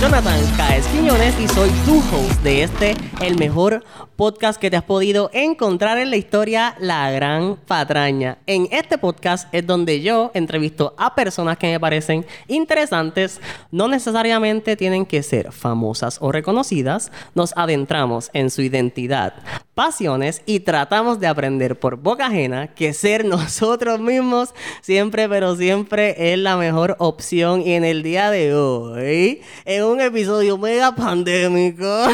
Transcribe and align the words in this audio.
Jonathan 0.00 0.40
Caes 0.56 0.84
Quiñones 0.88 1.34
y 1.40 1.48
soy 1.48 1.70
tu 1.86 1.98
host 1.98 2.42
de 2.42 2.64
este, 2.64 2.94
el 3.22 3.38
mejor 3.38 3.82
podcast 4.16 4.60
que 4.60 4.70
te 4.70 4.76
has 4.76 4.84
podido 4.84 5.30
encontrar 5.32 5.98
en 5.98 6.10
la 6.10 6.16
historia, 6.16 6.76
La 6.78 7.10
Gran 7.10 7.56
Patraña. 7.56 8.38
En 8.46 8.68
este 8.70 8.96
podcast 8.98 9.52
es 9.52 9.66
donde 9.66 10.02
yo 10.02 10.30
entrevisto 10.34 10.94
a 10.96 11.14
personas 11.14 11.58
que 11.58 11.66
me 11.66 11.80
parecen 11.80 12.24
interesantes, 12.46 13.40
no 13.70 13.88
necesariamente 13.88 14.76
tienen 14.76 15.04
que 15.06 15.22
ser 15.22 15.52
famosas 15.52 16.18
o 16.20 16.30
reconocidas, 16.30 17.10
nos 17.34 17.56
adentramos 17.56 18.30
en 18.32 18.50
su 18.50 18.62
identidad, 18.62 19.34
pasiones 19.74 20.42
y 20.46 20.60
tratamos 20.60 21.20
de 21.20 21.26
aprender 21.26 21.78
por 21.78 21.96
boca 21.96 22.26
ajena 22.26 22.74
que 22.74 22.92
ser 22.92 23.24
nosotros 23.24 24.00
mismos 24.00 24.54
siempre, 24.80 25.28
pero 25.28 25.56
siempre 25.56 26.32
es 26.32 26.38
la 26.38 26.56
mejor 26.56 26.96
opción. 26.98 27.62
Y 27.62 27.74
en 27.74 27.84
el 27.84 28.02
día 28.02 28.30
de 28.30 28.54
hoy, 28.54 29.42
en 29.64 29.84
un 29.84 30.00
episodio 30.00 30.56
mega 30.58 30.94
pandémico, 30.94 32.06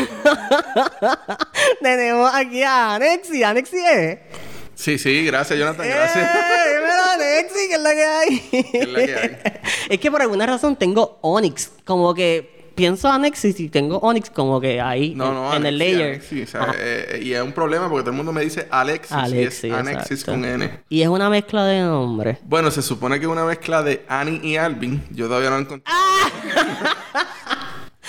tenemos 1.83 2.31
aquí 2.35 2.63
a 2.63 2.95
Anexi. 2.95 3.43
Anexi 3.43 3.77
es. 3.79 4.19
Sí, 4.75 4.99
sí, 4.99 5.27
gracias, 5.27 5.59
Jonathan, 5.59 5.85
¡Eh! 5.87 5.91
gracias. 5.91 6.31
Dímelo, 6.67 7.03
Anexi, 7.13 7.69
que 7.69 7.75
es 7.75 7.81
la 7.81 7.93
que 7.93 8.05
hay. 8.05 8.39
¿Qué 8.73 8.79
es 8.79 8.89
la 8.89 9.07
que 9.07 9.15
hay? 9.15 9.39
es 9.91 10.01
que 10.01 10.11
por 10.11 10.23
alguna 10.23 10.47
razón 10.47 10.75
tengo 10.77 11.19
Onyx, 11.21 11.71
como 11.85 12.15
que. 12.15 12.60
Pienso 12.75 13.09
Anexis 13.09 13.59
y 13.61 13.69
tengo 13.69 13.99
Onyx 13.99 14.31
como 14.31 14.61
que 14.61 14.81
ahí 14.81 15.15
No, 15.15 15.29
en, 15.29 15.35
no, 15.35 15.55
en 15.55 15.67
el 15.67 15.79
layer. 15.79 16.21
O 16.21 16.47
sea, 16.47 16.75
eh, 16.79 17.21
y 17.23 17.33
es 17.33 17.43
un 17.43 17.53
problema 17.53 17.89
porque 17.89 18.03
todo 18.03 18.11
el 18.11 18.17
mundo 18.17 18.33
me 18.33 18.43
dice 18.43 18.67
Alexis, 18.71 19.13
Alexis, 19.13 19.65
y 19.65 19.67
es 19.69 19.75
Anexis 19.75 20.25
con 20.25 20.45
N. 20.45 20.81
Y 20.89 21.03
es 21.03 21.09
una 21.09 21.29
mezcla 21.31 21.65
de 21.65 21.81
nombres. 21.81 22.39
Bueno, 22.45 22.71
se 22.71 22.83
supone 22.83 23.19
que 23.19 23.27
es 23.27 23.31
una 23.33 23.45
mezcla 23.45 23.83
de 23.83 24.05
Annie 24.09 24.41
y 24.43 24.57
Alvin. 24.57 25.03
Yo 25.11 25.27
todavía 25.27 25.51
no 25.51 25.57
lo 25.57 25.63
encontré. 25.63 25.93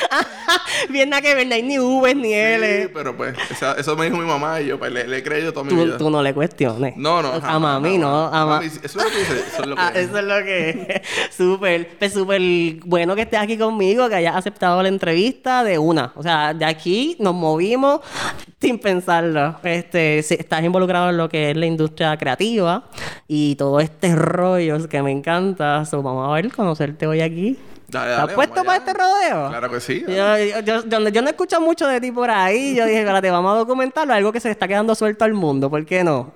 Bien 0.90 1.10
nada 1.10 1.22
que 1.22 1.36
ver, 1.36 1.48
no 1.48 1.56
hay 1.56 1.64
ni 1.64 1.78
V 1.80 2.16
ni 2.16 2.30
Sí, 2.30 2.34
L. 2.34 2.90
pero 2.94 3.16
pues, 3.16 3.36
esa- 3.50 3.74
eso 3.74 3.96
me 3.96 4.06
dijo 4.06 4.18
mi 4.18 4.26
mamá 4.26 4.62
y 4.62 4.68
yo 4.68 4.80
pues, 4.80 4.92
le, 4.92 5.08
le 5.08 5.18
he 5.18 5.24
creído 5.24 5.54
toda 5.54 5.64
mi 5.66 5.70
Tú, 5.72 5.84
vida. 5.86 5.98
tú 5.98 6.10
no 6.10 6.22
le 6.22 6.34
cuestiones. 6.34 6.96
No, 6.98 7.22
no. 7.22 7.30
A 7.34 7.42
jamás, 7.42 7.82
mami, 7.82 7.98
no. 7.98 8.30
jamás. 8.30 8.34
A 8.34 8.46
ma- 8.46 8.56
Mami, 8.56 8.66
Eso 8.68 8.80
es 8.84 8.96
lo 8.96 9.04
que 9.04 9.18
dice. 9.20 9.34
Eso 9.54 9.62
es 9.62 9.68
lo 9.68 9.76
que 9.76 9.82
Ah, 9.82 9.92
es. 9.96 10.08
eso 10.10 10.18
es 10.18 10.24
lo 10.26 10.44
que 10.44 10.70
es. 10.70 11.02
Súper, 11.36 11.88
pues 11.98 12.14
súper 12.14 12.42
bueno 12.86 13.16
que 13.16 13.22
estés 13.24 13.40
aquí 13.40 13.58
conmigo, 13.58 14.08
que 14.10 14.16
hayas 14.16 14.36
aceptado 14.36 14.82
la 14.82 14.90
entrevista 14.90 15.64
de 15.64 15.78
una. 15.78 16.12
O 16.16 16.24
sea, 16.24 16.54
de 16.54 16.66
aquí 16.66 17.16
nos 17.20 17.34
movimos 17.34 18.02
sin 18.62 18.80
pensarlo. 18.80 19.56
Este, 19.64 20.22
si 20.24 20.36
estás 20.36 20.64
involucrado 20.64 21.10
en 21.10 21.18
lo 21.18 21.30
que 21.30 21.52
es 21.52 21.58
la 21.58 21.66
industria 21.66 22.16
creativa 22.18 22.84
y 23.28 23.56
todo 23.56 23.80
este 23.80 24.16
rollo 24.16 24.88
que 24.88 25.02
me 25.02 25.12
encanta. 25.12 25.86
So, 25.86 26.02
vamos 26.02 26.30
a 26.30 26.34
ver, 26.34 26.52
conocerte 26.52 27.08
hoy 27.08 27.22
aquí. 27.22 27.58
Dale, 27.92 28.12
¿Estás 28.12 28.26
dale, 28.28 28.36
puesto 28.36 28.56
vamos 28.56 28.66
para 28.68 28.78
este 28.78 28.94
rodeo? 28.94 29.50
Claro 29.50 29.70
que 29.70 29.80
sí. 29.82 30.06
Yo, 30.08 30.38
yo, 30.62 30.84
yo- 30.86 31.10
yo 31.10 31.22
no 31.22 31.30
escucho 31.30 31.60
mucho 31.60 31.88
de 31.88 32.00
ti 32.00 32.12
por 32.12 32.30
ahí, 32.32 32.74
yo 32.76 32.86
dije, 32.86 33.00
espérate, 33.00 33.30
vamos 33.30 33.54
a 33.54 33.58
documentarlo, 33.58 34.14
algo 34.14 34.32
que 34.32 34.40
se 34.40 34.48
le 34.48 34.54
está 34.54 34.68
quedando 34.68 34.96
suelto 34.96 35.26
al 35.26 35.34
mundo, 35.34 35.70
¿por 35.70 35.86
qué 35.86 36.04
no? 36.04 36.32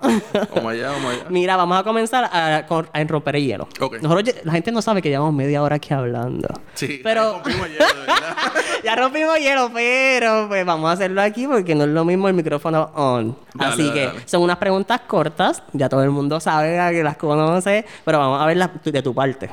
Vamos 0.54 0.74
allá, 0.74 0.92
vamos 0.92 1.14
allá. 1.14 1.24
Mira, 1.30 1.56
vamos 1.56 1.80
a 1.80 1.84
comenzar 1.84 2.26
a, 2.26 2.58
a 2.58 3.04
romper 3.06 3.38
el 3.38 3.46
hielo. 3.46 3.68
Ok. 3.80 4.02
Nosotros, 4.02 4.36
la 4.44 4.52
gente 4.52 4.72
no 4.72 4.82
sabe 4.82 5.02
que 5.02 5.10
llevamos 5.10 5.34
media 5.34 5.64
hora 5.64 5.78
aquí 5.78 5.94
hablando. 5.94 6.48
Sí, 6.74 7.00
pero 7.02 7.34
rompimos 7.34 7.70
hielo, 7.70 7.86
verdad. 8.02 8.36
ya 8.84 8.96
rompimos 8.96 9.38
hielo, 9.40 9.72
pero 9.74 10.48
pues 10.50 10.66
vamos 10.66 10.90
a 10.90 10.94
hacerlo 10.94 11.22
aquí 11.22 11.48
porque 11.48 11.74
no 11.74 11.84
es 11.86 11.90
lo 11.90 12.04
mismo 12.04 12.28
el 12.28 12.34
micrófono 12.34 12.92
on. 12.96 13.38
Dale, 13.54 13.74
Así 13.74 13.92
que 13.92 14.12
son 14.26 14.42
unas 14.42 14.58
preguntas 14.58 15.02
cortas, 15.08 15.64
ya 15.72 15.88
todo 15.88 16.04
el 16.04 16.10
mundo 16.12 16.40
sabe 16.42 16.78
que 16.92 17.02
las 17.04 17.16
conoce, 17.16 17.86
pero 18.04 18.20
vamos 18.20 18.42
a 18.42 18.46
verlas 18.46 18.72
de 18.84 19.02
tu 19.02 19.14
parte. 19.14 19.50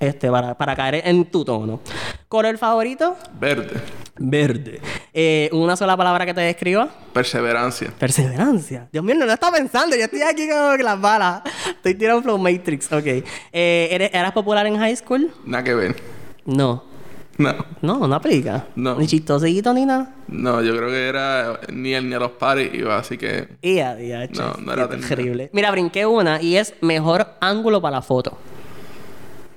Este, 0.00 0.30
para, 0.30 0.56
para 0.56 0.76
caer 0.76 1.02
en 1.04 1.24
tu 1.24 1.44
tono. 1.44 1.80
¿Color 2.28 2.56
favorito? 2.58 3.16
Verde. 3.40 3.80
Verde. 4.16 4.80
Eh, 5.12 5.48
¿Una 5.52 5.76
sola 5.76 5.96
palabra 5.96 6.24
que 6.24 6.34
te 6.34 6.40
describa? 6.40 6.88
Perseverancia. 7.12 7.92
Perseverancia. 7.98 8.88
Dios 8.92 9.02
mío, 9.04 9.14
no 9.16 9.26
lo 9.26 9.32
estaba 9.32 9.56
pensando. 9.56 9.96
Yo 9.96 10.04
estoy 10.04 10.22
aquí 10.22 10.46
que 10.46 10.82
las 10.84 11.00
balas. 11.00 11.42
Estoy 11.68 11.94
tirando 11.94 12.22
Flow 12.22 12.38
Matrix. 12.38 12.92
Ok. 12.92 13.06
Eh, 13.06 13.88
¿eres- 13.90 14.10
¿Eras 14.14 14.32
popular 14.32 14.66
en 14.66 14.76
high 14.78 14.94
school? 14.96 15.32
Nada 15.44 15.64
que 15.64 15.74
ver. 15.74 15.96
No. 16.44 16.84
No. 17.38 17.54
No, 17.82 18.06
no 18.08 18.14
aplica. 18.14 18.66
No. 18.76 18.96
Ni 18.96 19.06
chistosito 19.06 19.72
ni 19.72 19.84
nada. 19.84 20.14
No, 20.26 20.60
yo 20.62 20.76
creo 20.76 20.88
que 20.88 21.08
era 21.08 21.60
ni 21.72 21.94
el 21.94 22.08
ni 22.08 22.14
a 22.14 22.18
los 22.18 22.32
pares 22.32 22.72
iba, 22.74 22.98
así 22.98 23.16
que 23.16 23.48
No, 24.36 24.54
no 24.60 24.72
era 24.72 24.88
terrible. 24.88 25.48
Mira, 25.52 25.70
brinqué 25.70 26.04
una 26.06 26.42
y 26.42 26.56
es 26.56 26.74
mejor 26.80 27.26
ángulo 27.40 27.80
para 27.80 27.96
la 27.96 28.02
foto. 28.02 28.36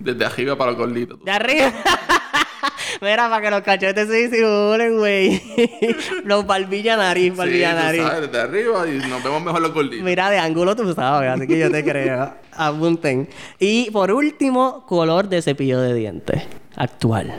Desde 0.03 0.25
arriba 0.25 0.57
para 0.57 0.72
los 0.72 0.79
gorditos. 0.79 1.23
De 1.23 1.31
arriba. 1.31 1.72
Mira, 3.01 3.29
para 3.29 3.41
que 3.41 3.50
los 3.51 3.62
cachetes 3.62 4.07
se 4.07 4.28
disimulen, 4.28 4.97
güey. 4.97 5.41
los 6.25 6.45
barbilla 6.45 6.97
nariz, 6.97 7.31
Sí, 7.34 7.38
barbilla 7.38 7.72
tú 7.72 7.75
nariz. 7.78 8.01
sabes, 8.03 8.22
desde 8.22 8.41
arriba 8.41 8.88
y 8.88 8.97
nos 9.09 9.23
vemos 9.23 9.41
mejor 9.44 9.62
los 9.62 9.73
gorditos. 9.73 10.03
Mira, 10.06 10.29
de 10.29 10.38
ángulo 10.38 10.75
tú 10.75 10.94
sabes, 10.94 11.29
así 11.31 11.47
que 11.47 11.57
yo 11.57 11.72
te 11.72 11.84
creo. 11.89 12.34
Apunten. 12.53 13.28
Y 13.59 13.89
por 13.91 14.12
último, 14.12 14.85
color 14.85 15.29
de 15.29 15.41
cepillo 15.41 15.79
de 15.79 15.94
dientes. 15.95 16.44
Actual. 16.75 17.33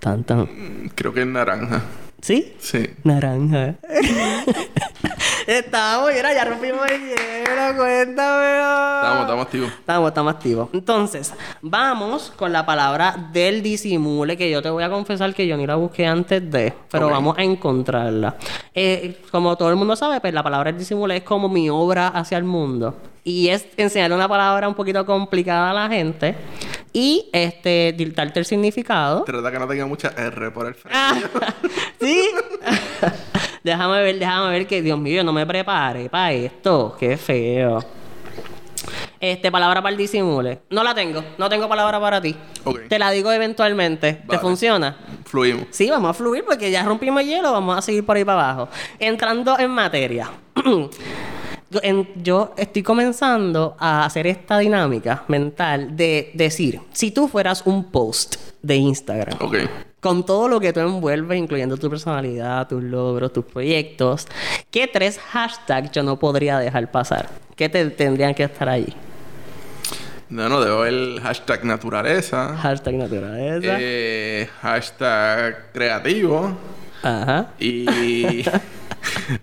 Tan, 0.00 0.24
tan. 0.24 0.40
Mm, 0.40 0.88
Creo 0.94 1.12
que 1.14 1.20
es 1.20 1.26
naranja. 1.26 1.82
¿Sí? 2.20 2.54
Sí. 2.58 2.86
Naranja. 3.04 3.76
Estamos, 5.46 6.12
mira, 6.12 6.34
ya 6.34 6.44
rompimos 6.44 6.84
el 6.90 7.00
hielo, 7.02 7.76
cuéntame. 7.76 8.56
Estamos, 8.56 9.20
estamos 9.20 9.46
activos. 9.46 9.70
Estamos, 9.78 10.08
estamos 10.08 10.34
activos. 10.34 10.68
Entonces, 10.72 11.32
vamos 11.62 12.32
con 12.34 12.52
la 12.52 12.66
palabra 12.66 13.28
del 13.32 13.62
disimule, 13.62 14.36
que 14.36 14.50
yo 14.50 14.60
te 14.60 14.70
voy 14.70 14.82
a 14.82 14.90
confesar 14.90 15.32
que 15.34 15.46
yo 15.46 15.56
ni 15.56 15.64
la 15.64 15.76
busqué 15.76 16.04
antes 16.04 16.50
de, 16.50 16.72
pero 16.90 17.10
vamos 17.10 17.38
a 17.38 17.44
encontrarla. 17.44 18.34
Eh, 18.74 19.20
como 19.30 19.56
todo 19.56 19.70
el 19.70 19.76
mundo 19.76 19.94
sabe, 19.94 20.20
pues 20.20 20.34
la 20.34 20.42
palabra 20.42 20.72
del 20.72 20.80
disimule 20.80 21.18
es 21.18 21.22
como 21.22 21.48
mi 21.48 21.70
obra 21.70 22.08
hacia 22.08 22.38
el 22.38 22.44
mundo. 22.44 22.96
Y 23.22 23.48
es 23.48 23.68
enseñarle 23.76 24.16
una 24.16 24.28
palabra 24.28 24.66
un 24.66 24.74
poquito 24.74 25.06
complicada 25.06 25.70
a 25.70 25.74
la 25.74 25.88
gente 25.88 26.34
y 26.92 27.28
este 27.32 27.94
dictarte 27.96 28.40
el 28.40 28.46
significado. 28.46 29.22
Trata 29.22 29.52
que 29.52 29.58
no 29.60 29.68
tenga 29.68 29.86
mucha 29.86 30.08
R 30.08 30.50
por 30.50 30.66
el 30.66 30.74
frente. 30.74 30.98
Ah, 31.00 31.16
¿Sí? 32.00 32.30
déjame 33.66 34.02
ver, 34.02 34.18
déjame 34.18 34.50
ver 34.50 34.66
que, 34.66 34.80
Dios 34.80 34.98
mío, 34.98 35.16
yo 35.16 35.24
no 35.24 35.32
me 35.32 35.44
preparé 35.44 36.08
para 36.08 36.32
esto. 36.32 36.96
Qué 36.98 37.16
feo. 37.16 37.84
Este, 39.18 39.50
palabra 39.50 39.82
para 39.82 39.90
el 39.92 39.96
disimule. 39.96 40.60
No 40.70 40.84
la 40.84 40.94
tengo. 40.94 41.22
No 41.38 41.48
tengo 41.48 41.68
palabra 41.68 41.98
para 42.00 42.20
ti. 42.20 42.36
Te 42.88 42.98
la 42.98 43.10
digo 43.10 43.32
eventualmente. 43.32 44.22
¿Te 44.28 44.38
funciona? 44.38 44.96
Fluimos. 45.24 45.66
Sí, 45.70 45.90
vamos 45.90 46.10
a 46.10 46.14
fluir 46.14 46.44
porque 46.44 46.70
ya 46.70 46.82
rompimos 46.84 47.22
el 47.22 47.28
hielo. 47.28 47.52
Vamos 47.52 47.76
a 47.78 47.82
seguir 47.82 48.04
por 48.06 48.16
ahí 48.16 48.24
para 48.24 48.42
abajo. 48.50 48.68
Entrando 48.98 49.58
en 49.58 49.70
materia. 49.70 50.30
Yo, 51.70 51.80
en- 51.82 52.08
yo 52.22 52.52
estoy 52.56 52.82
comenzando 52.82 53.76
a 53.80 54.04
hacer 54.04 54.26
esta 54.28 54.58
dinámica 54.58 55.24
mental 55.28 55.96
de 55.96 56.30
decir, 56.34 56.80
si 56.92 57.10
tú 57.10 57.26
fueras 57.26 57.62
un 57.66 57.90
post 57.90 58.36
de 58.62 58.76
Instagram, 58.76 59.36
Ok. 59.40 59.56
Con 60.00 60.24
todo 60.24 60.48
lo 60.48 60.60
que 60.60 60.72
tú 60.72 60.80
envuelves, 60.80 61.38
incluyendo 61.38 61.76
tu 61.76 61.90
personalidad, 61.90 62.68
tus 62.68 62.82
logros, 62.82 63.32
tus 63.32 63.44
proyectos, 63.44 64.26
¿qué 64.70 64.86
tres 64.86 65.18
hashtags 65.18 65.90
yo 65.90 66.02
no 66.02 66.18
podría 66.18 66.58
dejar 66.58 66.90
pasar? 66.90 67.28
¿Qué 67.56 67.68
te 67.68 67.88
tendrían 67.90 68.34
que 68.34 68.44
estar 68.44 68.68
allí? 68.68 68.94
No, 70.28 70.48
no, 70.48 70.60
debo 70.60 70.84
el 70.84 71.20
hashtag 71.22 71.64
naturaleza. 71.64 72.56
Hashtag 72.56 72.94
naturaleza. 72.94 73.76
Eh, 73.78 74.48
hashtag 74.60 75.72
creativo. 75.72 76.56
Ajá. 77.02 77.50
Y 77.60 78.44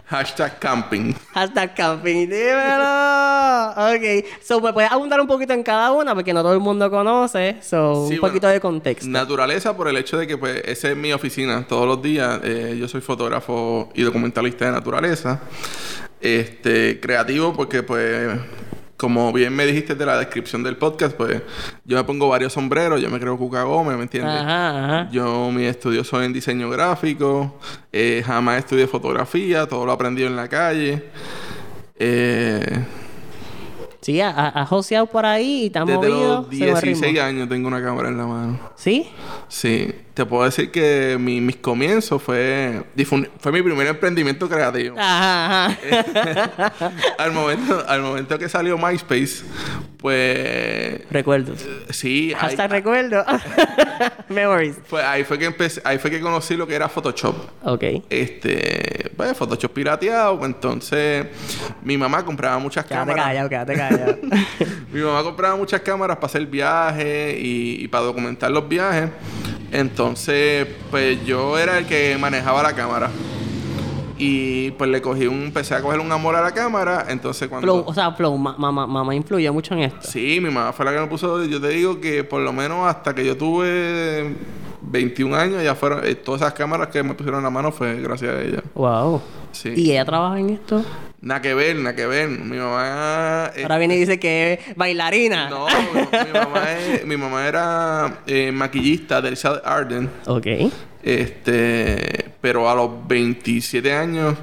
hashtag 0.06 0.60
camping. 0.60 1.14
Hashtag 1.34 1.74
camping, 1.76 2.28
dímelo. 2.30 3.70
Ok. 3.72 4.26
So, 4.44 4.62
¿me 4.62 4.74
puedes 4.74 4.92
abundar 4.92 5.20
un 5.22 5.28
poquito 5.28 5.54
en 5.54 5.64
cada 5.64 5.92
una? 5.92 6.14
Porque 6.14 6.34
no 6.34 6.42
todo 6.42 6.54
el 6.54 6.60
mundo 6.60 6.90
conoce. 6.90 7.58
So, 7.62 8.08
Sí, 8.08 8.16
un 8.16 8.22
bueno, 8.22 8.22
poquito 8.34 8.48
de 8.48 8.60
contexto. 8.60 9.08
Naturaleza 9.10 9.76
por 9.76 9.88
el 9.88 9.98
hecho 9.98 10.18
de 10.18 10.28
que 10.28 10.38
pues 10.38 10.62
esa 10.66 10.90
es 10.92 10.98
mi 10.98 11.14
oficina 11.14 11.66
todos 11.68 11.88
los 11.88 12.02
días. 12.02 12.40
Eh, 12.44 12.76
yo 12.80 12.88
soy 12.88 13.02
fotógrafo 13.02 13.90
y 13.94 14.04
documentalista 14.04 14.66
de 14.66 14.72
naturaleza. 14.72 15.42
Este, 16.22 17.00
creativo 17.02 17.54
porque 17.54 17.84
pues 17.84 18.30
como 18.98 19.34
bien 19.34 19.56
me 19.56 19.66
dijiste 19.66 19.96
de 19.96 20.06
la 20.06 20.18
descripción 20.18 20.64
del 20.64 20.78
podcast, 20.78 21.16
pues 21.16 21.42
yo 21.86 21.98
me 21.98 22.04
pongo 22.04 22.30
varios 22.30 22.54
sombreros, 22.54 23.02
yo 23.02 23.10
me 23.10 23.20
creo 23.20 23.38
Cuca 23.38 23.64
Gómez, 23.64 23.98
¿me 23.98 24.04
entiendes? 24.04 24.34
Ajá, 24.34 24.86
ajá. 24.86 25.12
Yo 25.12 25.52
mis 25.52 25.68
estudios 25.68 26.08
son 26.08 26.24
en 26.24 26.34
diseño 26.34 26.70
gráfico, 26.70 27.58
eh, 27.92 28.24
jamás 28.26 28.60
estudié 28.60 28.88
fotografía, 28.88 29.68
todo 29.68 29.86
lo 29.86 29.92
aprendí 29.92 30.24
en 30.24 30.36
la 30.36 30.48
calle. 30.48 31.04
Eh, 31.98 32.84
Sí, 34.04 34.20
ha, 34.20 34.66
joseado 34.66 35.06
por 35.06 35.26
ahí 35.26 35.72
y 35.74 35.78
ha 35.78 35.86
Desde 35.86 35.96
movido. 35.96 36.36
los 36.42 36.50
según 36.50 36.68
el 36.76 36.82
ritmo. 36.82 37.02
16 37.08 37.20
años 37.22 37.48
tengo 37.48 37.70
una 37.70 37.82
cámara 37.82 38.10
en 38.10 38.18
la 38.18 38.26
mano. 38.26 38.60
¿Sí? 38.76 39.08
Sí, 39.48 39.90
te 40.14 40.26
puedo 40.26 40.44
decir 40.44 40.70
que 40.70 41.18
mi- 41.20 41.42
mis 41.42 41.56
comienzos 41.56 42.22
fue, 42.22 42.84
fue 43.40 43.52
mi 43.52 43.62
primer 43.64 43.88
emprendimiento 43.88 44.48
creativo. 44.48 44.96
Ajá, 45.00 45.66
ajá. 45.66 46.92
al, 47.18 47.32
momento, 47.32 47.84
al 47.88 48.02
momento 48.02 48.38
que 48.38 48.48
salió 48.48 48.78
MySpace, 48.78 49.44
pues 49.98 51.02
Recuerdos. 51.10 51.66
sí, 51.90 52.34
ahí, 52.40 52.50
Hasta 52.52 52.68
recuerdo. 52.68 53.26
Memories. 54.30 54.76
fue, 54.86 55.02
ahí 55.04 55.24
fue 55.24 55.40
que 55.40 55.46
empecé, 55.46 55.82
ahí 55.84 55.98
fue 55.98 56.12
que 56.12 56.20
conocí 56.20 56.56
lo 56.58 56.68
que 56.68 56.76
era 56.76 56.90
Photoshop. 56.90 57.36
Ok. 57.64 57.84
Este, 58.10 59.12
pues 59.16 59.36
Photoshop 59.38 59.72
pirateado, 59.74 60.46
entonces 60.46 61.26
mi 61.84 61.98
mamá 61.98 62.24
compraba 62.24 62.60
muchas 62.60 62.86
Quédate 62.86 63.12
cámaras. 63.14 63.26
callado, 63.26 63.50
quédate 63.50 63.76
callado. 63.76 64.18
Mi 64.94 65.02
mamá 65.02 65.24
compraba 65.24 65.56
muchas 65.56 65.82
cámaras 65.82 66.18
para 66.18 66.28
hacer 66.28 66.46
viajes 66.46 67.36
y, 67.40 67.78
y 67.84 67.88
para 67.88 68.04
documentar 68.04 68.52
los 68.52 68.68
viajes. 68.70 69.10
Entonces, 69.74 70.68
pues 70.92 71.26
yo 71.26 71.58
era 71.58 71.80
el 71.80 71.86
que 71.88 72.16
manejaba 72.20 72.62
la 72.64 72.74
cámara. 72.74 73.10
Y 74.18 74.70
pues 74.72 74.90
le 74.90 75.02
cogí 75.02 75.26
un, 75.26 75.46
empecé 75.46 75.74
a 75.74 75.82
coger 75.82 76.00
un 76.00 76.12
amor 76.12 76.36
a 76.36 76.42
la 76.42 76.52
cámara. 76.52 77.08
Entonces 77.10 77.50
cuando... 77.50 77.66
Flow, 77.66 77.84
o 77.88 77.94
sea, 77.94 78.12
Flow, 78.12 78.38
ma- 78.38 78.56
mamá, 78.58 78.86
mamá 78.86 79.16
influyó 79.16 79.52
mucho 79.52 79.74
en 79.74 79.82
esto. 79.82 80.00
Sí, 80.04 80.40
mi 80.40 80.50
mamá 80.52 80.72
fue 80.72 80.86
la 80.86 80.94
que 80.94 81.00
me 81.00 81.08
puso. 81.08 81.44
Yo 81.46 81.60
te 81.60 81.70
digo 81.70 82.00
que 82.00 82.24
por 82.24 82.40
lo 82.42 82.54
menos 82.54 82.88
hasta 82.88 83.16
que 83.16 83.26
yo 83.26 83.36
tuve 83.36 84.36
21 84.84 85.36
años, 85.36 85.64
ya 85.64 85.74
fueron. 85.74 86.06
eh, 86.06 86.14
todas 86.16 86.42
esas 86.42 86.54
cámaras 86.54 86.90
que 86.90 87.02
me 87.02 87.16
pusieron 87.16 87.40
en 87.40 87.44
la 87.46 87.50
mano 87.50 87.72
fue 87.72 88.00
gracias 88.00 88.32
a 88.36 88.42
ella. 88.42 88.64
Wow. 88.76 89.22
Sí. 89.52 89.74
¿Y 89.76 89.92
ella 89.92 90.06
trabaja 90.06 90.40
en 90.40 90.52
esto? 90.52 90.84
Nada 91.24 91.42
que 91.42 91.54
ver, 91.54 91.78
nada 91.78 91.96
que 91.96 92.06
ver. 92.06 92.28
Mi 92.28 92.58
mamá. 92.58 93.50
eh, 93.56 93.62
Ahora 93.64 93.78
viene 93.78 93.96
y 93.96 94.00
dice 94.00 94.20
que 94.20 94.54
es 94.68 94.76
bailarina. 94.76 95.50
no, 95.50 95.68
mi, 95.68 96.32
mamá 96.34 96.72
es- 96.74 97.06
mi 97.06 97.16
mamá 97.16 97.48
era 97.48 98.18
eh, 98.28 98.52
maquillista 98.52 99.22
de 99.22 99.30
Elizabeth 99.30 99.66
Arden. 99.66 100.10
Ok. 100.28 100.48
Este. 101.02 102.26
Pero 102.42 102.70
a 102.70 102.76
los 102.76 103.08
27 103.08 103.94
años, 103.94 104.36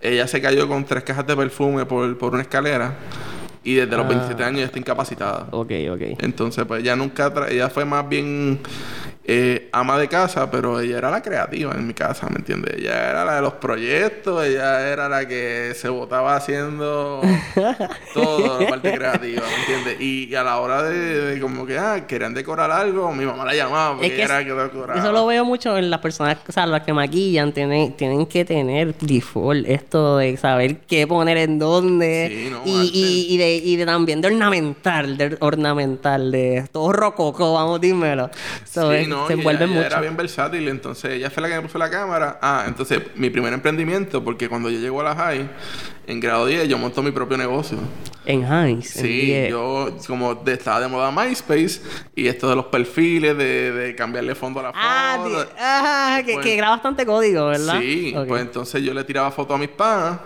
ella 0.00 0.28
se 0.28 0.40
cayó 0.40 0.68
con 0.68 0.84
tres 0.84 1.02
cajas 1.02 1.26
de 1.26 1.36
perfume 1.36 1.84
por, 1.84 2.16
por 2.16 2.32
una 2.34 2.42
escalera. 2.42 2.94
Y 3.64 3.74
desde 3.74 3.96
los 3.96 4.06
Ah. 4.06 4.08
27 4.08 4.44
años 4.44 4.60
ya 4.60 4.66
está 4.66 4.78
incapacitada. 4.78 5.48
Ok, 5.50 5.72
ok. 5.92 6.00
Entonces, 6.20 6.64
pues 6.64 6.82
ella 6.82 6.94
nunca, 6.94 7.32
ella 7.48 7.68
fue 7.68 7.84
más 7.84 8.08
bien 8.08 8.60
eh, 9.24 9.68
ama 9.72 9.98
de 9.98 10.08
casa, 10.08 10.50
pero 10.50 10.80
ella 10.80 10.98
era 10.98 11.10
la 11.10 11.22
creativa 11.22 11.72
en 11.74 11.86
mi 11.86 11.94
casa, 11.94 12.26
¿me 12.30 12.36
entiendes? 12.36 12.74
Ella 12.78 13.10
era 13.10 13.24
la 13.24 13.36
de 13.36 13.42
los 13.42 13.52
proyectos, 13.54 14.44
ella 14.44 14.88
era 14.90 15.08
la 15.08 15.28
que 15.28 15.72
se 15.76 15.88
votaba 15.88 16.34
haciendo 16.36 17.20
todo 18.14 18.60
la 18.60 18.68
parte 18.68 18.92
creativa, 18.92 19.42
¿me 19.46 19.60
entiendes? 19.60 20.00
Y, 20.00 20.24
y 20.28 20.34
a 20.34 20.42
la 20.42 20.58
hora 20.58 20.82
de, 20.82 20.94
de 21.34 21.40
como 21.40 21.66
que, 21.66 21.78
ah, 21.78 22.06
querían 22.06 22.34
decorar 22.34 22.70
algo, 22.70 23.12
mi 23.12 23.24
mamá 23.24 23.44
la 23.44 23.54
llamaba 23.54 23.92
porque 23.94 24.06
Es 24.08 24.12
que 24.14 24.22
era 24.22 24.40
es- 24.40 24.46
que 24.46 24.52
decoraba. 24.54 24.98
Eso 24.98 25.12
lo 25.12 25.26
veo 25.26 25.44
mucho 25.44 25.76
en 25.76 25.90
las 25.90 26.00
personas, 26.00 26.38
o 26.48 26.52
sea, 26.52 26.66
las 26.66 26.82
que 26.82 26.92
maquillan, 26.92 27.52
tienen, 27.52 27.92
tienen 27.96 28.26
que 28.26 28.44
tener 28.44 28.94
default 28.96 29.66
esto 29.68 30.16
de 30.18 30.36
saber 30.36 30.78
qué 30.88 31.06
poner 31.06 31.36
en 31.36 31.58
dónde. 31.58 32.28
Sí, 32.30 32.50
no, 32.50 32.62
y, 32.64 32.90
y, 32.92 33.34
y, 33.34 33.36
de, 33.36 33.54
y 33.56 33.76
de 33.76 33.86
también 33.86 34.20
de 34.20 34.28
ornamental, 34.28 35.16
de 35.16 35.36
ornamental, 35.40 36.30
de 36.32 36.64
todo 36.72 36.92
rococo, 36.92 37.52
vamos, 37.54 37.80
dímelo. 37.80 38.30
So, 38.64 38.90
Sí, 38.90 38.96
es- 38.98 39.08
no, 39.08 39.19
se 39.26 39.34
y 39.34 39.38
envuelve 39.38 39.66
mucho. 39.66 39.86
era 39.86 40.00
bien 40.00 40.16
versátil, 40.16 40.68
entonces 40.68 41.12
ella 41.12 41.30
fue 41.30 41.42
la 41.42 41.48
que 41.48 41.56
me 41.56 41.62
puso 41.62 41.78
la 41.78 41.90
cámara. 41.90 42.38
Ah, 42.42 42.64
entonces 42.66 43.00
mi 43.16 43.30
primer 43.30 43.52
emprendimiento, 43.52 44.22
porque 44.22 44.48
cuando 44.48 44.70
yo 44.70 44.78
llego 44.78 45.00
a 45.00 45.04
la 45.04 45.16
high, 45.16 45.48
en 46.06 46.20
grado 46.20 46.46
10, 46.46 46.68
yo 46.68 46.78
monto 46.78 47.02
mi 47.02 47.10
propio 47.12 47.36
negocio. 47.36 47.78
En 48.26 48.44
Heinz. 48.44 48.90
Sí, 48.90 49.08
10. 49.26 49.50
yo 49.50 49.96
como 50.06 50.34
de- 50.34 50.52
estaba 50.54 50.80
de 50.80 50.88
moda 50.88 51.10
MySpace 51.10 51.80
y 52.14 52.26
esto 52.26 52.48
de 52.48 52.56
los 52.56 52.66
perfiles, 52.66 53.36
de, 53.36 53.72
de 53.72 53.94
cambiarle 53.96 54.34
fondo 54.34 54.60
a 54.60 54.64
la 54.64 54.72
Ah, 54.74 55.18
foto. 55.22 55.48
ah, 55.58 56.22
que, 56.24 56.34
Pues- 56.34 56.46
que 56.46 56.56
graba 56.56 56.76
bastante 56.76 57.06
código, 57.06 57.46
¿verdad? 57.46 57.80
Sí, 57.80 58.14
pues 58.28 58.42
entonces 58.42 58.82
yo 58.82 58.92
le 58.94 59.04
tiraba 59.04 59.30
fotos 59.30 59.56
a 59.56 59.58
mis 59.58 59.68
panas 59.70 60.18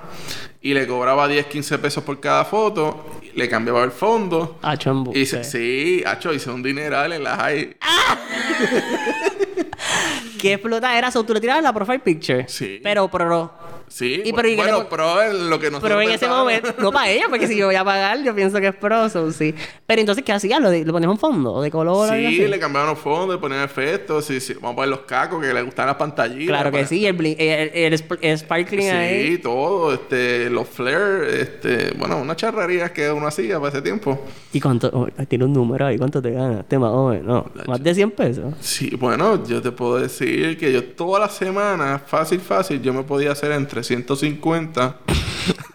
y 0.60 0.74
le 0.74 0.86
cobraba 0.86 1.28
10, 1.28 1.46
15 1.46 1.78
pesos 1.78 2.02
por 2.02 2.18
cada 2.20 2.44
foto, 2.44 3.04
le 3.34 3.48
cambiaba 3.48 3.84
el 3.84 3.90
fondo. 3.92 4.58
Ah, 4.62 4.76
chombo. 4.76 5.12
Y 5.14 5.20
dice, 5.20 5.44
sí, 5.44 6.02
hacho, 6.06 6.32
hice 6.32 6.50
un 6.50 6.62
dineral 6.62 7.12
en 7.12 7.22
la 7.24 7.36
high. 7.36 7.76
¿Qué 10.40 10.54
explota 10.54 10.96
era? 10.98 11.10
So, 11.10 11.24
tú 11.24 11.32
le 11.32 11.40
tirabas 11.40 11.62
la 11.62 11.72
profile 11.72 12.00
picture. 12.00 12.46
Sí. 12.48 12.80
Pero, 12.82 13.08
pero... 13.10 13.52
Sí, 13.88 14.22
Y 14.24 14.32
pero, 14.32 14.48
¿y 14.48 14.52
le 14.52 14.62
bueno, 14.62 14.86
pero 14.88 15.22
en 15.22 15.48
lo 15.50 15.58
que 15.58 15.70
nosotros 15.70 16.02
en 16.02 16.10
ese 16.10 16.26
momento, 16.28 16.74
no 16.80 16.90
para 16.92 17.10
ella, 17.10 17.26
porque 17.30 17.46
si 17.46 17.56
yo 17.56 17.66
voy 17.66 17.74
a 17.76 17.84
pagar, 17.84 18.22
yo 18.22 18.34
pienso 18.34 18.58
que 18.60 18.68
es 18.68 18.74
pro, 18.74 19.08
so, 19.08 19.30
sí. 19.30 19.54
Pero 19.86 20.00
entonces, 20.00 20.24
¿qué 20.24 20.32
hacías? 20.32 20.60
¿Lo, 20.60 20.70
de- 20.70 20.84
lo 20.84 20.92
ponías 20.92 21.10
un 21.10 21.18
fondo 21.18 21.60
de 21.62 21.70
color? 21.70 22.08
Sí, 22.08 22.26
así? 22.26 22.48
le 22.48 22.58
cambiaban 22.58 22.90
los 22.90 22.98
fondos, 22.98 23.36
le 23.36 23.40
ponían 23.40 23.62
efectos, 23.62 24.24
sí, 24.24 24.40
sí. 24.40 24.54
Vamos 24.54 24.72
a 24.72 24.76
poner 24.76 24.88
los 24.90 25.00
cacos 25.00 25.40
que 25.42 25.52
le 25.54 25.62
gustan 25.62 25.86
las 25.86 25.96
pantallitas. 25.96 26.46
Claro 26.48 26.70
que 26.70 26.78
para- 26.78 26.86
sí, 26.88 27.06
el, 27.06 27.16
bling- 27.16 27.36
el, 27.38 27.70
el 27.94 28.04
el 28.20 28.38
sparkling 28.38 28.80
Sí, 28.80 28.86
ahí. 28.88 29.38
todo, 29.38 29.92
este, 29.94 30.50
los 30.50 30.68
flares, 30.68 31.32
este, 31.34 31.92
bueno, 31.96 32.16
unas 32.18 32.36
charrerías 32.36 32.90
que 32.90 33.10
uno 33.10 33.26
hacía 33.26 33.58
para 33.58 33.68
ese 33.70 33.82
tiempo. 33.82 34.20
¿Y 34.52 34.60
cuánto? 34.60 34.90
oh, 34.92 35.06
tiene 35.28 35.44
un 35.44 35.52
número 35.52 35.86
ahí, 35.86 35.98
¿cuánto 35.98 36.20
te 36.22 36.30
ganaste 36.30 36.78
más 36.78 36.90
o 36.92 37.08
menos? 37.10 37.44
¿Más 37.66 37.82
de 37.82 37.94
100 37.94 38.10
pesos? 38.12 38.54
Sí, 38.60 38.90
bueno, 38.98 39.44
yo 39.46 39.60
te 39.60 39.70
puedo 39.72 39.98
decir 39.98 40.56
que 40.58 40.72
yo 40.72 40.84
todas 40.84 41.20
las 41.20 41.34
semanas, 41.36 42.02
fácil, 42.06 42.40
fácil, 42.40 42.80
yo 42.80 42.92
me 42.92 43.02
podía 43.02 43.32
hacer 43.32 43.52
entre 43.52 43.73
150 43.82 44.96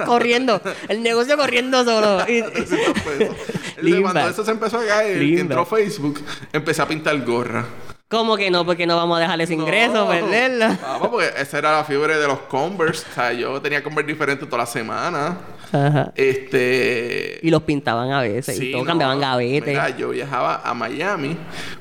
corriendo, 0.06 0.62
el 0.88 1.04
negocio 1.04 1.36
corriendo 1.38 1.84
solo. 1.84 2.22
Y- 2.28 2.42
300 2.42 2.94
pesos. 3.04 3.10
Entonces, 3.19 3.84
Limba. 3.84 4.12
cuando 4.13 4.30
eso 4.31 4.46
se 4.46 4.51
empezó 4.51 4.80
a 4.80 4.86
caer, 4.86 5.22
entró 5.22 5.66
Facebook, 5.66 6.22
empecé 6.54 6.81
a 6.81 6.88
pintar 6.88 7.19
gorra. 7.25 7.66
¿Cómo 8.07 8.36
que 8.38 8.50
no? 8.50 8.66
Porque 8.66 8.88
no 8.88 8.96
vamos 8.96 9.18
a 9.18 9.22
dejar 9.22 9.40
ese 9.42 9.54
ingreso, 9.54 9.94
No. 10.06 10.07
perderlo. 10.10 10.75
Vamos, 10.81 11.10
porque 11.10 11.31
esa 11.38 11.60
era 11.60 11.72
la 11.78 11.84
fiebre 11.84 12.18
de 12.18 12.25
los 12.28 12.40
Converse. 12.40 13.06
O 13.12 13.13
sea, 13.13 13.34
yo 13.34 13.62
tenía 13.62 13.84
Converse 13.84 14.12
diferente 14.12 14.45
toda 14.48 14.60
la 14.60 14.66
semana. 14.66 15.38
Ajá. 15.71 16.12
Este. 16.16 17.39
Y 17.42 17.50
los 17.50 17.63
pintaban 17.63 18.12
a 18.12 18.21
veces. 18.21 18.57
y 18.57 18.60
Sí, 18.60 18.71
todo 18.71 18.81
no, 18.81 18.88
cambiaban 18.88 19.19
gavetes. 19.19 19.68
mira, 19.69 19.89
yo 19.95 20.10
viajaba 20.10 20.62
a 20.63 20.74
Miami 20.74 21.38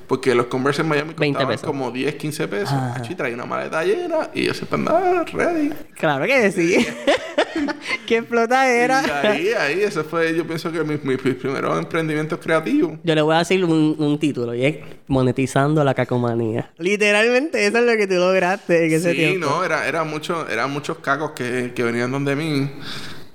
porque 0.07 0.35
los 0.35 0.47
Converse 0.47 0.83
en 0.83 0.89
Miami 0.89 1.15
20 1.17 1.27
costaban 1.39 1.55
pesos. 1.55 1.67
como 1.67 1.91
10, 1.91 2.15
15 2.17 2.49
pesos. 2.49 2.73
Achi, 2.73 3.15
traía 3.15 3.35
una 3.35 3.45
maleta 3.47 3.85
llena 3.85 4.31
y 4.35 4.45
yo 4.45 4.55
siempre 4.55 4.79
andaba 4.79 5.25
ready. 5.25 5.71
Claro 5.95 6.25
que 6.27 6.51
sí. 6.53 6.87
¿Qué 8.07 8.19
explota 8.19 8.69
era? 8.71 9.03
Y 9.05 9.27
ahí, 9.27 9.49
ahí, 9.59 9.81
ese 9.83 10.05
fue, 10.05 10.35
yo 10.35 10.47
pienso 10.47 10.71
que 10.73 10.83
mis, 10.85 11.03
mis- 11.05 11.23
mis 11.25 11.35
primeros 11.35 11.79
emprendimientos 11.79 12.39
creativos. 12.43 12.93
Yo 13.03 13.15
le 13.15 13.23
voy 13.23 13.35
a 13.35 13.39
decir 13.41 13.65
un, 13.65 13.97
un 13.99 14.19
título 14.19 14.55
y 14.55 14.65
es 14.65 14.77
Monetizando 15.09 15.83
la 15.85 15.95
cacomanía. 15.95 16.71
Literalmente, 16.79 17.67
eso 17.67 17.79
es 17.79 17.85
lo 17.85 17.97
que 17.97 18.07
tú 18.07 18.15
lograste 18.15 18.87
en 18.87 18.93
ese 18.93 19.11
Sí, 19.13 19.17
tiempo. 19.17 19.47
no, 19.47 19.65
era, 19.65 19.87
era 19.89 20.05
mucho, 20.05 20.47
eran 20.49 20.71
muchos 20.71 20.99
cacos 20.99 21.33
que, 21.33 21.73
que 21.75 21.83
venían 21.83 22.11
donde 22.13 22.37
mí. 22.37 22.71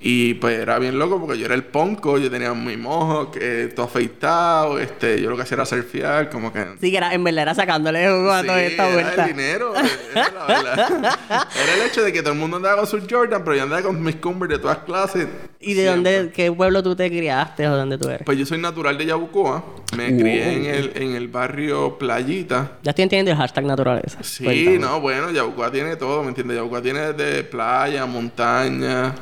Y 0.06 0.34
pues 0.34 0.58
era 0.58 0.78
bien 0.78 0.98
loco 0.98 1.18
porque 1.18 1.38
yo 1.38 1.46
era 1.46 1.54
el 1.54 1.64
ponco, 1.64 2.18
yo 2.18 2.30
tenía 2.30 2.52
mi 2.52 2.76
mojo, 2.76 3.30
que 3.30 3.72
todo 3.74 3.86
afeitado, 3.86 4.78
este, 4.78 5.18
yo 5.22 5.30
lo 5.30 5.36
que 5.36 5.42
hacía 5.44 5.54
era 5.54 5.64
surfear, 5.64 6.28
como 6.28 6.52
que 6.52 6.62
Sí, 6.78 6.90
que 6.90 6.98
era, 6.98 7.14
en 7.14 7.24
verdad 7.24 7.42
era 7.44 7.54
sacándole 7.54 8.06
jugo 8.06 8.30
a 8.30 8.42
Sí, 8.42 8.46
toda 8.46 8.62
esta 8.62 8.84
era 8.86 8.94
vuelta. 8.94 9.24
el 9.24 9.30
dinero, 9.34 9.72
era 10.14 10.30
la 10.30 10.46
verdad. 10.46 11.18
Era 11.64 11.74
el 11.74 11.82
hecho 11.90 12.02
de 12.02 12.12
que 12.12 12.20
todo 12.20 12.34
el 12.34 12.38
mundo 12.38 12.58
andaba 12.58 12.76
con 12.76 12.86
sus 12.86 13.04
Jordan, 13.10 13.42
pero 13.44 13.56
yo 13.56 13.62
andaba 13.62 13.80
con 13.80 14.02
mis 14.02 14.16
Converse 14.16 14.56
de 14.56 14.58
todas 14.60 14.78
clases. 14.78 15.26
¿Y 15.58 15.72
de 15.72 15.82
siempre. 15.84 16.16
dónde, 16.18 16.32
qué 16.32 16.52
pueblo 16.52 16.82
tú 16.82 16.94
te 16.94 17.08
criaste 17.08 17.66
o 17.66 17.72
de 17.72 17.78
dónde 17.78 17.96
tú 17.96 18.06
eres? 18.08 18.22
Pues 18.26 18.36
yo 18.36 18.44
soy 18.44 18.58
natural 18.58 18.98
de 18.98 19.06
Yabucoa. 19.06 19.64
Me 19.96 20.10
Wow. 20.10 20.18
crié 20.20 20.52
en 20.56 20.64
el, 20.66 20.92
en 20.96 21.14
el 21.14 21.28
barrio 21.28 21.96
Playita. 21.96 22.72
Ya 22.82 22.90
estoy 22.90 23.04
entendiendo 23.04 23.30
el 23.30 23.36
hashtag 23.38 23.64
naturaleza. 23.64 24.18
Sí, 24.22 24.44
Cuéntame. 24.44 24.78
no, 24.80 25.00
bueno, 25.00 25.30
Yabucoa 25.30 25.70
tiene 25.72 25.96
todo, 25.96 26.22
¿me 26.22 26.28
entiendes? 26.28 26.56
Yabucoa 26.58 26.82
tiene 26.82 27.12
de 27.14 27.42
playa, 27.44 28.04
montaña, 28.04 29.14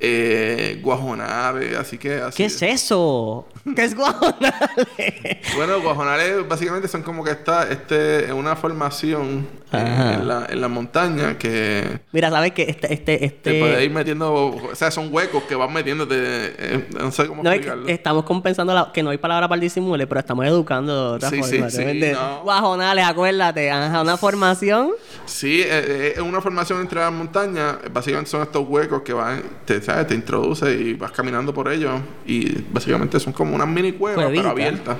eh, 0.00 0.78
guajonales, 0.82 1.76
así 1.76 1.98
que 1.98 2.14
así. 2.14 2.36
¿Qué 2.36 2.44
es 2.46 2.62
eso? 2.62 3.46
¿Qué 3.76 3.84
es 3.84 3.94
guajonale? 3.96 5.40
Bueno, 5.56 5.80
guajonales 5.80 6.46
básicamente 6.48 6.88
son 6.88 7.02
como 7.02 7.24
que 7.24 7.32
está 7.32 7.68
este, 7.70 8.26
en 8.26 8.32
una 8.34 8.54
formación 8.56 9.46
eh, 9.72 10.14
en, 10.20 10.28
la, 10.28 10.46
en 10.48 10.60
la 10.60 10.68
montaña 10.68 11.36
que 11.36 12.00
Mira, 12.12 12.30
¿sabes 12.30 12.52
qué? 12.52 12.62
Este, 12.68 12.92
este, 12.92 13.24
este... 13.24 13.52
te 13.52 13.60
puedes 13.60 13.82
ir 13.84 13.90
metiendo, 13.90 14.32
o 14.46 14.74
sea, 14.74 14.90
son 14.90 15.12
huecos 15.12 15.42
que 15.44 15.54
van 15.54 15.72
metiéndote, 15.72 16.14
eh, 16.16 16.86
no 16.98 17.10
sé 17.12 17.26
cómo 17.26 17.42
No, 17.42 17.50
es 17.50 17.56
que 17.60 17.66
explicarlo. 17.66 17.88
estamos 17.88 18.24
compensando 18.24 18.72
la- 18.74 18.90
que 18.92 19.02
no 19.02 19.10
hay 19.10 19.18
palabra 19.18 19.48
para 19.48 19.56
el 19.56 19.60
disimule, 19.62 20.06
pero 20.06 20.20
estamos 20.20 20.46
educando 20.46 21.18
Sí, 21.20 21.42
forma. 21.42 21.70
sí, 21.70 21.78
¿te 21.84 22.10
sí, 22.10 22.12
no. 22.12 22.42
Guajonales, 22.42 23.04
acuérdate. 23.04 23.70
Ajá, 23.70 24.00
una 24.02 24.16
formación. 24.16 24.92
Sí, 25.26 25.60
eh, 25.62 25.66
eh, 25.70 26.12
es 26.16 26.22
una 26.22 26.40
formación 26.40 26.80
entre 26.80 27.00
las 27.00 27.12
montañas. 27.12 27.76
Básicamente 27.92 28.30
son 28.30 28.42
estos 28.42 28.66
huecos 28.66 29.02
que 29.02 29.12
van, 29.12 29.42
te, 29.66 29.80
¿sabes? 29.88 30.06
te 30.06 30.14
introduce 30.14 30.70
y 30.72 30.94
vas 30.94 31.10
caminando 31.12 31.52
por 31.54 31.70
ellos. 31.72 32.00
Y 32.26 32.60
básicamente 32.70 33.18
son 33.18 33.32
como 33.32 33.54
unas 33.54 33.68
mini 33.68 33.92
cuevas, 33.92 34.24
Cuevita. 34.26 34.42
pero 34.42 34.50
abiertas. 34.52 34.96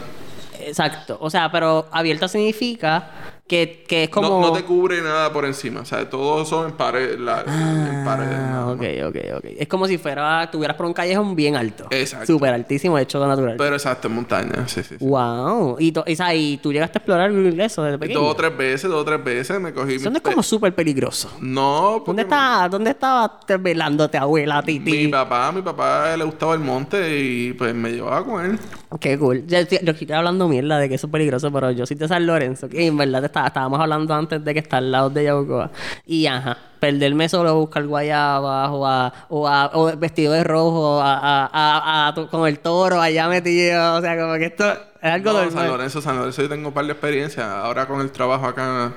Exacto. 0.61 1.19
O 1.21 1.31
sea, 1.31 1.51
pero 1.53 1.87
abierta 1.93 2.29
significa 2.29 3.11
Que, 3.49 3.83
que 3.89 4.05
es 4.05 4.11
como... 4.11 4.29
No, 4.29 4.41
no 4.49 4.53
te 4.53 4.63
cubre 4.63 5.01
nada 5.01 5.33
por 5.33 5.47
encima. 5.47 5.81
O 5.81 5.85
sea, 5.87 6.09
todos 6.11 6.47
son 6.49 6.67
en 6.69 6.77
pared, 6.77 7.19
la, 7.19 7.41
en. 7.41 7.49
Ah, 7.49 8.17
nada 8.19 8.67
ok, 8.73 8.83
ok, 9.09 9.17
ok. 9.39 9.45
Es 9.59 9.67
como 9.69 9.87
si 9.87 9.97
fuera, 9.97 10.51
tuvieras 10.51 10.77
por 10.77 10.85
un 10.85 10.93
callejón 10.93 11.35
bien 11.35 11.57
alto. 11.57 11.87
Exacto. 11.91 12.27
Súper 12.27 12.53
altísimo, 12.53 12.99
hecho 12.99 13.19
de 13.21 13.27
natural. 13.27 13.55
Pero 13.57 13.75
exacto, 13.75 14.09
en 14.09 14.15
montaña. 14.17 14.69
Sí, 14.69 14.83
sí, 14.83 14.97
sí. 14.99 15.05
Wow. 15.05 15.77
Y, 15.79 15.93
to- 15.93 16.05
y, 16.07 16.15
sa- 16.15 16.35
y 16.35 16.59
tú 16.59 16.73
llegaste 16.75 16.99
a 16.99 17.01
explorar 17.01 17.31
eso 17.31 17.83
desde 17.85 17.97
pequeño. 17.99 18.21
Dos 18.21 18.33
o 18.33 18.37
tres 18.37 18.55
veces, 18.55 18.91
dos 18.91 19.01
o 19.01 19.05
tres 19.07 19.25
veces 19.25 19.59
me 19.61 19.73
cogí 19.73 19.95
Eso 19.95 20.11
no 20.11 20.17
es 20.19 20.23
como 20.23 20.43
súper 20.43 20.75
peligroso. 20.75 21.31
No, 21.41 22.03
porque 22.05 22.09
¿Dónde 22.11 22.23
está, 22.23 22.69
¿Dónde 22.71 22.91
estaba 22.91 23.41
te- 23.47 23.57
velándote, 23.57 24.19
abuela, 24.19 24.63
titi? 24.63 24.91
mi 24.91 25.09
papá, 25.09 25.53
mi 25.53 25.63
papá 25.63 26.15
le 26.19 26.25
gustaba 26.25 26.53
el 26.53 26.61
monte 26.61 27.19
y 27.19 27.53
pues 27.55 27.75
me 27.75 27.93
llevaba 27.93 28.23
con 28.25 28.45
él. 28.45 28.59
Qué 29.01 29.19
cool. 29.19 29.47
Yo, 29.47 29.59
yo 29.61 29.93
estoy 29.93 30.13
hablando 30.13 30.49
mierda 30.49 30.79
de 30.79 30.89
que 30.89 30.95
eso 30.97 31.07
es 31.07 31.13
peligroso, 31.13 31.51
pero 31.53 31.71
yo 31.71 31.85
soy 31.87 31.97
de 31.97 32.09
San 32.09 32.27
Lorenzo. 32.27 32.69
Y 32.73 32.85
en 32.87 32.97
verdad 32.97 33.21
te 33.21 33.27
estábamos 33.47 33.81
hablando 33.81 34.13
antes 34.15 34.45
de 34.45 34.53
que 34.53 34.61
está 34.61 34.79
al 34.79 34.91
lado 34.91 35.11
de 35.11 35.25
Yabucoa. 35.25 35.71
Y 36.07 36.27
ajá, 36.27 36.57
perderme 36.81 37.29
solo 37.29 37.51
a 37.51 37.53
buscar 37.53 37.87
guayabas 37.87 38.71
o, 38.71 38.87
a, 38.87 39.13
o, 39.29 39.49
a, 39.49 39.71
o 39.75 39.97
vestido 39.97 40.33
de 40.33 40.45
rojo 40.45 41.01
a, 41.03 41.49
a, 41.53 42.15
con 42.31 42.47
el 42.47 42.59
toro 42.59 43.01
allá 43.01 43.29
metido. 43.29 43.95
O 43.95 44.01
sea, 44.01 44.19
como 44.19 44.35
que 44.35 44.47
esto 44.47 44.71
es 44.73 45.13
algo 45.13 45.33
No, 45.33 45.45
normal. 45.45 45.53
San 45.53 45.69
Lorenzo, 45.69 46.01
San 46.01 46.17
Lorenzo 46.17 46.43
yo 46.43 46.49
tengo 46.49 46.69
un 46.69 46.75
par 46.75 46.87
de 46.87 46.93
experiencias. 46.93 47.47
Ahora 47.47 47.87
con 47.87 48.01
el 48.01 48.11
trabajo 48.11 48.47
acá 48.47 48.93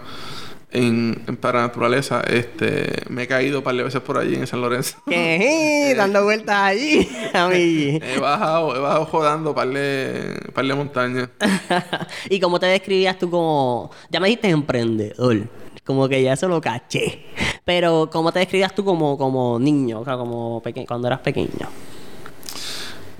en, 0.71 1.21
en 1.27 1.35
para 1.37 1.61
naturaleza, 1.61 2.21
este, 2.21 3.03
me 3.09 3.23
he 3.23 3.27
caído 3.27 3.59
un 3.59 3.63
par 3.63 3.75
de 3.75 3.83
veces 3.83 4.01
por 4.01 4.17
allí 4.17 4.35
en 4.35 4.47
San 4.47 4.61
Lorenzo. 4.61 4.97
Que, 5.07 5.93
dando 5.97 6.23
vueltas 6.23 6.55
allí, 6.57 7.07
amigui. 7.33 7.99
he 8.01 8.19
bajado, 8.19 8.75
he 8.75 8.79
bajado 8.79 9.05
jodando 9.05 9.53
par 9.55 9.67
de, 9.69 10.39
par 10.53 10.65
de 10.65 10.73
montañas. 10.73 11.29
¿Y 12.29 12.39
cómo 12.39 12.59
te 12.59 12.65
describías 12.67 13.17
tú 13.19 13.29
como... 13.29 13.91
Ya 14.09 14.19
me 14.19 14.27
dijiste 14.27 14.49
emprendedor. 14.49 15.47
Como 15.83 16.07
que 16.07 16.21
ya 16.21 16.33
eso 16.33 16.47
lo 16.47 16.61
caché. 16.61 17.25
Pero 17.65 18.09
¿cómo 18.11 18.31
te 18.31 18.39
describías 18.39 18.73
tú 18.73 18.85
como, 18.85 19.17
como 19.17 19.57
niño? 19.59 20.01
O 20.01 20.05
sea, 20.05 20.15
como 20.15 20.61
peque- 20.61 20.85
cuando 20.85 21.07
eras 21.07 21.19
pequeño. 21.21 21.67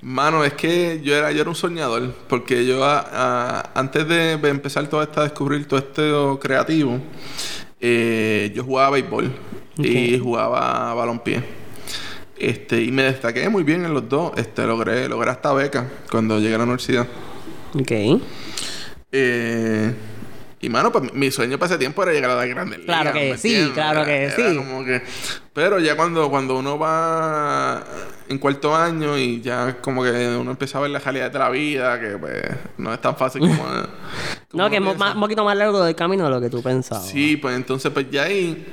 Mano, 0.01 0.43
es 0.43 0.53
que 0.53 0.99
yo 1.03 1.15
era, 1.15 1.31
yo 1.31 1.41
era 1.41 1.49
un 1.49 1.55
soñador, 1.55 2.13
porque 2.27 2.65
yo 2.65 2.83
a- 2.83 3.05
a- 3.11 3.71
antes 3.79 4.07
de 4.07 4.31
empezar 4.33 4.87
todo 4.87 5.03
esto, 5.03 5.21
a 5.21 5.23
descubrir 5.25 5.67
todo 5.67 5.79
esto 5.79 6.39
creativo, 6.41 6.99
eh, 7.79 8.51
yo 8.55 8.63
jugaba 8.63 8.91
béisbol 8.91 9.31
y 9.77 10.17
jugaba 10.19 10.93
balompié. 10.95 11.43
Este, 12.37 12.81
y 12.83 12.91
me 12.91 13.03
destaqué 13.03 13.47
muy 13.49 13.61
bien 13.63 13.85
en 13.85 13.93
los 13.93 14.09
dos. 14.09 14.31
Este, 14.35 14.65
logré, 14.65 15.07
logré 15.07 15.29
hasta 15.29 15.53
beca 15.53 15.87
cuando 16.09 16.39
llegué 16.39 16.55
a 16.55 16.57
la 16.57 16.63
universidad. 16.63 17.07
Ok. 17.79 17.91
Eh, 19.11 19.93
y 20.61 20.69
mano, 20.69 20.91
pues 20.91 21.11
mi- 21.13 21.31
sueño 21.31 21.57
para 21.57 21.71
ese 21.71 21.79
tiempo 21.79 22.03
era 22.03 22.11
llegar 22.13 22.31
a 22.31 22.35
la 22.35 22.45
grandes 22.45 22.79
ligas, 22.79 23.01
Claro 23.01 23.13
que 23.17 23.31
¿me 23.31 23.37
sí, 23.37 23.71
claro 23.73 23.99
Era- 24.01 24.05
que 24.05 24.23
era 24.25 24.35
sí. 24.35 24.55
como 24.57 24.85
que- 24.85 25.01
Pero 25.53 25.79
ya 25.79 25.95
cuando, 25.97 26.29
cuando 26.29 26.57
uno 26.57 26.77
va 26.79 27.83
en 28.29 28.37
cuarto 28.37 28.75
año 28.75 29.17
y 29.17 29.41
ya 29.41 29.77
como 29.81 30.03
que 30.03 30.09
uno 30.39 30.51
empieza 30.51 30.77
a 30.77 30.81
ver 30.81 30.91
la 30.91 30.99
realidad 30.99 31.31
de 31.31 31.39
la 31.39 31.49
vida, 31.49 31.99
que 31.99 32.17
pues 32.17 32.43
no 32.77 32.93
es 32.93 33.01
tan 33.01 33.15
fácil 33.17 33.41
como... 33.41 33.55
como 34.51 34.63
No, 34.63 34.69
que 34.69 34.77
es 34.77 34.81
un 34.81 35.19
poquito 35.19 35.43
más 35.43 35.57
largo 35.57 35.83
del 35.83 35.95
camino 35.95 36.23
de 36.25 36.29
lo 36.29 36.39
que 36.39 36.49
tú 36.49 36.61
pensabas. 36.61 37.05
Sí, 37.07 37.37
pues 37.37 37.55
entonces 37.55 37.91
pues 37.91 38.05
ya 38.11 38.23
ahí 38.23 38.65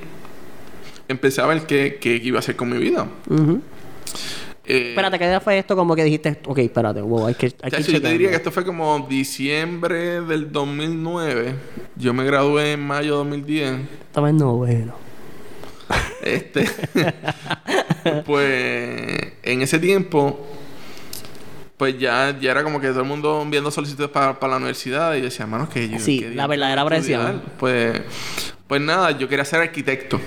empecé 1.09 1.41
a 1.41 1.47
ver 1.47 1.63
qué, 1.67 1.99
qué 2.01 2.17
iba 2.23 2.39
a 2.39 2.41
hacer 2.41 2.55
con 2.55 2.69
mi 2.71 2.79
vida. 2.79 3.07
Ujú. 3.29 3.63
Eh, 4.69 4.91
Espérate, 4.91 5.19
¿qué 5.19 5.27
día 5.27 5.41
fue 5.41 5.59
esto? 5.59 5.75
Como 5.75 5.97
que 5.97 6.05
dijiste, 6.05 6.39
ok, 6.45 6.59
espérate, 6.59 7.01
wow, 7.01 7.29
hay 7.29 7.35
que. 7.35 7.55
Hay 7.63 7.71
que 7.71 7.83
yo 7.83 8.03
te 8.03 8.13
diría 8.13 8.29
que 8.29 8.37
esto 8.37 8.53
fue 8.53 8.67
como 8.67 9.07
diciembre 9.09 10.21
del 10.21 10.53
2009. 10.53 11.55
Yo 11.97 12.13
me 12.13 12.23
gradué 12.25 12.73
en 12.73 12.81
mayo 12.81 13.13
de 13.13 13.17
2010. 13.17 13.81
Estaba 14.09 14.29
en 14.29 14.37
noveno. 14.37 14.95
Este. 16.23 16.69
pues. 18.27 19.33
En 19.43 19.63
ese 19.63 19.79
tiempo. 19.79 20.47
Pues 21.79 21.99
ya, 21.99 22.37
ya 22.39 22.51
era 22.51 22.63
como 22.65 22.81
que 22.81 22.89
todo 22.89 23.01
el 23.01 23.07
mundo 23.07 23.41
enviando 23.41 23.71
solicitudes 23.71 24.11
para, 24.11 24.39
para 24.39 24.51
la 24.51 24.57
universidad. 24.59 25.15
Y 25.15 25.19
yo 25.19 25.25
decía, 25.25 25.45
hermanos, 25.45 25.71
que 25.71 25.89
yo. 25.89 25.99
Sí, 25.99 26.21
¿qué 26.21 26.35
la 26.35 26.47
verdadera 26.47 26.83
voy 26.83 26.93
a 26.93 26.97
estudiar?". 26.97 27.23
presión. 27.23 27.43
Pues. 27.59 28.01
Pues 28.67 28.83
nada, 28.83 29.13
yo 29.13 29.29
quería 29.29 29.47
ser 29.47 29.63
arquitecto. 29.63 30.21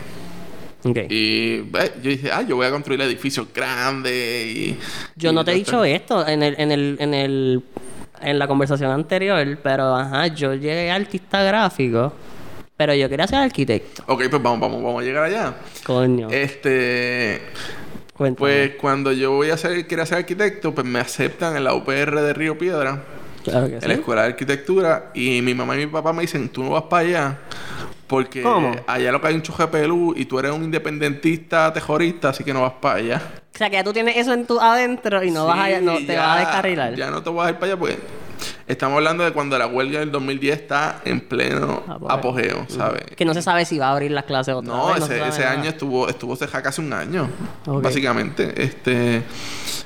Y 0.83 1.59
eh, 1.59 1.91
yo 2.01 2.09
dije, 2.09 2.31
ah, 2.31 2.41
yo 2.41 2.55
voy 2.55 2.65
a 2.65 2.71
construir 2.71 3.01
edificios 3.01 3.47
grandes. 3.53 4.45
Y, 4.47 4.77
Yo 5.15 5.31
y 5.31 5.33
no 5.33 5.45
te 5.45 5.51
he 5.51 5.55
dicho 5.55 5.83
esto 5.83 6.27
en 6.27 6.41
el, 6.43 6.55
en 6.57 6.71
el, 6.71 6.97
en 6.99 7.13
el, 7.13 7.63
en 8.21 8.39
la 8.39 8.47
conversación 8.47 8.91
anterior, 8.91 9.59
pero 9.61 9.95
ajá, 9.95 10.27
yo 10.27 10.53
llegué 10.53 10.89
a 10.91 10.95
artista 10.95 11.43
gráfico, 11.43 12.13
pero 12.75 12.95
yo 12.95 13.07
quería 13.09 13.27
ser 13.27 13.39
arquitecto. 13.39 14.03
Ok, 14.07 14.23
pues 14.29 14.41
vamos, 14.41 14.59
vamos, 14.59 14.83
vamos 14.83 15.01
a 15.01 15.05
llegar 15.05 15.23
allá. 15.25 15.55
Coño. 15.83 16.29
Este. 16.29 17.41
Cuéntame. 18.13 18.39
Pues 18.39 18.75
cuando 18.75 19.11
yo 19.11 19.31
voy 19.31 19.49
a 19.49 19.57
ser, 19.57 19.87
quería 19.87 20.05
ser 20.05 20.19
arquitecto, 20.19 20.73
pues 20.73 20.85
me 20.85 20.99
aceptan 20.99 21.55
en 21.57 21.63
la 21.63 21.73
UPR 21.73 22.21
de 22.21 22.33
Río 22.33 22.57
Piedra, 22.57 23.03
claro 23.43 23.67
que 23.67 23.75
en 23.75 23.81
sí. 23.81 23.87
la 23.87 23.93
escuela 23.95 24.21
de 24.23 24.27
arquitectura, 24.29 25.11
y 25.15 25.41
mi 25.41 25.55
mamá 25.55 25.75
y 25.75 25.85
mi 25.85 25.87
papá 25.87 26.13
me 26.13 26.21
dicen, 26.21 26.49
tú 26.49 26.63
no 26.63 26.71
vas 26.71 26.83
para 26.83 27.07
allá, 27.07 27.39
porque 28.11 28.41
¿Cómo? 28.43 28.75
allá 28.87 29.09
lo 29.13 29.21
que 29.21 29.27
hay 29.29 29.35
un 29.35 29.41
choque 29.41 29.63
de 29.63 29.67
pelú 29.69 30.13
y 30.17 30.25
tú 30.25 30.37
eres 30.37 30.51
un 30.51 30.65
independentista 30.65 31.71
terrorista, 31.71 32.29
así 32.29 32.43
que 32.43 32.53
no 32.53 32.61
vas 32.61 32.73
para 32.81 32.95
allá. 32.95 33.21
O 33.55 33.57
sea, 33.57 33.69
que 33.69 33.77
ya 33.77 33.83
tú 33.85 33.93
tienes 33.93 34.17
eso 34.17 34.33
en 34.33 34.45
tu 34.45 34.59
adentro 34.59 35.23
y 35.23 35.31
no 35.31 35.45
vas 35.47 35.59
a, 35.73 35.79
no 35.79 35.95
te 35.95 36.07
ya- 36.07 36.21
vas 36.27 36.35
a 36.35 36.39
descarrilar. 36.41 36.95
Ya 36.95 37.09
no 37.09 37.23
te 37.23 37.29
vas 37.29 37.47
a 37.47 37.49
ir 37.51 37.55
para 37.55 37.71
allá, 37.71 37.79
pues. 37.79 37.97
Estamos 38.67 38.97
hablando 38.97 39.23
de 39.23 39.31
cuando 39.31 39.57
la 39.57 39.67
huelga 39.67 39.99
del 39.99 40.11
2010 40.11 40.59
está 40.61 41.01
en 41.05 41.21
pleno 41.21 41.83
Apogeo. 41.87 42.09
apogeo, 42.09 42.65
¿sabes? 42.69 43.03
Que 43.15 43.23
no 43.23 43.33
se 43.33 43.41
sabe 43.41 43.63
si 43.65 43.77
va 43.77 43.87
a 43.87 43.91
abrir 43.93 44.11
las 44.11 44.23
clases 44.25 44.55
otra 44.55 44.73
No, 44.73 44.93
vez. 44.93 45.09
ese, 45.09 45.45
año 45.45 45.69
estuvo, 45.69 46.09
estuvo 46.09 46.35
cerrado 46.35 46.63
casi 46.63 46.81
un 46.81 46.91
año, 46.91 47.29
básicamente. 47.65 48.61
Este, 48.61 49.21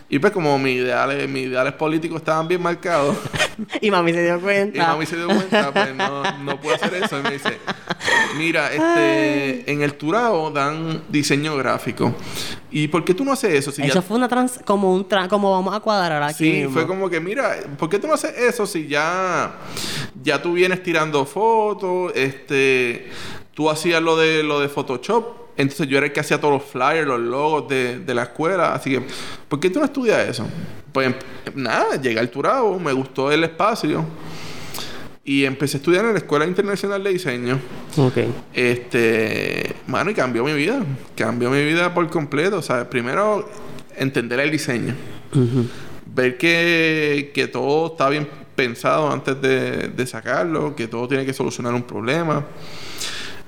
y 0.10 0.20
pues 0.20 0.32
como 0.34 0.58
mis 0.60 0.78
ideales, 0.78 1.28
mis 1.30 1.48
ideales 1.48 1.74
políticos 1.74 2.18
estaban 2.18 2.48
bien 2.48 2.62
marcados, 2.62 3.16
Y 3.82 3.90
mami 3.90 4.14
se 4.14 4.24
dio 4.24 4.38
y 4.38 4.40
cuenta. 4.40 4.88
mami 4.88 5.06
se 5.06 5.16
dio 5.16 5.28
cuenta, 5.28 5.72
pues 5.72 5.96
no, 5.96 6.38
no 6.44 6.60
puedo 6.62 6.76
hacer 6.76 6.94
eso. 6.96 7.18
Y 7.20 7.24
me 7.24 7.32
dice, 7.32 7.58
mira, 8.38 8.72
este, 8.74 9.72
en 9.72 9.82
el 9.82 9.94
Turao 9.96 10.52
dan 10.52 11.04
diseño 11.10 11.56
gráfico. 11.56 12.14
¿Y 12.70 12.90
por 12.90 13.06
qué 13.06 13.14
tú 13.14 13.24
no 13.24 13.32
haces 13.32 13.54
eso? 13.54 13.72
Si 13.72 13.82
ya- 13.82 13.88
Eso 13.88 14.02
fue 14.02 14.18
una 14.18 14.28
trans... 14.28 14.60
Como 14.66 14.94
un... 14.94 15.08
Tra... 15.08 15.30
Como 15.30 15.50
vamos 15.52 15.74
a 15.74 15.80
cuadrar 15.80 16.22
aquí 16.24 16.44
Sí, 16.44 16.52
mismo. 16.52 16.72
fue 16.74 16.86
como 16.86 17.10
que, 17.10 17.22
mira, 17.22 17.56
¿por 17.80 17.88
qué 17.90 17.98
tú 17.98 18.08
no 18.08 18.14
haces 18.16 18.38
eso 18.38 18.66
si 18.68 18.88
ya, 18.88 19.54
ya 20.22 20.42
tú 20.42 20.52
vienes 20.54 20.84
tirando 20.84 21.26
fotos? 21.26 22.12
Este, 22.16 23.10
tú 23.54 23.70
hacías 23.70 24.02
lo 24.02 24.18
de 24.18 24.44
lo 24.44 24.60
de 24.60 24.68
Photoshop. 24.68 25.45
Entonces 25.58 25.88
yo 25.88 25.98
era 25.98 26.08
el 26.08 26.14
que 26.14 26.20
hacía 26.20 26.40
todos 26.40 26.54
los 26.54 26.64
flyers, 26.64 27.08
los 27.08 27.20
logos 27.20 27.68
de, 27.70 28.00
de 28.00 28.14
la 28.14 28.24
escuela. 28.24 28.74
Así 28.74 28.92
que, 28.92 29.02
¿por 29.48 29.60
qué 29.60 29.70
tú 29.70 29.80
no 29.80 29.86
estudias 29.86 30.28
eso? 30.28 30.48
Pues 30.92 31.14
nada, 31.54 32.00
llegué 32.02 32.20
al 32.20 32.30
Turabo, 32.30 32.80
me 32.80 32.94
gustó 32.94 33.32
el 33.32 33.44
espacio. 33.44 34.06
Y 35.28 35.44
empecé 35.44 35.78
a 35.78 35.80
estudiar 35.80 36.06
en 36.06 36.12
la 36.12 36.20
Escuela 36.20 36.46
Internacional 36.46 37.04
de 37.04 37.10
Diseño. 37.10 37.60
Ok. 37.98 38.18
Este, 38.54 39.76
mano, 39.88 40.12
y 40.12 40.14
cambió 40.14 40.44
mi 40.44 40.54
vida. 40.54 40.86
Cambió 41.16 41.50
mi 41.50 41.66
vida 41.66 41.92
por 41.96 42.08
completo. 42.12 42.60
O 42.60 42.62
sea, 42.62 42.88
primero 42.88 43.50
entender 43.98 44.40
el 44.40 44.52
diseño. 44.52 44.94
Ver 46.06 46.38
que, 46.38 47.32
que 47.34 47.48
todo 47.48 47.88
está 47.88 48.08
bien 48.10 48.28
pensado 48.56 49.12
antes 49.12 49.42
de, 49.42 49.88
de 49.88 50.06
sacarlo, 50.06 50.76
que 50.76 50.88
todo 50.88 51.08
tiene 51.08 51.26
que 51.26 51.34
solucionar 51.34 51.74
un 51.74 51.84
problema. 51.84 52.46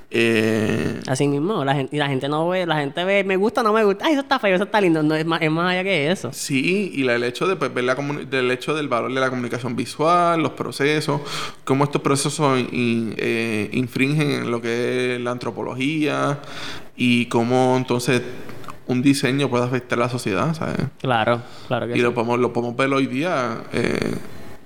Eh, 0.09 1.01
Así 1.07 1.27
mismo, 1.27 1.65
la 1.65 1.75
gente, 1.75 1.95
y 1.95 1.99
la 1.99 2.07
gente 2.07 2.29
no 2.29 2.47
ve, 2.47 2.65
la 2.65 2.77
gente 2.77 3.03
ve, 3.03 3.23
me 3.25 3.35
gusta, 3.35 3.61
no 3.61 3.73
me 3.73 3.83
gusta, 3.83 4.05
ay, 4.05 4.13
eso 4.13 4.21
está 4.21 4.39
feo, 4.39 4.55
eso 4.55 4.63
está 4.63 4.79
lindo, 4.79 5.03
no, 5.03 5.13
es 5.15 5.25
más, 5.25 5.41
es 5.41 5.51
más 5.51 5.71
allá 5.71 5.83
que 5.83 6.09
eso. 6.09 6.29
sí, 6.31 6.91
y 6.93 7.03
la- 7.03 7.15
el 7.15 7.23
hecho 7.23 7.45
de 7.47 7.55
pues, 7.57 7.73
ver 7.73 7.83
la 7.83 7.95
del 7.95 8.49
hecho 8.51 8.73
del 8.73 8.87
valor 8.87 9.13
de 9.13 9.19
la 9.19 9.29
comunicación 9.29 9.75
visual, 9.75 10.41
los 10.41 10.51
procesos, 10.53 11.21
cómo 11.65 11.83
estos 11.83 12.01
procesos 12.01 12.57
in- 12.71 13.15
eh, 13.17 13.69
infringen 13.73 14.31
en 14.31 14.51
lo 14.51 14.61
que 14.61 15.15
es 15.15 15.21
la 15.21 15.31
antropología 15.31 16.39
y 16.95 17.25
cómo 17.25 17.75
entonces 17.77 18.21
un 18.87 19.01
diseño 19.01 19.49
puede 19.49 19.65
afectar 19.65 19.99
a 19.99 20.03
la 20.03 20.09
sociedad, 20.09 20.53
¿sabes? 20.53 20.77
Claro, 21.01 21.41
claro 21.67 21.85
que 21.87 21.93
Y 21.93 21.95
sí. 21.97 22.01
lo 22.01 22.13
podemos, 22.13 22.39
lo 22.39 22.53
podemos 22.53 22.77
ver 22.77 22.93
hoy 22.93 23.07
día 23.07 23.57
eh, 23.73 24.15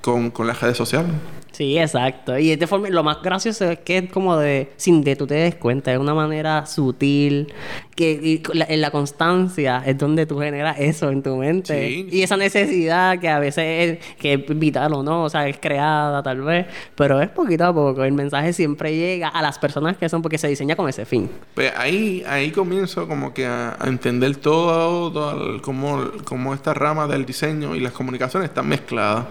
con, 0.01 0.29
con 0.29 0.45
las 0.45 0.61
redes 0.61 0.77
sociales. 0.77 1.11
Sí, 1.51 1.77
exacto. 1.77 2.37
Y 2.37 2.55
de 2.55 2.65
forma, 2.65 2.89
lo 2.89 3.03
más 3.03 3.21
gracioso 3.21 3.69
es 3.69 3.79
que 3.79 3.97
es 3.97 4.09
como 4.11 4.37
de, 4.37 4.71
sin 4.77 5.03
que 5.03 5.15
tú 5.17 5.27
te 5.27 5.33
des 5.35 5.55
cuenta, 5.55 5.91
es 5.91 5.99
una 5.99 6.13
manera 6.13 6.65
sutil, 6.65 7.53
que 7.95 8.19
y 8.23 8.37
con 8.39 8.57
la- 8.57 8.65
en 8.69 8.79
la 8.79 8.89
constancia 8.89 9.83
es 9.85 9.97
donde 9.97 10.25
tú 10.25 10.39
generas 10.39 10.77
eso 10.79 11.09
en 11.09 11.21
tu 11.21 11.35
mente. 11.35 11.87
Sí. 11.89 12.07
Y 12.09 12.21
esa 12.23 12.37
necesidad 12.37 13.19
que 13.19 13.27
a 13.27 13.39
veces 13.39 13.99
es, 13.99 14.15
que 14.15 14.33
es 14.33 14.59
vital 14.59 14.93
o 14.93 15.03
no, 15.03 15.23
o 15.25 15.29
sea, 15.29 15.47
es 15.47 15.57
creada 15.59 16.23
tal 16.23 16.41
vez, 16.41 16.67
pero 16.95 17.19
es 17.21 17.29
poquito 17.29 17.65
a 17.65 17.73
poco. 17.73 18.03
El 18.05 18.13
mensaje 18.13 18.53
siempre 18.53 18.95
llega 18.95 19.27
a 19.27 19.41
las 19.41 19.59
personas 19.59 19.97
que 19.97 20.07
son 20.07 20.21
porque 20.21 20.37
se 20.37 20.47
diseña 20.47 20.75
con 20.77 20.87
ese 20.87 21.05
fin. 21.05 21.29
Pues 21.53 21.73
ahí, 21.77 22.23
ahí 22.27 22.51
comienzo 22.51 23.07
como 23.09 23.33
que 23.33 23.45
a, 23.45 23.75
a 23.77 23.87
entender 23.87 24.37
todo, 24.37 25.11
todo 25.11 25.55
el- 25.55 25.61
cómo, 25.61 26.01
cómo 26.23 26.53
esta 26.53 26.73
rama 26.73 27.07
del 27.07 27.25
diseño 27.25 27.75
y 27.75 27.81
las 27.81 27.91
comunicaciones 27.91 28.47
están 28.49 28.67
mezcladas. 28.69 29.25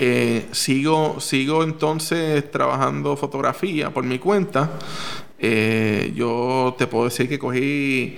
Eh, 0.00 0.46
sigo, 0.52 1.18
sigo 1.20 1.64
entonces 1.64 2.48
trabajando 2.52 3.16
fotografía 3.16 3.90
por 3.90 4.04
mi 4.04 4.20
cuenta. 4.20 4.70
Eh, 5.40 6.12
yo 6.14 6.76
te 6.78 6.86
puedo 6.86 7.06
decir 7.06 7.28
que 7.28 7.38
cogí 7.38 8.16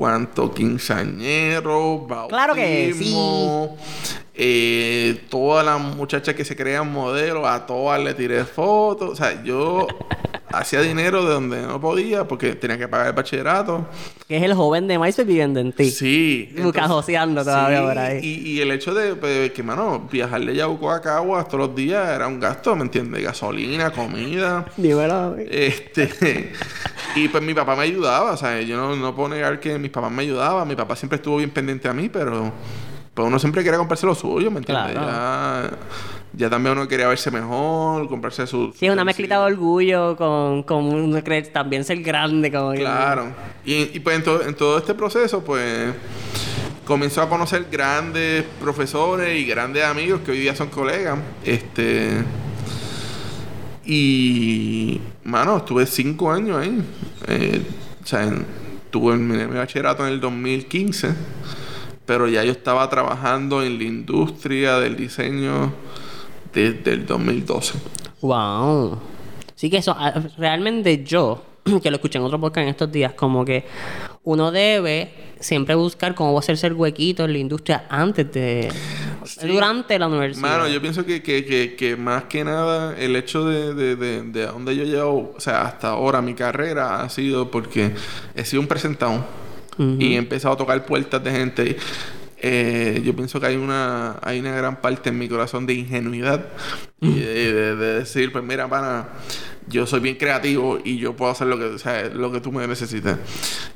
cuánto 0.00 0.50
quinceañero, 0.50 1.98
bautismo, 2.06 2.28
Claro 2.28 2.54
que 2.54 2.94
sí. 2.96 3.14
eh, 4.34 5.20
todas 5.28 5.62
las 5.66 5.78
muchachas 5.78 6.34
que 6.34 6.42
se 6.42 6.56
crean 6.56 6.90
modelos, 6.90 7.46
a 7.46 7.66
todas 7.66 8.02
le 8.02 8.14
tiré 8.14 8.46
fotos. 8.46 9.10
O 9.10 9.14
sea, 9.14 9.42
yo 9.44 9.86
hacía 10.48 10.80
dinero 10.80 11.22
de 11.26 11.34
donde 11.34 11.60
no 11.60 11.78
podía 11.82 12.26
porque 12.26 12.54
tenía 12.54 12.78
que 12.78 12.88
pagar 12.88 13.08
el 13.08 13.12
bachillerato. 13.12 13.86
Que 14.26 14.38
es 14.38 14.42
el 14.42 14.54
joven 14.54 14.88
de 14.88 14.98
MySpace 14.98 15.24
viviendo 15.24 15.60
en 15.60 15.72
ti. 15.72 15.90
Sí. 15.90 16.54
Bucajoseando 16.62 17.44
todavía 17.44 17.82
por 17.82 17.98
ahí. 17.98 18.20
Y, 18.22 18.52
y 18.52 18.60
el 18.62 18.70
hecho 18.70 18.94
de 18.94 19.16
pues, 19.16 19.50
que, 19.52 19.62
mano, 19.62 20.08
viajar 20.10 20.40
de 20.40 20.54
Yabucoa 20.54 20.96
a 20.96 21.00
Caguas 21.02 21.46
todos 21.46 21.66
los 21.68 21.76
días 21.76 22.08
era 22.08 22.26
un 22.26 22.40
gasto, 22.40 22.74
¿me 22.74 22.84
entiendes? 22.84 23.22
Gasolina, 23.22 23.90
comida. 23.90 24.64
Dímelo. 24.78 25.36
Este, 25.36 26.52
y 27.14 27.28
pues 27.28 27.42
mi 27.42 27.54
papá 27.54 27.76
me 27.76 27.82
ayudaba, 27.82 28.32
o 28.32 28.36
sea, 28.36 28.60
yo 28.62 28.76
no, 28.76 28.96
no 28.96 29.14
puedo 29.14 29.28
negar 29.30 29.60
que 29.60 29.78
mis 29.78 29.90
papás 29.90 30.10
me 30.12 30.22
ayudaban, 30.22 30.66
mi 30.68 30.76
papá 30.76 30.96
siempre 30.96 31.16
estuvo 31.16 31.36
bien 31.38 31.50
pendiente 31.50 31.88
a 31.88 31.92
mí, 31.92 32.08
pero 32.08 32.52
pues 33.14 33.26
uno 33.26 33.38
siempre 33.38 33.62
quería 33.64 33.78
comprarse 33.78 34.06
lo 34.06 34.14
suyo, 34.14 34.50
¿me 34.50 34.58
entiendes? 34.58 34.92
Claro. 34.92 35.06
Ya, 35.10 35.70
ya 36.32 36.48
también 36.50 36.78
uno 36.78 36.86
quería 36.86 37.08
verse 37.08 37.30
mejor, 37.30 38.08
comprarse 38.08 38.46
su... 38.46 38.72
Sí, 38.78 38.88
una 38.88 39.04
mezclita 39.04 39.38
de 39.40 39.52
orgullo 39.52 40.16
con, 40.16 40.62
con 40.62 40.84
uno 40.84 41.22
cree 41.24 41.42
también 41.42 41.82
ser 41.84 42.00
grande. 42.02 42.52
Como 42.52 42.72
Claro. 42.72 43.26
Y, 43.64 43.96
y 43.96 44.00
pues 44.00 44.16
en, 44.16 44.22
to- 44.24 44.42
en 44.46 44.54
todo 44.54 44.78
este 44.78 44.94
proceso, 44.94 45.42
pues 45.42 45.92
comenzó 46.86 47.20
a 47.22 47.28
conocer 47.28 47.66
grandes 47.70 48.44
profesores 48.60 49.38
y 49.38 49.44
grandes 49.44 49.84
amigos 49.84 50.20
que 50.24 50.30
hoy 50.30 50.38
día 50.38 50.54
son 50.54 50.68
colegas. 50.68 51.18
Este. 51.44 52.22
Y. 53.84 55.00
Mano, 55.30 55.58
estuve 55.58 55.86
cinco 55.86 56.32
años 56.32 56.58
ahí. 56.58 56.82
Eh, 57.28 57.62
o 58.02 58.06
sea, 58.06 58.24
en- 58.24 58.44
tuve 58.90 59.16
mi, 59.16 59.36
bachillerato 59.44 60.04
en 60.06 60.14
el 60.14 60.20
2015. 60.20 61.14
Pero 62.04 62.26
ya 62.26 62.42
yo 62.42 62.50
estaba 62.50 62.90
trabajando 62.90 63.62
en 63.62 63.78
la 63.78 63.84
industria 63.84 64.80
del 64.80 64.96
diseño 64.96 65.72
desde 66.52 66.94
el 66.94 67.06
2012. 67.06 67.78
Wow. 68.22 68.98
Sí 69.54 69.70
que 69.70 69.76
eso, 69.76 69.94
ah, 69.96 70.20
realmente 70.36 71.04
yo, 71.04 71.44
que 71.82 71.90
lo 71.90 71.96
escuché 71.96 72.18
en 72.18 72.24
otro 72.24 72.40
podcast 72.40 72.64
en 72.64 72.70
estos 72.70 72.90
días, 72.90 73.12
como 73.12 73.44
que 73.44 73.64
uno 74.24 74.50
debe 74.50 75.12
siempre 75.38 75.76
buscar 75.76 76.16
cómo 76.16 76.32
va 76.32 76.38
a 76.38 76.40
hacerse 76.40 76.66
el 76.66 76.72
huequito 76.72 77.24
en 77.24 77.32
la 77.32 77.38
industria 77.38 77.86
antes 77.88 78.32
de... 78.32 78.68
Durante 79.42 79.98
la 79.98 80.08
universidad. 80.08 80.48
Mano, 80.48 80.68
yo 80.68 80.80
pienso 80.80 81.04
que, 81.04 81.22
que, 81.22 81.44
que, 81.44 81.74
que 81.76 81.96
más 81.96 82.24
que 82.24 82.44
nada 82.44 82.96
el 82.98 83.16
hecho 83.16 83.44
de, 83.44 83.74
de, 83.74 83.96
de, 83.96 84.22
de 84.22 84.44
a 84.44 84.52
donde 84.52 84.74
yo 84.76 84.84
llevo, 84.84 85.32
o 85.36 85.40
sea, 85.40 85.62
hasta 85.62 85.90
ahora 85.90 86.20
mi 86.22 86.34
carrera 86.34 87.02
ha 87.02 87.08
sido 87.08 87.50
porque 87.50 87.92
he 88.34 88.44
sido 88.44 88.60
un 88.62 88.68
presentado 88.68 89.24
y 89.98 90.14
he 90.14 90.16
empezado 90.16 90.54
a 90.54 90.56
tocar 90.58 90.84
puertas 90.84 91.22
de 91.24 91.30
gente. 91.30 91.76
Eh, 92.42 93.02
yo 93.04 93.14
pienso 93.14 93.38
que 93.40 93.46
hay 93.46 93.56
una, 93.56 94.18
hay 94.22 94.40
una 94.40 94.54
gran 94.54 94.80
parte 94.80 95.10
en 95.10 95.18
mi 95.18 95.28
corazón 95.28 95.66
de 95.66 95.74
ingenuidad 95.74 96.46
y 97.00 97.20
de, 97.20 97.52
de- 97.52 97.76
de 97.76 97.94
decir, 98.00 98.32
pues 98.32 98.42
mira, 98.44 98.68
pana, 98.68 99.08
yo 99.68 99.86
soy 99.86 100.00
bien 100.00 100.16
creativo 100.16 100.78
y 100.84 100.98
yo 100.98 101.14
puedo 101.16 101.30
hacer 101.32 101.46
lo 101.48 101.58
que, 101.58 101.64
o 101.64 101.78
sea, 101.78 102.08
lo 102.08 102.32
que 102.32 102.40
tú 102.40 102.50
me 102.52 102.66
necesites. 102.66 103.16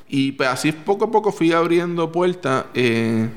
Y 0.09 0.33
pues 0.33 0.49
así 0.49 0.73
poco 0.73 1.07
a 1.07 1.11
poco 1.11 1.33
fui 1.33 1.53
abriendo 1.53 2.11
puertas. 2.13 2.67
eh, 2.75 3.29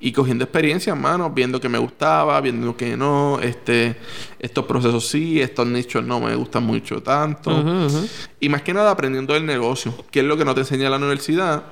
y 0.00 0.12
cogiendo 0.12 0.44
experiencia, 0.44 0.94
mano, 0.94 1.30
viendo 1.30 1.60
que 1.60 1.68
me 1.68 1.78
gustaba, 1.78 2.40
viendo 2.40 2.76
que 2.76 2.96
no, 2.96 3.40
este, 3.40 3.96
estos 4.38 4.64
procesos 4.66 5.08
sí, 5.08 5.40
estos 5.40 5.66
nichos 5.66 6.04
no 6.04 6.20
me 6.20 6.34
gustan 6.34 6.64
mucho 6.64 7.02
tanto. 7.02 7.64
Y 8.40 8.48
más 8.48 8.62
que 8.62 8.74
nada 8.74 8.90
aprendiendo 8.90 9.34
del 9.34 9.46
negocio, 9.46 9.94
que 10.10 10.20
es 10.20 10.26
lo 10.26 10.36
que 10.36 10.44
no 10.44 10.54
te 10.54 10.60
enseña 10.60 10.90
la 10.90 10.96
universidad. 10.96 11.64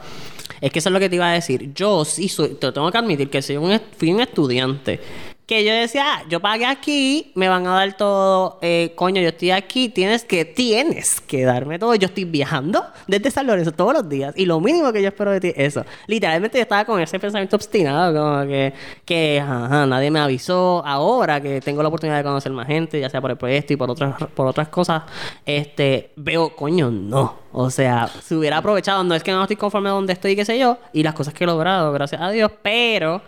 Es 0.61 0.73
que 0.73 0.79
eso 0.79 0.89
es 0.89 0.93
lo 0.93 1.01
que 1.01 1.11
te 1.11 1.17
iba 1.17 1.29
a 1.29 1.33
decir. 1.33 1.73
Yo 1.75 2.05
sí 2.05 2.29
soy, 2.29 2.55
te 2.55 2.73
tengo 2.73 2.91
que 2.91 2.99
admitir 2.99 3.29
que 3.29 3.43
soy 3.43 3.57
un, 3.57 3.79
fui 3.99 4.13
un 4.13 4.21
estudiante. 4.21 5.01
Que 5.47 5.65
yo 5.65 5.73
decía, 5.73 6.05
ah, 6.07 6.23
yo 6.29 6.41
pagué 6.41 6.65
aquí, 6.65 7.33
me 7.35 7.49
van 7.49 7.67
a 7.67 7.75
dar 7.75 7.97
todo, 7.97 8.59
eh, 8.63 8.93
coño, 8.95 9.21
yo 9.21 9.29
estoy 9.29 9.51
aquí, 9.51 9.91
tienes 9.91 10.25
que, 10.25 10.47
tienes 10.47 11.21
que 11.21 11.45
darme 11.45 11.79
todo. 11.79 11.95
Yo 11.95 12.07
estoy 12.07 12.25
viajando 12.25 12.83
desde 13.07 13.31
San 13.31 13.47
Lorenzo 13.47 13.73
todos 13.73 13.93
los 13.93 14.09
días 14.09 14.35
y 14.37 14.47
lo 14.47 14.59
mínimo 14.61 14.91
que 14.93 15.03
yo 15.03 15.09
espero 15.09 15.33
de 15.33 15.41
ti 15.41 15.49
es 15.49 15.55
eso. 15.59 15.85
Literalmente 16.07 16.57
yo 16.57 16.63
estaba 16.63 16.87
con 16.87 17.01
ese 17.01 17.19
pensamiento 17.19 17.57
obstinado, 17.57 18.15
como 18.19 18.47
que, 18.47 18.73
que 19.05 19.41
ajá, 19.41 19.87
nadie 19.87 20.11
me 20.11 20.21
avisó. 20.21 20.83
Ahora 20.87 21.41
que 21.43 21.61
tengo 21.61 21.83
la 21.83 21.89
oportunidad 21.89 22.17
de 22.17 22.25
conocer 22.25 22.53
más 22.53 22.67
gente, 22.67 22.99
ya 22.99 23.11
sea 23.11 23.21
por 23.21 23.31
el 23.31 23.37
proyecto 23.37 23.75
y 23.75 23.77
por 23.77 23.91
otras, 23.91 24.17
por 24.35 24.47
otras 24.47 24.69
cosas, 24.69 25.03
este, 25.45 26.13
veo, 26.17 26.57
coño, 26.57 26.91
no. 26.91 27.44
O 27.57 27.71
sea, 27.71 28.11
si 28.21 28.35
hubiera 28.35 28.59
aprovechado, 28.59 29.05
no 29.05 29.15
es 29.15 29.23
que 29.23 29.31
no 29.31 29.41
estoy 29.41 29.55
conforme 29.55 29.89
a 29.89 29.93
donde 29.93 30.13
estoy, 30.13 30.35
qué 30.35 30.45
sé 30.45 30.59
yo, 30.59 30.77
y 30.93 31.05
las 31.05 31.15
cosas 31.15 31.33
que 31.33 31.45
he 31.45 31.47
logrado, 31.47 31.93
gracias 31.93 32.21
a 32.21 32.31
Dios, 32.31 32.51
pero 32.63 33.23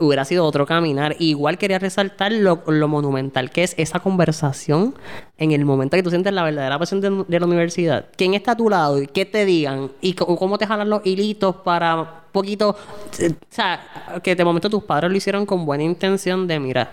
hubiera 0.00 0.24
sido 0.24 0.44
otro 0.44 0.66
caminar. 0.66 1.14
Igual 1.20 1.58
quería 1.58 1.78
resaltar 1.78 2.32
lo, 2.32 2.56
monumental 2.88 3.52
que 3.52 3.62
es 3.62 3.74
esa 3.78 4.00
conversación 4.00 4.96
en 5.38 5.52
el 5.52 5.64
momento 5.64 5.96
que 5.96 6.02
tú 6.02 6.10
sientes 6.10 6.32
la 6.32 6.42
verdadera 6.42 6.76
pasión 6.76 7.00
de, 7.00 7.38
la 7.38 7.46
universidad. 7.46 8.06
¿Quién 8.16 8.34
está 8.34 8.52
a 8.52 8.56
tu 8.56 8.68
lado? 8.68 9.00
y 9.00 9.06
¿Qué 9.06 9.26
te 9.26 9.44
digan? 9.44 9.92
¿Y 10.00 10.14
cómo 10.14 10.58
te 10.58 10.66
jalan 10.66 10.90
los 10.90 11.06
hilitos 11.06 11.54
para 11.54 12.24
poquito... 12.32 12.76
eh, 13.20 13.30
O 13.30 13.54
sea, 13.54 13.80
que 14.24 14.34
de 14.34 14.44
momento 14.44 14.70
tus 14.70 14.82
padres 14.82 15.08
lo 15.08 15.16
hicieron 15.16 15.46
con 15.46 15.64
buena 15.64 15.84
intención 15.84 16.48
de, 16.48 16.58
mira, 16.58 16.90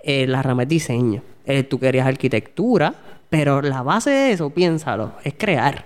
eh, 0.00 0.28
la 0.28 0.42
rama 0.42 0.62
es 0.62 0.68
diseño. 0.68 1.22
Eh, 1.44 1.64
tú 1.64 1.80
querías 1.80 2.06
arquitectura, 2.06 2.94
pero 3.30 3.60
la 3.60 3.82
base 3.82 4.10
de 4.10 4.32
eso, 4.32 4.50
piénsalo, 4.50 5.12
es 5.22 5.34
crear. 5.36 5.84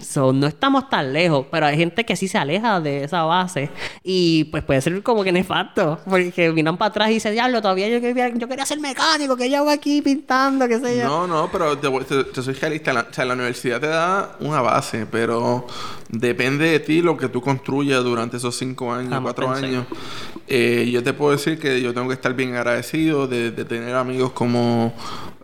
So, 0.00 0.32
no 0.32 0.46
estamos 0.48 0.88
tan 0.88 1.12
lejos, 1.12 1.46
pero 1.50 1.66
hay 1.66 1.76
gente 1.76 2.04
que 2.04 2.16
sí 2.16 2.26
se 2.26 2.36
aleja 2.38 2.80
de 2.80 3.04
esa 3.04 3.22
base 3.22 3.70
y 4.02 4.44
pues 4.44 4.64
puede 4.64 4.80
ser 4.80 5.00
como 5.02 5.22
que 5.22 5.30
nefasto, 5.32 6.00
porque 6.08 6.50
miran 6.52 6.76
para 6.76 6.88
atrás 6.88 7.10
y 7.10 7.14
dicen, 7.14 7.32
diablo, 7.32 7.62
todavía 7.62 7.88
yo 7.88 8.00
quería, 8.00 8.28
yo 8.30 8.48
quería 8.48 8.66
ser 8.66 8.80
mecánico, 8.80 9.36
que 9.36 9.48
yo 9.48 9.58
hago 9.58 9.70
aquí 9.70 10.02
pintando, 10.02 10.66
qué 10.66 10.80
sé 10.80 10.98
yo. 10.98 11.04
No, 11.06 11.26
no, 11.26 11.48
pero 11.52 11.78
te, 11.78 11.88
te- 12.04 12.24
te 12.24 12.42
soy 12.42 12.54
realista. 12.54 12.92
La, 12.92 13.02
o 13.02 13.12
sea, 13.14 13.24
la 13.24 13.34
universidad 13.34 13.80
te 13.80 13.86
da 13.86 14.36
una 14.40 14.60
base, 14.60 15.06
pero 15.06 15.66
depende 16.08 16.64
de 16.70 16.80
ti 16.80 17.02
lo 17.02 17.16
que 17.16 17.28
tú 17.28 17.40
construyas 17.40 18.02
durante 18.02 18.38
esos 18.38 18.56
cinco 18.56 18.92
años, 18.92 19.10
Jamás 19.10 19.22
cuatro 19.34 19.52
pensé. 19.52 19.66
años. 19.66 19.86
Eh, 20.48 20.88
yo 20.92 21.02
te 21.04 21.12
puedo 21.12 21.30
decir 21.32 21.58
que 21.60 21.80
yo 21.80 21.94
tengo 21.94 22.08
que 22.08 22.14
estar 22.14 22.34
bien 22.34 22.56
agradecido 22.56 23.28
de, 23.28 23.52
de 23.52 23.64
tener 23.64 23.94
amigos 23.94 24.32
como 24.32 24.92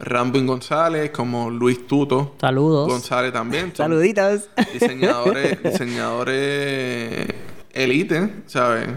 Rambin 0.01 0.47
González, 0.47 1.11
como 1.13 1.36
Luis 1.51 1.87
Tuto. 1.87 2.35
Saludos. 2.41 2.89
González 2.89 3.33
también. 3.33 3.67
Son 3.75 3.87
Saluditos. 3.87 4.49
Diseñadores, 4.73 5.63
diseñadores 5.65 7.27
elite, 7.73 8.43
¿sabes? 8.47 8.89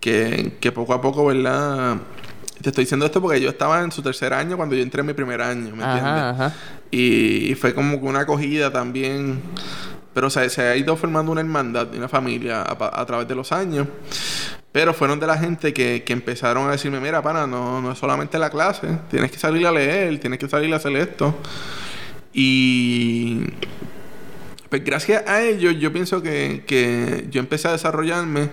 Que, 0.00 0.56
que 0.60 0.72
poco 0.72 0.94
a 0.94 1.00
poco, 1.00 1.26
¿verdad? 1.26 1.96
Te 2.62 2.70
estoy 2.70 2.84
diciendo 2.84 3.04
esto 3.06 3.20
porque 3.20 3.40
yo 3.40 3.50
estaba 3.50 3.82
en 3.82 3.92
su 3.92 4.02
tercer 4.02 4.32
año 4.32 4.56
cuando 4.56 4.74
yo 4.74 4.82
entré 4.82 5.00
en 5.00 5.06
mi 5.06 5.12
primer 5.12 5.42
año, 5.42 5.74
¿me 5.74 5.82
entiendes? 5.84 6.02
Ajá, 6.02 6.30
ajá. 6.30 6.52
Y, 6.90 7.50
y 7.50 7.54
fue 7.54 7.74
como 7.74 8.00
que 8.00 8.06
una 8.06 8.20
acogida 8.20 8.72
también. 8.72 9.40
Pero 10.16 10.28
o 10.28 10.30
sea, 10.30 10.48
se 10.48 10.62
ha 10.62 10.74
ido 10.74 10.96
formando 10.96 11.30
una 11.30 11.42
hermandad 11.42 11.88
y 11.92 11.98
una 11.98 12.08
familia 12.08 12.62
a, 12.62 13.04
través 13.04 13.28
de 13.28 13.34
los 13.34 13.52
años. 13.52 13.86
Pero 14.72 14.94
fueron 14.94 15.20
de 15.20 15.26
la 15.26 15.36
gente 15.36 15.74
que, 15.74 16.04
que 16.04 16.14
empezaron 16.14 16.66
a 16.68 16.70
decirme, 16.70 17.00
mira, 17.00 17.20
pana, 17.20 17.46
no, 17.46 17.82
no 17.82 17.92
es 17.92 17.98
solamente 17.98 18.38
la 18.38 18.48
clase. 18.48 18.98
Tienes 19.10 19.30
que 19.30 19.38
salir 19.38 19.66
a 19.66 19.72
leer, 19.72 20.18
tienes 20.18 20.38
que 20.38 20.48
salir 20.48 20.72
a 20.72 20.78
hacer 20.78 20.96
esto. 20.96 21.38
Y... 22.32 23.42
Pues 24.70 24.82
gracias 24.86 25.28
a 25.28 25.42
ellos 25.42 25.74
yo 25.78 25.92
pienso 25.92 26.22
que, 26.22 26.64
que 26.66 27.26
yo 27.30 27.38
empecé 27.40 27.68
a 27.68 27.72
desarrollarme 27.72 28.48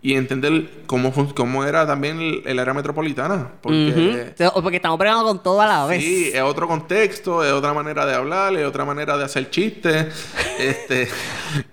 y 0.00 0.14
entender 0.14 0.70
cómo, 0.86 1.12
cómo 1.34 1.64
era 1.64 1.84
también 1.84 2.20
el, 2.20 2.42
el 2.46 2.58
área 2.60 2.72
metropolitana. 2.72 3.48
Porque... 3.60 4.32
Estamos 4.38 4.98
pregando 4.98 5.24
con 5.24 5.42
todo 5.42 5.60
a 5.60 5.66
la 5.66 5.86
vez. 5.86 6.02
Sí, 6.02 6.30
es 6.32 6.40
otro 6.40 6.68
contexto, 6.68 7.44
es 7.44 7.52
otra 7.52 7.72
manera 7.74 8.06
de 8.06 8.14
hablar, 8.14 8.54
es 8.54 8.64
otra 8.64 8.84
manera 8.84 9.16
de 9.18 9.24
hacer 9.24 9.50
chistes. 9.50 10.06
este, 10.58 11.02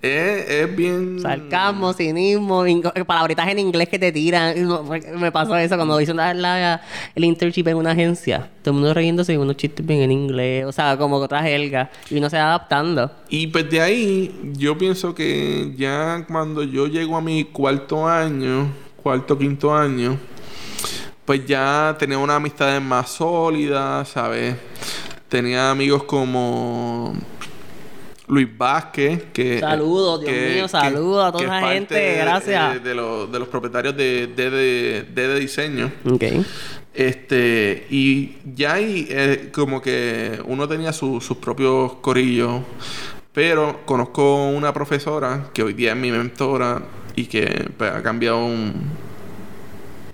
es, 0.02 0.50
es 0.50 0.76
bien. 0.76 1.20
Sarcasmo, 1.22 1.94
cinismo, 1.94 2.64
palabritas 3.06 3.48
en 3.48 3.60
inglés 3.60 3.90
que 3.90 4.00
te 4.00 4.12
tiran. 4.12 4.56
Me 5.20 5.32
pasó 5.32 5.56
eso 5.58 5.76
cuando 5.76 6.02
hice 6.02 6.14
la- 6.16 6.34
la- 6.34 6.82
el 7.14 7.24
internship 7.26 7.68
en 7.68 7.78
una 7.78 7.92
agencia. 7.92 8.50
Todo 8.66 8.74
el 8.74 8.80
mundo 8.82 8.96
riéndose 8.96 9.32
y 9.34 9.38
unos 9.38 9.58
chistes 9.58 9.86
bien 9.86 10.02
en 10.02 10.12
inglés. 10.12 10.66
O 10.66 10.72
sea, 10.72 10.98
como 10.98 11.20
que 11.20 11.26
otra 11.26 11.44
jerga. 11.44 11.92
Y 12.10 12.18
uno 12.18 12.32
se 12.32 12.38
va 12.38 12.46
adaptando. 12.48 13.12
Y 13.30 13.46
pues 13.46 13.70
de 13.70 13.80
ahí, 13.80 14.54
yo 14.58 14.76
pienso 14.76 15.14
que 15.14 15.72
ya 15.78 16.26
cuando 16.28 16.64
yo 16.64 16.88
llego 16.88 17.16
a 17.16 17.22
mi 17.22 17.44
cuarto 17.44 18.08
año, 18.08 18.68
cuarto, 19.04 19.38
quinto 19.38 19.72
año, 19.76 20.18
pues 21.26 21.46
ya 21.46 21.96
tenía 22.00 22.18
una 22.18 22.38
amistad 22.38 22.82
más 22.82 23.12
sólida, 23.12 24.04
¿sabes? 24.06 24.56
Tenía 25.30 25.70
amigos 25.70 26.04
como 26.06 27.14
Luis 28.28 28.48
Vázquez, 28.58 29.26
que... 29.32 29.60
Saludos, 29.60 30.22
Dios 30.22 30.34
mío, 30.56 30.68
saludos 30.68 31.26
a 31.26 31.32
toda 31.32 31.40
que 31.40 31.46
esa 31.46 31.68
es 31.68 31.74
gente, 31.76 31.94
de- 31.96 32.16
gracias. 32.18 32.74
De, 32.74 32.80
de 32.80 32.96
los, 32.96 33.32
de 33.32 33.38
los 33.40 33.48
propietarios 33.48 33.96
de 33.96 34.26
DD, 34.26 35.14
DD 35.14 35.40
Diseño. 35.40 35.92
Ok. 36.10 36.24
Este, 36.96 37.86
y 37.90 38.38
ya 38.56 38.74
ahí 38.76 39.06
eh, 39.10 39.50
como 39.54 39.82
que 39.82 40.40
uno 40.46 40.68
tenía 40.68 40.94
su- 40.94 41.20
sus 41.20 41.38
propios 41.38 41.96
corillos, 41.96 42.62
pero 43.34 43.82
conozco 43.86 44.48
una 44.48 44.74
profesora 44.74 45.50
que 45.54 45.62
hoy 45.64 45.74
día 45.74 45.92
es 45.92 45.98
mi 45.98 46.10
mentora 46.12 46.82
y 47.16 47.26
que 47.26 47.70
pues, 47.78 47.92
ha 47.92 48.02
cambiado 48.02 48.46
un... 48.46 48.74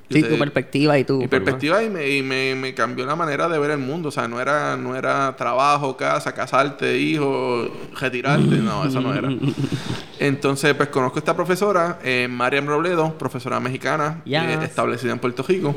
Sí, 0.10 0.22
te- 0.24 0.28
tu 0.30 0.38
perspectiva 0.40 0.98
y 1.00 1.06
tu... 1.06 1.20
mi 1.20 1.28
perspectiva 1.28 1.82
y, 1.84 1.90
me, 1.90 2.10
y 2.10 2.22
me, 2.24 2.54
me 2.56 2.74
cambió 2.74 3.06
la 3.06 3.16
manera 3.16 3.48
de 3.48 3.58
ver 3.60 3.72
el 3.72 3.78
mundo. 3.78 4.10
O 4.10 4.12
sea, 4.12 4.28
no 4.28 4.42
era, 4.42 4.76
no 4.76 4.96
era 4.98 5.34
trabajo, 5.38 5.96
casa, 5.96 6.34
casarte, 6.34 6.98
hijo, 6.98 7.70
retirarte. 7.98 8.58
No, 8.58 8.84
eso 8.86 9.00
no 9.00 9.14
era. 9.14 9.30
Entonces, 10.20 10.74
pues 10.76 10.90
conozco 10.90 11.18
a 11.18 11.20
esta 11.20 11.34
profesora, 11.36 12.00
eh, 12.04 12.28
Mariam 12.30 12.66
Robledo, 12.66 13.18
profesora 13.18 13.60
mexicana, 13.62 14.22
Yes. 14.26 14.42
eh, 14.44 14.60
establecida 14.64 15.14
en 15.14 15.20
Puerto 15.20 15.44
Rico. 15.44 15.74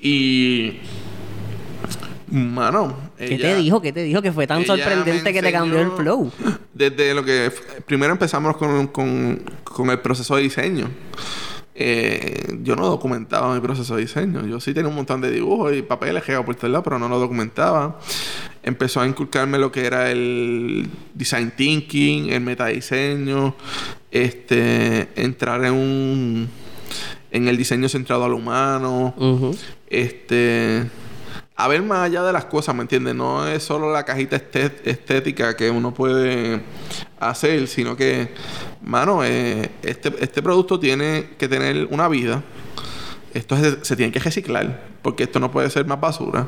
Y. 0.00 0.78
Mano. 2.30 3.10
¿Qué 3.18 3.36
te 3.36 3.56
dijo? 3.56 3.82
¿Qué 3.82 3.92
te 3.92 4.02
dijo? 4.02 4.22
Que 4.22 4.32
fue 4.32 4.46
tan 4.46 4.64
sorprendente 4.64 5.32
que 5.32 5.42
te 5.42 5.52
cambió 5.52 5.80
el 5.80 5.90
flow. 5.90 6.30
Desde 6.72 7.12
lo 7.12 7.24
que... 7.24 7.52
Primero 7.84 8.12
empezamos 8.12 8.56
con, 8.56 8.86
con, 8.88 9.42
con 9.64 9.90
el 9.90 9.98
proceso 9.98 10.36
de 10.36 10.42
diseño. 10.42 10.88
Eh, 11.74 12.58
yo 12.62 12.76
no 12.76 12.86
documentaba 12.86 13.54
mi 13.54 13.60
proceso 13.60 13.96
de 13.96 14.02
diseño. 14.02 14.46
Yo 14.46 14.60
sí 14.60 14.74
tenía 14.74 14.88
un 14.88 14.94
montón 14.94 15.20
de 15.20 15.30
dibujos 15.30 15.74
y 15.74 15.82
papeles 15.82 16.22
que 16.22 16.36
por 16.42 16.54
todos 16.54 16.70
lados, 16.70 16.84
pero 16.84 16.98
no 16.98 17.08
lo 17.08 17.18
documentaba. 17.18 17.98
Empezó 18.62 19.00
a 19.00 19.06
inculcarme 19.06 19.58
lo 19.58 19.72
que 19.72 19.86
era 19.86 20.10
el 20.10 20.88
design 21.14 21.52
thinking, 21.56 22.30
el 22.30 22.42
metadiseño, 22.42 23.54
este, 24.10 25.08
entrar 25.16 25.64
en 25.64 25.72
un 25.72 26.48
en 27.32 27.48
el 27.48 27.56
diseño 27.56 27.88
centrado 27.88 28.24
al 28.24 28.32
humano, 28.32 29.14
Ujú. 29.16 29.56
Este 29.90 30.88
a 31.56 31.68
ver 31.68 31.82
más 31.82 32.06
allá 32.06 32.22
de 32.22 32.32
las 32.32 32.46
cosas, 32.46 32.74
¿me 32.74 32.80
entiendes? 32.80 33.14
No 33.14 33.46
es 33.46 33.62
solo 33.62 33.92
la 33.92 34.04
cajita 34.04 34.36
estética 34.36 35.54
que 35.54 35.68
uno 35.70 35.92
puede 35.92 36.62
hacer, 37.18 37.68
sino 37.68 37.94
que, 37.96 38.30
mano, 38.80 39.22
eh, 39.22 39.70
este, 39.82 40.10
este 40.24 40.40
producto 40.42 40.80
tiene 40.80 41.30
que 41.36 41.48
tener 41.48 41.86
una 41.90 42.08
vida. 42.08 42.42
Esto 43.34 43.56
es- 43.56 43.76
se 43.82 43.94
tiene 43.94 44.10
que 44.10 44.20
reciclar, 44.20 44.84
porque 45.02 45.24
esto 45.24 45.38
no 45.38 45.50
puede 45.50 45.68
ser 45.68 45.84
más 45.84 46.00
basura. 46.00 46.46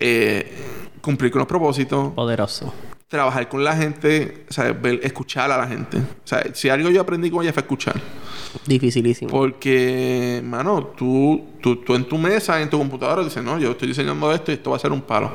Eh, 0.00 0.52
cumplir 1.00 1.30
con 1.30 1.38
los 1.38 1.48
propósitos, 1.48 2.12
Poderoso. 2.14 2.74
trabajar 3.06 3.48
con 3.48 3.62
la 3.62 3.76
gente, 3.76 4.44
o 4.50 4.52
sea, 4.52 4.76
escuchar 5.02 5.52
a 5.52 5.56
la 5.56 5.68
gente. 5.68 5.98
O 5.98 6.02
sea, 6.26 6.44
si 6.52 6.68
algo 6.68 6.90
yo 6.90 7.00
aprendí 7.00 7.30
con 7.30 7.42
ella 7.44 7.52
fue 7.52 7.62
escuchar. 7.62 7.94
Dificilísimo. 8.66 9.30
Porque, 9.30 10.42
mano, 10.44 10.92
tú, 10.96 11.44
tú, 11.60 11.76
tú 11.76 11.94
en 11.94 12.04
tu 12.04 12.18
mesa, 12.18 12.60
en 12.60 12.68
tu 12.70 12.78
computadora, 12.78 13.22
dices, 13.22 13.42
no, 13.42 13.58
yo 13.58 13.70
estoy 13.72 13.88
diseñando 13.88 14.32
esto 14.32 14.50
y 14.50 14.54
esto 14.54 14.70
va 14.70 14.76
a 14.76 14.80
ser 14.80 14.92
un 14.92 15.02
palo. 15.02 15.32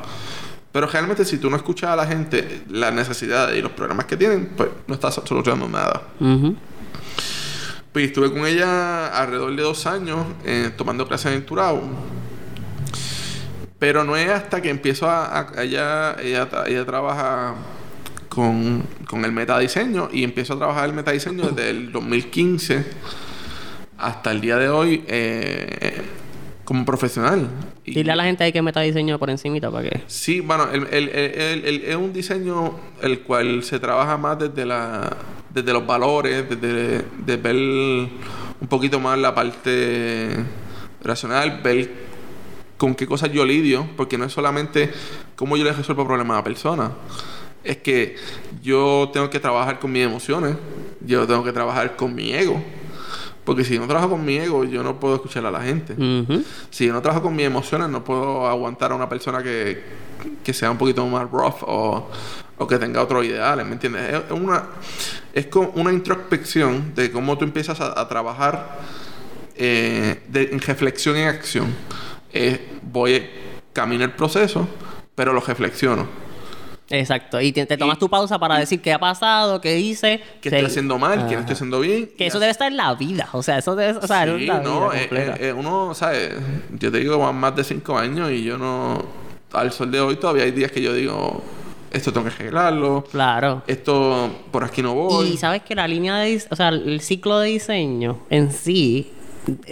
Pero 0.71 0.87
realmente 0.87 1.23
si 1.23 1.37
tú 1.37 1.49
no 1.49 1.55
escuchas 1.55 1.91
a 1.91 1.95
la 1.95 2.05
gente 2.05 2.63
las 2.69 2.93
necesidades 2.93 3.57
y 3.57 3.61
los 3.61 3.71
problemas 3.71 4.05
que 4.05 4.17
tienen, 4.17 4.51
pues 4.57 4.69
no 4.87 4.93
estás 4.95 5.21
solucionando 5.23 5.69
nada. 5.69 6.01
Pues 7.93 8.07
estuve 8.07 8.29
con 8.31 8.45
ella 8.45 9.07
alrededor 9.07 9.55
de 9.55 9.63
dos 9.63 9.85
años 9.85 10.25
eh, 10.43 10.71
tomando 10.75 11.07
clases 11.07 11.31
en. 11.33 11.45
Pero 13.79 14.03
no 14.03 14.17
es 14.17 14.29
hasta 14.29 14.61
que 14.61 14.69
empiezo 14.69 15.09
a... 15.09 15.39
a- 15.39 15.63
ella, 15.63 16.15
ella, 16.21 16.49
ella 16.67 16.85
trabaja 16.85 17.55
con, 18.35 18.83
con 19.07 19.23
el 19.23 19.31
metadiseño 19.31 20.09
y 20.11 20.23
empiezo 20.25 20.53
a 20.53 20.57
trabajar 20.57 20.89
el 20.89 20.93
metadiseño 20.93 21.43
desde 21.49 21.69
el 21.69 21.91
2015 21.93 22.85
hasta 23.97 24.31
el 24.31 24.41
día 24.41 24.57
de 24.57 24.67
hoy 24.67 25.03
eh, 25.07 26.01
como 26.65 26.83
profesional. 26.83 27.47
Y- 27.85 27.93
Dile 27.93 28.11
a 28.11 28.15
la 28.15 28.25
gente 28.25 28.43
ahí 28.43 28.51
que 28.51 28.61
meta 28.61 28.81
diseño 28.81 29.17
por 29.17 29.29
encimita 29.29 29.71
para 29.71 29.89
que... 29.89 30.01
Sí, 30.07 30.41
bueno, 30.41 30.67
el, 30.71 30.87
el- 30.91 31.09
el- 31.09 31.41
el- 31.41 31.65
el- 31.65 31.83
es 31.85 31.95
un 31.95 32.11
diseño 32.11 32.75
el 33.01 33.21
cual 33.21 33.63
se 33.63 33.79
trabaja 33.79 34.17
más 34.17 34.37
desde 34.39 34.65
la 34.65 35.15
desde 35.49 35.71
los 35.71 35.87
valores, 35.87 36.43
desde 36.49 37.05
de 37.25 37.37
ver 37.37 37.55
un 37.55 38.67
poquito 38.67 38.99
más 38.99 39.17
la 39.17 39.33
parte 39.33 40.35
racional, 41.01 41.61
ver 41.63 41.89
con 42.75 42.93
qué 42.93 43.07
cosas 43.07 43.31
yo 43.31 43.45
lidio, 43.45 43.87
porque 43.95 44.17
no 44.17 44.25
es 44.25 44.33
solamente 44.33 44.91
cómo 45.37 45.55
yo 45.55 45.63
le 45.63 45.71
resuelvo 45.71 46.05
problemas 46.05 46.35
a 46.35 46.37
la 46.39 46.43
persona. 46.43 46.91
Es 47.65 47.77
que 47.77 48.15
yo 48.61 49.09
tengo 49.11 49.29
que 49.29 49.39
trabajar 49.39 49.79
con 49.79 49.91
mis 49.91 50.03
emociones, 50.05 50.55
yo 51.01 51.25
tengo 51.27 51.43
que 51.43 51.51
trabajar 51.51 51.95
con 51.95 52.13
mi 52.15 52.31
ego. 52.31 52.61
Porque 53.43 53.63
si 53.63 53.77
no 53.77 53.85
trabajo 53.87 54.09
con 54.11 54.25
mi 54.25 54.37
ego, 54.37 54.63
yo 54.63 54.81
no 54.81 54.99
puedo 54.99 55.15
escuchar 55.15 55.45
a 55.45 55.51
la 55.51 55.61
gente. 55.61 55.93
Si 56.71 56.85
yo 56.87 56.93
no 56.93 57.01
trabajo 57.01 57.23
con 57.23 57.35
mis 57.35 57.45
emociones, 57.45 57.89
no 57.89 58.03
puedo 58.03 58.47
aguantar 58.47 58.91
a 58.91 58.95
una 58.95 59.07
persona 59.07 59.43
que, 59.43 59.83
que 60.43 60.53
sea 60.53 60.71
un 60.71 60.77
poquito 60.79 61.05
más 61.05 61.29
rough 61.29 61.61
o, 61.61 62.09
o 62.57 62.67
que 62.67 62.77
tenga 62.79 63.01
otros 63.03 63.23
ideales, 63.25 63.65
¿me 63.65 63.73
entiendes? 63.73 64.13
Es, 64.15 64.31
una, 64.31 64.63
es 65.33 65.45
como 65.47 65.69
una 65.75 65.91
introspección 65.93 66.93
de 66.95 67.11
cómo 67.11 67.37
tú 67.37 67.45
empiezas 67.45 67.79
a, 67.81 67.99
a 67.99 68.07
trabajar 68.07 68.79
eh, 69.55 70.21
de- 70.27 70.49
en 70.51 70.59
reflexión 70.59 71.15
en 71.15 71.27
acción. 71.27 71.67
Eh, 72.33 72.79
voy, 72.81 73.27
camino 73.73 74.03
el 74.03 74.11
proceso, 74.13 74.67
pero 75.13 75.33
lo 75.33 75.39
reflexiono. 75.41 76.07
Exacto. 76.89 77.41
Y 77.41 77.51
te, 77.51 77.65
te 77.65 77.77
tomas 77.77 77.97
tu 77.97 78.07
pausa 78.09 78.37
para 78.37 78.57
decir 78.59 78.79
qué 78.81 78.93
ha 78.93 78.99
pasado, 78.99 79.59
qué 79.59 79.79
hice. 79.79 80.21
¿Qué 80.41 80.49
estoy 80.49 80.65
haciendo 80.65 80.99
mal? 80.99 81.13
¿Qué 81.13 81.23
no 81.23 81.25
Ajá. 81.31 81.39
estoy 81.39 81.53
haciendo 81.53 81.79
bien? 81.79 82.09
Que 82.17 82.27
eso 82.27 82.39
debe 82.39 82.51
estar 82.51 82.69
en 82.69 82.77
la 82.77 82.93
vida. 82.93 83.27
O 83.33 83.41
sea, 83.41 83.57
eso 83.57 83.75
debe... 83.75 83.97
O 83.97 84.05
sea, 84.07 84.23
Sí, 84.25 84.45
la 84.45 84.59
no, 84.59 84.89
vida 84.91 85.01
eh, 85.01 85.07
eh, 85.11 85.35
eh, 85.39 85.53
uno, 85.53 85.93
¿sabes? 85.95 86.31
Yo 86.77 86.91
te 86.91 86.99
digo, 86.99 87.17
van 87.17 87.35
más 87.35 87.55
de 87.55 87.63
cinco 87.63 87.97
años 87.97 88.29
y 88.31 88.43
yo 88.43 88.57
no. 88.57 89.03
Al 89.53 89.71
sol 89.71 89.89
de 89.91 89.99
hoy 89.99 90.17
todavía 90.17 90.43
hay 90.43 90.51
días 90.51 90.71
que 90.71 90.81
yo 90.81 90.93
digo, 90.93 91.41
esto 91.91 92.11
tengo 92.13 92.27
que 92.27 92.33
arreglarlo, 92.35 93.03
Claro. 93.09 93.63
esto 93.67 94.29
por 94.51 94.63
aquí 94.63 94.81
no 94.83 94.93
voy. 94.93 95.29
Y 95.29 95.37
sabes 95.37 95.61
que 95.63 95.73
la 95.75 95.87
línea 95.87 96.17
de... 96.17 96.43
O 96.51 96.55
sea, 96.55 96.69
el 96.69 97.01
ciclo 97.01 97.39
de 97.39 97.49
diseño 97.49 98.19
en 98.29 98.51
sí... 98.51 99.11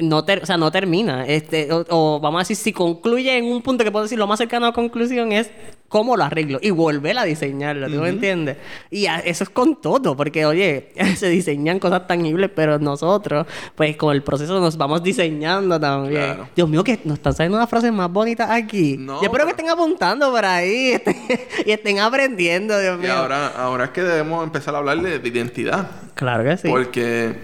No, 0.01 0.23
ter- 0.25 0.43
o 0.43 0.45
sea, 0.45 0.57
no 0.57 0.71
termina. 0.71 1.25
Este, 1.25 1.71
o, 1.71 1.85
o 1.89 2.19
vamos 2.19 2.39
a 2.39 2.41
decir, 2.43 2.55
si 2.57 2.73
concluye 2.73 3.37
en 3.37 3.45
un 3.45 3.61
punto 3.61 3.83
que 3.83 3.91
puedo 3.91 4.03
decir 4.03 4.17
lo 4.19 4.27
más 4.27 4.37
cercano 4.39 4.65
a 4.67 4.73
conclusión 4.73 5.31
es 5.31 5.49
cómo 5.89 6.17
lo 6.17 6.23
arreglo 6.23 6.57
y 6.61 6.71
volver 6.71 7.17
a 7.19 7.23
diseñarlo, 7.23 7.87
¿tú 7.87 8.01
me 8.01 8.09
entiendes? 8.09 8.57
Y 8.89 9.05
a- 9.05 9.19
eso 9.19 9.43
es 9.43 9.49
con 9.49 9.79
todo, 9.79 10.15
porque 10.17 10.45
oye, 10.45 10.91
se 11.17 11.29
diseñan 11.29 11.79
cosas 11.79 12.07
tangibles, 12.07 12.49
pero 12.55 12.79
nosotros, 12.79 13.45
pues 13.75 13.95
con 13.95 14.13
el 14.15 14.23
proceso 14.23 14.59
nos 14.59 14.75
vamos 14.77 15.03
diseñando 15.03 15.79
también. 15.79 16.21
Claro. 16.23 16.49
Dios 16.55 16.67
mío, 16.69 16.83
que 16.83 16.99
nos 17.03 17.17
están 17.19 17.33
saliendo 17.33 17.57
unas 17.57 17.69
frases 17.69 17.91
más 17.93 18.11
bonitas 18.11 18.49
aquí. 18.49 18.97
No, 18.97 19.19
Yo 19.21 19.25
espero 19.27 19.45
que 19.45 19.51
estén 19.51 19.69
apuntando 19.69 20.31
por 20.31 20.45
ahí 20.45 20.93
estén- 21.03 21.17
y 21.65 21.71
estén 21.71 21.99
aprendiendo, 21.99 22.79
Dios 22.79 22.97
Y 22.99 23.03
mío. 23.03 23.13
ahora, 23.13 23.47
ahora 23.49 23.85
es 23.85 23.89
que 23.91 24.01
debemos 24.01 24.43
empezar 24.43 24.73
a 24.75 24.79
hablarle 24.79 25.19
de 25.19 25.27
identidad. 25.29 25.89
Claro 26.15 26.43
que 26.43 26.57
sí. 26.57 26.67
Porque 26.69 27.35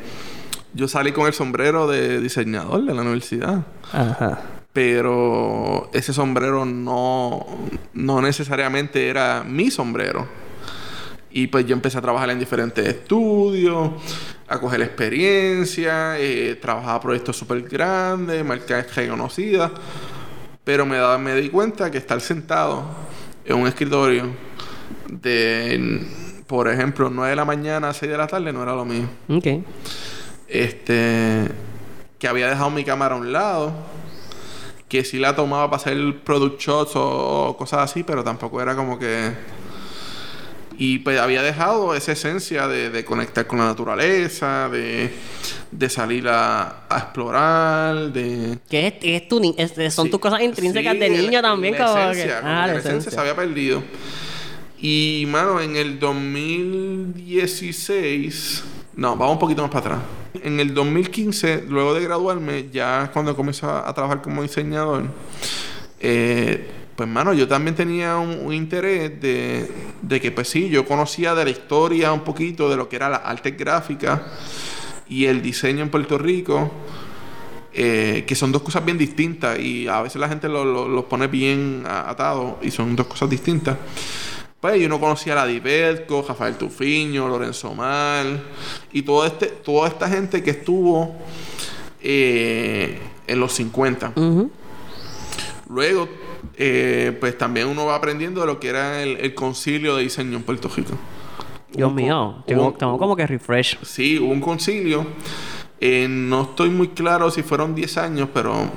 yo 0.74 0.88
salí 0.88 1.12
con 1.12 1.28
el 1.28 1.34
sombrero 1.34 1.88
de 1.88 2.20
diseñador 2.20 2.86
de 2.86 2.94
la 2.94 3.02
universidad. 3.02 3.66
Ajá. 3.92 4.42
Pero 4.74 5.90
ese 5.94 6.14
sombrero 6.14 6.64
no, 6.66 7.46
no 7.94 8.22
necesariamente 8.22 9.10
era 9.10 9.44
mi 9.46 9.72
sombrero. 9.72 10.28
Y 11.32 11.48
pues 11.48 11.66
yo 11.66 11.74
empecé 11.74 11.98
a 11.98 12.02
trabajar 12.02 12.30
en 12.30 12.40
diferentes 12.40 12.88
estudios, 12.88 13.92
a 14.48 14.60
coger 14.60 14.82
experiencia, 14.82 16.20
eh, 16.20 16.56
trabajaba 16.56 17.00
proyectos 17.02 17.38
súper 17.38 17.62
grandes, 17.64 18.44
marcas 18.44 18.96
reconocidas. 18.96 19.72
Pero 20.64 20.86
me, 20.86 20.98
daba, 20.98 21.18
me 21.18 21.36
di 21.36 21.50
cuenta 21.50 21.90
que 21.92 21.98
estar 21.98 22.20
sentado 22.22 22.84
en 23.46 23.58
un 23.58 23.68
escritorio 23.68 24.28
de, 25.08 26.06
por 26.48 26.68
ejemplo, 26.68 27.10
9 27.10 27.32
de 27.32 27.36
la 27.36 27.46
mañana 27.46 27.90
a 27.90 27.94
6 27.94 28.12
de 28.12 28.18
la 28.18 28.28
tarde 28.28 28.54
no 28.54 28.64
era 28.64 28.74
lo 28.76 28.86
mío. 28.86 29.08
Ok. 29.28 29.48
Este. 30.50 31.48
Que 32.18 32.28
había 32.28 32.50
dejado 32.50 32.70
mi 32.70 32.84
cámara 32.84 33.16
a 33.16 33.18
un 33.18 33.32
lado. 33.32 33.72
Que 34.88 35.04
sí 35.06 35.20
la 35.20 35.36
tomaba 35.36 35.70
para 35.70 35.82
hacer 35.82 36.20
product 36.24 36.60
shots 36.60 36.96
o, 36.96 37.50
o 37.50 37.58
cosas 37.58 37.92
así, 37.92 38.04
pero 38.04 38.24
tampoco 38.24 38.62
era 38.62 38.76
como 38.76 38.98
que. 38.98 39.32
Y 40.82 41.00
pues 41.00 41.20
había 41.20 41.42
dejado 41.44 41.94
esa 41.94 42.14
esencia 42.14 42.66
de, 42.68 42.90
de 42.90 43.04
conectar 43.06 43.46
con 43.46 43.60
la 43.60 43.66
naturaleza, 43.66 44.70
de, 44.70 45.12
de 45.72 45.90
salir 45.90 46.26
a, 46.30 46.86
a 46.90 46.98
explorar, 46.98 48.12
de. 48.14 48.58
Que 48.70 48.88
es, 48.88 48.94
es 49.02 49.28
tu 49.28 49.40
ni- 49.42 49.54
es- 49.58 49.74
son 49.94 50.06
Sí, 50.06 50.12
tus 50.12 50.20
cosas 50.22 50.40
intrínsecas 50.42 50.94
sí, 50.94 51.00
de 51.00 51.10
niño 51.10 51.42
la- 51.42 51.50
también, 51.50 51.74
la 51.78 51.86
como 51.86 52.00
esencia, 52.12 52.40
Ah, 52.44 52.64
que 52.68 52.72
la 52.74 52.80
esencia. 52.80 53.12
se 53.12 53.20
había 53.20 53.36
perdido. 53.36 53.84
Y, 54.82 55.26
mano, 55.28 55.60
en 55.60 55.76
el 55.76 56.00
2016... 56.00 58.64
No, 58.96 59.18
vamos 59.18 59.34
un 59.34 59.40
poquito 59.40 59.62
más 59.62 59.70
para 59.72 59.96
atrás. 59.96 60.00
En 60.44 60.60
el 60.60 60.74
2015, 60.74 61.66
luego 61.68 61.94
de 61.94 62.04
graduarme, 62.04 62.70
ya 62.72 63.10
cuando 63.12 63.36
comencé 63.36 63.66
a, 63.66 63.92
trabajar 63.94 64.22
como 64.22 64.44
diseñador, 64.44 65.06
eh, 66.00 66.68
pues, 66.96 67.10
mano, 67.10 67.34
yo 67.34 67.48
también 67.48 67.76
tenía 67.76 68.18
un, 68.18 68.54
interés 68.54 69.20
de, 69.22 70.22
que, 70.22 70.32
pues 70.32 70.50
sí, 70.50 70.70
yo 70.70 70.86
conocía 70.86 71.34
de 71.34 71.46
la 71.46 71.50
historia 71.50 72.12
un 72.12 72.22
poquito 72.22 72.70
de 72.70 72.76
lo 72.76 72.90
que 72.90 72.98
era 72.98 73.10
la 73.10 73.18
arte 73.18 73.52
gráfica 73.52 74.22
y 75.08 75.26
el 75.26 75.42
diseño 75.42 75.82
en 75.84 75.90
Puerto 75.90 76.18
Rico. 76.18 76.72
eh, 77.72 78.26
que 78.28 78.36
son 78.36 78.52
dos 78.52 78.64
cosas 78.64 78.84
bien 78.84 78.98
distintas 78.98 79.60
y 79.60 79.88
a 79.88 80.02
veces 80.02 80.20
la 80.20 80.28
gente 80.28 80.50
los 80.50 80.66
lo, 80.66 80.88
los 80.88 81.06
pone 81.06 81.28
bien 81.28 81.84
atados 81.88 82.56
y 82.64 82.72
son 82.72 82.96
dos 82.96 83.08
cosas 83.08 83.30
distintas. 83.30 83.78
Pues 84.60 84.82
yo 84.82 84.90
no 84.90 85.00
conocía 85.00 85.42
a 85.42 85.46
la 85.46 85.60
Berco, 85.60 86.26
Rafael 86.28 86.56
Tufiño, 86.56 87.30
Lorenzo 87.30 87.74
Mal 87.74 88.42
y 88.92 89.04
todo 89.04 89.26
este, 89.26 89.48
toda 89.48 89.88
esta 89.88 90.10
gente 90.10 90.44
que 90.44 90.50
estuvo 90.50 91.16
eh, 92.02 93.00
en 93.26 93.40
los 93.40 93.54
50. 93.54 94.14
Luego, 95.70 96.10
eh, 96.58 97.16
pues 97.20 97.38
también 97.38 97.68
uno 97.68 97.86
va 97.86 97.96
aprendiendo 97.96 98.42
de 98.42 98.48
lo 98.48 98.60
que 98.60 98.68
era 98.68 99.02
el, 99.02 99.34
concilio 99.34 99.96
de 99.96 100.04
diseño 100.04 100.36
en 100.36 100.44
Puerto 100.44 100.70
Rico. 100.76 100.92
Dios 101.72 101.94
mío, 101.94 102.44
tengo, 102.46 102.76
como 102.76 103.16
que 103.16 103.28
refresh. 103.28 103.78
Sí, 103.84 104.20
hubo 104.20 104.34
un 104.34 104.42
concilio. 104.42 105.06
Eh, 105.80 106.08
no 106.10 106.42
estoy 106.42 106.70
muy 106.70 106.90
claro 106.90 107.32
si 107.32 107.44
fueron 107.44 107.76
10 107.76 107.98
años, 107.98 108.30
pero 108.34 108.70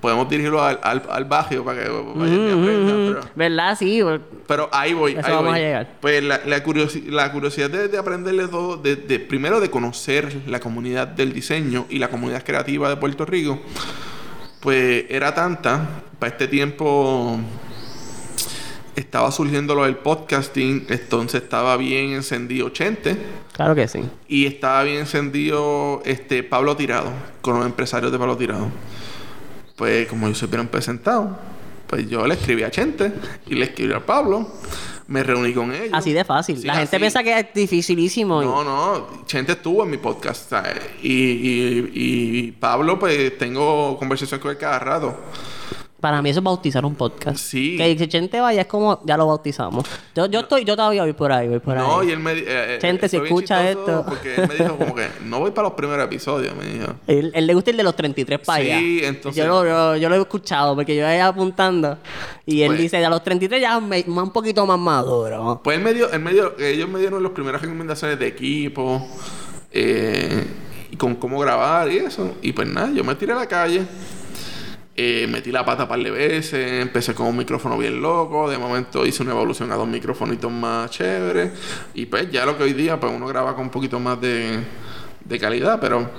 podemos 0.00 0.28
dirigirlo 0.28 0.62
al, 0.62 0.78
al, 0.82 1.24
barrio 1.24 1.64
para 1.64 1.82
que 1.82 1.88
vayan 1.88 2.48
y 2.48 2.50
aprendan. 2.50 3.20
¿Verdad? 3.34 3.76
Sí. 3.78 4.00
Pero 4.46 4.68
ahí 4.72 4.94
voy. 4.94 5.16
ahí 5.16 5.32
vamos 5.32 5.54
a 5.54 5.58
llegar. 5.58 5.88
Pues 6.00 6.22
la, 6.22 6.40
la, 6.44 6.62
curiosidad 6.62 7.70
de, 7.70 7.88
de, 7.88 7.98
aprenderle 7.98 8.46
todo, 8.48 8.76
de, 8.76 8.96
de, 8.96 9.18
primero 9.18 9.60
de 9.60 9.70
conocer 9.70 10.42
la 10.46 10.60
comunidad 10.60 11.08
del 11.08 11.32
diseño 11.32 11.86
y 11.90 11.98
la 11.98 12.08
comunidad 12.08 12.44
creativa 12.44 12.88
de 12.88 12.96
Puerto 12.96 13.24
Rico, 13.24 13.60
pues 14.60 15.04
era 15.08 15.34
tanta. 15.34 16.02
Para 16.18 16.32
este 16.32 16.48
tiempo 16.48 17.38
estaba 18.96 19.30
surgiendo 19.30 19.74
lo 19.74 19.84
del 19.84 19.96
podcasting, 19.96 20.86
entonces 20.88 21.42
estaba 21.42 21.76
bien 21.76 22.12
encendido 22.12 22.68
Chente. 22.70 23.16
Claro 23.52 23.74
que 23.74 23.88
sí. 23.88 24.00
Y 24.28 24.46
estaba 24.46 24.82
bien 24.84 24.98
encendido 24.98 26.02
este 26.04 26.42
Pablo 26.44 26.76
Tirado, 26.76 27.10
con 27.40 27.56
los 27.56 27.66
empresarios 27.66 28.12
de 28.12 28.18
Pablo 28.18 28.36
Tirado 28.36 28.68
pues 29.78 30.08
como 30.08 30.26
ellos 30.26 30.38
se 30.38 30.46
hubieran 30.46 30.66
presentado, 30.66 31.38
pues 31.86 32.08
yo 32.10 32.26
le 32.26 32.34
escribí 32.34 32.64
a 32.64 32.70
Chente 32.70 33.12
y 33.46 33.54
le 33.54 33.66
escribí 33.66 33.94
a 33.94 34.04
Pablo. 34.04 34.46
Me 35.06 35.22
reuní 35.22 35.54
con 35.54 35.72
ellos. 35.72 35.88
Así 35.92 36.12
de 36.12 36.22
fácil. 36.22 36.60
la 36.66 36.74
gente 36.74 36.98
piensa 36.98 37.22
que 37.22 37.38
es 37.38 37.46
dificilísimo. 37.54 38.42
No, 38.42 38.62
no. 38.62 39.24
Chente 39.24 39.52
estuvo 39.52 39.84
en 39.84 39.90
mi 39.90 39.96
podcast. 39.96 40.52
Y, 41.02 41.10
y, 41.10 41.90
y, 41.94 42.52
Pablo, 42.52 42.98
pues 42.98 43.38
tengo 43.38 43.96
conversación 43.98 44.38
con 44.38 44.50
él 44.50 44.58
cada 44.58 44.78
rato. 44.78 45.16
Para 46.00 46.22
mí 46.22 46.30
eso 46.30 46.38
es 46.38 46.44
bautizar 46.44 46.84
un 46.84 46.94
podcast. 46.94 47.38
Sí. 47.38 47.76
Que 47.76 48.08
Chente 48.08 48.40
vaya 48.40 48.60
es 48.60 48.66
como 48.68 49.00
ya 49.04 49.16
lo 49.16 49.26
bautizamos. 49.26 49.84
Yo, 50.14 50.26
yo 50.26 50.40
estoy, 50.40 50.64
yo 50.64 50.76
todavía 50.76 51.02
voy 51.02 51.12
por 51.12 51.32
ahí, 51.32 51.48
voy 51.48 51.58
por 51.58 51.76
ahí. 51.76 51.84
No, 51.84 52.04
y 52.04 52.12
él 52.12 52.20
me 52.20 52.32
eh, 52.32 52.44
eh 52.46 52.78
Chente, 52.80 53.08
si 53.08 53.16
escucha 53.16 53.68
esto. 53.68 54.04
Porque 54.08 54.36
él 54.36 54.48
me 54.48 54.54
dijo 54.54 54.76
como 54.76 54.94
que 54.94 55.08
no 55.24 55.40
voy 55.40 55.50
para 55.50 55.68
los 55.68 55.76
primeros 55.76 56.04
episodios, 56.04 56.54
me 56.54 56.66
dijo. 56.66 56.94
Él, 57.08 57.32
le 57.34 57.52
gusta 57.52 57.72
el 57.72 57.78
de 57.78 57.82
los 57.82 57.96
33 57.96 58.38
para 58.38 58.62
allá. 58.62 58.78
Sí, 58.78 59.00
entonces. 59.02 59.44
Yo 59.44 59.48
lo, 59.48 59.96
yo, 59.96 60.08
lo 60.08 60.14
he 60.14 60.20
escuchado 60.20 60.76
porque 60.76 60.94
yo 60.94 61.02
iba 61.02 61.26
apuntando. 61.26 61.98
Y 62.46 62.62
él 62.62 62.68
pues 62.68 62.80
dice, 62.80 63.04
a 63.04 63.10
los 63.10 63.24
33 63.24 63.60
ya 63.60 63.80
me, 63.80 64.04
un 64.06 64.30
poquito 64.30 64.64
más 64.66 64.78
maduro. 64.78 65.60
Pues 65.64 65.78
él 65.78 65.82
me 65.82 65.94
dio, 65.94 66.12
él 66.12 66.20
me 66.20 66.32
dio, 66.32 66.56
ellos 66.60 66.88
me 66.88 67.00
dieron 67.00 67.24
las 67.24 67.32
primeras 67.32 67.60
recomendaciones 67.60 68.20
de 68.20 68.26
equipo. 68.28 69.04
Eh, 69.72 70.46
y 70.90 70.96
con 70.96 71.16
cómo 71.16 71.40
grabar 71.40 71.90
y 71.90 71.98
eso. 71.98 72.36
Y 72.40 72.52
pues 72.52 72.68
nada, 72.68 72.92
yo 72.92 73.02
me 73.02 73.16
tiré 73.16 73.32
a 73.32 73.36
la 73.36 73.46
calle. 73.46 73.84
Eh, 75.00 75.28
metí 75.28 75.52
la 75.52 75.64
pata 75.64 75.86
par 75.86 76.00
de 76.00 76.10
veces, 76.10 76.82
empecé 76.82 77.14
con 77.14 77.28
un 77.28 77.36
micrófono 77.36 77.78
bien 77.78 78.02
loco, 78.02 78.50
de 78.50 78.58
momento 78.58 79.06
hice 79.06 79.22
una 79.22 79.30
evolución 79.30 79.70
a 79.70 79.76
dos 79.76 79.86
micrófonitos 79.86 80.50
más 80.50 80.90
chéveres 80.90 81.52
y 81.94 82.06
pues 82.06 82.28
ya 82.32 82.44
lo 82.44 82.58
que 82.58 82.64
hoy 82.64 82.72
día 82.72 82.98
pues 82.98 83.12
uno 83.14 83.28
graba 83.28 83.54
con 83.54 83.66
un 83.66 83.70
poquito 83.70 84.00
más 84.00 84.20
de, 84.20 84.58
de 85.24 85.38
calidad, 85.38 85.78
pero 85.80 86.10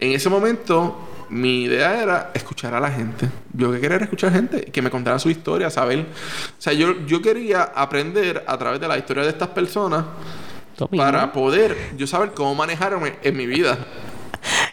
en 0.00 0.12
ese 0.14 0.28
momento 0.28 0.98
mi 1.28 1.62
idea 1.62 2.02
era 2.02 2.32
escuchar 2.34 2.74
a 2.74 2.80
la 2.80 2.90
gente. 2.90 3.28
Yo 3.52 3.70
que 3.70 3.78
quería 3.78 3.98
era 3.98 4.04
escuchar 4.06 4.32
gente, 4.32 4.64
que 4.64 4.82
me 4.82 4.90
contara 4.90 5.20
su 5.20 5.30
historia, 5.30 5.70
saber. 5.70 6.00
O 6.00 6.60
sea, 6.60 6.72
yo, 6.72 7.06
yo 7.06 7.22
quería 7.22 7.62
aprender 7.62 8.42
a 8.48 8.58
través 8.58 8.80
de 8.80 8.88
la 8.88 8.98
historia 8.98 9.22
de 9.22 9.28
estas 9.28 9.50
personas 9.50 10.06
para 10.96 11.32
poder 11.32 11.76
yo 11.96 12.08
saber 12.08 12.32
cómo 12.32 12.56
manejarme 12.56 13.14
en 13.22 13.36
mi 13.36 13.46
vida. 13.46 13.78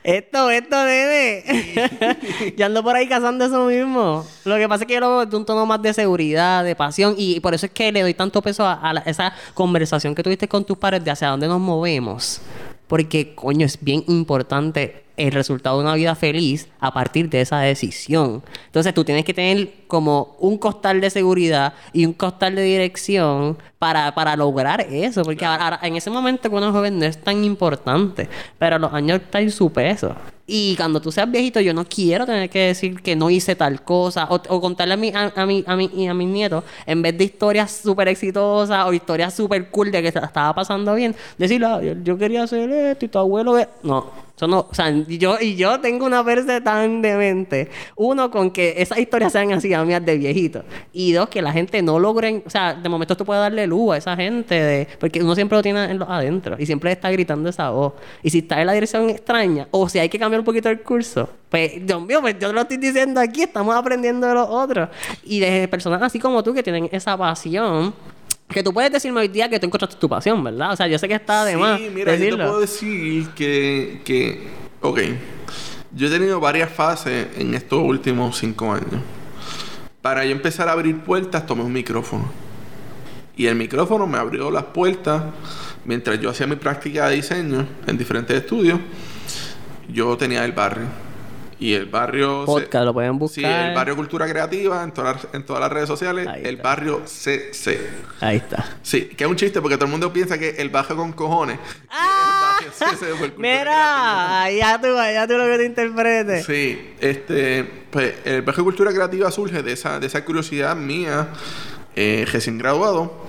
Esto, 0.04 0.50
esto, 0.50 0.84
debe. 0.84 2.54
yo 2.58 2.66
ando 2.66 2.84
por 2.84 2.96
ahí 2.96 3.08
cazando 3.08 3.46
eso 3.46 3.66
mismo. 3.66 4.26
Lo 4.44 4.58
que 4.58 4.68
pasa 4.68 4.84
es 4.84 4.88
que 4.88 4.96
yo 4.96 5.00
lo 5.00 5.10
veo 5.10 5.26
de 5.26 5.38
un 5.38 5.46
tono 5.46 5.66
más 5.66 5.82
de 5.82 5.94
seguridad, 5.94 6.64
de 6.64 6.76
pasión. 6.76 7.16
Y, 7.18 7.40
por 7.40 7.54
eso 7.54 7.68
es 7.68 7.72
que 7.72 7.92
le 7.92 8.02
doy 8.02 8.14
tanto 8.14 8.42
peso 8.42 8.66
a, 8.66 9.02
esa 9.06 9.34
conversación 9.54 10.14
que 10.14 10.22
tuviste 10.22 10.48
con 10.48 10.66
tus 10.66 10.78
padres 10.78 11.06
de 11.06 11.12
hacia 11.12 11.30
dónde 11.30 11.48
nos 11.48 11.62
movemos. 11.62 12.42
Porque, 12.88 13.34
coño, 13.34 13.66
es 13.66 13.82
bien 13.82 14.04
importante 14.08 15.04
el 15.16 15.32
resultado 15.32 15.78
de 15.78 15.84
una 15.84 15.96
vida 15.96 16.16
feliz 16.16 16.68
a 16.80 16.94
partir 16.94 17.30
de 17.30 17.42
esa 17.42 17.60
decisión. 17.60 18.44
Entonces 18.66 18.94
tú 18.94 19.06
tienes 19.06 19.24
que 19.24 19.34
tener 19.34 19.83
como 19.94 20.36
un 20.40 20.58
costal 20.58 21.00
de 21.02 21.12
seguridad 21.12 21.76
y 21.94 22.08
un 22.08 22.14
costal 22.14 22.56
de 22.56 22.64
dirección 22.64 23.60
para, 23.78 24.16
para 24.16 24.36
lograr 24.36 24.82
eso. 24.82 25.22
Porque 25.22 25.46
ahora, 25.46 25.80
en 25.84 25.96
ese 25.96 26.10
momento 26.10 26.50
cuando 26.50 26.70
uno 26.70 26.76
joven 26.76 26.98
no 26.98 27.06
es 27.06 27.22
tan 27.22 27.44
importante, 27.44 28.28
pero 28.58 28.80
los 28.80 28.92
años 28.92 29.22
están 29.22 29.44
en 29.44 29.52
su 29.52 29.72
peso. 29.72 30.16
Y 30.48 30.76
cuando 30.76 31.00
tú 31.00 31.12
seas 31.12 31.30
viejito, 31.30 31.62
yo 31.62 31.76
no 31.76 31.86
quiero 31.86 32.26
tener 32.26 32.50
que 32.50 32.60
decir 32.68 33.02
que 33.02 33.16
no 33.16 33.30
hice 33.30 33.56
tal 33.56 33.84
cosa 33.84 34.28
o, 34.30 34.60
contarle 34.60 34.96
a, 34.96 34.98
mi, 34.98 35.10
a, 35.10 35.32
a, 35.36 35.46
mi, 35.46 35.64
a, 35.68 35.76
mi, 35.76 36.08
a 36.08 36.14
mis 36.16 36.28
nietos, 36.28 36.64
en 36.88 37.02
vez 37.04 37.16
de 37.16 37.26
historias 37.26 37.72
súper 37.72 38.08
exitosas 38.08 38.86
o 38.86 38.94
historias 38.94 39.34
súper 39.34 39.70
cool 39.70 39.92
de 39.92 40.02
que 40.02 40.12
se 40.12 40.20
estaba 40.20 40.56
pasando 40.56 40.96
bien, 40.96 41.16
decirle, 41.38 41.68
ah, 41.68 41.82
yo, 42.04 42.18
quería 42.18 42.44
hacer 42.44 42.68
esto 42.70 43.06
y 43.06 43.10
tu 43.10 43.20
abuelo... 43.20 43.56
No, 43.84 44.24
eso 44.36 44.48
no, 44.48 44.68
o 44.70 44.74
sea, 44.74 44.90
yo, 44.90 45.38
y 45.40 45.56
yo 45.56 45.80
tengo 45.80 46.08
una 46.08 46.24
verse 46.24 46.60
tan 46.60 47.04
demente. 47.04 47.70
Uno, 47.96 48.32
con 48.32 48.50
que 48.50 48.74
esas 48.78 48.98
historias 48.98 49.32
sean 49.32 49.52
así 49.54 49.74
a 49.74 49.83
mías 49.86 50.06
de 50.06 50.18
viejito. 50.18 50.64
Y 50.92 51.12
dos, 51.14 51.30
que 51.30 51.42
la 51.42 51.52
gente 51.52 51.82
no 51.82 52.00
logren, 52.00 52.44
o 52.46 52.50
sea, 52.50 52.74
de 52.74 52.90
momento 52.90 53.16
tú 53.16 53.26
puedes 53.26 53.42
darle 53.42 53.68
luz 53.68 53.94
a 53.94 53.98
esa 53.98 54.16
gente, 54.16 54.56
de, 54.56 54.88
porque 55.00 55.22
uno 55.22 55.36
siempre 55.36 55.58
lo 55.58 55.62
tiene 55.62 55.84
en 55.86 56.00
los 56.00 56.10
adentro 56.10 56.56
y 56.60 56.66
siempre 56.66 56.92
está 56.92 57.12
gritando 57.12 57.50
esa 57.50 57.70
voz. 57.70 57.94
Y 58.22 58.30
si 58.30 58.40
está 58.40 58.60
en 58.62 58.68
la 58.68 58.74
dirección 58.74 59.10
extraña, 59.10 59.68
o 59.72 59.90
si 59.90 60.00
hay 60.00 60.10
que 60.10 60.20
cambiar 60.20 60.40
un 60.40 60.46
poquito 60.46 60.70
el 60.70 60.82
curso, 60.82 61.30
pues, 61.50 61.86
Dios 61.86 62.02
mío, 62.02 62.22
pues 62.22 62.36
yo 62.40 62.52
lo 62.52 62.62
estoy 62.62 62.78
diciendo 62.78 63.20
aquí, 63.20 63.44
estamos 63.44 63.76
aprendiendo 63.76 64.28
de 64.28 64.34
los 64.34 64.48
otros. 64.50 64.90
Y 65.24 65.40
de 65.40 65.68
personas 65.68 66.02
así 66.02 66.20
como 66.20 66.44
tú 66.44 66.54
que 66.54 66.64
tienen 66.64 66.90
esa 66.92 67.18
pasión 67.18 67.94
que 68.54 68.64
tú 68.64 68.74
puedes 68.74 68.92
decirme 68.92 69.20
hoy 69.20 69.28
día 69.28 69.50
que 69.50 69.60
tú 69.60 69.66
encontraste 69.66 69.98
tu 69.98 70.08
pasión, 70.08 70.44
¿verdad? 70.44 70.72
O 70.74 70.76
sea, 70.76 70.88
yo 70.88 70.98
sé 70.98 71.08
que 71.08 71.16
está 71.16 71.44
de 71.44 71.58
más. 71.58 71.80
Sí, 71.80 71.90
mira, 71.94 72.16
yo 72.16 72.38
te 72.38 72.44
puedo 72.44 72.60
decir 72.60 73.30
que, 73.30 74.02
que. 74.06 74.48
Ok. 74.82 75.00
Yo 75.96 76.08
he 76.08 76.10
tenido 76.10 76.40
varias 76.40 76.72
fases 76.72 77.28
en 77.38 77.54
estos 77.54 77.82
últimos 77.84 78.38
cinco 78.38 78.72
años. 78.72 79.02
Para 80.04 80.26
yo 80.26 80.34
empezar 80.34 80.68
a 80.68 80.74
abrir 80.74 81.00
puertas, 81.00 81.46
tomé 81.46 81.64
un 81.64 81.72
micrófono. 81.72 82.30
Y 83.38 83.46
el 83.46 83.56
micrófono 83.56 84.06
me 84.06 84.18
abrió 84.18 84.52
las 84.52 84.66
puertas 84.66 85.24
mientras 85.86 86.20
yo 86.20 86.30
hacía 86.30 86.46
mi 86.46 86.58
práctica 86.58 87.08
de 87.08 87.16
diseño 87.16 87.66
en 87.88 87.98
diferentes 87.98 88.36
estudios. 88.36 88.82
Yo 89.88 90.18
tenía 90.18 90.44
el 90.44 90.52
barrio 90.52 90.88
y 91.60 91.74
el 91.74 91.86
barrio... 91.86 92.46
Podcast, 92.46 92.86
lo 92.86 92.94
pueden 92.94 93.18
buscar. 93.18 93.44
Sí, 93.44 93.70
el 93.70 93.76
barrio 93.76 93.96
Cultura 93.96 94.28
Creativa 94.28 94.84
en, 94.84 94.92
todas 94.92 95.28
en 95.34 95.46
todas 95.46 95.62
las 95.62 95.72
redes 95.72 95.88
sociales. 95.88 96.28
el 96.44 96.58
barrio 96.58 97.02
CC. 97.06 97.90
Ahí 98.20 98.38
está. 98.38 98.78
Sí, 98.82 99.06
que 99.06 99.24
es 99.24 99.30
un 99.30 99.36
chiste 99.36 99.62
porque 99.62 99.76
todo 99.76 99.86
el 99.86 99.92
mundo 99.92 100.12
piensa 100.12 100.38
que 100.38 100.50
el 100.52 100.70
barrio 100.70 100.96
con 100.98 101.14
cojones... 101.14 101.60
¡Ah! 101.90 102.60
Mira, 103.38 104.52
ya 104.52 104.80
tú, 104.80 104.88
ya 104.96 105.28
tú 105.28 105.34
lo 105.34 105.46
que 105.46 105.58
te 105.58 105.66
interpretes. 105.66 106.46
Sí, 106.46 106.94
este... 107.00 107.84
Pues 107.92 108.16
el 108.26 108.42
barrio 108.42 108.64
Cultura 108.64 108.92
Creativa 108.92 109.30
surge 109.32 109.62
de 109.62 109.74
esa, 109.74 110.00
de 110.00 110.08
esa 110.08 110.26
curiosidad 110.26 110.76
mía, 110.76 111.28
eh, 111.96 112.26
recién 112.32 112.58
graduado 112.58 113.23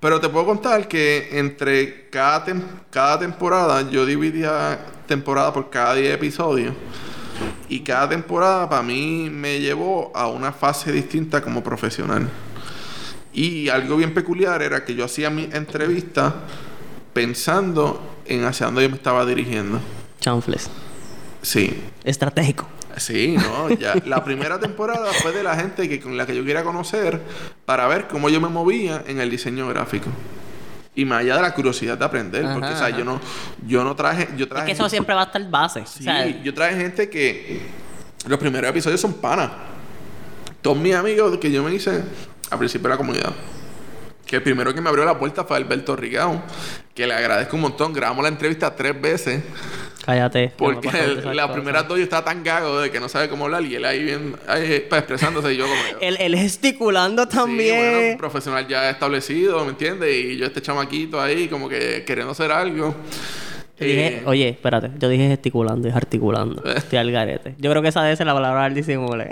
Pero 0.00 0.20
te 0.20 0.28
puedo 0.28 0.44
contar 0.44 0.86
que 0.86 1.30
entre 1.38 2.10
cada, 2.10 2.44
tem- 2.44 2.62
cada 2.90 3.18
temporada 3.18 3.88
yo 3.90 4.04
dividía 4.04 4.78
temporada 5.06 5.52
por 5.52 5.70
cada 5.70 5.94
10 5.94 6.14
episodios. 6.14 6.74
Y 7.68 7.80
cada 7.80 8.08
temporada 8.08 8.68
para 8.68 8.82
mí 8.82 9.28
me 9.30 9.60
llevó 9.60 10.12
a 10.14 10.26
una 10.28 10.52
fase 10.52 10.92
distinta 10.92 11.40
como 11.40 11.62
profesional. 11.64 12.28
Y 13.34 13.68
algo 13.68 13.96
bien 13.96 14.14
peculiar 14.14 14.62
era 14.62 14.84
que 14.84 14.94
yo 14.94 15.04
hacía 15.04 15.28
mi 15.28 15.48
entrevista 15.52 16.34
pensando 17.12 18.00
en 18.26 18.44
hacia 18.44 18.66
dónde 18.66 18.82
yo 18.82 18.90
me 18.90 18.96
estaba 18.96 19.26
dirigiendo. 19.26 19.80
Chanfles. 20.20 20.70
Sí, 21.42 21.76
Estratégico. 22.04 22.68
Sí, 22.96 23.36
no, 23.36 23.70
ya. 23.70 23.94
La 24.06 24.22
primera 24.22 24.60
temporada 24.60 25.12
fue 25.14 25.32
de 25.32 25.42
la 25.42 25.56
gente 25.56 25.88
que 25.88 26.00
con 26.00 26.16
la 26.16 26.26
que 26.26 26.36
yo 26.36 26.44
quería 26.44 26.62
conocer 26.62 27.20
para 27.64 27.88
ver 27.88 28.06
cómo 28.06 28.28
yo 28.28 28.40
me 28.40 28.48
movía 28.48 29.02
en 29.06 29.20
el 29.20 29.30
diseño 29.30 29.66
gráfico. 29.68 30.08
Y 30.94 31.04
más 31.04 31.20
allá 31.20 31.36
de 31.36 31.42
la 31.42 31.54
curiosidad 31.54 31.98
de 31.98 32.04
aprender, 32.04 32.44
porque 32.52 32.68
o 32.68 32.76
sea, 32.76 32.86
ajá. 32.86 32.96
yo 32.96 33.04
no 33.04 33.20
yo 33.66 33.82
no 33.82 33.96
traje 33.96 34.28
yo 34.36 34.44
Es 34.44 34.48
traje 34.48 34.66
que 34.66 34.72
eso 34.72 34.88
siempre 34.88 35.12
va 35.12 35.22
a 35.22 35.24
estar 35.24 35.50
base. 35.50 35.84
Sí, 35.86 36.00
O 36.00 36.02
sea, 36.04 36.26
yo 36.42 36.54
traje 36.54 36.76
gente 36.76 37.10
que 37.10 37.62
los 38.28 38.38
primeros 38.38 38.70
episodios 38.70 39.00
son 39.00 39.14
panas. 39.14 39.50
Todos 40.62 40.76
mis 40.76 40.94
amigos 40.94 41.36
que 41.38 41.50
yo 41.50 41.64
me 41.64 41.74
hice 41.74 42.04
al 42.50 42.58
principio 42.58 42.84
de 42.88 42.94
la 42.94 42.96
comunidad. 42.96 43.32
Que 44.26 44.36
el 44.36 44.42
primero 44.42 44.72
que 44.74 44.80
me 44.80 44.88
abrió 44.88 45.04
la 45.04 45.18
puerta 45.18 45.44
fue 45.44 45.56
Alberto 45.58 45.94
Rigao, 45.96 46.42
que 46.94 47.06
le 47.06 47.12
agradezco 47.12 47.56
un 47.56 47.62
montón. 47.62 47.92
Grabamos 47.92 48.22
la 48.22 48.30
entrevista 48.30 48.74
tres 48.74 48.98
veces. 48.98 49.42
cállate. 50.06 50.50
Porque 50.56 50.88
el- 50.88 51.22
cosas. 51.22 51.50
primeras 51.50 51.86
dos 51.86 51.98
yo 51.98 52.04
estaba 52.04 52.24
tan 52.24 52.42
gago 52.42 52.80
de 52.80 52.90
que 52.90 53.00
no 53.00 53.08
sabe 53.10 53.28
cómo 53.28 53.44
hablar 53.44 53.62
y 53.64 53.74
él 53.74 53.84
ahí 53.84 54.02
bien 54.02 54.34
ahí, 54.48 54.86
pues, 54.88 54.98
expresándose 55.00 55.52
y 55.52 55.56
yo 55.58 55.64
como 55.66 55.80
Él, 56.00 56.16
él 56.18 56.36
gesticulando 56.36 57.24
Sí, 57.24 57.28
también. 57.36 57.76
bueno, 57.92 58.10
un 58.12 58.16
profesional 58.18 58.66
ya 58.66 58.88
establecido, 58.88 59.62
¿me 59.64 59.70
entiendes? 59.70 60.14
Y 60.14 60.36
yo 60.38 60.46
este 60.46 60.62
chamaquito 60.62 61.20
ahí 61.20 61.46
como 61.48 61.68
que 61.68 62.02
queriendo 62.06 62.32
hacer 62.32 62.50
algo. 62.50 62.94
Yo 63.78 63.86
dije, 63.86 64.06
Eh, 64.18 64.22
oye, 64.26 64.48
espérate, 64.50 64.90
yo 64.98 65.08
dije 65.08 65.26
gesticulando 65.28 65.88
y 65.88 65.90
es 65.90 65.96
articulando. 65.96 66.62
Estoy 66.64 66.98
al 66.98 67.10
garete. 67.10 67.54
Yo 67.58 67.70
creo 67.70 67.82
que 67.82 67.88
esa 67.88 68.02
debe 68.02 68.14
ser 68.16 68.26
la 68.26 68.34
palabra 68.34 68.64
del 68.64 68.74
disimule. 68.74 69.28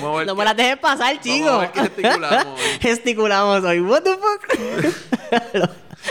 Vamos 0.00 0.20
a 0.20 0.24
no 0.26 0.34
me 0.34 0.44
la 0.44 0.52
dejes 0.54 0.76
pasar, 0.78 1.18
chico. 1.20 1.48
a 1.48 1.58
ver 1.60 1.70
qué 1.72 1.80
gesticulamos 1.80 2.46
hoy. 2.46 2.60
Gesticulamos 2.80 3.64
hoy. 3.64 3.80
What 3.80 4.02
the 4.02 4.10
fuck? 4.16 5.54
los, 5.54 5.70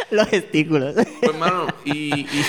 los 0.10 0.28
gestículos. 0.28 0.94
pues, 0.96 1.08
hermano, 1.22 1.68
y, 1.86 2.22
y- 2.22 2.28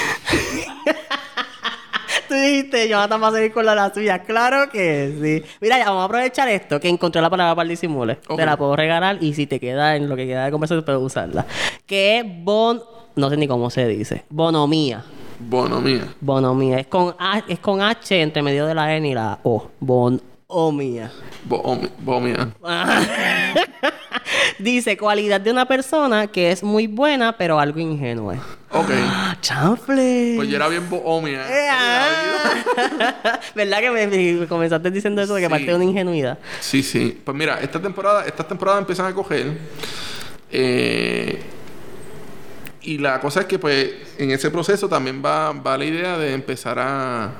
Tú 2.32 2.38
dijiste, 2.38 2.88
Jonathan 2.88 3.22
va 3.22 3.28
a 3.28 3.32
seguir 3.32 3.52
con 3.52 3.66
la, 3.66 3.74
la 3.74 3.92
suya. 3.92 4.20
Claro 4.20 4.70
que 4.70 5.12
sí. 5.20 5.50
Mira, 5.60 5.76
ya 5.76 5.84
vamos 5.84 6.00
a 6.00 6.04
aprovechar 6.06 6.48
esto, 6.48 6.80
que 6.80 6.88
encontré 6.88 7.20
la 7.20 7.28
palabra 7.28 7.54
para 7.54 7.64
el 7.64 7.68
disimule. 7.68 8.14
Te 8.14 8.46
la 8.46 8.56
puedo 8.56 8.74
regalar 8.74 9.18
y 9.20 9.34
si 9.34 9.46
te 9.46 9.60
queda 9.60 9.96
en 9.96 10.08
lo 10.08 10.16
que 10.16 10.26
queda 10.26 10.46
de 10.46 10.50
conversación, 10.50 10.82
puedes 10.82 11.02
usarla. 11.02 11.44
Que 11.84 12.20
es 12.20 12.24
bon... 12.26 12.80
No 13.16 13.28
sé 13.28 13.36
ni 13.36 13.46
cómo 13.46 13.68
se 13.68 13.86
dice. 13.86 14.24
Bonomía. 14.30 15.04
bonomía. 15.40 16.08
Bonomía. 16.22 16.78
Es 16.78 16.86
con, 16.86 17.14
H, 17.18 17.52
es 17.52 17.58
con 17.58 17.82
H 17.82 18.22
entre 18.22 18.40
medio 18.40 18.64
de 18.64 18.74
la 18.74 18.96
N 18.96 19.06
y 19.06 19.12
la 19.12 19.38
O. 19.42 19.68
Bonomía. 19.78 21.10
Bomia. 21.44 22.54
Dice, 24.58 24.96
cualidad 24.96 25.40
de 25.40 25.50
una 25.50 25.66
persona 25.66 26.26
que 26.26 26.50
es 26.52 26.62
muy 26.62 26.86
buena, 26.86 27.36
pero 27.36 27.58
algo 27.58 27.78
ingenua. 27.80 28.36
Ok. 28.70 28.90
¡Chanfle! 29.40 30.34
Pues 30.36 30.48
yo 30.48 30.56
era 30.56 30.68
bien 30.68 30.88
bohomia. 30.88 31.42
Eh, 31.48 31.68
ah. 31.70 33.40
¿Verdad 33.54 33.80
que 33.80 33.90
me, 33.90 34.06
me 34.06 34.46
comenzaste 34.46 34.90
diciendo 34.90 35.22
eso 35.22 35.34
de 35.34 35.40
que 35.40 35.46
Sí. 35.46 35.50
parte 35.50 35.66
de 35.66 35.74
una 35.74 35.84
ingenuidad? 35.84 36.38
Sí, 36.60 36.82
sí. 36.82 37.20
Pues 37.24 37.36
mira, 37.36 37.60
esta 37.60 37.80
temporada, 37.80 38.24
estas 38.26 38.48
temporadas 38.48 38.80
empiezan 38.80 39.06
a 39.06 39.14
coger. 39.14 39.58
eh, 40.50 41.40
y 42.84 42.98
la 42.98 43.20
cosa 43.20 43.40
es 43.40 43.46
que, 43.46 43.60
pues, 43.60 43.90
en 44.18 44.32
ese 44.32 44.50
proceso 44.50 44.88
también 44.88 45.22
va, 45.24 45.52
va 45.52 45.78
la 45.78 45.84
idea 45.84 46.18
de 46.18 46.34
empezar 46.34 46.78
a 46.80 47.30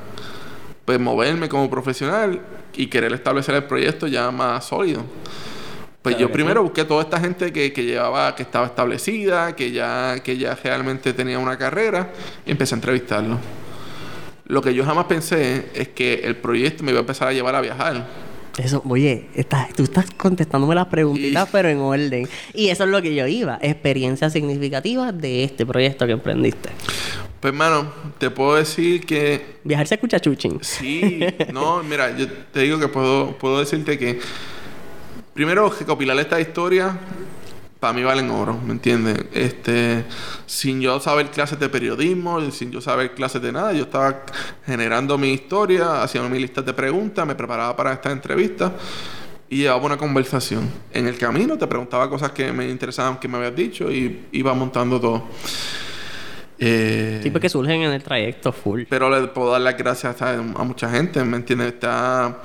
pues, 0.85 1.01
moverme 1.01 1.49
como 1.49 1.69
profesional 1.69 2.41
y 2.75 2.87
querer 2.87 3.13
establecer 3.13 3.57
el 3.57 3.65
proyecto 3.65 4.07
ya 4.07 4.31
más 4.31 4.67
sólido. 4.67 5.03
Pues 6.03 6.17
Claro 6.17 6.29
yo 6.29 6.33
primero 6.33 6.63
busqué 6.65 6.85
toda 6.85 7.03
esta 7.03 7.21
gente 7.21 7.53
que, 7.53 7.73
que 7.73 7.85
llevaba, 7.85 8.35
que 8.35 8.43
estaba 8.43 8.67
establecida, 8.67 9.55
que 9.55 9.71
ya, 9.71 10.19
que 10.25 10.37
ya 10.37 10.55
realmente 10.57 11.13
tenía 11.13 11.39
una 11.39 11.57
carrera, 11.57 12.13
y 12.45 12.51
empecé 12.51 12.75
a 12.75 12.79
entrevistarlos. 12.79 13.39
Lo 14.47 14.61
que 14.61 14.75
yo 14.75 14.85
jamás 14.85 15.05
pensé 15.07 15.67
es 15.75 15.89
que 15.89 16.15
el 16.25 16.37
proyecto 16.37 16.83
me 16.83 16.91
iba 16.91 16.99
a 16.99 17.03
empezar 17.03 17.29
a 17.29 17.33
llevar 17.33 17.55
a 17.55 17.61
viajar. 17.61 18.07
Eso, 18.59 18.83
oye, 18.87 19.29
estás, 19.35 19.73
tú 19.73 19.85
estás 19.85 20.07
contestándome 20.17 20.75
las 20.75 20.87
preguntitas, 20.89 21.49
Y- 21.49 21.53
pero 21.53 21.69
en 21.69 21.79
orden. 21.79 22.29
Y 22.53 22.69
eso 22.69 22.85
es 22.85 22.91
lo 22.91 23.01
que 23.01 23.15
yo 23.15 23.27
iba. 23.29 23.59
Experiencias 23.63 24.33
significativas 24.33 25.17
de 25.19 25.45
este 25.45 25.65
proyecto 25.65 26.05
que 26.05 26.13
emprendiste. 26.13 26.69
Pues, 27.41 27.53
hermano, 27.53 27.93
te 28.19 28.29
puedo 28.31 28.57
decir 28.57 29.07
que 29.07 29.41
Viajar 29.65 29.87
se 29.87 29.95
escucha 29.95 30.21
chuchín. 30.21 30.59
sí. 30.61 31.21
no, 31.53 31.83
mira, 31.83 32.15
yo 32.17 32.27
te 32.29 32.61
digo 32.61 32.79
que 32.79 32.89
puedo, 32.89 33.39
puedo 33.39 33.61
decirte 33.61 33.97
que 33.99 34.19
primero 35.35 35.69
recopilar 35.71 36.19
esta 36.19 36.41
historia 36.41 36.99
para 37.83 37.95
mí 37.95 38.05
valen 38.05 38.31
oro, 38.31 38.57
¿me 38.65 38.75
entiendes? 38.75 39.25
Este, 39.33 40.05
sin 40.47 40.81
yo 40.81 41.01
saber 41.01 41.33
clases 41.33 41.59
de 41.59 41.69
periodismo, 41.69 42.41
sin 42.53 42.71
yo 42.71 42.81
saber 42.81 43.13
clases 43.13 43.43
de 43.43 43.51
nada, 43.51 43.73
yo 43.73 43.83
estaba 43.83 44.23
generando 44.65 45.19
mi 45.19 45.33
historia, 45.33 46.01
haciendo 46.01 46.31
mi 46.31 46.39
lista 46.39 46.63
de 46.63 46.73
preguntas, 46.73 47.27
me 47.27 47.35
preparaba 47.35 47.75
para 47.75 47.93
esta 47.93 48.13
entrevista 48.13 48.73
y 49.51 49.63
llevaba 49.63 49.85
una 49.85 49.97
conversación. 49.97 50.71
En 50.93 51.09
el 51.09 51.19
camino 51.19 51.59
te 51.59 51.67
preguntaba 51.67 52.09
cosas 52.09 52.31
que 52.31 52.53
me 52.53 52.69
interesaban, 52.69 53.19
que 53.19 53.27
me 53.27 53.39
habías 53.39 53.57
dicho 53.57 53.91
y 53.91 54.27
iba 54.31 54.55
montando 54.55 55.01
todo. 55.01 55.25
Eh, 56.65 57.21
Sí, 57.23 57.31
porque 57.31 57.49
surgen 57.49 57.83
en 57.83 57.91
el 57.93 58.03
trayecto 58.03 58.53
full. 58.53 58.83
pero 58.89 59.11
le 59.11 59.27
puedo 59.29 59.51
dar 59.51 59.61
las 59.63 59.77
gracias 59.77 60.17
¿sabes? 60.19 60.39
a 60.39 60.63
mucha 60.65 60.89
gente, 60.91 61.23
¿me 61.25 61.37
entiendes? 61.39 61.73
Está 61.73 62.39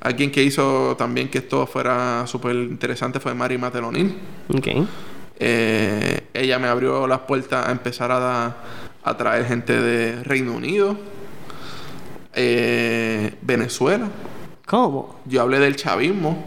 alguien 0.00 0.30
que 0.30 0.42
hizo 0.42 0.94
también 0.98 1.28
que 1.30 1.38
esto 1.38 1.66
fuera 1.66 2.26
súper 2.26 2.54
interesante 2.56 3.20
fue 3.20 3.32
Mari 3.34 3.56
Matelonil. 3.56 4.16
Ok. 4.54 4.68
Eh, 5.38 6.20
ella 6.34 6.58
me 6.58 6.68
abrió 6.68 7.06
las 7.06 7.20
puertas 7.20 7.66
a 7.66 7.72
empezar 7.72 8.10
a, 8.12 8.54
a 9.02 9.16
traer 9.16 9.46
gente 9.46 9.72
de 9.80 10.22
Reino 10.24 10.52
Unido, 10.52 10.96
eh, 12.34 13.34
Venezuela. 13.42 14.08
¿Cómo? 14.66 15.20
Yo 15.24 15.42
hablé 15.42 15.58
del 15.58 15.76
chavismo 15.76 16.44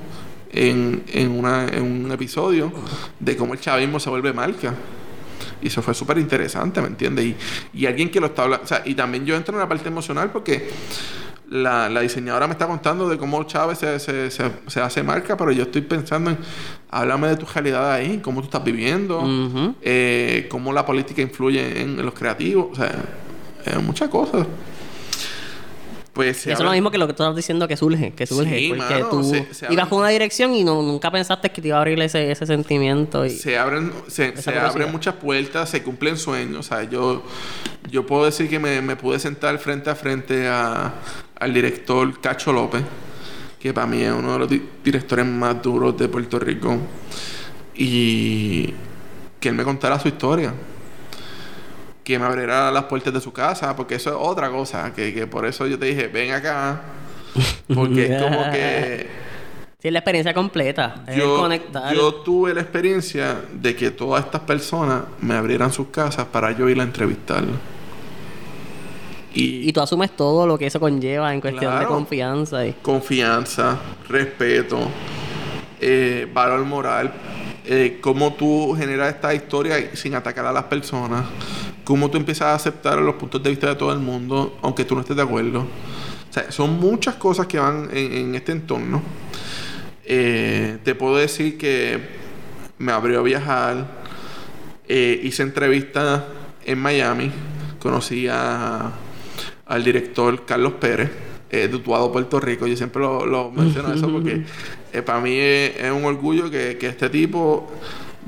en, 0.52 1.04
en, 1.14 1.32
una- 1.32 1.68
en 1.68 1.84
un 2.06 2.12
episodio 2.12 2.72
de 3.20 3.36
cómo 3.38 3.54
el 3.54 3.60
chavismo 3.60 4.00
se 4.00 4.10
vuelve 4.10 4.34
marca. 4.34 4.74
Y 5.62 5.68
eso 5.68 5.82
fue 5.82 5.94
súper 5.94 6.18
interesante, 6.18 6.82
¿me 6.82 6.88
entiendes? 6.88 7.26
Y, 7.26 7.36
y 7.74 7.86
alguien 7.86 8.10
que 8.10 8.20
lo 8.20 8.28
está 8.28 8.44
hablando. 8.44 8.64
O 8.64 8.68
sea, 8.68 8.82
y 8.86 8.94
también 8.96 9.26
yo 9.26 9.36
entro 9.36 9.54
en 9.54 9.60
la 9.60 9.68
parte 9.68 9.88
emocional 9.88 10.30
porque 10.32 10.70
la, 11.50 11.88
la 11.90 12.02
diseñadora 12.02 12.46
me 12.48 12.54
está 12.54 12.68
contando 12.68 13.08
de 13.08 13.18
cómo 13.18 13.42
Chávez 13.44 13.78
se, 13.80 14.00
se, 14.00 14.30
se, 14.30 14.52
se 14.68 14.82
hace 14.82 15.02
marca, 15.04 15.38
pero 15.38 15.52
yo 15.52 15.64
estoy 15.64 15.82
pensando 15.82 16.30
en. 16.32 16.38
Háblame 16.90 17.28
de 17.28 17.36
tu 17.38 17.46
realidad 17.46 17.92
ahí, 17.92 18.20
cómo 18.24 18.40
tú 18.42 18.46
estás 18.46 18.64
viviendo, 18.64 19.20
Ujú. 19.20 19.76
eh, 19.82 20.48
cómo 20.50 20.72
la 20.72 20.86
política 20.86 21.22
influye 21.22 21.82
en, 21.82 22.00
en 22.00 22.06
los 22.06 22.14
creativos. 22.14 22.68
O 22.72 22.76
sea, 22.76 22.92
eh, 23.66 23.78
muchas 23.80 24.10
cosas. 24.10 24.46
Pues 26.18 26.36
se 26.38 26.50
Y 26.50 26.54
eso 26.54 26.64
es 26.64 26.66
lo 26.66 26.72
mismo 26.74 26.92
que 26.92 26.98
lo 26.98 27.08
que 27.08 27.14
tú 27.14 27.24
estás 27.24 27.36
diciendo 27.36 27.66
que 27.68 27.78
surge, 27.78 28.12
que 28.14 28.26
surge. 28.28 28.58
Sí, 28.60 28.68
porque 28.76 28.94
mano, 28.96 29.08
tú 29.10 29.24
se- 29.24 29.54
se 29.54 29.72
ibas 29.72 29.88
con 29.88 30.00
una 30.00 30.10
dirección 30.10 30.54
y 30.54 30.66
no, 30.66 30.82
nunca 30.82 31.10
pensaste 31.12 31.50
que 31.52 31.62
te 31.62 31.70
iba 31.70 31.78
a 31.78 31.80
abrir 31.80 32.02
ese, 32.02 32.30
ese 32.30 32.46
sentimiento. 32.46 33.26
Y... 33.26 33.30
se 33.30 33.58
abren 33.58 33.94
se, 34.08 34.36
se 34.36 34.58
abren 34.60 34.92
muchas 34.92 35.14
puertas 35.16 35.70
se 35.70 35.82
cumplen 35.82 36.18
sueños 36.18 36.60
o 36.60 36.64
sea 36.64 36.84
yo 36.84 37.24
yo 37.90 38.06
puedo 38.06 38.26
decir 38.26 38.50
que 38.50 38.60
me, 38.60 38.82
me 38.82 38.96
pude 38.98 39.18
sentar 39.20 39.58
frente 39.60 39.90
a 39.90 39.96
frente 39.96 40.48
a, 40.48 40.94
al 41.40 41.54
director 41.54 42.20
Cacho 42.20 42.52
López 42.52 42.82
que 43.60 43.74
para 43.74 43.88
mí 43.88 44.02
es 44.02 44.12
uno 44.12 44.34
de 44.34 44.40
los 44.40 44.50
di- 44.50 44.64
directores 44.84 45.26
más 45.26 45.62
duros 45.62 45.98
de 45.98 46.08
Puerto 46.10 46.38
Rico 46.40 46.78
y 47.76 48.74
que 49.40 49.50
él 49.50 49.56
me 49.56 49.64
contara 49.64 50.00
su 50.00 50.08
historia 50.08 50.54
que 52.08 52.18
me 52.18 52.26
abriera 52.26 52.72
las 52.72 52.86
puertas 52.86 53.14
de 53.14 53.20
su 53.20 53.34
casa 53.34 53.76
porque 53.76 53.96
eso 53.96 54.12
es 54.12 54.16
otra 54.18 54.50
cosa 54.50 54.94
que, 54.94 55.14
que 55.14 55.28
por 55.28 55.46
eso 55.46 55.68
yo 55.68 55.78
te 55.78 55.88
dije 55.88 56.08
ven 56.08 56.32
acá 56.32 56.82
porque 57.76 58.16
es 58.16 58.24
como 58.24 58.50
que 58.50 59.08
Sí, 59.80 59.90
es 59.90 59.92
la 59.92 60.00
experiencia 60.00 60.34
completa. 60.34 61.04
Yo, 61.16 61.48
yo 61.94 62.16
tuve 62.16 62.52
la 62.52 62.62
experiencia 62.62 63.42
de 63.54 63.76
que 63.76 63.92
todas 63.92 64.26
estas 64.26 64.42
personas 64.42 65.04
me 65.22 65.36
abrieran 65.36 65.72
sus 65.72 65.90
casas 65.90 66.26
para 66.26 66.52
yo 66.52 66.68
ir 66.68 66.80
a 66.80 66.84
entrevistarlos. 66.84 67.58
Y, 69.36 69.70
Y 69.70 69.74
tú 69.74 69.82
asumes 69.82 70.16
todo 70.16 70.48
lo 70.48 70.58
que 70.58 70.66
eso 70.66 70.80
conlleva 70.80 71.32
en 71.32 71.42
cuestión 71.42 71.78
de 71.78 71.86
confianza. 71.86 72.66
Y... 72.66 72.74
confianza, 72.82 73.78
respeto, 74.10 74.80
eh, 75.80 76.28
valor 76.34 76.66
moral, 76.66 77.14
eh, 77.64 78.00
cómo 78.02 78.34
tú 78.34 78.74
generas 78.76 79.14
esta 79.14 79.32
historia 79.36 79.96
sin 79.96 80.16
atacar 80.16 80.48
a 80.48 80.52
las 80.52 80.64
personas, 80.64 81.24
cómo 81.88 82.12
tú 82.12 82.18
empiezas 82.18 82.48
a 82.50 82.54
aceptar 82.56 83.00
los 83.00 83.16
puntos 83.16 83.42
de 83.42 83.50
vista 83.50 83.68
de 83.70 83.76
todo 83.76 83.94
el 83.94 84.00
mundo, 84.00 84.58
aunque 84.62 84.84
tú 84.84 84.94
no 84.94 85.00
estés 85.00 85.16
de 85.16 85.24
acuerdo. 85.24 85.62
O 85.62 86.34
sea, 86.34 86.52
son 86.52 86.78
muchas 86.82 87.16
cosas 87.16 87.48
que 87.48 87.58
van 87.60 87.88
en, 87.94 88.12
en 88.12 88.36
este 88.36 88.52
entorno. 88.52 89.02
Eh, 90.06 90.80
te 90.84 90.96
puedo 90.96 91.16
decir 91.16 91.58
que 91.58 91.98
me 92.78 92.92
abrió 92.92 93.20
a 93.20 93.24
viajar, 93.24 93.88
eh, 94.88 95.18
hice 95.24 95.44
entrevistas 95.44 96.24
en 96.66 96.78
Miami, 96.80 97.32
conocí 97.80 98.28
a- 98.28 98.92
al 99.66 99.84
director 99.84 100.46
Carlos 100.46 100.74
Pérez, 100.82 101.10
eh, 101.50 101.70
de 101.70 101.76
Utuado, 101.78 102.12
Puerto 102.12 102.40
Rico. 102.42 102.68
Yo 102.68 102.76
siempre 102.76 103.02
lo, 103.02 103.26
lo 103.26 103.50
menciono 103.52 103.94
eso 103.94 104.10
porque 104.12 104.44
eh, 104.92 105.02
para 105.02 105.22
mí 105.22 105.32
es, 105.38 105.78
es 105.78 105.92
un 105.92 106.04
orgullo 106.04 106.52
que, 106.52 106.78
que 106.78 106.88
este 106.88 107.10
tipo 107.10 107.72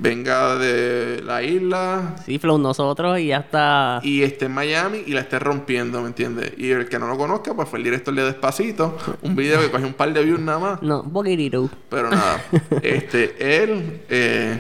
venga 0.02 0.56
de 0.56 1.22
la 1.26 1.44
isla 1.44 2.16
Sí, 2.26 2.40
Flow, 2.40 2.58
nosotros 2.58 3.20
y 3.20 3.28
ya 3.28 3.38
está. 3.38 4.00
y 4.04 4.22
esté 4.24 4.46
en 4.46 4.54
Miami 4.54 5.04
y 5.06 5.12
la 5.12 5.22
esté 5.22 5.40
rompiendo, 5.40 6.02
¿me 6.02 6.08
entiendes? 6.08 6.54
Y 6.58 6.70
el 6.72 6.88
que 6.88 6.98
no 7.00 7.08
lo 7.08 7.18
conozca, 7.18 7.54
pues 7.54 7.68
fue 7.68 7.80
el 7.80 7.84
director 7.86 8.14
de 8.16 8.24
Despacito, 8.24 8.98
un 9.22 9.36
video 9.36 9.60
que 9.60 9.70
cogió 9.70 9.88
un 9.88 9.94
par 9.94 10.14
de 10.14 10.24
views 10.24 10.40
nada 10.40 10.60
más. 10.60 10.82
No, 10.82 11.02
un 11.02 11.12
poquitito. 11.12 11.70
Pero 11.90 12.10
nada, 12.10 12.42
este, 12.82 13.64
él 13.64 14.02
eh, 14.10 14.58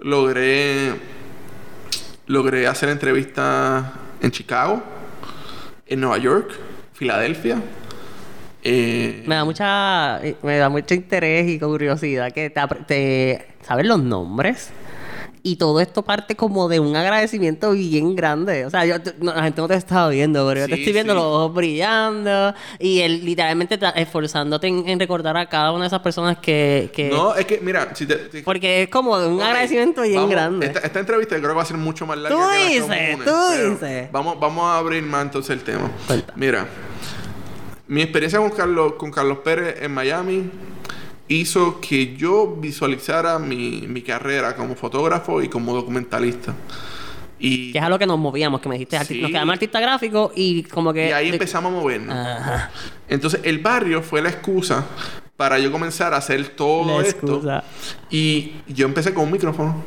logré 0.00 0.92
logré 2.26 2.66
hacer 2.66 2.88
entrevistas 2.88 3.84
en 4.20 4.30
Chicago, 4.30 4.82
en 5.86 6.00
Nueva 6.00 6.18
York, 6.18 6.50
Filadelfia. 6.92 7.60
eh, 8.64 9.24
Me 9.26 9.34
da 9.34 9.44
mucha 9.44 10.20
me 10.42 10.56
da 10.56 10.68
mucho 10.68 10.94
interés 10.94 11.48
y 11.48 11.58
curiosidad 11.58 12.32
que 12.32 12.48
te, 12.50 12.60
te 12.86 13.46
sabes 13.62 13.86
los 13.86 14.02
nombres 14.02 14.70
y 15.44 15.56
todo 15.56 15.80
esto 15.80 16.02
parte 16.02 16.36
como 16.36 16.68
de 16.68 16.78
un 16.78 16.94
agradecimiento 16.94 17.72
bien 17.72 18.14
grande. 18.14 18.64
O 18.64 18.70
sea, 18.70 18.84
yo, 18.86 19.02
te- 19.02 19.14
no, 19.18 19.34
la 19.34 19.42
gente 19.42 19.60
no 19.60 19.66
te 19.66 19.74
está 19.74 20.08
viendo, 20.08 20.46
pero 20.46 20.60
yo 20.60 20.66
te 20.68 20.74
Sí, 20.76 20.80
estoy 20.82 20.92
viendo 20.92 21.14
sí. 21.14 21.16
los 21.18 21.24
ojos 21.26 21.54
brillando 21.54 22.54
y 22.78 23.00
él 23.00 23.24
literalmente 23.24 23.76
esforzándote 23.96 24.68
en, 24.68 24.88
en 24.88 25.00
recordar 25.00 25.36
a 25.36 25.46
cada 25.48 25.72
una 25.72 25.80
de 25.80 25.86
esas 25.88 25.98
personas 26.00 26.38
que... 26.38 26.90
que 26.94 27.08
no, 27.10 27.34
es 27.34 27.44
que, 27.44 27.58
mira, 27.60 27.92
si 27.92 28.06
te, 28.06 28.14
te- 28.14 28.42
Porque 28.44 28.84
es 28.84 28.88
como 28.88 29.18
de 29.18 29.26
un 29.26 29.38
Ok, 29.38 29.42
agradecimiento 29.42 30.02
bien 30.02 30.14
vamos, 30.14 30.30
grande. 30.30 30.66
Esta, 30.66 30.78
esta 30.78 31.00
entrevista 31.00 31.34
yo 31.34 31.40
creo 31.40 31.52
que 31.54 31.56
va 31.56 31.62
a 31.62 31.66
ser 31.66 31.76
mucho 31.76 32.06
más 32.06 32.18
larga 32.18 32.38
Tú 32.38 32.44
que 32.48 32.68
dices, 32.68 32.82
comunes, 32.82 33.24
tú 33.24 33.70
dices. 33.80 34.12
Vamos, 34.12 34.38
vamos 34.38 34.64
a 34.64 34.78
abrir 34.78 35.02
más 35.02 35.22
entonces 35.24 35.50
el 35.56 35.64
tema. 35.64 35.90
Cuenta. 36.06 36.32
Mira, 36.36 36.68
mi 37.88 38.00
experiencia 38.02 38.38
con 38.38 38.50
Carlos, 38.50 38.92
con 38.92 39.10
Carlos 39.10 39.38
Pérez 39.38 39.82
en 39.82 39.92
Miami 39.92 40.50
hizo 41.34 41.80
que 41.80 42.16
yo 42.16 42.56
visualizara 42.60 43.38
mi, 43.38 43.84
mi 43.88 44.02
carrera 44.02 44.54
como 44.56 44.74
fotógrafo 44.74 45.42
y 45.42 45.48
como 45.48 45.74
documentalista. 45.74 46.54
Y, 47.38 47.72
Que 47.72 47.78
es 47.78 47.84
a 47.84 47.88
lo 47.88 47.98
que 47.98 48.06
nos 48.06 48.18
movíamos, 48.18 48.60
que 48.60 48.68
me 48.68 48.76
dijiste, 48.76 49.04
Sí. 49.04 49.20
nos 49.20 49.30
quedamos 49.30 49.52
artista 49.54 49.80
gráfico 49.80 50.32
y 50.34 50.62
como 50.64 50.92
que... 50.92 51.08
y 51.08 51.12
ahí 51.12 51.28
empezamos 51.30 51.72
a 51.72 51.74
movernos. 51.74 52.14
Ajá. 52.16 52.70
Entonces, 53.08 53.40
el 53.42 53.58
barrio 53.58 54.00
fue 54.02 54.22
la 54.22 54.28
excusa 54.28 54.84
para 55.36 55.58
yo 55.58 55.72
comenzar 55.72 56.14
a 56.14 56.18
hacer 56.18 56.48
todo 56.50 57.00
La 57.00 57.06
esto. 57.08 57.26
excusa. 57.26 57.64
Y 58.10 58.52
yo 58.68 58.86
empecé 58.86 59.12
con 59.12 59.24
un 59.24 59.32
micrófono. 59.32 59.82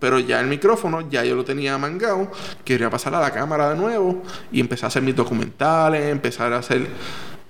Pero 0.00 0.20
ya 0.20 0.38
el 0.38 0.46
micrófono, 0.46 1.10
ya 1.10 1.24
yo 1.24 1.34
lo 1.34 1.44
tenía 1.44 1.76
mangado. 1.78 2.30
Quería 2.64 2.88
pasar 2.88 3.14
a 3.16 3.20
la 3.20 3.32
cámara 3.32 3.70
de 3.70 3.76
nuevo. 3.76 4.22
Y 4.52 4.60
empecé 4.60 4.84
a 4.84 4.88
hacer 4.88 5.02
mis 5.02 5.16
documentales, 5.16 6.12
empezar 6.12 6.52
a 6.52 6.58
hacer 6.58 6.86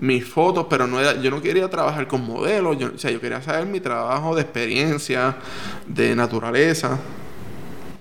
mis 0.00 0.24
fotos. 0.26 0.66
Pero 0.70 0.86
no 0.86 1.00
era, 1.00 1.20
yo 1.20 1.30
no 1.30 1.40
quería 1.42 1.68
trabajar 1.68 2.06
con 2.08 2.24
modelos. 2.26 2.78
Yo, 2.78 2.90
o 2.94 2.98
sea, 2.98 3.10
yo 3.10 3.20
quería 3.20 3.38
hacer 3.38 3.66
mi 3.66 3.80
trabajo 3.80 4.34
de 4.34 4.42
experiencia, 4.42 5.36
de 5.86 6.14
naturaleza. 6.16 6.98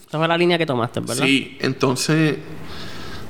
Esa 0.07 0.17
fue 0.17 0.27
la 0.27 0.37
línea 0.37 0.57
que 0.57 0.65
tomaste, 0.65 0.99
¿verdad? 1.01 1.25
Sí, 1.25 1.57
entonces... 1.61 2.37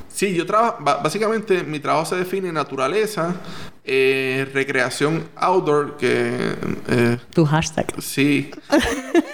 Sí, 0.09 0.33
yo 0.35 0.45
trabajo... 0.47 0.77
ba- 0.83 0.97
Básicamente, 0.97 1.63
mi 1.63 1.79
trabajo 1.79 2.05
se 2.05 2.15
define 2.15 2.47
en 2.49 2.55
naturaleza, 2.55 3.35
eh, 3.83 4.47
recreación 4.51 5.27
outdoor, 5.35 5.95
que... 5.97 6.55
eh, 6.89 7.17
Tu 7.33 7.45
hashtag. 7.45 7.85
sí. 8.01 8.49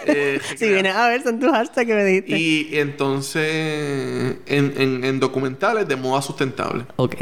eh, 0.05 0.39
Si 0.57 0.67
vienes 0.69 0.93
a 0.95 1.07
ver, 1.07 1.23
son 1.23 1.39
tus 1.39 1.51
hashtags 1.51 1.87
que 1.87 1.95
me 1.95 2.03
dijiste. 2.03 2.37
y 2.37 2.69
entonces, 2.79 3.45
en, 4.45 4.73
en- 4.77 5.03
en 5.05 5.19
documentales 5.21 5.87
de 5.87 5.95
moda 5.95 6.21
sustentable. 6.21 6.85
Ok. 6.97 7.15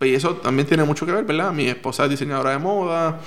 Pues 0.00 0.12
y 0.12 0.14
eso 0.14 0.36
también 0.36 0.66
tiene 0.66 0.82
mucho 0.84 1.04
que 1.04 1.12
ver, 1.12 1.24
¿verdad? 1.24 1.52
Mi 1.52 1.66
esposa 1.68 2.04
es 2.04 2.10
diseñadora 2.10 2.52
de 2.52 2.58
moda. 2.58 3.20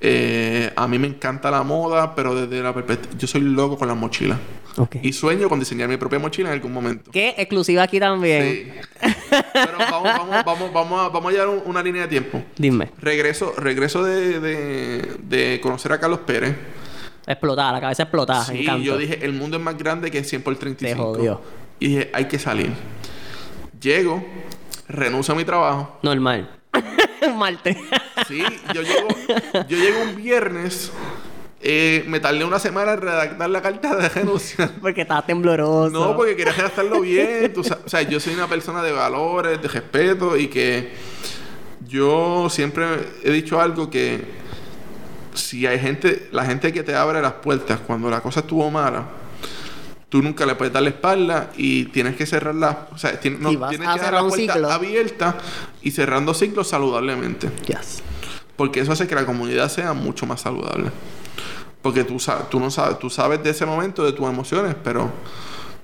Eh, 0.00 0.70
a 0.76 0.86
mí 0.86 1.00
me 1.00 1.08
encanta 1.08 1.50
la 1.50 1.64
moda, 1.64 2.14
pero 2.14 2.32
desde 2.32 2.62
la 2.62 2.72
perspectiva... 2.72 3.16
Yo 3.18 3.26
soy 3.26 3.40
loco 3.40 3.76
con 3.76 3.88
las 3.88 3.96
mochilas. 3.96 4.38
Y 5.02 5.12
sueño 5.12 5.48
con 5.48 5.58
diseñar 5.58 5.88
mi 5.88 5.96
propia 5.96 6.20
mochila 6.20 6.50
en 6.50 6.54
algún 6.54 6.72
momento. 6.72 7.10
¿Qué? 7.10 7.34
Exclusiva 7.36 7.82
aquí 7.82 7.98
también. 7.98 8.72
Sí. 9.00 9.10
Pero 9.52 9.78
vamos, 9.78 10.04
vamos, 10.16 10.44
vamos, 10.44 10.72
vamos, 10.72 11.00
a, 11.00 11.08
vamos 11.08 11.26
a 11.28 11.32
llevar 11.32 11.48
un- 11.48 11.62
una 11.64 11.82
línea 11.82 12.02
de 12.02 12.08
tiempo. 12.08 12.40
Dime. 12.56 12.92
Regreso, 13.00 13.52
regreso 13.56 14.04
de, 14.04 14.38
de, 14.38 15.16
de 15.24 15.60
conocer 15.60 15.90
a 15.90 15.98
Carlos 15.98 16.20
Pérez. 16.20 16.54
Explotada, 17.26 17.72
la 17.72 17.80
cabeza 17.80 18.04
explotada. 18.04 18.44
Sí, 18.44 18.60
encanto. 18.60 18.84
yo 18.84 18.96
dije, 18.96 19.24
el 19.24 19.32
mundo 19.32 19.56
es 19.56 19.62
más 19.64 19.76
grande 19.76 20.12
que 20.12 20.22
100 20.22 20.42
por 20.42 20.54
35. 20.56 20.94
Te 20.94 21.02
jodió. 21.18 21.40
Y 21.80 21.88
dije, 21.88 22.10
hay 22.12 22.26
que 22.28 22.38
salir. 22.38 22.70
Llego, 23.80 24.24
renuncio 24.88 25.34
a 25.34 25.36
mi 25.36 25.44
trabajo. 25.44 25.98
Normal. 26.02 26.50
Un 27.26 27.38
martes. 27.38 27.76
Sí, 28.28 28.42
yo 28.74 28.82
llego, 28.82 29.08
yo 29.68 29.76
llego 29.76 30.02
un 30.02 30.16
viernes. 30.16 30.92
eh, 31.60 32.04
me 32.06 32.20
tardé 32.20 32.44
una 32.44 32.58
semana 32.58 32.92
en 32.92 33.00
redactar 33.00 33.50
la 33.50 33.62
carta 33.62 33.96
de 33.96 34.08
renuncia. 34.08 34.70
porque 34.80 35.02
estaba 35.02 35.24
tembloroso. 35.24 35.90
No, 35.90 36.14
porque 36.16 36.36
quería 36.36 36.52
redactarlo 36.52 37.00
bien. 37.00 37.52
tú 37.52 37.62
o 37.62 37.88
sea, 37.88 38.02
yo 38.02 38.20
soy 38.20 38.34
una 38.34 38.46
persona 38.46 38.82
de 38.82 38.92
valores, 38.92 39.60
de 39.60 39.68
respeto 39.68 40.36
y 40.36 40.48
que 40.48 40.92
yo 41.88 42.48
siempre 42.50 42.86
he 43.24 43.30
dicho 43.30 43.60
algo 43.60 43.90
que 43.90 44.24
si 45.34 45.66
hay 45.66 45.78
gente, 45.78 46.28
la 46.32 46.44
gente 46.44 46.72
que 46.72 46.82
te 46.82 46.94
abre 46.94 47.20
las 47.22 47.34
puertas 47.34 47.80
cuando 47.80 48.10
la 48.10 48.20
cosa 48.20 48.40
estuvo 48.40 48.70
mala, 48.70 49.04
tú 50.08 50.22
nunca 50.22 50.46
le 50.46 50.54
puedes 50.54 50.72
dar 50.72 50.82
la 50.82 50.90
espalda 50.90 51.50
y 51.56 51.86
tienes 51.86 52.16
que 52.16 52.26
cerrarla. 52.26 52.88
O 52.92 52.98
sea, 52.98 53.18
tienes, 53.18 53.40
no, 53.40 53.50
tienes 53.50 53.70
que 53.70 53.78
dejar 53.78 53.98
cerrar 53.98 54.22
la 54.22 54.28
puerta 54.28 54.52
ciclo. 54.54 54.70
abierta 54.70 55.38
y 55.82 55.90
cerrando 55.90 56.34
ciclos 56.34 56.68
saludablemente. 56.68 57.50
Yes. 57.66 58.02
Porque 58.56 58.80
eso 58.80 58.92
hace 58.92 59.06
que 59.06 59.14
la 59.14 59.26
comunidad 59.26 59.68
sea 59.68 59.92
mucho 59.92 60.26
más 60.26 60.40
saludable. 60.40 60.90
Porque 61.82 62.04
tú, 62.04 62.18
sabes, 62.18 62.48
tú 62.48 62.58
no 62.58 62.70
sabes, 62.70 62.98
tú 62.98 63.10
sabes 63.10 63.42
de 63.42 63.50
ese 63.50 63.66
momento, 63.66 64.04
de 64.04 64.12
tus 64.12 64.26
emociones, 64.26 64.74
pero 64.82 65.10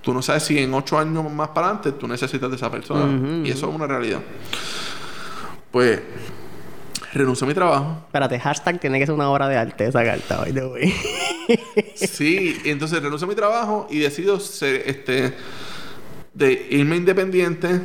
tú 0.01 0.13
no 0.13 0.23
sabes 0.23 0.43
si 0.43 0.59
en 0.59 0.73
ocho 0.75 0.99
años 0.99 1.31
más 1.31 1.49
para 1.49 1.69
adelante 1.69 1.93
tú 1.93 2.09
necesitas 2.09 2.51
de 2.51 2.57
esa 2.57 2.71
persona. 2.71 3.47
Y 3.47 3.51
eso 3.51 3.69
es 3.69 3.75
una 3.75 3.87
realidad. 3.87 4.21
Pues 5.71 6.01
renuncio 7.13 7.45
a 7.45 7.49
mi 7.49 7.55
trabajo. 7.55 7.97
Espérate, 8.07 8.39
hashtag 8.41 8.81
tiene 8.81 8.99
que 8.99 9.07
ser 9.07 9.15
una 9.15 9.31
obra 9.31 9.49
de 9.49 9.57
arte 9.57 9.87
esa 9.87 10.05
carta, 10.05 10.39
by 10.39 10.53
the 10.53 10.67
way. 10.67 10.95
Sí, 11.97 12.57
entonces 12.65 13.03
renuncio 13.03 13.27
a 13.27 13.29
mi 13.29 13.35
trabajo 13.35 13.87
y 13.91 13.99
decido 13.99 14.39
ser, 14.41 14.83
este, 14.87 15.35
de 16.33 16.67
irme 16.71 16.97
independiente 16.97 17.81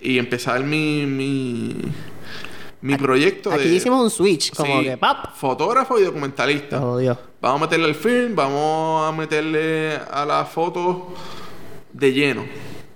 y 0.00 0.18
empezar 0.18 0.62
mi, 0.62 1.04
mi, 1.04 1.74
mi 2.80 2.96
proyecto 2.96 3.52
Aquí 3.52 3.68
de... 3.68 3.74
hicimos 3.74 4.02
un 4.02 4.10
switch, 4.10 4.54
como 4.54 4.78
Sí, 4.80 4.84
que 4.86 4.96
¡pap! 4.96 5.34
Fotógrafo 5.34 5.98
y 5.98 6.04
documentalista. 6.04 6.78
jodió. 6.78 7.18
Vamos 7.40 7.60
a 7.62 7.64
meterle 7.64 7.86
al 7.86 7.94
film, 7.94 8.34
vamos 8.36 9.08
a 9.08 9.12
meterle 9.16 9.96
a 10.10 10.24
la 10.24 10.44
foto 10.44 11.12
de 11.92 12.12
lleno. 12.12 12.44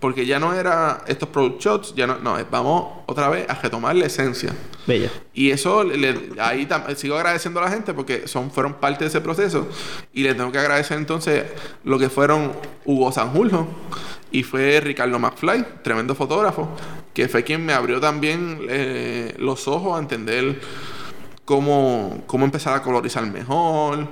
Porque 0.00 0.24
ya 0.24 0.38
no 0.38 0.54
era 0.54 1.04
estos 1.06 1.28
product 1.28 1.60
shots, 1.60 1.94
ya 1.94 2.06
no, 2.06 2.18
no, 2.18 2.36
vamos 2.50 3.00
otra 3.06 3.28
vez 3.28 3.48
a 3.48 3.54
retomar 3.54 3.94
la 3.94 4.06
esencia. 4.06 4.50
Bello. 4.86 5.10
Y 5.34 5.50
eso, 5.50 5.84
le- 5.84 6.30
ahí 6.40 6.66
sigo 6.96 7.16
agradeciendo 7.16 7.60
a 7.60 7.64
la 7.64 7.70
gente 7.70 7.92
porque 7.92 8.26
son, 8.26 8.50
fueron 8.50 8.74
parte 8.74 9.04
de 9.04 9.08
ese 9.08 9.20
proceso. 9.20 9.68
Y 10.14 10.22
le 10.22 10.34
tengo 10.34 10.50
que 10.50 10.58
agradecer 10.58 10.96
entonces 10.96 11.44
lo 11.84 11.98
que 11.98 12.08
fueron 12.08 12.52
Hugo 12.86 13.12
Sanjurjo 13.12 13.68
y 14.32 14.42
fue 14.42 14.80
Ricardo 14.80 15.18
McFly, 15.18 15.66
tremendo 15.82 16.14
fotógrafo, 16.14 16.68
que 17.12 17.28
fue 17.28 17.44
quien 17.44 17.66
me 17.66 17.74
abrió 17.74 18.00
también 18.00 18.58
eh, 18.70 19.34
los 19.38 19.68
ojos 19.68 19.96
a 19.98 20.00
entender 20.00 20.60
cómo, 21.44 22.22
cómo 22.26 22.44
empezar 22.44 22.74
a 22.74 22.82
colorizar 22.82 23.26
mejor, 23.26 24.06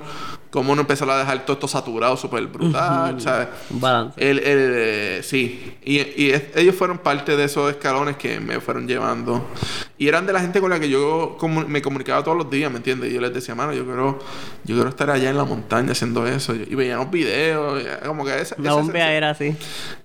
cómo 0.51 0.73
no 0.73 0.81
empezar 0.81 1.07
a 1.11 1.17
dejar 1.19 1.45
todo 1.45 1.53
esto 1.53 1.67
saturado 1.67 2.17
súper 2.17 2.47
brutal, 2.47 3.21
¿sabes? 3.21 3.47
Un 3.69 3.79
balance. 3.79 4.15
El, 4.19 4.39
el, 4.39 4.43
eh, 4.75 5.19
sí, 5.23 5.75
y, 5.83 5.97
y 5.99 6.31
es- 6.31 6.43
ellos 6.55 6.73
fueron 6.75 6.97
parte 6.97 7.35
de 7.37 7.43
esos 7.43 7.69
escalones 7.69 8.17
que 8.17 8.39
me 8.39 8.59
fueron 8.59 8.87
llevando. 8.87 9.45
Y 9.99 10.07
eran 10.07 10.25
de 10.25 10.33
la 10.33 10.39
gente 10.41 10.59
con 10.59 10.71
la 10.71 10.79
que 10.79 10.89
yo 10.89 11.37
me 11.67 11.81
comunicaba 11.83 12.23
todos 12.23 12.35
los 12.37 12.49
días, 12.49 12.71
¿me 12.71 12.77
entiendes? 12.77 13.11
Y 13.11 13.13
yo 13.13 13.21
les 13.21 13.33
decía, 13.33 13.53
mano, 13.53 13.73
yo 13.73 13.85
quiero, 13.85 14.17
yo 14.63 14.75
quiero 14.75 14.89
estar 14.89 15.09
allá 15.11 15.29
en 15.29 15.37
la 15.37 15.43
montaña 15.45 15.91
haciendo 15.91 16.25
eso. 16.25 16.55
Y 16.55 16.73
veíamos 16.73 17.11
videos, 17.11 17.83
y 17.83 18.07
como 18.07 18.25
que 18.25 18.39
esa, 18.41 18.55
La 18.57 18.73
bombea 18.73 19.13
era 19.13 19.29
así. 19.31 19.55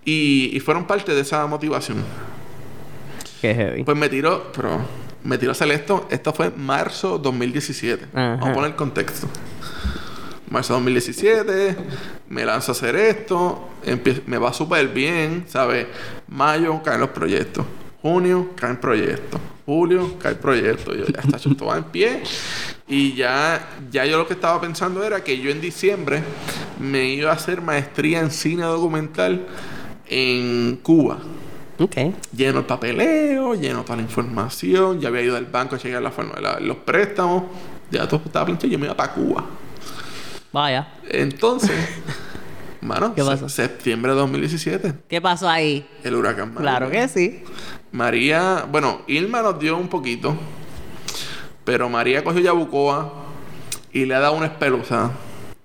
y, 0.04 0.50
y 0.52 0.60
fueron 0.60 0.86
parte 0.86 1.14
de 1.14 1.20
esa 1.22 1.46
motivación. 1.46 1.98
Qué 3.40 3.54
heavy. 3.54 3.84
Pues 3.84 3.96
me 3.96 4.08
tiró, 4.08 4.50
pero 4.54 4.80
me 5.22 5.38
tiró 5.38 5.50
a 5.50 5.52
hacer 5.52 5.70
esto. 5.70 6.06
Esto 6.10 6.32
fue 6.32 6.46
en 6.46 6.60
marzo 6.64 7.18
2017. 7.18 8.06
Ajá. 8.12 8.36
Vamos 8.36 8.48
a 8.48 8.52
poner 8.54 8.76
contexto. 8.76 9.26
Marzo 10.54 10.74
2017, 10.74 11.76
me 12.28 12.44
lanzo 12.44 12.70
a 12.70 12.74
hacer 12.74 12.94
esto, 12.94 13.70
me 14.26 14.38
va 14.38 14.52
súper 14.52 14.86
bien, 14.86 15.46
¿sabes? 15.48 15.88
Mayo 16.28 16.80
caen 16.84 17.00
los 17.00 17.10
proyectos, 17.10 17.66
junio 18.00 18.50
caen 18.54 18.76
proyectos, 18.76 19.40
julio 19.66 20.16
cae 20.20 20.36
proyecto. 20.36 20.94
Yo 20.94 21.06
ya 21.06 21.22
está 21.22 21.38
hecho 21.38 21.56
todo 21.56 21.74
en 21.74 21.82
pie. 21.82 22.22
Y 22.86 23.14
ya, 23.14 23.68
ya 23.90 24.06
yo 24.06 24.16
lo 24.16 24.28
que 24.28 24.34
estaba 24.34 24.60
pensando 24.60 25.02
era 25.02 25.24
que 25.24 25.40
yo 25.40 25.50
en 25.50 25.60
diciembre 25.60 26.22
me 26.78 27.08
iba 27.08 27.30
a 27.30 27.34
hacer 27.34 27.60
maestría 27.60 28.20
en 28.20 28.30
cine 28.30 28.62
documental 28.62 29.46
en 30.06 30.76
Cuba 30.82 31.18
Ok. 31.80 31.96
lleno 32.36 32.60
el 32.60 32.66
papeleo, 32.66 33.56
lleno 33.56 33.82
toda 33.82 33.96
la 33.96 34.02
información, 34.02 35.00
ya 35.00 35.08
había 35.08 35.22
ido 35.22 35.36
al 35.36 35.46
banco 35.46 35.74
a 35.74 35.78
chequear 35.78 36.00
la 36.00 36.12
los 36.60 36.76
préstamos, 36.76 37.42
ya 37.90 38.06
todo 38.06 38.22
estaba 38.24 38.46
pinche, 38.46 38.68
yo 38.68 38.78
me 38.78 38.86
iba 38.86 38.96
para 38.96 39.12
Cuba. 39.12 39.44
Vaya. 40.54 40.86
Entonces, 41.10 41.72
mano, 42.80 43.12
¿Qué 43.12 43.24
pasó? 43.24 43.48
septiembre 43.48 44.12
de 44.12 44.18
2017, 44.18 44.94
¿Qué 45.08 45.20
pasó 45.20 45.48
ahí? 45.48 45.84
el 46.04 46.14
huracán 46.14 46.54
María. 46.54 46.60
Claro 46.70 46.90
que 46.92 47.08
sí. 47.08 47.42
María, 47.90 48.64
bueno, 48.70 49.02
Irma 49.08 49.42
nos 49.42 49.58
dio 49.58 49.76
un 49.76 49.88
poquito, 49.88 50.36
pero 51.64 51.88
María 51.88 52.22
cogió 52.22 52.40
Yabucoa 52.40 53.12
y 53.92 54.04
le 54.04 54.14
ha 54.14 54.20
dado 54.20 54.34
una 54.34 54.46
espeluza. 54.46 55.10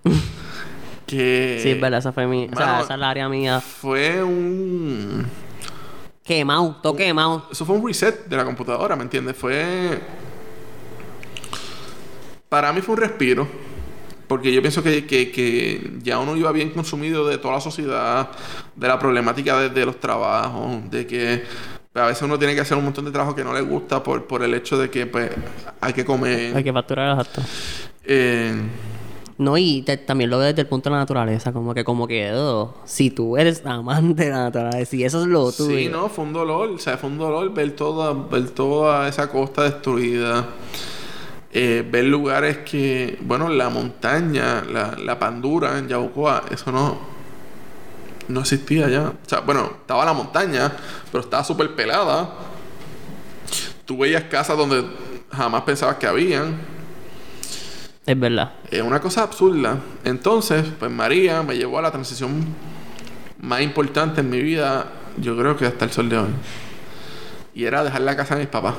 que 1.06 1.60
Sí, 1.62 1.70
es 1.70 1.80
verdad, 1.80 2.00
esa 2.00 2.12
fue 2.12 2.26
mi. 2.26 2.50
o 2.52 2.56
sea, 2.58 2.82
esa 2.82 2.96
es 2.96 3.00
la 3.00 3.12
área 3.12 3.30
mía. 3.30 3.62
fue 3.62 4.24
un 4.24 5.28
Quemado, 6.24 6.78
todo 6.82 6.96
quemado. 6.96 7.48
Eso 7.52 7.64
fue 7.64 7.76
un 7.76 7.86
reset 7.88 8.26
de 8.26 8.38
la 8.38 8.44
computadora, 8.44 8.96
¿me 8.96 9.04
entiendes? 9.04 9.36
Fue. 9.38 10.00
Para 12.50 12.74
mí 12.74 12.82
fue 12.82 12.96
un 12.96 13.02
respiro. 13.02 13.69
Porque 14.30 14.54
yo 14.54 14.62
pienso 14.62 14.82
que, 14.82 15.06
que- 15.06 15.32
que 15.32 15.92
ya 16.02 16.20
uno 16.20 16.38
iba 16.38 16.52
bien 16.54 16.70
consumido 16.70 17.28
de 17.28 17.38
toda 17.40 17.56
la 17.56 17.62
sociedad, 17.62 18.30
de 18.76 18.88
la 18.88 18.98
problemática 18.98 19.60
de, 19.60 19.70
de 19.70 19.86
los 19.86 20.00
trabajos, 20.00 20.90
de 20.90 21.06
que 21.06 21.44
a 21.96 22.06
veces 22.06 22.22
uno 22.24 22.38
tiene 22.40 22.54
que 22.56 22.62
hacer 22.62 22.78
un 22.78 22.86
montón 22.86 23.04
de 23.06 23.12
trabajo 23.12 23.36
que 23.36 23.44
no 23.44 23.54
le 23.54 23.62
gusta 23.62 24.02
por, 24.04 24.26
por 24.26 24.44
el 24.44 24.54
hecho 24.54 24.78
de 24.78 24.90
que 24.90 25.06
pues, 25.08 25.32
hay 25.82 25.94
que 25.94 26.06
comer. 26.06 26.56
Hay 26.56 26.64
que 26.64 26.72
facturar 26.72 27.10
los 27.18 27.28
actos. 27.28 27.44
Eh, 28.06 28.54
No, 29.40 29.58
y 29.58 29.82
te- 29.82 29.98
también 29.98 30.30
lo 30.30 30.38
veo 30.38 30.48
desde 30.50 30.62
el 30.62 30.68
punto 30.68 30.90
de 30.90 30.94
la 30.96 31.00
naturaleza, 31.00 31.52
como 31.54 31.74
que 31.74 31.84
como 31.84 32.08
quedó. 32.08 32.76
Si 32.86 33.10
tú 33.10 33.38
eres 33.38 33.66
amante 33.66 34.26
de 34.26 34.30
la 34.30 34.44
naturaleza 34.44 34.96
y 34.96 35.04
eso 35.06 35.22
es 35.22 35.28
lo 35.28 35.52
tuyo. 35.52 35.78
Sí, 35.78 35.90
no, 35.90 36.08
fue 36.10 36.26
un 36.26 36.34
dolor, 36.34 36.70
o 36.72 36.78
sea, 36.78 36.98
fue 36.98 37.10
un 37.10 37.18
dolor 37.18 37.52
ver 37.54 37.72
toda, 37.76 38.14
ver 38.14 38.50
toda 38.52 39.08
esa 39.08 39.30
costa 39.30 39.64
destruida. 39.64 40.46
Eh, 41.52 41.88
ver 41.90 42.06
lugares 42.06 42.60
que, 42.60 43.18
bueno, 43.22 43.50
la 43.50 43.70
montaña, 43.70 44.64
la, 44.64 44.96
la 44.98 45.18
pandura 45.18 45.80
en 45.80 45.88
Yabucoa, 45.88 46.44
eso 46.52 46.72
no, 46.72 47.00
no 48.28 48.42
existía 48.42 48.88
ya. 48.88 49.10
O 49.10 49.28
sea, 49.28 49.40
bueno, 49.42 49.72
estaba 49.82 50.06
la 50.06 50.14
montaña, 50.14 50.72
pero 51.12 51.24
estaba 51.24 51.44
súper 51.44 51.76
pelada. 51.76 52.30
Tú 53.86 53.98
veías 53.98 54.24
casas 54.26 54.58
donde 54.58 54.86
jamás 55.32 55.64
pensabas 55.64 55.96
que 55.96 56.06
habían. 56.08 56.58
Es 58.06 58.20
verdad. 58.20 58.54
Es 58.70 58.82
una 58.82 59.02
cosa 59.02 59.24
absurda. 59.24 59.80
Entonces, 60.04 60.66
pues 60.78 60.92
María 60.92 61.42
me 61.44 61.58
llevó 61.58 61.80
a 61.80 61.82
la 61.82 61.92
transición 61.92 62.46
más 63.42 63.62
importante 63.62 64.22
en 64.22 64.30
mi 64.30 64.42
vida, 64.42 64.88
yo 65.18 65.38
creo 65.38 65.56
que 65.56 65.66
hasta 65.66 65.86
el 65.86 65.92
sol 65.92 66.10
de 66.10 66.18
hoy. 66.18 66.30
Y 67.56 67.66
era 67.66 67.84
dejar 67.84 68.02
la 68.02 68.16
casa 68.16 68.36
de 68.36 68.42
mis 68.42 68.50
papás. 68.50 68.76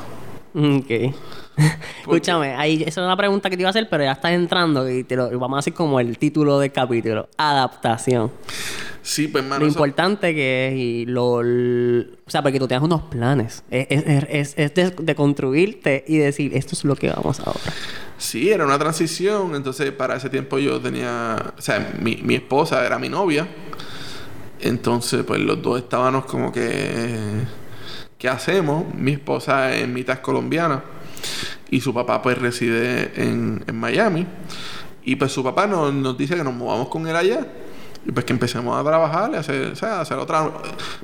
Ok. 0.55 1.15
Escúchame, 2.01 2.55
ahí, 2.55 2.83
esa 2.83 3.01
es 3.01 3.05
una 3.07 3.17
pregunta 3.17 3.51
que 3.51 3.57
te 3.57 3.63
iba 3.63 3.69
a 3.69 3.71
hacer, 3.71 3.89
pero 3.91 4.03
ya 4.05 4.13
estás 4.13 4.33
entrando 4.33 4.89
y 4.91 5.05
te 5.05 5.17
lo 5.17 5.29
vamos 5.39 5.57
a 5.57 5.59
hacer 5.61 5.75
como 5.75 6.01
el 6.01 6.17
título 6.19 6.59
del 6.59 6.73
capítulo. 6.73 7.29
Adaptación. 7.37 8.31
Sí, 9.03 9.29
pues, 9.29 9.43
lo 9.45 9.47
hermano. 9.49 9.67
eso- 9.67 9.73
importante 9.79 10.35
que 10.35 10.69
es 10.69 10.75
y 10.75 11.07
lo... 11.07 11.41
l- 11.41 12.07
O 12.27 12.31
sea, 12.31 12.43
porque 12.43 12.59
tú 12.59 12.69
tienes 12.69 12.85
unos 12.85 13.03
planes. 13.03 13.63
Es, 13.71 13.87
es, 13.91 14.25
es, 14.31 14.55
es 14.59 14.75
de, 14.75 14.91
de 14.91 15.15
construirte 15.15 16.05
y 16.07 16.19
decir, 16.19 16.55
esto 16.55 16.75
es 16.75 16.85
lo 16.85 16.95
que 16.97 17.11
vamos 17.11 17.41
ahora. 17.41 17.59
Sí, 18.19 18.51
era 18.51 18.65
una 18.65 18.79
transición. 18.79 19.55
Entonces, 19.55 19.91
para 19.93 20.17
ese 20.17 20.29
tiempo 20.31 20.59
yo 20.59 20.81
tenía. 20.81 21.53
O 21.59 21.63
sea, 21.63 21.93
mi, 22.01 22.17
mi 22.23 22.35
esposa 22.35 22.85
era 22.85 22.99
mi 22.99 23.09
novia. 23.09 23.49
Entonces, 24.61 25.25
pues 25.25 25.41
los 25.41 25.61
dos 25.63 25.79
estábamos 25.79 26.27
como 26.27 26.53
que. 26.53 27.17
¿Qué 28.19 28.29
hacemos? 28.29 28.85
Mi 28.95 29.13
esposa 29.13 29.75
es 29.75 29.89
mitad 29.89 30.21
colombiana. 30.21 30.83
Y 31.71 31.81
su 31.81 31.95
papá, 31.95 32.21
pues, 32.21 32.39
reside 32.39 33.13
en, 33.23 33.65
en 33.67 33.77
Miami. 33.79 34.27
Y 35.05 35.17
pues 35.17 35.33
su 35.33 35.43
papá 35.43 35.67
nos, 35.67 35.95
nos 35.95 36.19
dice 36.19 36.37
que 36.37 36.45
nos 36.45 36.55
movamos 36.55 36.89
con 36.89 37.07
él 37.07 37.17
allá. 37.17 37.47
Y 38.05 38.13
pues 38.13 38.25
que 38.25 38.33
empecemos 38.33 38.79
a 38.79 38.85
trabajar 38.85 39.31
y 39.33 39.37
hacer, 39.37 39.73
o 39.73 39.77
sea, 39.77 40.01
hacer 40.01 40.19
otra. 40.19 40.51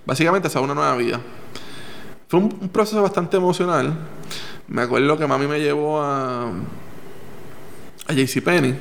Básicamente, 0.05 0.49
hacer 0.49 0.61
una 0.63 0.75
nueva 0.75 0.97
vida. 0.97 1.21
Fue 2.29 2.41
un, 2.41 2.59
un 2.61 2.69
proceso 2.69 3.01
bastante 3.03 3.37
emocional. 3.37 3.95
Me 4.69 4.83
acuerdo 4.83 5.17
que 5.17 5.27
mami 5.27 5.47
me 5.47 5.61
llevó 5.61 6.03
a 6.03 6.51
a 8.09 8.13
JCPenney 8.13 8.75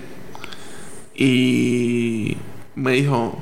y 1.16 2.38
me 2.76 2.92
dijo, 2.92 3.38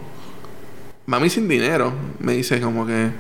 mami 1.06 1.30
sin 1.30 1.48
dinero, 1.48 1.91
me 2.20 2.34
dice 2.34 2.62
como 2.62 2.86
que 2.86 3.12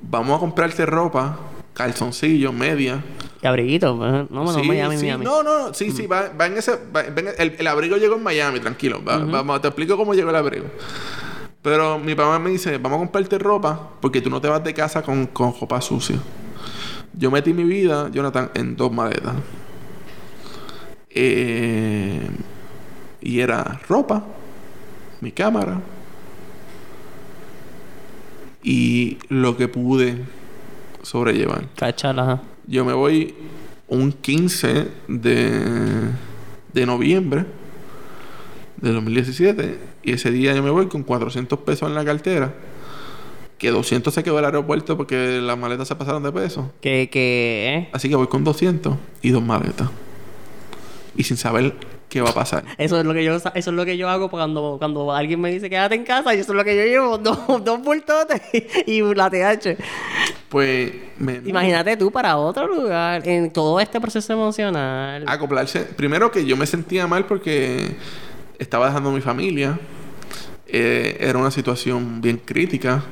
vamos 0.00 0.36
a 0.36 0.40
comprarte 0.40 0.86
ropa, 0.86 1.38
calzoncillos, 1.74 2.52
media. 2.52 3.02
Y 3.42 3.46
abriguito, 3.46 3.96
pues, 3.96 4.30
no, 4.30 4.44
no, 4.44 4.52
Sí, 4.54 4.62
Miami, 4.62 4.96
sí, 4.96 5.02
Miami. 5.06 5.24
No, 5.24 5.42
no, 5.42 5.74
sí, 5.74 5.90
sí, 5.90 6.06
va, 6.06 6.30
va 6.40 6.46
en 6.46 6.58
ese, 6.58 6.72
va- 6.94 7.02
va 7.02 7.20
en 7.20 7.28
el, 7.38 7.56
el 7.58 7.66
abrigo 7.66 7.96
llegó 7.96 8.14
en 8.14 8.22
Miami, 8.22 8.60
tranquilo, 8.60 9.00
te 9.60 9.68
explico 9.68 9.96
cómo 9.96 10.14
llegó 10.14 10.30
el 10.30 10.36
abrigo. 10.36 10.66
Pero 11.60 11.98
mi 11.98 12.14
papá 12.14 12.38
me 12.38 12.50
dice, 12.50 12.78
vamos 12.78 12.96
a 12.96 12.98
comprarte 13.00 13.38
ropa 13.38 13.90
porque 14.00 14.20
tú 14.20 14.30
no 14.30 14.40
te 14.40 14.48
vas 14.48 14.62
de 14.62 14.72
casa 14.74 15.02
con, 15.02 15.26
con 15.26 15.52
ropa 15.60 15.80
sucia. 15.80 16.16
Yo 17.14 17.30
metí 17.30 17.52
mi 17.52 17.64
vida, 17.64 18.08
Jonathan, 18.10 18.50
en 18.54 18.76
dos 18.76 18.90
maletas. 18.92 19.34
Eh, 21.10 22.20
y 23.20 23.40
era 23.40 23.80
ropa, 23.88 24.24
mi 25.20 25.30
cámara 25.32 25.80
y 28.62 29.18
lo 29.28 29.56
que 29.56 29.68
pude 29.68 30.18
sobrellevar. 31.02 31.66
Cachala. 31.76 32.40
Yo 32.72 32.86
me 32.86 32.94
voy 32.94 33.34
un 33.86 34.12
15 34.12 34.88
de, 35.06 36.08
de 36.72 36.86
noviembre 36.86 37.44
de 38.78 38.92
2017 38.92 39.78
y 40.02 40.12
ese 40.12 40.30
día 40.30 40.54
yo 40.54 40.62
me 40.62 40.70
voy 40.70 40.86
con 40.86 41.02
400 41.02 41.58
pesos 41.58 41.90
en 41.90 41.94
la 41.94 42.02
cartera. 42.02 42.54
Que 43.58 43.70
200 43.70 44.14
se 44.14 44.24
quedó 44.24 44.38
el 44.38 44.46
aeropuerto 44.46 44.96
porque 44.96 45.38
las 45.42 45.58
maletas 45.58 45.86
se 45.86 45.96
pasaron 45.96 46.22
de 46.22 46.32
peso. 46.32 46.72
Que, 46.80 47.10
que, 47.12 47.74
¿eh? 47.76 47.88
Así 47.92 48.08
que 48.08 48.16
voy 48.16 48.28
con 48.28 48.42
200 48.42 48.96
y 49.20 49.28
dos 49.32 49.44
maletas. 49.44 49.90
Y 51.14 51.24
sin 51.24 51.36
saber 51.36 51.74
qué 52.12 52.20
va 52.20 52.28
a 52.28 52.34
pasar. 52.34 52.62
Eso 52.76 53.00
es 53.00 53.06
lo 53.06 53.14
que 53.14 53.24
yo 53.24 53.34
eso 53.36 53.50
es 53.54 53.66
lo 53.66 53.84
que 53.86 53.96
yo 53.96 54.06
hago 54.10 54.28
cuando, 54.28 54.76
cuando 54.78 55.12
alguien 55.12 55.40
me 55.40 55.50
dice 55.50 55.70
quédate 55.70 55.94
en 55.94 56.04
casa 56.04 56.34
y 56.34 56.40
eso 56.40 56.52
es 56.52 56.56
lo 56.56 56.62
que 56.62 56.76
yo 56.76 56.84
llevo, 56.84 57.16
dos, 57.48 57.64
dos 57.64 57.82
bultotes 57.82 58.42
y 58.86 59.00
la 59.14 59.30
TH. 59.30 59.78
Pues 60.50 60.92
me, 61.16 61.40
Imagínate 61.46 61.96
tú 61.96 62.12
para 62.12 62.36
otro 62.36 62.66
lugar 62.66 63.26
en 63.26 63.50
todo 63.50 63.80
este 63.80 63.98
proceso 63.98 64.30
emocional. 64.34 65.24
acoplarse. 65.26 65.80
Primero 65.80 66.30
que 66.30 66.44
yo 66.44 66.54
me 66.54 66.66
sentía 66.66 67.06
mal 67.06 67.24
porque 67.24 67.96
estaba 68.58 68.88
dejando 68.88 69.08
a 69.08 69.12
mi 69.14 69.22
familia. 69.22 69.80
Eh, 70.66 71.16
era 71.18 71.38
una 71.38 71.50
situación 71.50 72.20
bien 72.20 72.36
crítica. 72.36 73.02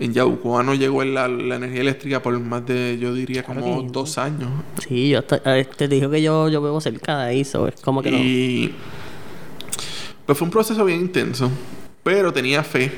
En 0.00 0.12
Yabucoa 0.12 0.62
no 0.62 0.74
llegó 0.74 1.02
la, 1.04 1.26
la 1.26 1.56
energía 1.56 1.80
eléctrica 1.80 2.22
por 2.22 2.38
más 2.38 2.64
de, 2.66 2.98
yo 3.00 3.12
diría, 3.12 3.42
Claro 3.42 3.60
como 3.60 3.78
que 3.80 3.86
no. 3.86 3.92
dos 3.92 4.16
años. 4.18 4.48
Sí, 4.86 5.08
yo 5.10 5.20
eh, 5.44 5.66
te 5.76 5.88
dijo 5.88 6.08
que 6.08 6.22
yo, 6.22 6.48
yo 6.48 6.62
vivo 6.62 6.80
cerca 6.80 7.18
de 7.18 7.24
ahí, 7.30 7.44
so, 7.44 7.66
es 7.66 7.80
como 7.80 8.00
que 8.02 8.10
no. 8.12 8.18
Y 8.18 8.72
pues 10.24 10.38
fue 10.38 10.44
un 10.46 10.52
proceso 10.52 10.84
bien 10.84 11.00
intenso, 11.00 11.50
pero 12.04 12.32
tenía 12.32 12.62
fe 12.62 12.92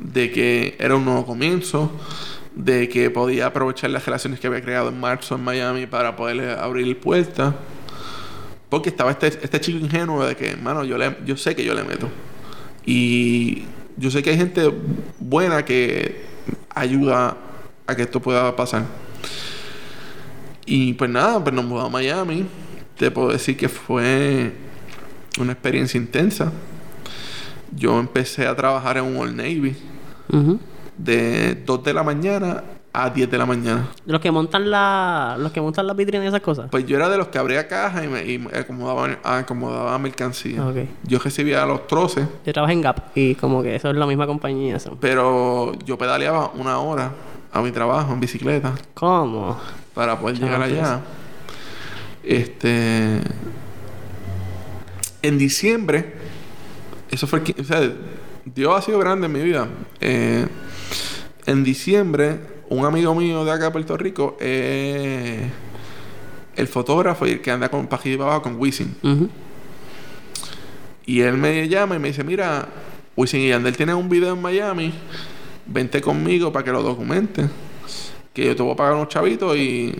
de 0.00 0.30
que 0.30 0.76
era 0.78 0.96
un 0.96 1.04
nuevo 1.04 1.26
comienzo, 1.26 1.90
de 2.54 2.88
que 2.88 3.10
podía 3.10 3.46
aprovechar 3.46 3.90
las 3.90 4.06
relaciones 4.06 4.40
que 4.40 4.46
había 4.46 4.62
creado 4.62 4.88
en 4.88 4.98
marzo 5.00 5.34
en 5.34 5.42
Miami 5.44 5.86
para 5.86 6.16
poderle 6.16 6.52
abrir 6.52 6.98
puertas. 7.00 7.54
Porque 8.70 8.88
estaba 8.88 9.10
este, 9.10 9.26
este 9.26 9.60
chico 9.60 9.78
ingenuo 9.78 10.24
de 10.24 10.36
que, 10.36 10.50
hermano, 10.50 10.84
yo, 10.84 10.96
le, 10.96 11.16
yo 11.26 11.36
sé 11.36 11.54
que 11.54 11.64
yo 11.64 11.74
le 11.74 11.84
meto. 11.84 12.08
Y 12.86 13.64
yo 13.96 14.10
sé 14.10 14.22
que 14.22 14.30
hay 14.30 14.36
gente 14.36 14.72
buena 15.18 15.64
que 15.64 16.24
ayuda 16.74 17.36
a 17.86 17.94
que 17.94 18.02
esto 18.02 18.20
pueda 18.20 18.54
pasar. 18.56 18.84
Y 20.66 20.94
pues 20.94 21.10
nada, 21.10 21.42
pues 21.42 21.54
nos 21.54 21.64
mudamos 21.64 21.90
a 21.90 21.92
Miami. 21.92 22.46
Te 22.96 23.10
puedo 23.10 23.30
decir 23.30 23.56
que 23.56 23.68
fue 23.68 24.52
una 25.38 25.52
experiencia 25.52 25.98
intensa. 25.98 26.52
Yo 27.76 27.98
empecé 27.98 28.46
a 28.46 28.54
trabajar 28.54 28.96
en 28.96 29.04
un 29.04 29.16
Old 29.16 29.36
Navy 29.36 29.76
de 30.96 31.54
2 31.66 31.84
de 31.84 31.92
la 31.92 32.02
mañana 32.02 32.62
a 32.96 33.10
10 33.10 33.28
de 33.28 33.38
la 33.38 33.44
mañana. 33.44 33.88
Los 34.06 34.20
que 34.20 34.30
montan 34.30 34.70
la, 34.70 35.34
los 35.36 35.50
que 35.50 35.60
montan 35.60 35.84
las 35.88 35.96
vitrinas 35.96 36.24
y 36.26 36.28
esas 36.28 36.40
cosas. 36.40 36.68
Pues 36.70 36.86
yo 36.86 36.96
era 36.96 37.08
de 37.08 37.18
los 37.18 37.26
que 37.26 37.38
abría 37.38 37.66
cajas 37.66 38.04
y 38.04 38.06
me, 38.06 38.24
y 38.24 38.48
acomodaba, 38.56 39.18
acomodaba 39.24 39.98
mercancía. 39.98 40.62
Ah, 40.62 40.68
ok. 40.68 40.76
Yo 41.02 41.18
recibía 41.18 41.66
los 41.66 41.88
troces, 41.88 42.24
Yo 42.46 42.52
trabajé 42.52 42.74
en 42.74 42.82
Gap 42.82 43.10
y 43.16 43.34
como 43.34 43.64
que 43.64 43.74
eso 43.74 43.90
es 43.90 43.96
la 43.96 44.06
misma 44.06 44.26
compañía. 44.28 44.76
Eso. 44.76 44.96
pero 45.00 45.72
yo 45.84 45.98
pedaleaba 45.98 46.52
una 46.54 46.78
hora 46.78 47.10
a 47.52 47.60
mi 47.62 47.72
trabajo 47.72 48.12
en 48.12 48.20
bicicleta 48.20 48.72
¿Cómo? 48.94 49.58
para 49.92 50.16
poder 50.18 50.38
llegar 50.38 50.60
Chanfles. 50.60 50.78
allá. 50.80 51.00
Este. 52.22 53.20
En 55.22 55.36
diciembre, 55.36 56.14
eso 57.10 57.26
fue 57.26 57.42
O 57.58 57.64
sea, 57.64 57.80
Dios 58.44 58.72
ha 58.76 58.82
sido 58.82 59.00
grande 59.00 59.26
en 59.26 59.32
mi 59.32 59.40
vida. 59.42 59.66
Eh, 60.00 60.46
en 61.46 61.64
diciembre, 61.64 62.53
un 62.74 62.84
amigo 62.86 63.14
mío 63.14 63.44
de 63.44 63.50
acá 63.52 63.64
de 63.66 63.70
Puerto 63.70 63.96
Rico, 63.96 64.36
eh, 64.40 65.50
el 66.56 66.68
fotógrafo 66.68 67.26
y 67.26 67.32
el 67.32 67.40
que 67.40 67.50
anda 67.50 67.68
con 67.68 67.86
para 67.86 68.02
abajo 68.22 68.42
con 68.42 68.56
Wisin. 68.56 68.94
Y 71.06 71.20
él 71.20 71.36
me 71.36 71.68
llama 71.68 71.96
y 71.96 71.98
me 71.98 72.08
dice: 72.08 72.24
Mira, 72.24 72.66
Wisin 73.16 73.40
y 73.40 73.48
Yandel 73.48 73.76
tienen 73.76 73.96
un 73.96 74.08
video 74.08 74.32
en 74.34 74.40
Miami. 74.42 74.92
Vente 75.66 76.00
conmigo 76.00 76.52
para 76.52 76.64
que 76.64 76.72
lo 76.72 76.82
documentes. 76.82 77.50
Que 78.32 78.46
yo 78.46 78.56
te 78.56 78.62
voy 78.62 78.72
a 78.72 78.76
pagar 78.76 78.94
unos 78.94 79.08
chavitos 79.08 79.56
y 79.56 79.94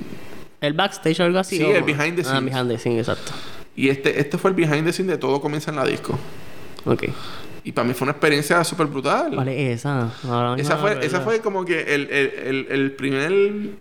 ¿El 0.61 0.73
backstage 0.73 1.21
o 1.21 1.25
algo 1.25 1.39
así? 1.39 1.59
Sí, 1.59 1.63
o- 1.65 1.77
el 1.77 1.83
behind 1.85 2.17
the 2.17 2.23
Ah, 2.23 2.25
scenes. 2.39 2.45
behind 2.45 2.69
the 2.71 2.79
scenes, 2.79 3.09
exacto. 3.09 3.33
Y 3.77 3.89
este, 3.91 4.19
este 4.21 4.39
fue 4.39 4.51
el 4.51 4.57
behind 4.57 4.85
the 4.87 4.93
scenes 4.93 5.13
de 5.13 5.19
todo 5.19 5.41
comienza 5.41 5.71
en 5.71 5.77
la 5.77 5.85
disco. 5.85 6.19
Ok. 6.87 7.05
Y 7.67 7.73
para 7.73 7.89
mí 7.89 7.95
fue 7.95 8.05
una 8.05 8.13
experiencia 8.13 8.63
súper 8.63 8.87
brutal. 8.89 9.35
¿Cuál 9.35 9.49
es 9.49 9.79
esa? 9.79 10.13
Esa, 10.59 10.77
fue, 10.77 11.05
esa 11.05 11.23
fue 11.23 11.41
como 11.41 11.65
que 11.65 11.95
el, 11.95 12.11
el, 12.11 12.33
el, 12.47 12.67
el 12.71 12.93
primer... 12.93 13.33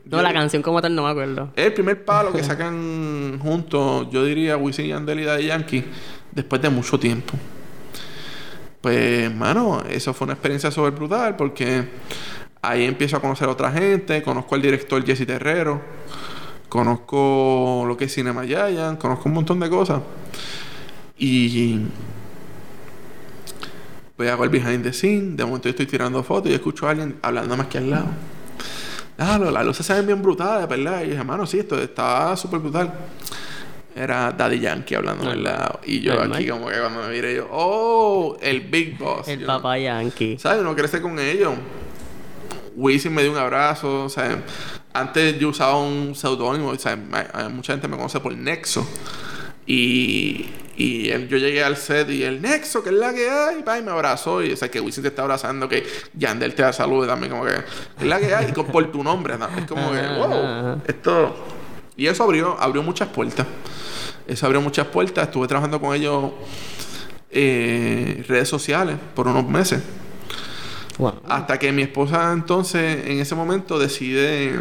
No, 0.06 0.22
la 0.22 0.32
canción 0.32 0.62
como 0.62 0.82
tal 0.82 0.96
no 0.96 1.04
me 1.04 1.10
acuerdo. 1.10 1.50
El 1.58 1.74
primer 1.74 2.06
palo 2.06 2.32
que 2.32 2.44
sacan 2.46 3.40
juntos, 3.40 4.08
yo 4.10 4.24
diría, 4.24 4.56
Wisin 4.56 4.86
y 4.86 4.90
Yandel 4.90 5.20
y 5.20 5.24
Daddy 5.26 5.48
Yankee, 5.48 5.84
después 6.32 6.62
de 6.62 6.70
mucho 6.70 6.98
tiempo. 6.98 7.34
Pues, 8.80 9.34
mano, 9.36 9.84
eso 9.90 10.14
fue 10.14 10.26
una 10.26 10.34
experiencia 10.34 10.72
súper 10.72 10.92
brutal 10.92 11.36
porque 11.36 11.84
ahí 12.62 12.86
empiezo 12.86 13.18
a 13.18 13.20
conocer 13.20 13.50
a 13.50 13.52
otra 13.52 13.70
gente, 13.70 14.24
conozco 14.24 14.56
al 14.56 14.62
director 14.62 15.06
Jesse 15.06 15.28
Terrero, 15.28 15.82
conozco 16.70 17.84
lo 17.86 17.98
que 17.98 18.06
es 18.06 18.14
Cinema 18.14 18.46
Giant, 18.46 18.98
conozco 18.98 19.28
un 19.28 19.36
montón 19.36 19.60
de 19.60 19.70
cosas. 19.70 20.02
Y 21.18 21.80
pues 24.24 24.32
hago 24.32 24.44
el 24.46 24.50
behind 24.50 24.84
the 24.84 24.94
scene, 24.94 25.36
de 25.36 25.44
momento 25.44 25.66
yo 25.66 25.72
estoy 25.72 25.86
tirando 25.86 26.24
fotos 26.24 26.50
y 26.50 26.54
escucho 26.54 26.88
a 26.88 26.92
alguien 26.92 27.18
hablando 27.22 27.58
más 27.58 27.68
que 27.68 27.78
al 27.78 27.90
lado. 27.90 28.06
Ah, 29.18 29.38
las 29.38 29.66
luces 29.66 29.86
se 29.86 29.94
ven 29.94 30.08
bien 30.08 30.22
brutales, 30.22 30.66
¿verdad? 30.68 31.02
Y 31.02 31.08
dije, 31.08 31.18
hermano, 31.18 31.46
sí, 31.46 31.60
esto 31.60 31.78
está 31.78 32.36
súper 32.38 32.60
brutal. 32.60 32.94
Era 33.94 34.32
Daddy 34.32 34.62
Yankee 34.62 34.96
hablando 34.96 35.30
al 35.30 35.44
lado. 35.44 35.82
Y 35.86 36.00
yo 36.00 36.16
Normal. 36.16 36.38
aquí 36.38 36.48
como 36.48 36.68
que 36.68 36.80
cuando 36.80 37.02
me 37.02 37.10
miré 37.10 37.36
yo, 37.36 37.50
oh, 37.52 38.38
el 38.42 38.62
Big 38.62 38.98
Boss. 38.98 39.28
El 39.28 39.46
papá 39.46 39.78
Yankee. 39.78 40.38
¿Sabes? 40.40 40.62
Uno 40.62 40.74
crece 40.74 41.02
con 41.02 41.20
ellos. 41.20 41.54
Wisin 42.76 43.14
me 43.14 43.24
dio 43.24 43.32
un 43.34 43.38
abrazo, 43.38 44.08
¿sabes? 44.08 44.38
Antes 44.94 45.38
yo 45.38 45.50
usaba 45.50 45.78
un 45.78 46.16
seudónimo, 46.16 46.74
¿sabes? 46.78 47.00
Mucha 47.52 47.74
gente 47.74 47.90
me 47.90 47.98
conoce 47.98 48.22
por 48.22 48.34
Nexo. 48.34 48.88
Y, 49.68 50.46
y 50.76 51.10
él- 51.10 51.28
yo 51.28 51.38
llegué 51.38 51.64
al 51.64 51.78
set 51.78 52.10
y 52.10 52.24
el 52.24 52.42
Nexo, 52.42 52.82
que 52.84 52.90
es 52.90 52.96
la 52.96 53.14
que 53.14 53.30
hay, 53.30 53.62
pa, 53.64 53.78
y 53.78 53.84
me 53.84 53.92
abrazó. 53.92 54.44
Y 54.44 54.52
o 54.54 54.58
sea, 54.58 54.70
que 54.72 54.80
Wisin 54.80 55.04
te 55.04 55.10
está 55.10 55.22
abrazando, 55.24 55.70
que 55.70 55.84
Yandel 56.16 56.56
te 56.56 56.62
da 56.64 56.74
salud 56.74 57.06
también, 57.08 57.32
como 57.32 57.46
que, 57.46 57.54
es 57.54 58.06
la 58.06 58.20
que 58.20 58.34
hay, 58.34 58.48
y 58.50 58.52
con- 58.54 58.68
por 58.68 58.92
tu 58.92 59.04
nombre, 59.04 59.38
¿no? 59.38 59.48
Es 59.58 59.66
como 59.66 59.92
que, 59.92 60.02
wow, 60.02 60.82
esto. 60.88 61.36
Y 61.96 62.08
eso 62.08 62.24
abrió, 62.24 62.58
abrió 62.60 62.82
muchas 62.82 63.10
puertas. 63.10 63.46
Eso 64.28 64.46
abrió 64.46 64.62
muchas 64.62 64.88
puertas. 64.88 65.26
Estuve 65.28 65.48
trabajando 65.48 65.80
con 65.80 65.96
ellos 65.96 66.32
eh, 67.30 68.24
redes 68.28 68.48
sociales 68.50 68.96
por 69.16 69.28
unos 69.28 69.48
meses. 69.48 69.82
Wow. 70.98 71.22
Hasta 71.28 71.58
que 71.60 71.72
mi 71.72 71.82
esposa 71.84 72.32
entonces 72.34 73.06
en 73.08 73.20
ese 73.20 73.36
momento 73.36 73.78
decide 73.80 74.60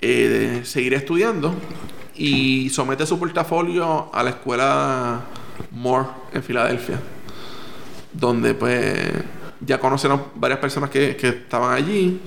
eh, 0.00 0.28
de 0.60 0.64
seguir 0.64 0.94
estudiando 0.94 1.54
y 2.18 2.68
somete 2.70 3.06
su 3.06 3.18
portafolio 3.18 4.10
a 4.12 4.22
la 4.22 4.30
escuela 4.30 5.20
Moore 5.70 6.08
en 6.32 6.42
Filadelfia. 6.42 7.00
Donde 8.12 8.54
pues 8.54 9.12
ya 9.60 9.78
conocieron 9.78 10.24
varias 10.34 10.58
personas 10.58 10.90
que, 10.90 11.16
que 11.16 11.28
estaban 11.28 11.72
allí. 11.72 12.20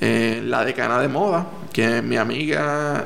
Eh, 0.00 0.42
la 0.44 0.64
decana 0.64 1.00
de 1.00 1.08
moda, 1.08 1.46
que 1.72 1.98
es 1.98 2.02
mi 2.04 2.16
amiga, 2.16 3.04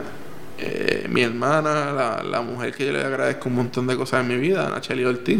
eh, 0.59 1.07
mi 1.09 1.23
hermana, 1.23 2.21
la, 2.23 2.41
mujer 2.43 2.75
que 2.75 2.87
yo 2.87 2.93
le 2.93 3.01
agradezco 3.01 3.49
un 3.49 3.55
montón 3.55 3.87
de 3.87 3.97
cosas 3.97 4.23
en 4.23 4.29
mi 4.29 4.37
vida, 4.37 4.69
Nacheli 4.69 5.05
Ortiz. 5.05 5.39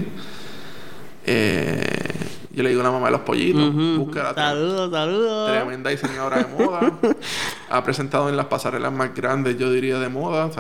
Eh, 1.27 2.10
yo 2.53 2.63
le 2.63 2.71
digo 2.71 2.81
a 2.81 2.85
la 2.85 2.91
mamá 2.91 3.07
de 3.07 3.13
los 3.13 3.21
pollitos, 3.21 3.63
Ujú. 3.69 4.05
búscala. 4.05 4.35
Saludos, 4.35 4.91
saludos. 4.91 5.51
Tremenda 5.53 5.91
diseñadora 5.91 6.39
de 6.39 6.47
moda. 6.47 6.93
ha 7.71 7.85
presentado 7.85 8.29
en 8.29 8.37
las 8.37 8.47
pasarelas 8.47 8.93
más 8.93 9.15
grandes, 9.15 9.57
yo 9.59 9.71
diría, 9.73 9.99
de 9.99 10.09
moda. 10.09 10.51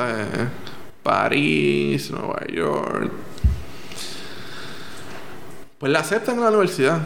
París, 1.02 2.10
Nueva 2.10 2.46
York. 2.52 3.10
Pues 5.78 5.90
la 5.90 6.00
aceptan 6.00 6.36
en 6.36 6.42
la 6.42 6.48
universidad. 6.50 7.00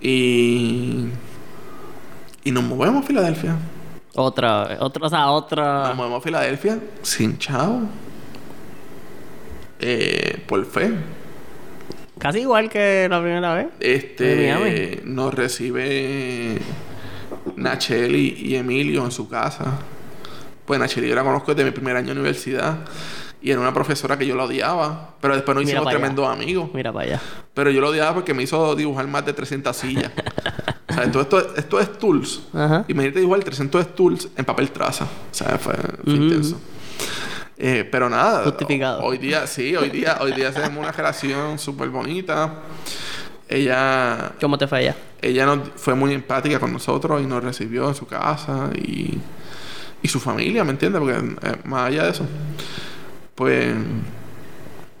Y. 0.00 1.06
Y 2.44 2.50
nos 2.50 2.64
movemos 2.64 3.04
a 3.04 3.06
Filadelfia. 3.06 3.56
Otra, 4.14 4.78
otra, 4.80 5.06
o 5.06 5.08
sea, 5.10 5.30
otra. 5.30 5.88
Nos 5.88 5.96
movemos 5.96 6.20
a 6.20 6.22
Filadelfia 6.22 6.78
sin 7.02 7.38
chavo. 7.38 7.82
Eh, 9.78 10.42
por 10.48 10.64
fe. 10.64 10.92
Casi 12.18 12.40
igual 12.40 12.70
que 12.70 13.06
la 13.10 13.20
primera 13.20 13.54
vez. 13.54 13.66
Este 13.80 15.00
nos 15.04 15.34
recibe 15.34 16.58
Nacheli 17.56 18.36
y 18.38 18.56
Emilio 18.56 19.04
en 19.04 19.10
su 19.10 19.28
casa. 19.28 19.78
Pues 20.64 20.80
Nacheli 20.80 21.08
yo 21.08 21.14
la 21.14 21.22
conozco 21.22 21.54
desde 21.54 21.68
mi 21.68 21.74
primer 21.74 21.96
año 21.96 22.06
de 22.06 22.12
universidad. 22.12 22.78
Y 23.42 23.50
era 23.50 23.60
una 23.60 23.72
profesora 23.72 24.16
que 24.16 24.26
yo 24.26 24.34
la 24.34 24.44
odiaba. 24.44 25.14
Pero 25.20 25.34
después 25.34 25.54
nos 25.54 25.64
hicimos 25.64 25.88
tremendos 25.88 26.26
amigos. 26.26 26.70
Mira 26.72 26.92
para 26.92 27.04
allá. 27.04 27.20
Pero 27.54 27.70
yo 27.70 27.80
lo 27.80 27.90
odiaba 27.90 28.14
porque 28.14 28.32
me 28.34 28.42
hizo 28.42 28.74
dibujar 28.74 29.06
más 29.06 29.24
de 29.26 29.34
300 29.34 29.76
sillas. 29.76 30.10
o 30.88 30.92
sea, 30.94 31.04
esto, 31.04 31.20
esto, 31.20 31.54
esto 31.56 31.80
es 31.80 31.98
tools. 31.98 32.42
Ajá. 32.54 32.84
Imagínate 32.88 33.20
dibujar 33.20 33.44
300 33.44 33.94
tools 33.94 34.28
en 34.36 34.44
papel 34.44 34.70
traza. 34.70 35.04
O 35.04 35.34
sea, 35.34 35.58
fue, 35.58 35.74
fue 35.74 36.14
Ujú. 36.14 36.22
intenso. 36.22 36.60
Eh, 37.58 37.88
pero 37.90 38.10
nada. 38.10 38.44
Justificado. 38.44 39.02
Hoy 39.02 39.18
día, 39.18 39.46
sí, 39.46 39.74
hoy 39.74 39.88
día, 39.90 40.18
hoy 40.20 40.32
día 40.32 40.52
tenemos 40.52 40.78
una 40.78 40.92
relación 40.92 41.58
súper 41.58 41.88
bonita. 41.88 42.52
Ella, 43.48 44.32
¿Cómo 44.40 44.58
te 44.58 44.66
fue 44.66 44.92
ella 45.22 45.46
nos, 45.46 45.68
fue 45.76 45.94
muy 45.94 46.12
empática 46.12 46.58
con 46.58 46.72
nosotros 46.72 47.22
y 47.22 47.26
nos 47.26 47.42
recibió 47.42 47.88
en 47.88 47.94
su 47.94 48.06
casa 48.06 48.70
y, 48.74 49.18
y 50.02 50.08
su 50.08 50.20
familia, 50.20 50.64
¿me 50.64 50.72
entiendes? 50.72 51.00
Porque 51.00 51.16
eh, 51.16 51.56
más 51.64 51.88
allá 51.88 52.04
de 52.04 52.10
eso, 52.10 52.26
pues 53.34 53.74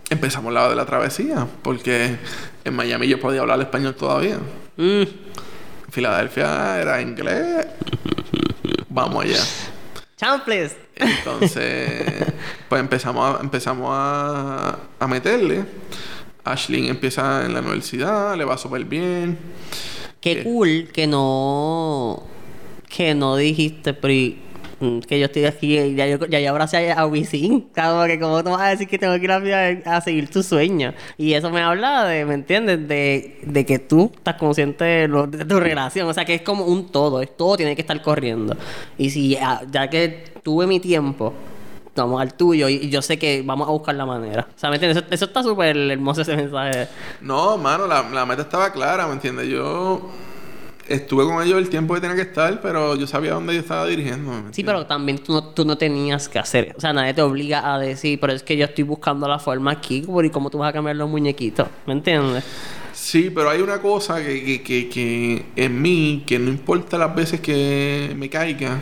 empezamos 0.08 0.52
la 0.52 0.68
de 0.68 0.76
la 0.76 0.86
travesía, 0.86 1.46
porque 1.62 2.16
en 2.64 2.74
Miami 2.74 3.08
yo 3.08 3.20
podía 3.20 3.40
hablar 3.40 3.60
español 3.60 3.94
todavía. 3.94 4.38
Mm. 4.76 5.02
Filadelfia 5.90 6.80
era 6.80 7.00
inglés. 7.00 7.66
Vamos 8.88 9.24
allá. 9.24 9.40
Chanfles. 10.16 10.85
Entonces, 10.96 12.24
pues 12.68 12.80
empezamos 12.80 13.36
a, 13.38 13.42
empezamos 13.42 13.88
a, 13.92 14.78
a 14.98 15.06
meterle. 15.06 15.64
Ashley 16.44 16.88
empieza 16.88 17.44
en 17.44 17.54
la 17.54 17.60
universidad, 17.60 18.36
le 18.36 18.44
va 18.44 18.56
súper 18.56 18.84
bien. 18.84 19.36
Qué 20.20 20.36
¿Qué? 20.36 20.42
cool 20.44 20.88
que 20.92 21.06
no. 21.06 22.22
Que 22.88 23.14
no 23.14 23.36
dijiste, 23.36 23.94
pero. 23.94 24.36
mm, 24.80 25.00
Que 25.00 25.18
yo 25.18 25.26
estoy 25.26 25.44
aquí, 25.44 25.76
y 25.78 25.94
ya 25.96 26.06
yo, 26.06 26.24
ya 26.26 26.38
yo 26.40 26.50
abracé 26.50 26.92
a 26.92 27.04
Wisin. 27.06 27.68
Que, 27.74 28.18
como 28.20 28.44
tú 28.44 28.50
vas 28.50 28.60
a 28.60 28.68
decir 28.68 28.86
que 28.88 28.96
tengo 28.96 29.14
que 29.18 29.24
ir 29.24 29.32
a, 29.32 29.38
a- 29.92 29.96
a 29.96 30.00
seguir 30.00 30.30
tu 30.30 30.42
sueño? 30.44 30.94
Y 31.18 31.32
eso 31.32 31.50
me 31.50 31.60
habla 31.62 32.04
de, 32.04 32.24
¿me 32.24 32.34
entiendes? 32.34 32.86
De, 32.86 33.40
de 33.42 33.66
que 33.66 33.80
tú 33.80 34.12
estás 34.14 34.36
consciente 34.36 34.84
de, 34.84 35.08
lo- 35.08 35.26
de 35.26 35.44
tu 35.44 35.58
relación. 35.58 36.08
O 36.08 36.14
sea, 36.14 36.24
que 36.24 36.34
es 36.34 36.42
como 36.42 36.64
un 36.64 36.90
todo. 36.92 37.20
Es 37.22 37.36
todo 37.36 37.56
tiene 37.56 37.74
que 37.74 37.82
estar 37.82 38.00
corriendo. 38.02 38.56
Y 38.96 39.10
si 39.10 39.30
ya, 39.30 39.62
ya 39.70 39.90
que 39.90 40.35
tuve 40.46 40.64
mi 40.68 40.78
tiempo, 40.78 41.34
vamos 41.96 42.22
al 42.22 42.34
tuyo. 42.34 42.68
Y, 42.68 42.88
yo 42.88 43.02
sé 43.02 43.18
que 43.18 43.42
vamos 43.44 43.66
a 43.66 43.72
buscar 43.72 43.96
la 43.96 44.06
manera. 44.06 44.46
O 44.48 44.56
sea, 44.56 44.70
¿me 44.70 44.76
entiendes? 44.76 45.02
Eso, 45.02 45.12
eso 45.12 45.24
está 45.24 45.42
súper 45.42 45.76
hermoso 45.76 46.22
ese 46.22 46.36
mensaje. 46.36 46.86
No, 47.20 47.58
mano, 47.58 47.88
la, 47.88 48.08
la 48.10 48.24
meta 48.24 48.42
estaba 48.42 48.72
clara, 48.72 49.08
¿me 49.08 49.14
entiendes? 49.14 49.48
Yo 49.48 50.08
estuve 50.86 51.24
con 51.24 51.42
ellos 51.42 51.58
el 51.58 51.68
tiempo 51.68 51.94
que 51.94 52.00
tenía 52.00 52.14
que 52.14 52.22
estar, 52.22 52.60
pero 52.60 52.94
yo 52.94 53.08
sabía 53.08 53.32
dónde 53.32 53.54
yo 53.54 53.60
estaba 53.60 53.84
dirigiendo. 53.86 54.30
¿me 54.30 54.54
Sí, 54.54 54.62
pero 54.62 54.86
también 54.86 55.18
tú 55.18 55.32
no, 55.32 55.42
tú 55.48 55.64
no 55.64 55.76
tenías 55.76 56.28
que 56.28 56.38
hacer. 56.38 56.76
O 56.78 56.80
sea, 56.80 56.92
nadie 56.92 57.12
te 57.12 57.22
obliga 57.22 57.74
a 57.74 57.80
decir, 57.80 58.20
pero 58.20 58.32
es 58.32 58.44
que 58.44 58.56
yo 58.56 58.66
estoy 58.66 58.84
buscando 58.84 59.26
la 59.26 59.40
forma 59.40 59.72
aquí, 59.72 60.06
y 60.06 60.30
cómo 60.30 60.48
tú 60.48 60.58
vas 60.58 60.70
a 60.70 60.72
cambiar 60.72 60.94
los 60.94 61.10
muñequitos. 61.10 61.66
¿Me 61.86 61.92
entiendes? 61.92 62.44
Sí, 62.92 63.30
pero 63.34 63.50
hay 63.50 63.62
una 63.62 63.82
cosa 63.82 64.24
que, 64.24 64.44
que, 64.44 64.62
que, 64.62 64.88
que 64.88 65.46
en 65.56 65.82
mí, 65.82 66.22
que 66.24 66.38
no 66.38 66.50
importa 66.50 66.96
las 66.96 67.12
veces 67.16 67.40
que 67.40 68.14
me 68.16 68.30
caiga, 68.30 68.78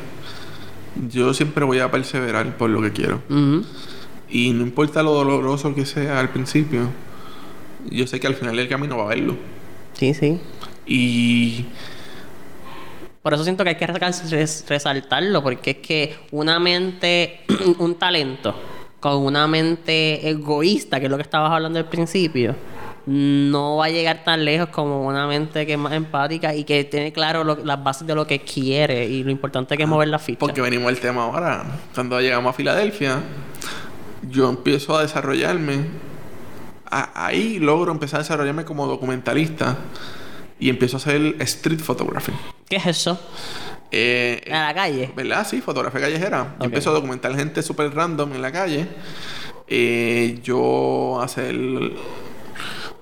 yo 1.08 1.34
siempre 1.34 1.64
voy 1.64 1.80
a 1.80 1.90
perseverar 1.90 2.56
por 2.56 2.70
lo 2.70 2.80
que 2.82 2.92
quiero. 2.92 3.20
Y 4.28 4.52
no 4.52 4.62
importa 4.62 5.02
lo 5.02 5.12
doloroso 5.12 5.74
que 5.74 5.86
sea 5.86 6.20
al 6.20 6.30
principio, 6.30 6.88
yo 7.90 8.06
sé 8.06 8.20
que 8.20 8.26
al 8.26 8.34
final 8.34 8.56
del 8.56 8.68
camino 8.68 8.96
va 8.96 9.04
a 9.04 9.08
verlo. 9.08 9.36
Sí, 9.92 10.14
sí. 10.14 10.40
Y 10.86 11.66
Por 13.22 13.34
eso 13.34 13.44
siento 13.44 13.64
que 13.64 13.70
hay 13.70 13.76
que 13.76 13.86
resaltarlo, 13.86 15.42
porque 15.42 15.70
es 15.70 15.76
que 15.78 16.14
una 16.30 16.58
mente, 16.58 17.40
un 17.78 17.94
talento, 17.94 18.54
con 19.00 19.16
una 19.18 19.46
mente 19.46 20.28
egoísta, 20.28 20.98
que 20.98 21.06
es 21.06 21.10
lo 21.10 21.16
que 21.16 21.22
estabas 21.22 21.52
hablando 21.52 21.78
al 21.78 21.88
principio, 21.88 22.54
no 23.06 23.76
va 23.76 23.86
a 23.86 23.90
llegar 23.90 24.24
tan 24.24 24.44
lejos 24.44 24.68
como 24.70 25.06
una 25.06 25.26
mente 25.26 25.66
que 25.66 25.72
es 25.74 25.78
más 25.78 25.92
empática 25.92 26.54
y 26.54 26.64
que 26.64 26.84
tiene 26.84 27.12
claro 27.12 27.44
lo- 27.44 27.56
las 27.64 27.82
bases 27.84 28.06
de 28.06 28.14
lo 28.14 28.26
que 28.26 28.40
quiere 28.40 29.04
y 29.06 29.22
lo 29.22 29.30
importante 29.30 29.76
que 29.76 29.82
es 29.82 29.88
mover 29.88 30.08
la 30.08 30.18
ficha. 30.18 30.38
porque 30.38 30.60
venimos 30.62 30.88
al 30.88 30.98
tema 30.98 31.24
ahora, 31.24 31.64
cuando 31.94 32.18
llegamos 32.20 32.50
a 32.50 32.52
Filadelfia, 32.56 33.18
yo 34.30 34.48
empiezo 34.48 34.96
a 34.96 35.02
desarrollarme. 35.02 35.84
a- 36.96 37.26
ahí 37.26 37.58
logro 37.58 37.90
empezar 37.90 38.20
a 38.20 38.22
desarrollarme 38.22 38.64
como 38.64 38.86
documentalista 38.86 39.76
y 40.60 40.68
empiezo 40.70 40.96
a 40.96 41.00
hacer 41.00 41.34
street 41.40 41.80
photography. 41.80 42.30
¿Qué 42.68 42.76
es 42.76 42.86
eso? 42.86 43.18
Eh, 43.90 44.40
A 44.52 44.66
la 44.68 44.74
calle. 44.74 45.10
¿Verdad? 45.16 45.44
Sí, 45.48 45.60
fotografía 45.60 46.00
callejera. 46.00 46.54
Yo 46.60 46.66
empiezo 46.66 46.90
a 46.90 46.92
documentar 46.92 47.34
gente 47.34 47.62
súper 47.62 47.92
random 47.94 48.32
en 48.34 48.42
la 48.42 48.52
calle. 48.52 48.86
Eh, 49.66 50.38
yo 50.44 51.20
hacer... 51.20 51.56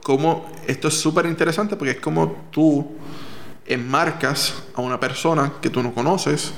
Como... 0.02 0.50
Esto 0.66 0.88
es 0.88 1.00
súper 1.00 1.26
interesante 1.26 1.76
porque 1.76 1.92
es 1.92 2.00
como 2.00 2.46
tú 2.50 2.86
enmarcas 3.66 4.62
a 4.74 4.80
una 4.80 4.98
persona 4.98 5.52
que 5.60 5.70
tú 5.70 5.82
no 5.82 5.92
conoces 5.94 6.52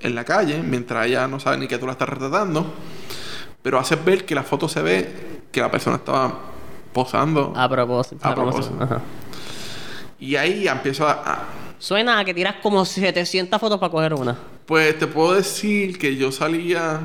en 0.00 0.14
la 0.14 0.24
calle 0.24 0.62
mientras 0.62 1.06
ella 1.06 1.28
no 1.28 1.38
sabe 1.38 1.58
ni 1.58 1.68
que 1.68 1.78
tú 1.78 1.86
la 1.86 1.92
estás 1.92 2.08
retratando. 2.08 2.72
Pero 3.62 3.78
haces 3.78 4.02
ver 4.04 4.24
que 4.26 4.34
la 4.34 4.42
foto 4.42 4.68
se 4.68 4.82
ve 4.82 5.40
que 5.52 5.60
la 5.60 5.70
persona 5.70 5.96
estaba 5.96 6.32
posando. 6.92 7.52
A 7.56 7.68
propósito. 7.68 8.26
A 8.26 8.34
propósito. 8.34 8.76
ajá. 8.82 9.00
Y 10.18 10.36
ahí 10.36 10.66
empiezo 10.68 11.06
a- 11.06 11.22
a 11.24 11.38
Suena 11.78 12.18
a 12.20 12.24
que 12.24 12.32
tiras 12.32 12.56
como 12.62 12.84
700 12.84 13.60
fotos 13.60 13.78
para 13.80 13.90
coger 13.90 14.14
una. 14.14 14.36
Pues 14.66 14.96
te 14.98 15.06
puedo 15.08 15.34
decir 15.34 15.98
que 15.98 16.14
yo 16.16 16.30
salía 16.30 17.00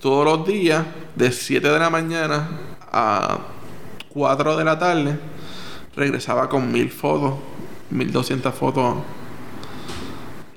todos 0.00 0.24
los 0.24 0.46
días 0.46 0.84
de 1.14 1.30
7 1.30 1.68
de 1.70 1.78
la 1.78 1.90
mañana 1.90 2.48
a 2.92 3.38
4 4.12 4.56
de 4.56 4.64
la 4.64 4.78
tarde. 4.78 5.18
Regresaba 5.96 6.48
con 6.48 6.70
mil 6.72 6.90
fotos, 6.90 7.34
1200 7.90 8.54
fotos. 8.54 8.96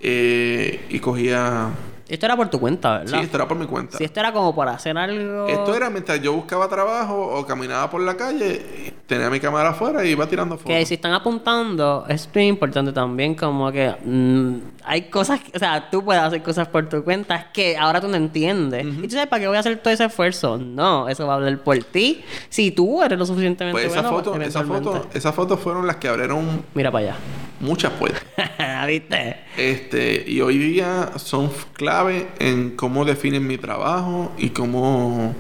eh, 0.02 0.86
y 0.90 1.00
cogía. 1.00 1.70
Esto 2.08 2.26
era 2.26 2.36
por 2.36 2.50
tu 2.50 2.60
cuenta, 2.60 3.00
Sí, 3.00 3.06
¿verdad? 3.06 3.24
esto 3.24 3.38
era 3.38 3.48
por 3.48 3.58
mi 3.58 3.66
cuenta. 3.66 3.98
Si 3.98 4.04
esto 4.04 4.20
era 4.20 4.34
como 4.34 4.54
para 4.56 4.74
hacer 4.74 4.98
algo. 4.98 5.48
Esto 5.48 5.74
era 5.76 5.90
mientras 5.90 6.22
yo 6.22 6.34
buscaba 6.34 6.68
trabajo 6.68 7.16
o 7.40 7.46
caminaba 7.46 7.90
por 7.90 8.02
la 8.02 8.16
calle, 8.18 8.93
tenía 9.08 9.30
mi 9.30 9.40
cámara 9.40 9.70
afuera 9.70 10.04
y 10.06 10.10
iba 10.12 10.28
tirando 10.28 10.56
fotos. 10.58 10.72
Que 10.74 10.86
si 10.86 10.94
están 10.96 11.14
apuntando, 11.14 12.06
es 12.08 12.30
muy 12.34 12.48
importante 12.48 12.92
también, 12.94 13.36
como 13.36 13.72
que 13.72 13.94
mm, 14.04 14.56
hay 14.86 15.04
cosas, 15.04 15.42
o 15.54 15.60
sea, 15.60 15.90
tú 15.90 16.04
puedes 16.04 16.22
hacer 16.24 16.42
cosas 16.42 16.68
por 16.68 16.88
tu 16.88 17.04
cuenta, 17.04 17.52
que 17.52 17.78
ahora 17.78 18.00
tú 18.00 18.08
no 18.08 18.16
entiendes. 18.16 18.86
Y 18.86 19.08
tú 19.08 19.12
sabes, 19.12 19.28
¿para 19.28 19.42
qué 19.42 19.48
voy 19.48 19.58
a 19.58 19.60
hacer 19.60 19.78
todo 19.78 19.94
ese 19.94 20.06
esfuerzo? 20.06 20.58
No, 20.58 21.10
eso 21.10 21.28
va 21.28 21.34
a 21.34 21.36
hablar 21.38 21.58
por 21.60 21.78
ti. 21.84 22.24
Si 22.50 22.72
tú 22.72 23.04
eres 23.04 23.20
lo 23.20 23.26
suficientemente 23.26 23.82
Pues 23.82 23.92
esa 23.92 24.02
bueno, 24.02 24.18
foto, 24.18 24.42
esa 24.42 24.64
foto, 24.64 25.08
esas 25.14 25.36
fotos 25.36 25.60
fueron 25.60 25.86
las 25.86 25.98
que 25.98 26.08
abrieron 26.08 26.64
Mira 26.74 26.92
para 26.92 27.08
allá. 27.10 27.16
muchas 27.60 27.92
puertas. 27.94 28.24
¿Viste? 28.88 29.38
Este, 29.58 30.24
y 30.28 30.42
hoy 30.42 30.58
día 30.58 31.12
son 31.18 31.52
clave 31.74 32.28
en 32.40 32.72
cómo 32.76 33.06
definen 33.06 33.46
mi 33.46 33.58
trabajo 33.58 34.32
y 34.38 34.50
cómo, 34.50 35.36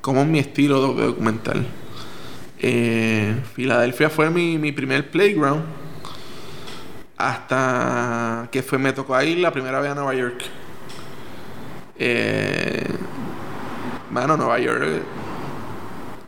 cómo 0.00 0.22
es 0.22 0.26
mi 0.26 0.38
estilo 0.38 0.94
de 0.94 1.06
documental. 1.06 1.66
Eh, 2.64 3.34
Filadelfia 3.54 4.08
fue 4.08 4.30
mi, 4.30 4.56
mi 4.56 4.70
primer 4.70 5.10
playground 5.10 5.64
hasta 7.16 8.48
que 8.50 8.62
fue, 8.62 8.78
me 8.78 8.92
tocó 8.92 9.20
ir 9.22 9.38
la 9.38 9.50
primera 9.52 9.80
vez 9.80 9.90
a 9.92 9.94
Nueva 9.94 10.14
York. 10.14 10.42
Eh, 11.98 12.84
mano, 14.10 14.36
Nueva 14.36 14.58
York 14.58 15.02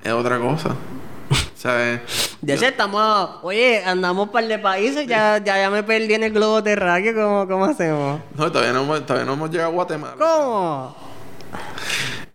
es 0.05 0.12
otra 0.12 0.39
cosa. 0.39 0.74
¿Sabes? 1.57 2.37
De 2.43 2.55
hecho, 2.55 2.66
estamos. 2.66 3.30
Oye, 3.43 3.82
andamos 3.85 4.28
par 4.28 4.47
de 4.47 4.59
países, 4.59 5.07
ya, 5.07 5.39
ya, 5.39 5.57
ya 5.57 5.70
me 5.70 5.82
perdí 5.82 6.14
en 6.14 6.24
el 6.24 6.32
globo 6.32 6.62
terráqueo, 6.62 7.14
¿cómo, 7.14 7.49
cómo 7.49 7.64
hacemos? 7.64 8.20
No, 8.37 8.53
todavía 8.53 8.72
no, 8.72 8.82
hemos- 8.82 9.07
todavía 9.07 9.24
no 9.26 9.32
hemos 9.32 9.51
llegado 9.51 9.70
a 9.70 9.72
Guatemala. 9.72 10.14
¿Cómo? 10.18 10.97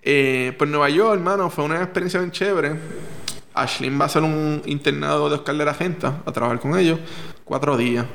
Eh, 0.01 0.55
pues 0.57 0.69
Nueva 0.69 0.89
York, 0.89 1.13
hermano, 1.13 1.49
fue 1.49 1.63
una 1.65 1.77
experiencia 1.83 2.19
bien 2.19 2.31
chévere. 2.31 2.75
Ashlyn 3.61 3.99
va 3.99 4.03
a 4.03 4.05
hacer 4.07 4.23
un 4.23 4.61
internado 4.65 5.29
de 5.29 5.35
Oscar 5.35 5.55
de 5.55 5.65
la 5.65 5.73
Genta 5.73 6.21
a 6.25 6.31
trabajar 6.31 6.59
con 6.59 6.77
ellos 6.77 6.99
cuatro 7.43 7.77
días. 7.77 8.05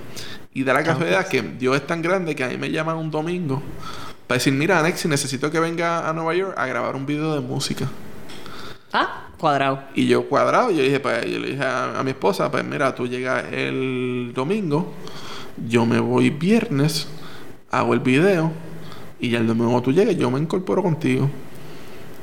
Y 0.53 0.63
da 0.65 0.73
la 0.73 0.85
casualidad 0.85 1.27
que 1.27 1.43
Dios 1.43 1.77
es 1.77 1.87
tan 1.87 2.01
grande 2.01 2.35
que 2.37 2.45
a 2.45 2.49
mí 2.49 2.57
me 2.57 2.71
llaman 2.71 2.97
un 2.97 3.11
domingo 3.11 3.63
para 4.27 4.39
decir, 4.39 4.53
mira, 4.53 4.79
Anexi, 4.79 5.09
necesito 5.09 5.51
que 5.51 5.61
venga 5.61 6.09
a 6.09 6.13
Nueva 6.13 6.35
York 6.35 6.55
a 6.57 6.67
grabar 6.67 6.97
un 6.97 7.05
video 7.05 7.35
de 7.35 7.41
música. 7.41 7.87
Ah, 8.93 9.29
cuadrado. 9.39 9.83
Y 9.95 10.07
yo 10.07 10.29
cuadrado, 10.29 10.71
yo 10.71 10.83
dije, 10.83 11.01
pues, 11.01 11.25
yo 11.27 11.39
le 11.41 11.49
dije 11.49 11.65
a, 11.65 11.99
a 11.99 12.03
mi 12.05 12.11
esposa, 12.11 12.51
pues 12.51 12.65
mira, 12.65 12.95
tú 12.95 13.07
llegas 13.07 13.45
el 13.53 14.33
domingo, 14.35 14.95
yo 15.67 15.85
me 15.85 15.99
voy 15.99 16.31
viernes, 16.31 17.09
hago 17.71 17.93
el 17.93 18.01
video, 18.01 18.53
y 19.19 19.31
ya 19.31 19.39
el 19.39 19.47
domingo 19.47 19.83
tú 19.83 19.93
llegues, 19.93 20.17
yo 20.17 20.31
me 20.31 20.39
incorporo 20.39 20.83
contigo. 20.83 21.29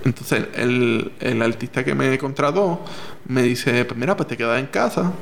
Entonces 0.04 0.48
el, 0.56 1.12
el 1.20 1.42
artista 1.42 1.84
que 1.84 1.94
me 1.94 2.18
contrató 2.18 2.84
me 3.28 3.44
dice, 3.44 3.86
pues 3.86 4.00
mira, 4.00 4.16
pues 4.18 4.28
te 4.28 4.38
quedas 4.38 4.60
en 4.60 4.68
casa. 4.68 5.14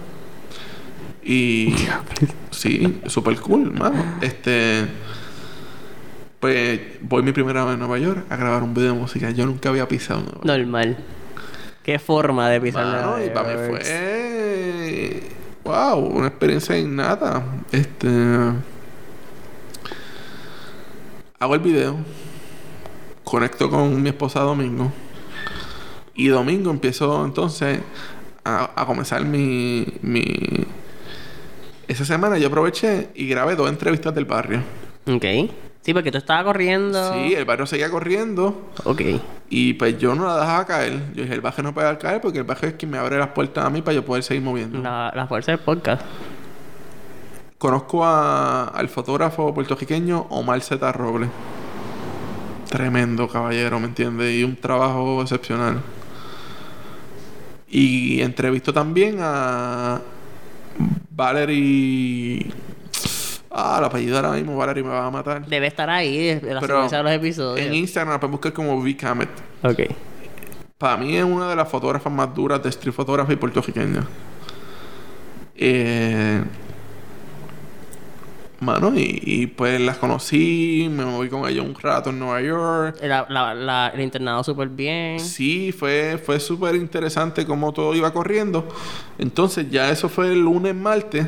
Y 1.24 1.76
sí, 2.52 3.02
súper 3.08 3.40
cool, 3.42 3.72
mano. 3.74 4.04
Este 4.22 4.88
pues 6.40 6.80
voy 7.02 7.22
mi 7.22 7.34
primera 7.34 7.66
vez 7.66 7.74
a 7.74 7.78
Nueva 7.78 7.98
York 7.98 8.26
a 8.30 8.38
grabar 8.38 8.64
un 8.64 8.74
video 8.74 8.94
de 8.94 9.00
música. 9.00 9.30
Yo 9.32 9.46
nunca 9.46 9.70
había 9.70 9.88
pisado 9.88 10.22
Nueva 10.22 10.36
York. 10.36 10.46
Normal. 10.46 10.98
Qué 11.84 12.00
forma 12.00 12.50
de 12.50 12.62
pisar 12.62 12.86
Mano, 12.86 13.18
Nueva 13.18 13.26
y 13.26 13.30
para 13.30 13.50
mí 13.50 13.56
fue. 13.68 15.24
Wow, 15.64 16.00
una 16.00 16.28
experiencia 16.28 16.78
innata. 16.78 17.44
Este. 17.72 18.08
Hago 21.40 21.56
el 21.56 21.62
video. 21.62 21.98
Conecto 23.30 23.70
con 23.70 24.02
mi 24.02 24.10
esposa 24.10 24.40
Domingo. 24.42 24.92
Y 26.16 26.28
domingo 26.30 26.72
empiezo 26.72 27.24
entonces 27.26 27.80
a, 28.44 28.72
a 28.76 28.86
comenzar 28.86 29.24
mi, 29.24 29.86
mi. 30.02 30.24
Esa 31.88 32.06
semana 32.06 32.38
yo 32.38 32.48
aproveché 32.48 33.10
y 33.16 33.28
grabé 33.28 33.56
dos 33.56 33.70
entrevistas 33.70 34.14
del 34.16 34.26
barrio. 34.26 34.62
Ok. 35.08 35.26
Sí, 35.82 35.94
porque 35.94 36.12
tú 36.12 36.18
estabas 36.18 36.44
corriendo. 36.44 37.14
Sí, 37.14 37.34
el 37.36 37.46
barrio 37.46 37.66
seguía 37.66 37.90
corriendo. 37.90 38.70
Ok. 38.84 39.02
Y 39.50 39.74
pues 39.74 39.98
yo 39.98 40.14
no 40.14 40.26
la 40.28 40.36
dejaba 40.40 40.66
caer. 40.66 41.00
Yo 41.16 41.22
dije, 41.24 41.34
el 41.36 41.42
baje 41.42 41.64
no 41.64 41.74
puede 41.74 41.98
caer 41.98 42.20
porque 42.22 42.40
el 42.40 42.44
baje 42.44 42.68
es 42.68 42.74
quien 42.74 42.92
me 42.92 42.98
abre 42.98 43.18
las 43.18 43.30
puertas 43.30 43.64
a 43.66 43.70
mí 43.70 43.82
para 43.82 43.96
yo 43.96 44.04
poder 44.04 44.24
seguir 44.24 44.44
moviendo. 44.44 44.80
La, 44.82 45.12
la 45.16 45.26
fuerza 45.28 45.52
del 45.52 45.62
podcast. 45.62 46.02
Conozco 47.58 48.06
a- 48.06 48.66
al 48.66 48.90
fotógrafo 48.90 49.54
puertorriqueño 49.54 50.28
Omar 50.30 50.62
Z. 50.62 50.92
Robles. 50.92 51.30
Tremendo 52.70 53.28
caballero, 53.28 53.80
¿me 53.80 53.88
entiendes? 53.88 54.32
Y 54.32 54.44
un 54.44 54.56
trabajo 54.56 55.22
excepcional. 55.24 55.82
Y 57.68 58.22
entrevisto 58.22 58.72
también 58.72 59.18
a 59.20 60.00
Valerie. 61.10 62.52
Ah, 63.50 63.78
el 63.80 63.86
apellido 63.86 64.16
ahora 64.18 64.32
mismo, 64.32 64.56
Valerie 64.56 64.84
me 64.84 64.90
va 64.90 65.08
a 65.08 65.12
matar. 65.12 65.46
Debe 65.48 65.68
estar 65.68 65.90
ahí 65.90 66.36
de 66.40 66.54
la 66.54 66.60
Pero 66.60 66.76
secuencia 66.76 67.00
de 67.00 67.04
los 67.04 67.14
episodios. 67.14 67.66
En 67.66 67.74
Instagram 67.74 68.14
la 68.14 68.20
pueden 68.20 68.32
buscar 68.32 68.54
como 68.54 68.76
V 68.76 68.96
Camet. 68.96 69.30
Ok. 69.64 69.80
Para 70.78 70.98
mí 70.98 71.18
es 71.18 71.24
una 71.24 71.50
de 71.50 71.56
las 71.56 71.68
fotógrafas 71.68 72.14
más 72.14 72.34
duras 72.34 72.62
de 72.62 72.70
street 72.70 72.94
photography 72.94 73.36
puertorriqueña. 73.36 74.06
Eh, 75.56 76.42
mano, 78.62 78.92
y, 78.96 79.22
y 79.24 79.48
pues 79.48 79.80
las 79.80 79.98
conocí, 79.98 80.90
me 80.92 81.06
moví 81.06 81.30
con 81.30 81.48
ella 81.50 81.62
un 81.62 81.76
rato 81.76 82.10
en 82.10 82.20
Nueva 82.20 82.42
York. 82.42 82.98
La- 83.02 83.26
la- 83.30 83.54
la- 83.54 83.88
el 83.94 84.02
internado 84.02 84.44
súper 84.44 84.68
bien. 84.70 85.20
Sí, 85.20 85.72
fue, 85.72 86.20
fue 86.24 86.40
súper 86.40 86.76
interesante 86.76 87.46
cómo 87.46 87.72
todo 87.74 87.94
iba 87.96 88.12
corriendo. 88.12 88.68
Entonces 89.18 89.70
ya 89.70 89.90
eso 89.90 90.10
fue 90.10 90.28
el 90.28 90.40
lunes, 90.42 90.76
martes. 90.76 91.26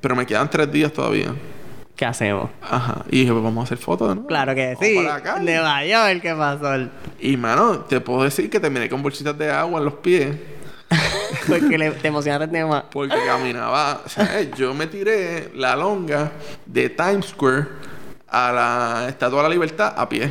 Pero 0.00 0.14
me 0.16 0.24
quedan 0.26 0.48
tres 0.48 0.70
días 0.70 0.92
todavía. 0.92 1.34
¿Qué 1.96 2.04
hacemos? 2.04 2.48
Ajá. 2.62 3.04
Y 3.10 3.20
dije, 3.20 3.32
pues 3.32 3.42
vamos 3.42 3.62
a 3.62 3.64
hacer 3.64 3.78
fotos, 3.78 4.14
¿no? 4.14 4.24
Claro 4.26 4.54
que 4.54 4.74
Vamos 4.74 4.86
sí. 4.86 4.94
para 4.96 5.20
calle. 5.20 5.44
Nueva 5.44 5.84
York, 5.84 6.22
¿qué 6.22 6.32
pasó? 6.34 6.88
Y 7.20 7.36
mano, 7.36 7.80
te 7.80 8.00
puedo 8.00 8.22
decir 8.22 8.48
que 8.48 8.60
terminé 8.60 8.88
con 8.88 9.02
bolsitas 9.02 9.36
de 9.36 9.50
agua 9.50 9.80
en 9.80 9.84
los 9.84 9.94
pies. 9.94 10.36
Porque 11.48 11.78
le, 11.78 11.90
te 11.92 12.08
emocionaste 12.08 12.44
el 12.44 12.50
tema. 12.50 12.84
Porque 12.90 13.16
caminaba, 13.26 14.02
o 14.04 14.08
sea, 14.08 14.40
eh, 14.40 14.50
yo 14.56 14.74
me 14.74 14.86
tiré 14.86 15.50
la 15.54 15.76
longa 15.76 16.32
de 16.66 16.90
Times 16.90 17.26
Square 17.26 17.66
a 18.28 18.52
la 18.52 19.08
Estatua 19.08 19.38
de 19.38 19.42
la 19.44 19.54
Libertad 19.54 19.94
a 19.96 20.08
pie. 20.08 20.30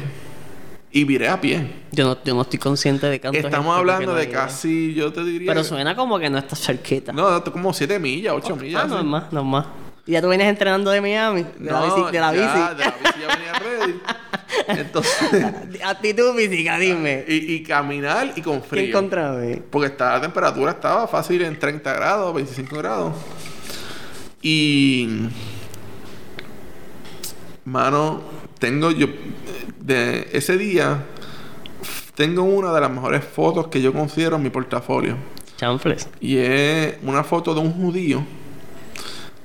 Y 0.92 1.04
viré 1.04 1.28
a 1.28 1.40
pie. 1.40 1.84
Yo 1.92 2.06
no, 2.06 2.24
yo 2.24 2.34
no 2.34 2.42
estoy 2.42 2.60
consciente 2.60 3.08
de 3.08 3.20
cuánto 3.20 3.38
es 3.38 3.46
Estamos 3.46 3.78
hablando 3.78 4.14
no 4.14 4.18
de 4.18 4.30
casi, 4.30 4.94
yo 4.94 5.12
te 5.12 5.24
diría. 5.24 5.52
Pero 5.52 5.64
suena 5.64 5.96
como 5.96 6.18
que 6.18 6.30
no 6.30 6.38
está 6.38 6.56
cerquita. 6.56 7.12
No, 7.12 7.44
como 7.44 7.74
7 7.74 8.00
millas, 8.00 8.34
8 8.36 8.56
millas. 8.56 8.84
Ah, 8.84 8.88
no 8.88 9.00
es 9.00 9.06
más, 9.06 9.32
no 9.32 9.42
es 9.42 9.46
más. 9.46 9.66
¿Y 10.08 10.14
ya 10.14 10.22
tú 10.22 10.30
vienes 10.30 10.48
entrenando 10.48 10.90
de 10.90 11.02
Miami? 11.02 11.46
De 11.60 11.70
la 11.70 11.84
bici. 11.84 12.12
De 12.12 12.20
la 12.20 12.34
ya, 12.34 12.42
bici. 12.42 12.76
de 12.78 12.86
la 12.86 12.96
bici 13.04 13.20
ya 13.20 13.36
venía 13.36 13.54
ready. 13.60 14.00
Entonces, 14.80 15.44
Actitud 15.84 16.34
física, 16.36 16.80
dime. 16.80 17.26
y, 17.28 17.54
y 17.56 17.64
caminar 17.64 18.32
y 18.36 18.42
con 18.42 18.62
¿Qué 18.62 18.68
frío. 18.68 18.84
encontraste? 18.88 19.62
Porque 19.70 19.88
está, 19.88 20.14
la 20.14 20.22
temperatura 20.22 20.72
estaba 20.72 21.08
fácil 21.08 21.42
en 21.44 21.60
30 21.60 21.94
grados, 21.94 22.34
25 22.34 22.78
grados. 22.78 23.14
Y. 24.42 25.28
Mano, 27.66 28.22
tengo 28.60 28.92
yo. 28.92 29.08
De 29.80 30.30
ese 30.32 30.58
día, 30.58 31.04
tengo 32.16 32.44
una 32.44 32.72
de 32.74 32.82
las 32.82 32.90
mejores 32.92 33.24
fotos 33.26 33.68
que 33.68 33.82
yo 33.82 33.94
considero 33.94 34.38
en 34.38 34.44
mi 34.44 34.50
portafolio. 34.50 35.18
Chanfles. 35.58 36.08
Y 36.22 36.38
es 36.38 36.96
una 37.04 37.24
foto 37.24 37.54
de 37.54 37.60
un 37.62 37.74
judío 37.74 38.24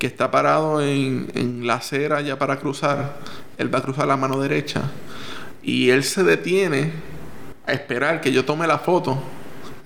que 0.02 0.08
está 0.08 0.32
parado 0.32 0.82
en, 0.82 1.30
en 1.36 1.64
la 1.64 1.74
acera 1.74 2.20
ya 2.22 2.36
para 2.36 2.58
cruzar. 2.58 3.18
Él 3.56 3.72
va 3.72 3.78
a 3.78 3.82
cruzar 3.82 4.08
la 4.08 4.16
mano 4.16 4.40
derecha. 4.40 4.82
Y 5.62 5.90
él 5.90 6.02
se 6.02 6.24
detiene 6.24 6.90
a 7.68 7.72
esperar 7.72 8.20
que 8.20 8.32
yo 8.32 8.44
tome 8.44 8.66
la 8.66 8.80
foto. 8.80 9.16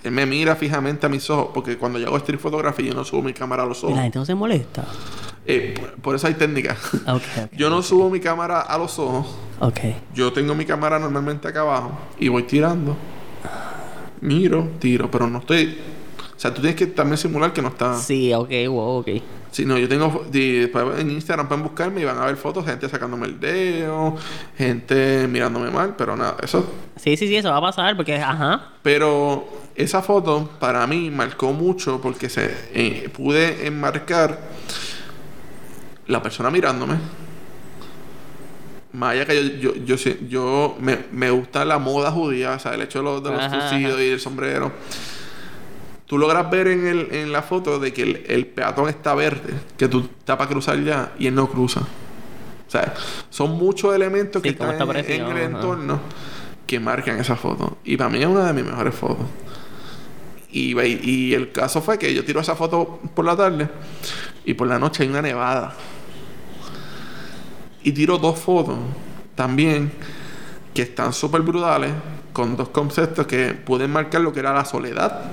Él 0.03 0.13
me 0.13 0.25
mira 0.25 0.57
fijamente 0.57 1.05
a 1.05 1.11
mis 1.11 1.29
ojos. 1.29 1.51
Porque 1.53 1.77
cuando 1.77 1.99
yo 1.99 2.07
hago 2.07 2.17
street 2.17 2.39
photography 2.41 2.85
yo 2.87 2.95
no 2.95 3.05
subo 3.05 3.21
mi 3.21 3.35
cámara 3.35 3.65
a 3.65 3.67
los 3.67 3.83
¿Y 3.83 3.83
la 3.83 3.89
ojos. 3.93 4.03
gente 4.05 4.19
no 4.19 4.25
se 4.25 4.35
molesta? 4.35 4.87
Eh, 5.45 5.75
por, 5.79 5.93
por 6.01 6.15
eso 6.15 6.29
hay 6.29 6.33
técnica. 6.33 6.79
Ok, 7.07 7.23
ok. 7.45 7.53
yo 7.53 7.69
no 7.69 7.83
subo 7.83 8.09
mi 8.09 8.19
cámara 8.21 8.63
a 8.63 8.79
los 8.79 8.99
ojos. 8.99 9.37
Ok. 9.61 9.81
Yo 10.15 10.33
tengo 10.33 10.55
mi 10.55 10.65
cámara 10.65 10.99
normalmente 10.99 11.47
acá 11.47 11.61
abajo. 11.61 11.93
Y 12.19 12.29
voy 12.29 12.45
tirando. 12.45 12.97
Miro, 14.23 14.67
tiro. 14.79 15.11
Pero 15.11 15.27
no 15.27 15.41
estoy... 15.41 15.77
O 16.37 16.41
sea, 16.41 16.53
tú 16.53 16.61
tienes 16.61 16.77
que 16.77 16.87
también 16.87 17.17
simular 17.17 17.53
que 17.53 17.63
no 17.63 17.69
está... 17.69 17.97
Sí, 17.99 18.33
ok, 18.35 18.51
wow, 18.69 18.99
ok. 18.99 19.09
Sí, 19.57 19.65
no, 19.65 19.79
yo 19.79 19.89
tengo. 19.89 20.27
después 20.31 21.01
en 21.01 21.11
Instagram 21.11 21.49
pueden 21.49 21.65
buscarme 21.65 22.03
y 22.03 22.05
van 22.05 22.19
a 22.19 22.27
ver 22.27 22.37
fotos, 22.37 22.67
gente 22.67 22.91
sacándome 22.91 23.27
el 23.27 23.41
dedo, 23.41 24.15
gente 24.59 25.27
mirándome 25.29 25.71
mal, 25.71 25.95
pero 25.97 26.15
nada, 26.15 26.37
eso. 26.43 26.71
Sí, 26.97 27.17
sí, 27.17 27.27
sí, 27.27 27.37
eso 27.37 27.49
va 27.49 27.57
a 27.57 27.63
pasar 27.63 27.97
porque, 27.97 28.17
ajá. 28.17 28.73
Pero 28.83 29.49
esa 29.75 30.03
foto 30.03 30.51
para 30.61 30.87
mí 30.87 31.11
marcó 31.11 31.55
mucho 31.55 32.03
porque 32.03 32.29
se 32.29 32.55
eh, 32.75 33.09
pude 33.17 33.67
enmarcar 33.67 34.39
la 36.07 36.23
persona 36.23 36.51
mirándome. 36.51 36.97
Más 38.93 39.13
allá 39.13 39.25
que 39.25 39.59
yo, 39.59 39.75
yo, 39.75 39.97
yo, 40.29 40.77
me, 40.81 40.99
me 41.13 41.31
gusta 41.31 41.65
la 41.65 41.79
moda 41.79 42.11
judía, 42.11 42.53
o 42.53 42.59
sea, 42.59 42.75
el 42.75 42.83
hecho 42.83 42.99
de 42.99 43.05
los, 43.07 43.23
de 43.23 43.31
los 43.31 43.73
y 43.73 43.85
el 44.11 44.21
sombrero. 44.21 44.71
Tú 46.07 46.19
logras 46.19 46.49
ver 46.51 46.69
en, 46.69 46.87
el, 46.87 47.09
en 47.13 47.33
la 47.33 47.43
foto 47.43 47.79
de 47.81 47.93
que 47.93 48.03
el, 48.03 48.25
el 48.29 48.47
peatón 48.47 48.89
está 48.89 49.15
verde, 49.15 49.55
que 49.77 49.89
tú 49.89 50.09
estás 50.19 50.37
para 50.37 50.49
cruzar 50.49 50.81
ya 50.83 51.13
y 51.19 51.27
él 51.27 51.35
no 51.35 51.49
cruza. 51.49 51.81
O 51.81 52.71
sea, 52.71 52.95
son 53.31 53.53
muchos 53.59 53.95
elementos 53.95 54.41
que 54.43 54.51
Sí, 54.51 54.53
están 54.53 54.81
en, 54.81 54.97
en 54.97 55.23
el 55.27 55.33
ajá. 55.33 55.43
entorno 55.45 56.01
que 56.67 56.79
marcan 56.81 57.19
esa 57.19 57.37
foto. 57.37 57.79
Y 57.85 57.97
para 57.97 58.11
mí 58.11 58.21
es 58.21 58.27
una 58.27 58.45
de 58.47 58.53
mis 58.53 58.65
mejores 58.65 58.95
fotos. 58.95 59.27
Y, 60.51 60.81
y 60.81 61.35
el 61.35 61.53
caso 61.53 61.83
fue 61.83 61.99
que 61.99 62.15
yo 62.15 62.25
tiro 62.25 62.41
esa 62.41 62.55
foto 62.55 63.01
por 63.15 63.25
la 63.25 63.37
tarde 63.37 63.69
y 64.45 64.55
por 64.55 64.69
la 64.69 64.79
noche 64.79 65.03
hay 65.03 65.09
una 65.09 65.23
nevada. 65.23 65.75
Y 67.83 67.93
tiro 67.93 68.19
dos 68.19 68.39
fotos 68.39 68.79
también 69.35 69.93
que 70.75 70.83
están 70.83 71.13
súper 71.13 71.43
brutales 71.43 71.93
con 72.33 72.57
dos 72.57 72.69
conceptos 72.71 73.27
que 73.27 73.55
pueden 73.55 73.91
marcar 73.93 74.21
lo 74.21 74.33
que 74.33 74.41
era 74.41 74.53
la 74.53 74.65
soledad 74.65 75.31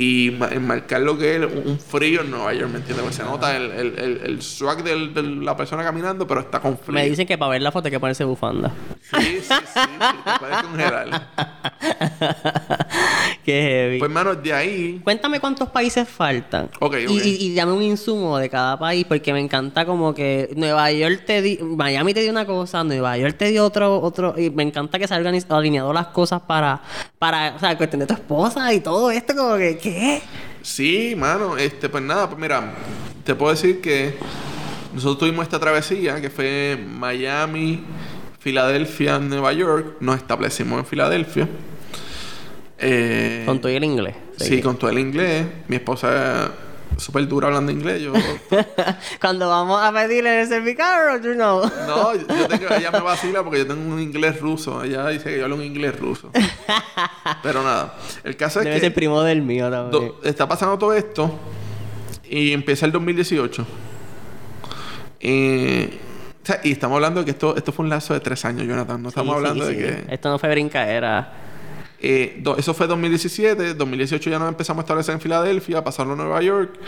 y 0.00 0.30
ma- 0.38 0.48
enmarcar 0.52 1.00
lo 1.00 1.18
que 1.18 1.34
es 1.36 1.42
un 1.44 1.76
frío 1.80 2.20
en 2.20 2.30
Nueva 2.30 2.54
York, 2.54 2.70
¿me 2.70 2.78
entiendes? 2.78 3.02
Porque 3.02 3.16
se 3.16 3.24
nota 3.24 3.56
el, 3.56 3.70
el, 3.72 3.98
el, 3.98 4.20
el 4.24 4.42
swag 4.42 4.84
del- 4.84 5.12
de 5.12 5.22
la 5.24 5.56
persona 5.56 5.82
caminando, 5.82 6.24
pero 6.26 6.40
está 6.40 6.60
con 6.60 6.78
frío. 6.78 6.94
Me 6.94 7.08
dicen 7.10 7.26
que 7.26 7.36
para 7.36 7.50
ver 7.50 7.62
la 7.62 7.72
foto 7.72 7.88
hay 7.88 7.92
que 7.92 7.98
ponerse 7.98 8.22
bufanda. 8.22 8.70
Sí, 9.02 9.40
sí, 9.40 9.40
sí, 9.42 9.54
sí, 9.74 9.80
te 10.24 10.38
puedes 10.38 10.58
congelar. 10.62 11.28
Qué 13.44 13.62
heavy. 13.62 13.98
Pues, 13.98 14.08
hermano, 14.10 14.34
de 14.34 14.52
ahí. 14.52 15.00
Cuéntame 15.02 15.40
cuántos 15.40 15.68
países 15.70 16.06
faltan. 16.08 16.68
Ok, 16.80 16.96
Y, 17.00 17.06
ok. 17.06 17.24
y, 17.24 17.46
y 17.46 17.54
dame 17.54 17.72
un 17.72 17.82
insumo 17.82 18.36
de 18.38 18.48
cada 18.50 18.78
país, 18.78 19.04
porque 19.08 19.32
me 19.32 19.40
encanta 19.40 19.86
como 19.86 20.14
que 20.14 20.50
Nueva 20.56 20.90
York 20.92 21.22
te 21.26 21.40
di, 21.42 21.58
Miami 21.62 22.12
te 22.14 22.20
dio 22.20 22.30
una 22.30 22.44
cosa, 22.46 22.84
Nueva 22.84 23.16
York 23.16 23.36
te 23.38 23.46
dio 23.50 23.64
otro, 23.64 24.00
otro, 24.00 24.34
y 24.38 24.50
me 24.50 24.62
encanta 24.62 24.98
que 24.98 25.08
se 25.08 25.14
hayan 25.14 25.34
alineado 25.48 25.92
las 25.92 26.08
cosas 26.08 26.42
para, 26.42 26.80
para, 27.18 27.54
o 27.56 27.58
sea, 27.58 27.76
cuestión 27.76 28.00
de 28.00 28.06
tu 28.06 28.14
esposa 28.14 28.72
y 28.72 28.80
todo 28.80 29.10
esto, 29.10 29.34
como 29.34 29.56
que, 29.56 29.78
¿qué? 29.92 30.22
Sí, 30.62 31.14
mano, 31.16 31.56
este, 31.56 31.88
pues 31.88 32.02
nada, 32.02 32.28
pues 32.28 32.40
mira, 32.40 32.74
te 33.24 33.34
puedo 33.34 33.52
decir 33.52 33.80
que 33.80 34.14
nosotros 34.94 35.18
tuvimos 35.18 35.44
esta 35.44 35.58
travesía 35.58 36.20
que 36.20 36.30
fue 36.30 36.78
Miami, 36.86 37.82
Filadelfia, 38.38 39.18
Nueva 39.18 39.52
York. 39.52 39.96
Nos 40.00 40.16
establecimos 40.16 40.78
en 40.80 40.86
Filadelfia. 40.86 41.48
Eh, 42.78 43.42
Con 43.46 43.60
todo 43.60 43.72
el 43.72 43.84
inglés. 43.84 44.14
Sí, 44.36 44.62
con 44.62 44.78
todo 44.78 44.90
el 44.90 44.98
inglés. 44.98 45.46
Mi 45.66 45.76
esposa 45.76 46.44
es 46.44 46.50
súper 46.98 47.26
dura 47.26 47.46
hablando 47.48 47.72
inglés. 47.72 48.02
Yo, 48.02 48.12
Cuando 49.20 49.48
vamos 49.48 49.80
a 49.82 49.90
pedirle 49.92 50.42
el 50.42 50.48
cervicarro, 50.48 51.16
you 51.22 51.32
know. 51.34 51.62
no, 51.86 52.14
yo 52.14 52.48
tengo, 52.48 52.66
ella 52.74 52.90
me 52.90 53.00
vacila 53.00 53.42
porque 53.42 53.58
yo 53.60 53.66
tengo 53.66 53.90
un 53.92 54.00
inglés 54.00 54.38
ruso. 54.40 54.84
Ella 54.84 55.06
dice 55.08 55.30
que 55.30 55.38
yo 55.38 55.44
hablo 55.44 55.56
un 55.56 55.62
inglés 55.64 55.98
ruso. 55.98 56.30
Pero 57.42 57.62
nada, 57.62 57.94
el 58.24 58.36
caso 58.36 58.58
es 58.60 58.64
Debe 58.66 58.76
que 58.76 58.80
ser 58.80 58.94
primo 58.94 59.22
del 59.22 59.40
mío 59.42 59.70
también. 59.70 60.12
está 60.24 60.46
pasando 60.46 60.76
todo 60.76 60.92
esto 60.92 61.38
y 62.28 62.52
empieza 62.52 62.84
el 62.84 62.92
2018. 62.92 63.66
Eh, 65.20 65.98
o 66.42 66.46
sea, 66.46 66.60
y 66.62 66.72
estamos 66.72 66.96
hablando 66.96 67.20
de 67.20 67.24
que 67.26 67.30
esto, 67.32 67.56
esto 67.56 67.72
fue 67.72 67.84
un 67.84 67.90
lazo 67.90 68.14
de 68.14 68.20
tres 68.20 68.44
años, 68.44 68.66
Jonathan. 68.66 69.02
No 69.02 69.08
estamos 69.10 69.32
Sí, 69.32 69.36
hablando 69.36 69.66
sí, 69.66 69.74
de 69.74 69.88
sí. 69.88 70.04
que... 70.06 70.14
Esto 70.14 70.30
no 70.30 70.38
fue 70.38 70.48
brincaera. 70.50 71.32
Eh, 72.00 72.38
do- 72.42 72.56
eso 72.56 72.74
fue 72.74 72.86
2017, 72.86 73.74
2018 73.74 74.30
ya 74.30 74.38
nos 74.38 74.48
empezamos 74.48 74.82
a 74.82 74.84
establecer 74.84 75.14
en 75.14 75.20
Filadelfia, 75.20 75.82
pasaron 75.82 76.12
a 76.12 76.22
Nueva 76.22 76.40
York. 76.42 76.78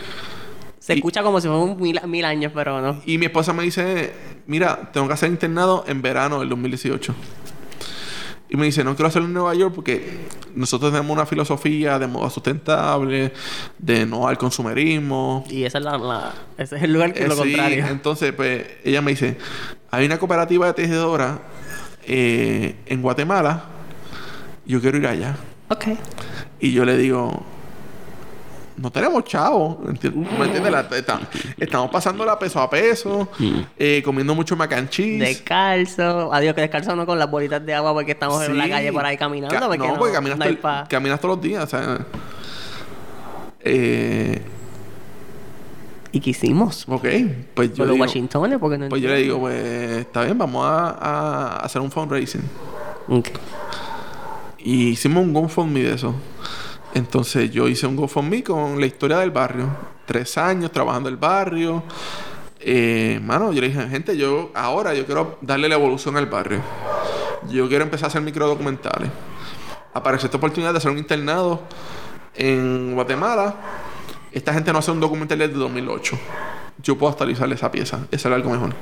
Se 0.79 0.95
Y- 0.95 0.97
escucha 0.99 1.23
como 1.23 1.41
si 1.41 1.49
fueran 1.49 1.77
mil, 1.81 2.01
mil 2.07 2.25
años, 2.25 2.53
pero 2.55 2.81
no. 2.81 3.03
Y 3.05 3.19
mi 3.19 3.27
esposa 3.27 3.53
me 3.53 3.63
dice, 3.65 4.13
mira, 4.47 4.91
tengo 4.93 5.07
que 5.09 5.15
hacer 5.15 5.31
internado 5.31 5.85
en 5.89 6.01
verano 6.01 6.41
del 6.41 6.49
2018. 6.49 7.15
Y 8.53 8.57
me 8.57 8.67
dice, 8.67 8.83
no 8.83 8.97
quiero 8.97 9.09
hacerlo 9.09 9.29
en 9.29 9.35
Nueva 9.35 9.55
York 9.55 9.73
porque 9.75 10.19
nosotros 10.57 10.91
tenemos 10.91 11.13
una 11.15 11.25
filosofía 11.27 11.99
de 12.01 12.09
moda 12.09 12.31
sustentable, 12.31 13.33
de 13.79 14.07
no 14.07 14.27
al 14.27 14.39
consumerismo. 14.39 15.45
Y 15.49 15.63
esa 15.65 15.79
es 15.79 15.85
la, 15.85 15.99
la- 15.99 16.35
ese 16.59 16.77
es 16.77 16.83
el 16.83 16.93
lugar 16.93 17.13
que 17.13 17.21
Eh, 17.21 17.23
es 17.25 17.29
lo 17.29 17.35
sí, 17.37 17.41
contrario. 17.53 17.87
entonces, 17.89 18.33
pues, 18.33 18.65
ella 18.85 19.03
me 19.03 19.13
dice, 19.13 19.37
hay 19.93 20.07
una 20.07 20.19
cooperativa 20.19 20.67
de 20.67 20.73
tejedoras 20.75 21.39
eh, 22.07 22.75
en 22.87 23.03
Guatemala, 23.03 23.65
yo 24.71 24.81
quiero 24.81 24.97
ir 24.99 25.07
allá. 25.07 25.37
Ok. 25.69 25.85
Y 26.61 26.73
yo 26.73 26.85
le 26.85 26.97
digo, 26.97 27.43
no 28.77 28.91
tenemos 28.91 29.25
chavo. 29.25 29.81
¿enti- 29.85 30.13
¿Me 30.15 30.45
entiendes? 30.47 30.73
La- 30.73 30.81
esta- 30.97 31.21
estamos 31.59 31.91
pasando 31.91 32.25
la 32.25 32.39
peso 32.39 32.61
a 32.61 32.69
peso, 32.71 33.29
eh, 33.79 34.03
comiendo 34.05 34.35
mucho 34.35 34.57
mac 34.57 34.73
and 34.73 34.89
cheese. 34.89 35.19
Descalzo. 35.25 36.33
Adiós, 36.33 36.55
que 36.55 36.63
descalzo 36.63 36.97
no 36.97 37.05
con 37.07 37.19
las 37.19 37.31
bolitas 37.31 37.65
de 37.65 37.75
agua 37.75 37.93
porque 37.93 38.13
estamos 38.13 38.43
en 38.45 38.57
la 38.57 38.69
calle 38.69 38.93
por 38.93 39.05
ahí 39.05 39.17
caminando. 39.17 39.55
Ca- 39.55 39.67
porque 39.67 39.79
no, 39.79 39.89
no, 39.89 39.99
porque 39.99 40.15
caminas, 40.15 40.39
no 40.39 40.57
pa- 40.61 40.87
caminas 40.89 41.21
todos 41.21 41.37
los 41.37 41.43
días. 41.45 41.65
o 41.65 41.67
sea, 41.67 41.99
eh, 43.61 44.43
¿Y 46.13 46.19
qué 46.19 46.31
hicimos? 46.31 46.87
Ok, 46.89 47.05
pues 47.55 47.71
yo, 47.71 47.77
Con 47.77 47.87
los 47.87 47.95
digo, 47.95 48.05
Washingtones, 48.05 48.59
porque 48.59 48.79
no 48.79 48.89
pues 48.89 49.01
yo 49.01 49.09
le 49.11 49.19
digo, 49.19 49.39
pues 49.39 49.63
está 49.99 50.25
bien, 50.25 50.37
vamos 50.37 50.67
a, 50.67 50.89
a 50.91 51.57
hacer 51.59 51.81
un 51.81 51.89
fundraising. 51.91 52.43
Ok. 53.09 53.29
Y 54.63 54.89
hicimos 54.89 55.25
un 55.25 55.33
GoFundMe 55.33 55.83
de 55.83 55.95
eso. 55.95 56.15
Entonces 56.95 57.51
yo 57.51 57.69
hice 57.69 57.87
un 57.87 57.97
GoFundMe 57.97 58.43
con 58.43 58.81
la 58.81 58.87
historia 58.87 59.19
del 59.19 59.31
barrio. 59.31 59.69
Tres 60.07 60.37
años 60.37 60.71
trabajando 60.73 61.09
el 61.09 61.17
barrio. 61.17 61.83
Eh, 62.61 63.21
mano, 63.23 63.53
yo 63.53 63.61
le 63.61 63.69
dije, 63.69 63.89
gente, 63.89 64.17
yo 64.17 64.51
ahora 64.55 64.93
yo 64.93 65.07
quiero 65.07 65.39
darle 65.41 65.69
la 65.69 65.77
evolución 65.77 66.17
al 66.17 66.27
barrio. 66.27 66.61
Yo 67.49 67.69
quiero 67.69 67.85
empezar 67.85 68.07
a 68.07 68.09
hacer 68.09 68.23
microdocumentales. 68.23 69.11
Apareció 69.95 70.27
esta 70.27 70.37
oportunidad 70.37 70.73
de 70.73 70.79
hacer 70.79 70.91
un 70.91 70.99
internado 70.99 71.63
en 72.35 72.95
Guatemala. 72.95 73.57
Esta 74.31 74.53
gente 74.53 74.73
no 74.73 74.79
hace 74.79 74.91
un 74.91 75.01
documental 75.01 75.39
desde 75.39 75.55
2008. 75.55 76.19
Yo 76.83 76.99
puedo 76.99 77.11
actualizarle 77.11 77.55
esa 77.55 77.71
pieza. 77.71 78.07
Eso 78.11 78.29
era 78.29 78.37
algo 78.37 78.51
mejor. 78.51 78.75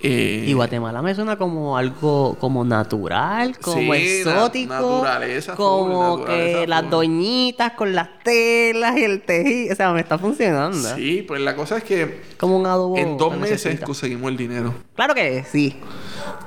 Eh, 0.00 0.44
Y 0.46 0.52
Guatemala 0.52 1.02
me 1.02 1.12
suena 1.12 1.36
como 1.36 1.76
algo 1.76 2.36
como 2.38 2.64
natural, 2.64 3.58
como 3.58 3.78
Sí, 3.80 3.88
na- 3.88 3.96
exótico. 3.96 4.72
naturaleza 4.72 5.56
full, 5.56 5.64
como 5.64 6.18
naturaleza 6.18 6.58
que 6.60 6.66
las 6.68 6.88
doñitas 6.90 7.72
con 7.72 7.92
las 7.96 8.08
telas 8.22 8.96
y 8.96 9.02
el 9.02 9.22
tejido. 9.22 9.72
O 9.72 9.76
sea, 9.76 9.92
me 9.92 10.00
está 10.00 10.16
funcionando. 10.16 10.94
Sí, 10.94 11.24
pues 11.26 11.40
la 11.40 11.56
cosa 11.56 11.78
es 11.78 11.82
que 11.84 12.20
Como 12.38 12.56
un 12.56 12.66
adobo. 12.66 12.96
en 12.96 13.16
dos 13.18 13.32
meses 13.36 13.64
necesita. 13.64 13.86
conseguimos 13.86 14.30
el 14.30 14.36
dinero. 14.36 14.72
Claro 14.94 15.14
que 15.16 15.42
sí. 15.50 15.76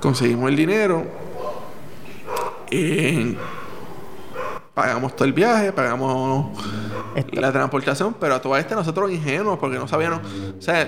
Conseguimos 0.01 0.49
el 0.49 0.55
dinero. 0.55 1.05
eh, 2.71 3.35
pagamos 4.73 5.13
todo 5.15 5.25
el 5.25 5.33
viaje, 5.33 5.73
pagamos 5.73 6.57
Esto- 7.15 7.41
la 7.41 7.51
transportación, 7.51 8.15
pero 8.19 8.35
a 8.35 8.41
toda 8.41 8.59
esta 8.59 8.75
nosotros 8.75 9.11
ingenuos 9.11 9.59
porque 9.59 9.77
no 9.77 9.87
sabíamos. 9.89 10.21
O 10.57 10.61
sea, 10.61 10.87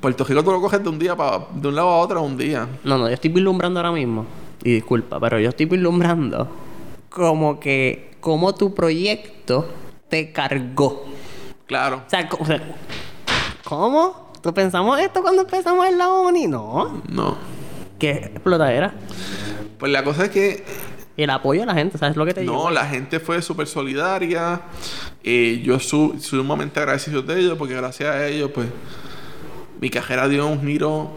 Puerto 0.00 0.24
Rico 0.24 0.44
tú 0.44 0.52
lo 0.52 0.60
coges 0.60 0.82
de 0.82 0.88
un 0.88 0.98
día 0.98 1.16
para 1.16 1.46
de 1.52 1.68
un 1.68 1.74
lado 1.74 1.88
a 1.88 1.98
otro 1.98 2.22
un 2.22 2.36
día. 2.36 2.68
No, 2.84 2.98
no, 2.98 3.08
yo 3.08 3.14
estoy 3.14 3.30
vislumbrando 3.30 3.80
ahora 3.80 3.92
mismo. 3.92 4.26
Y 4.62 4.74
disculpa, 4.74 5.18
pero 5.20 5.38
yo 5.38 5.48
estoy 5.50 5.66
vislumbrando 5.66 6.48
como 7.08 7.58
que 7.58 8.16
como 8.20 8.54
tu 8.54 8.74
proyecto 8.74 9.68
te 10.08 10.32
cargó. 10.32 11.04
Claro. 11.66 12.02
O 12.06 12.10
sea, 12.10 12.28
¿cómo? 13.64 14.32
¿Tú 14.42 14.54
pensamos 14.54 14.98
esto 15.00 15.20
cuando 15.20 15.42
empezamos 15.42 15.86
en 15.86 15.98
la 15.98 16.08
ONI? 16.08 16.46
No. 16.46 17.02
No. 17.08 17.36
¿Qué 17.98 18.10
explotadera? 18.10 18.94
Pues 19.78 19.90
la 19.92 20.04
cosa 20.04 20.24
es 20.24 20.30
que 20.30 20.64
el 21.16 21.30
apoyo 21.30 21.60
de 21.60 21.66
la 21.66 21.74
gente, 21.74 21.98
¿sabes 21.98 22.16
lo 22.16 22.24
que 22.24 22.34
te 22.34 22.42
digo? 22.42 22.52
No, 22.52 22.70
la 22.70 22.86
gente 22.86 23.18
fue 23.18 23.42
súper 23.42 23.66
solidaria. 23.66 24.60
Eh, 25.24 25.60
yo 25.64 25.80
su 25.80 26.16
sumamente 26.20 26.78
agradecido 26.78 27.22
de 27.22 27.40
ellos 27.40 27.58
porque 27.58 27.74
gracias 27.74 28.14
a 28.14 28.26
ellos, 28.28 28.50
pues, 28.54 28.68
mi 29.80 29.90
carrera 29.90 30.28
dio 30.28 30.46
un 30.46 30.60
giro 30.66 31.10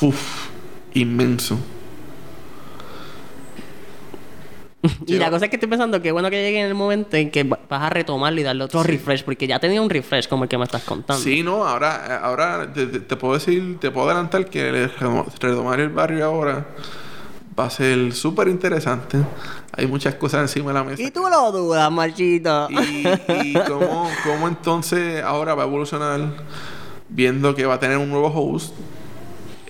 uf, 0.00 0.48
inmenso. 0.94 1.58
Y 5.06 5.18
la 5.18 5.30
cosa 5.30 5.44
es 5.44 5.50
que 5.50 5.56
estoy 5.56 5.68
pensando 5.68 6.00
que 6.00 6.10
bueno 6.10 6.30
que 6.30 6.40
llegue 6.42 6.58
en 6.60 6.66
el 6.66 6.74
momento 6.74 7.14
en 7.16 7.30
que 7.30 7.44
va- 7.44 7.58
vas 7.68 7.82
a 7.82 7.90
retomarlo 7.90 8.40
y 8.40 8.42
darle 8.44 8.64
otro 8.64 8.82
refresh, 8.82 9.24
porque 9.24 9.46
ya 9.46 9.58
tenía 9.58 9.82
un 9.82 9.90
refresh 9.90 10.26
como 10.26 10.44
el 10.44 10.48
que 10.48 10.56
me 10.56 10.64
estás 10.64 10.84
contando. 10.84 11.22
Sí, 11.22 11.42
no, 11.42 11.66
ahora, 11.66 12.16
ahora 12.22 12.72
te, 12.72 12.86
puedo 13.16 13.34
decir, 13.34 13.78
te 13.78 13.90
puedo 13.90 14.08
adelantar 14.08 14.46
que 14.46 14.68
el 14.70 14.90
retomar 15.38 15.80
el 15.80 15.90
barrio 15.90 16.24
ahora 16.24 16.66
va 17.58 17.66
a 17.66 17.70
ser 17.70 18.12
súper 18.14 18.48
interesante. 18.48 19.18
Hay 19.76 19.86
muchas 19.86 20.14
cosas 20.14 20.42
encima 20.42 20.68
de 20.68 20.74
la 20.78 20.84
mesa. 20.84 21.02
Y 21.02 21.10
tú 21.10 21.24
lo 21.30 21.52
dudas, 21.52 21.92
machito. 21.92 22.68
Y, 22.70 23.06
y 23.48 23.54
cómo, 23.68 24.08
cómo 24.24 24.48
entonces 24.48 25.22
ahora 25.22 25.54
va 25.54 25.64
a 25.64 25.66
evolucionar 25.66 26.20
viendo 27.10 27.54
que 27.54 27.66
va 27.66 27.74
a 27.74 27.80
tener 27.80 27.98
un 27.98 28.08
nuevo 28.08 28.28
host. 28.28 28.74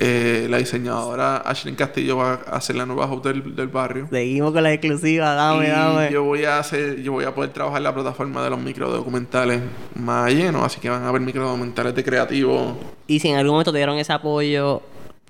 Eh, 0.03 0.47
la 0.49 0.57
diseñadora 0.57 1.37
Ashley 1.39 1.75
Castillo 1.75 2.17
va 2.17 2.41
a 2.47 2.57
hacer 2.57 2.75
la 2.75 2.87
nueva 2.87 3.05
host 3.05 3.27
del, 3.27 3.55
del 3.55 3.69
barrio. 3.69 4.09
Seguimos 4.11 4.53
con 4.53 4.63
la 4.63 4.73
exclusiva, 4.73 5.35
dame, 5.35 5.67
y 5.67 5.71
dame. 5.71 6.11
yo 6.11 6.25
voy 6.25 6.47
a 6.47 6.59
hacer, 6.59 7.03
yo 7.03 7.13
voy 7.13 7.27
a 7.27 7.35
poder 7.35 7.51
trabajar 7.51 7.83
la 7.83 7.93
plataforma 7.93 8.43
de 8.43 8.49
los 8.49 8.59
microdocumentales 8.59 9.61
más 9.95 10.33
lleno, 10.33 10.65
así 10.65 10.81
que 10.81 10.89
van 10.89 11.03
a 11.03 11.09
haber 11.09 11.21
microdocumentales 11.21 11.95
de 11.95 12.03
creativo. 12.03 12.79
Y 13.07 13.21
si 13.21 13.29
en 13.29 13.37
algún 13.37 13.53
momento 13.53 13.73
te 13.73 13.79
dieron 13.79 13.99
ese 13.99 14.15
apoyo 14.15 14.81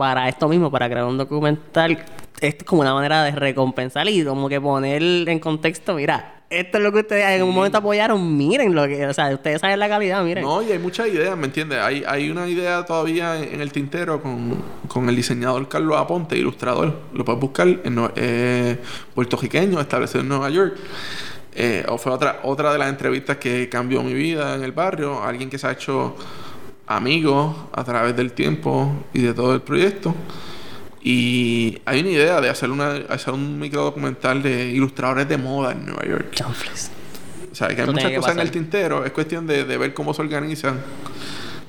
para 0.01 0.31
esto 0.31 0.49
mismo, 0.49 0.71
para 0.71 0.89
crear 0.89 1.05
un 1.05 1.19
documental, 1.19 1.93
esto 2.41 2.63
es 2.63 2.65
como 2.65 2.81
una 2.81 2.95
manera 2.95 3.23
de 3.23 3.33
recompensar 3.33 4.09
y 4.09 4.25
como 4.25 4.49
que 4.49 4.59
poner 4.59 5.03
en 5.29 5.39
contexto, 5.39 5.93
mira, 5.93 6.41
esto 6.49 6.79
es 6.79 6.85
lo 6.85 6.91
que 6.91 7.01
ustedes 7.01 7.27
en 7.27 7.43
un 7.43 7.55
momento 7.55 7.77
apoyaron, 7.77 8.35
miren 8.35 8.75
lo 8.75 8.89
que, 8.89 9.07
o 9.07 9.13
sea, 9.13 9.29
ustedes 9.29 9.61
saben 9.61 9.79
la 9.79 9.91
calidad, 9.91 10.25
miren. 10.25 10.43
No, 10.43 10.63
y 10.63 10.73
hay 10.73 10.79
muchas 10.79 11.09
ideas, 11.09 11.37
¿me 11.37 11.45
entiendes? 11.45 11.81
Hay, 11.81 12.03
hay 12.09 12.31
una 12.31 12.49
idea 12.49 12.83
todavía 12.87 13.39
en, 13.39 13.61
el 13.61 13.73
tintero 13.73 14.23
con, 14.23 14.57
con 14.89 15.07
el 15.11 15.17
diseñador 15.17 15.69
Carlos 15.69 15.99
Aponte, 15.99 16.39
ilustrador. 16.39 16.99
Lo 17.13 17.23
puedes 17.23 17.39
buscar, 17.39 17.69
en, 17.69 18.11
eh, 18.17 18.79
puertorriqueño, 19.15 19.79
establecido 19.81 20.23
en 20.23 20.29
Nueva 20.31 20.49
York. 20.49 20.79
Eh, 21.55 21.85
o 21.89 21.99
fue 21.99 22.11
otra, 22.11 22.41
otra 22.45 22.73
de 22.73 22.79
las 22.79 22.89
entrevistas 22.89 23.37
que 23.37 23.69
cambió 23.69 24.03
mi 24.03 24.15
vida 24.15 24.55
en 24.55 24.65
el 24.65 24.73
barrio. 24.73 25.23
Alguien 25.23 25.51
que 25.51 25.59
se 25.59 25.67
ha 25.67 25.73
hecho 25.73 26.17
amigo 26.97 27.71
a 27.73 27.85
través 27.85 28.17
del 28.17 28.33
tiempo 28.33 28.93
y 29.15 29.23
de 29.23 29.33
todo 29.35 29.55
el 29.55 29.63
proyecto. 29.63 30.15
Y 31.03 31.79
hay 31.87 32.01
una 32.01 32.11
idea 32.11 32.41
de 32.41 32.51
hacer, 32.51 32.71
una, 32.71 32.93
hacer 33.09 33.33
un 33.33 33.59
microdocumental 33.59 34.43
de 34.43 34.67
ilustradores 34.71 35.29
de 35.29 35.39
moda 35.39 35.73
en 35.73 35.87
Nueva 35.87 36.05
York. 36.05 36.33
Chanfles. 36.35 36.91
O 37.51 37.55
sea, 37.55 37.69
que 37.69 37.81
hay 37.83 37.87
muchas 37.89 38.11
que 38.11 38.17
cosas 38.17 38.33
en 38.33 38.41
el 38.41 38.51
tintero. 38.51 39.05
Es 39.05 39.13
cuestión 39.13 39.47
de, 39.47 39.65
de 39.65 39.79
ver 39.79 39.95
cómo 39.95 40.13
se 40.13 40.21
organizan 40.23 40.81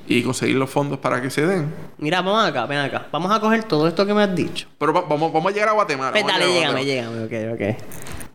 y 0.08 0.22
conseguir 0.24 0.56
los 0.58 0.70
fondos 0.70 1.00
para 1.00 1.22
que 1.22 1.30
se 1.30 1.46
den. 1.46 1.74
Mira, 2.00 2.22
vamos 2.22 2.44
acá, 2.46 2.66
ven 2.66 2.80
acá. 2.80 3.08
Vamos 3.12 3.32
a 3.32 3.40
coger 3.40 3.64
todo 3.64 3.88
esto 3.88 4.06
que 4.06 4.14
me 4.14 4.24
has 4.24 4.36
dicho. 4.36 4.68
Pero 4.78 4.92
va- 4.92 5.02
vamos, 5.08 5.32
vamos 5.32 5.52
a 5.52 5.54
llegar 5.54 5.70
a 5.70 5.74
Guatemala. 5.74 6.12
Pues 6.12 6.26
dale, 6.26 6.52
llégame, 6.52 6.84
llégame, 6.86 7.24
ok, 7.26 7.54
ok. 7.54 7.84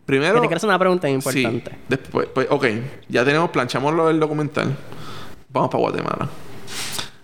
Primero. 0.05 0.35
Que 0.35 0.41
te 0.41 0.47
quiero 0.47 0.57
hacer 0.57 0.69
una 0.69 0.79
pregunta 0.79 1.07
sí, 1.07 1.13
importante. 1.13 1.71
después, 1.89 2.27
pues, 2.33 2.47
ok. 2.49 2.65
Ya 3.09 3.23
tenemos, 3.23 3.49
planchamos 3.51 3.93
lo 3.93 4.07
del 4.07 4.19
documental. 4.19 4.75
Vamos 5.49 5.69
para 5.69 5.81
Guatemala. 5.81 6.27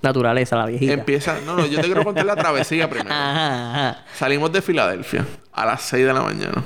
Naturaleza, 0.04 0.56
la 0.58 0.66
viejita. 0.68 0.94
Empieza. 0.94 1.40
No, 1.46 1.56
no, 1.56 1.66
yo 1.66 1.80
te 1.80 1.86
quiero 1.86 2.04
contar 2.04 2.26
la 2.26 2.36
travesía 2.36 2.90
primero. 2.90 3.10
Ajá, 3.16 3.72
ajá. 3.92 4.06
Salimos 4.16 4.52
de 4.52 4.62
Filadelfia 4.62 5.26
a 5.54 5.66
las 5.66 5.82
6 5.84 6.06
de 6.06 6.14
la 6.14 6.22
mañana. 6.22 6.62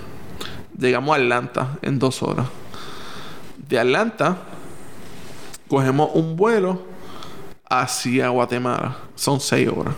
Llegamos 0.77 1.15
a 1.15 1.21
Atlanta 1.21 1.77
en 1.81 1.99
dos 1.99 2.21
horas. 2.23 2.47
De 3.57 3.79
Atlanta, 3.79 4.37
cogemos 5.67 6.09
un 6.13 6.35
vuelo 6.35 6.81
hacia 7.69 8.29
Guatemala. 8.29 8.95
Son 9.15 9.39
6 9.39 9.69
horas. 9.75 9.93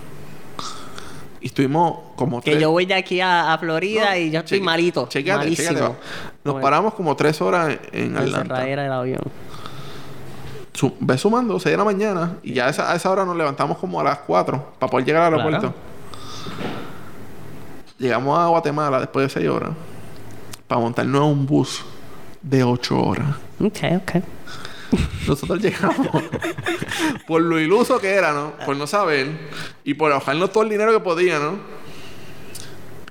Y 1.41 1.47
estuvimos 1.47 1.99
como 2.17 2.41
Que 2.41 2.51
tres- 2.51 2.61
yo 2.61 2.71
voy 2.71 2.85
de 2.85 2.95
aquí 2.95 3.21
a, 3.21 3.53
a 3.53 3.57
Florida 3.57 4.09
No, 4.09 4.15
y 4.17 4.31
yo 4.31 4.39
estoy 4.39 4.57
cheque- 4.59 4.65
malito. 4.65 5.07
chequéate, 5.07 5.39
malísimo. 5.45 5.95
Nos 6.43 6.61
paramos 6.61 6.93
como 6.93 7.15
3 7.15 7.41
horas 7.41 7.77
en 7.93 8.13
La 8.13 8.19
Atlanta. 8.21 8.41
encerradera 8.41 8.83
del 8.83 8.91
avión. 8.91 9.21
Su- 10.73 10.95
ve 10.99 11.17
sumando 11.17 11.59
6 11.59 11.73
de 11.73 11.77
la 11.77 11.83
mañana. 11.83 12.37
Y 12.43 12.53
ya 12.53 12.67
a 12.67 12.69
esa, 12.69 12.91
a 12.91 12.95
esa 12.95 13.09
hora 13.11 13.25
nos 13.25 13.35
levantamos 13.35 13.77
como 13.77 13.99
a 13.99 14.03
las 14.03 14.19
4 14.19 14.73
para 14.79 14.89
poder 14.89 15.05
llegar 15.05 15.23
al 15.23 15.33
Claro. 15.33 15.47
aeropuerto. 15.49 15.79
Llegamos 17.97 18.37
a 18.39 18.47
Guatemala 18.47 18.99
después 18.99 19.27
de 19.27 19.39
6 19.41 19.49
horas. 19.49 19.71
Para 20.67 20.79
montarnos 20.81 21.21
a 21.21 21.25
un 21.25 21.45
bus 21.45 21.83
de 22.41 22.63
8 22.63 22.97
horas. 23.01 23.27
Ok, 23.59 23.77
ok. 23.97 24.23
Nosotros 25.27 25.59
llegamos 25.61 26.07
por 27.27 27.41
lo 27.41 27.59
iluso 27.59 27.99
que 27.99 28.09
era, 28.13 28.31
¿no? 28.31 28.53
Por 28.65 28.75
no 28.77 28.87
saber. 28.87 29.27
Y 29.83 29.95
por 29.95 30.11
ahorrarnos 30.11 30.51
todo 30.51 30.63
el 30.63 30.69
dinero 30.69 30.91
que 30.93 30.99
podía, 30.99 31.39
¿no? 31.39 31.57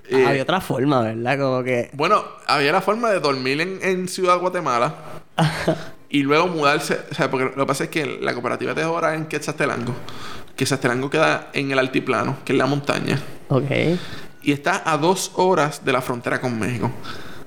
Eh, 0.08 0.24
Había 0.26 0.42
otra 0.42 0.60
forma, 0.62 1.02
¿verdad? 1.02 1.38
Como 1.38 1.62
que... 1.62 1.90
Bueno, 1.92 2.24
había 2.46 2.72
la 2.72 2.80
forma 2.80 3.10
de 3.10 3.20
dormir 3.20 3.60
en, 3.60 3.78
en 3.82 4.08
Ciudad 4.08 4.38
Guatemala 4.38 4.94
y 6.10 6.22
luego 6.22 6.46
mudarse. 6.48 7.00
O 7.10 7.14
sea, 7.14 7.30
porque 7.30 7.46
lo 7.46 7.54
que 7.64 7.66
pasa 7.66 7.84
es 7.84 7.90
que 7.90 8.06
la 8.20 8.32
cooperativa 8.34 8.74
te 8.74 8.82
ahora 8.82 9.14
en 9.14 9.26
Quetzaltenango. 9.26 9.94
Quetzaltenango 10.56 11.08
queda 11.10 11.50
en 11.52 11.70
el 11.70 11.78
altiplano, 11.78 12.38
que 12.44 12.52
es 12.52 12.58
la 12.58 12.66
montaña. 12.66 13.18
Ok. 13.48 13.70
Y 14.42 14.52
está 14.52 14.82
a 14.84 14.96
dos 14.98 15.32
horas 15.34 15.84
de 15.84 15.92
la 15.92 16.00
frontera 16.00 16.40
con 16.40 16.58
México. 16.58 16.86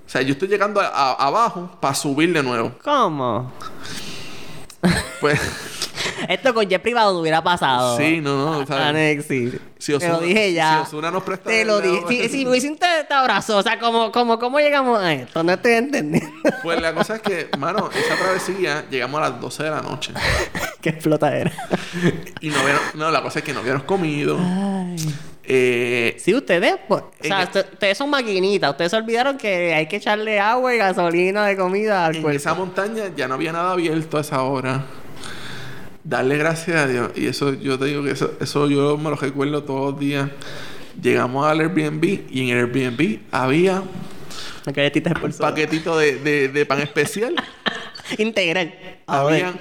O 0.05 0.09
sea, 0.11 0.21
yo 0.21 0.33
estoy 0.33 0.47
llegando 0.49 0.79
a- 0.81 0.87
a- 0.87 1.13
abajo 1.13 1.77
para 1.79 1.95
subir 1.95 2.33
de 2.33 2.43
nuevo. 2.43 2.73
¿Cómo? 2.83 3.51
Pues, 5.19 5.39
Esto 6.27 6.53
con 6.53 6.67
jet 6.67 6.81
privado 6.81 7.13
no 7.13 7.19
hubiera 7.19 7.43
pasado. 7.43 7.97
sí, 7.97 8.19
no, 8.21 8.63
no. 8.65 8.75
Anexi. 8.75 9.51
si 9.77 9.97
Te 9.97 10.07
lo 10.07 10.19
dije 10.19 10.53
ya. 10.53 10.83
Si 10.85 10.95
Osuna 10.95 11.11
nos 11.11 11.23
presta. 11.23 11.49
Te 11.49 11.65
lo 11.65 11.81
dije. 11.81 12.03
Si, 12.07 12.29
si 12.29 12.45
me 12.45 12.57
hiciste 12.57 12.85
te 13.07 13.13
abrazo, 13.13 13.57
o 13.57 13.63
sea, 13.63 13.79
¿cómo, 13.79 14.11
cómo, 14.11 14.37
¿cómo 14.39 14.59
llegamos 14.59 14.99
a 14.99 15.13
esto? 15.13 15.43
No 15.43 15.51
estoy 15.53 15.73
entendiendo. 15.73 16.29
Pues 16.63 16.81
la 16.81 16.93
cosa 16.93 17.15
es 17.15 17.21
que, 17.21 17.49
mano, 17.57 17.89
esa 17.93 18.15
travesía 18.15 18.85
llegamos 18.89 19.19
a 19.21 19.29
las 19.29 19.41
12 19.41 19.63
de 19.63 19.69
la 19.69 19.81
noche. 19.81 20.13
Qué 20.81 20.89
explotadera. 20.89 21.51
Y 22.39 22.49
no 22.49 22.59
habíamos, 22.59 22.95
no, 22.95 23.11
la 23.11 23.21
cosa 23.21 23.39
es 23.39 23.45
que 23.45 23.53
no 23.53 23.59
habíamos 23.59 23.83
comido. 23.83 24.37
Eh, 25.43 26.15
Sí, 26.19 26.33
ustedes, 26.33 26.75
pues, 26.87 27.01
o 27.01 27.23
sea, 27.23 27.49
ustedes 27.53 27.97
son 27.97 28.09
maquinitas. 28.09 28.71
Ustedes 28.71 28.91
se 28.91 28.97
olvidaron 28.97 29.37
que 29.37 29.73
hay 29.73 29.87
que 29.87 29.97
echarle 29.97 30.39
agua 30.39 30.73
y 30.73 30.77
gasolina 30.77 31.45
de 31.45 31.57
comida 31.57 32.05
al 32.05 32.15
en 32.17 32.21
cuerpo. 32.21 32.37
esa 32.37 32.53
montaña 32.53 33.05
ya 33.15 33.27
no 33.27 33.33
había 33.35 33.51
nada 33.51 33.71
abierto 33.71 34.17
a 34.17 34.21
esa 34.21 34.41
hora. 34.43 34.85
Darle 36.03 36.37
gracias 36.37 36.77
a 36.77 36.87
Dios. 36.87 37.11
Y 37.15 37.27
eso 37.27 37.53
yo 37.53 37.77
te 37.79 37.85
digo 37.85 38.03
que 38.03 38.11
eso, 38.11 38.31
eso 38.39 38.67
yo 38.69 38.97
me 38.97 39.09
lo 39.09 39.15
recuerdo 39.15 39.63
todos 39.63 39.91
los 39.91 39.99
días. 39.99 40.29
Llegamos 41.01 41.45
al 41.47 41.59
Airbnb 41.61 42.03
y 42.29 42.41
en 42.49 42.57
el 42.57 42.65
Airbnb 42.65 43.19
había 43.31 43.81
un 43.81 45.31
paquetito 45.39 45.97
de, 45.97 46.15
de- 46.17 46.47
de 46.49 46.65
pan 46.65 46.81
especial. 46.81 47.35
Integral. 48.17 48.73
Habían 49.07 49.59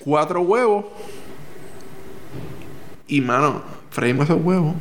cuatro 0.00 0.40
huevos. 0.42 0.86
Y 3.08 3.20
mano, 3.20 3.62
freímos 3.90 4.24
esos 4.28 4.40
huevos. 4.42 4.74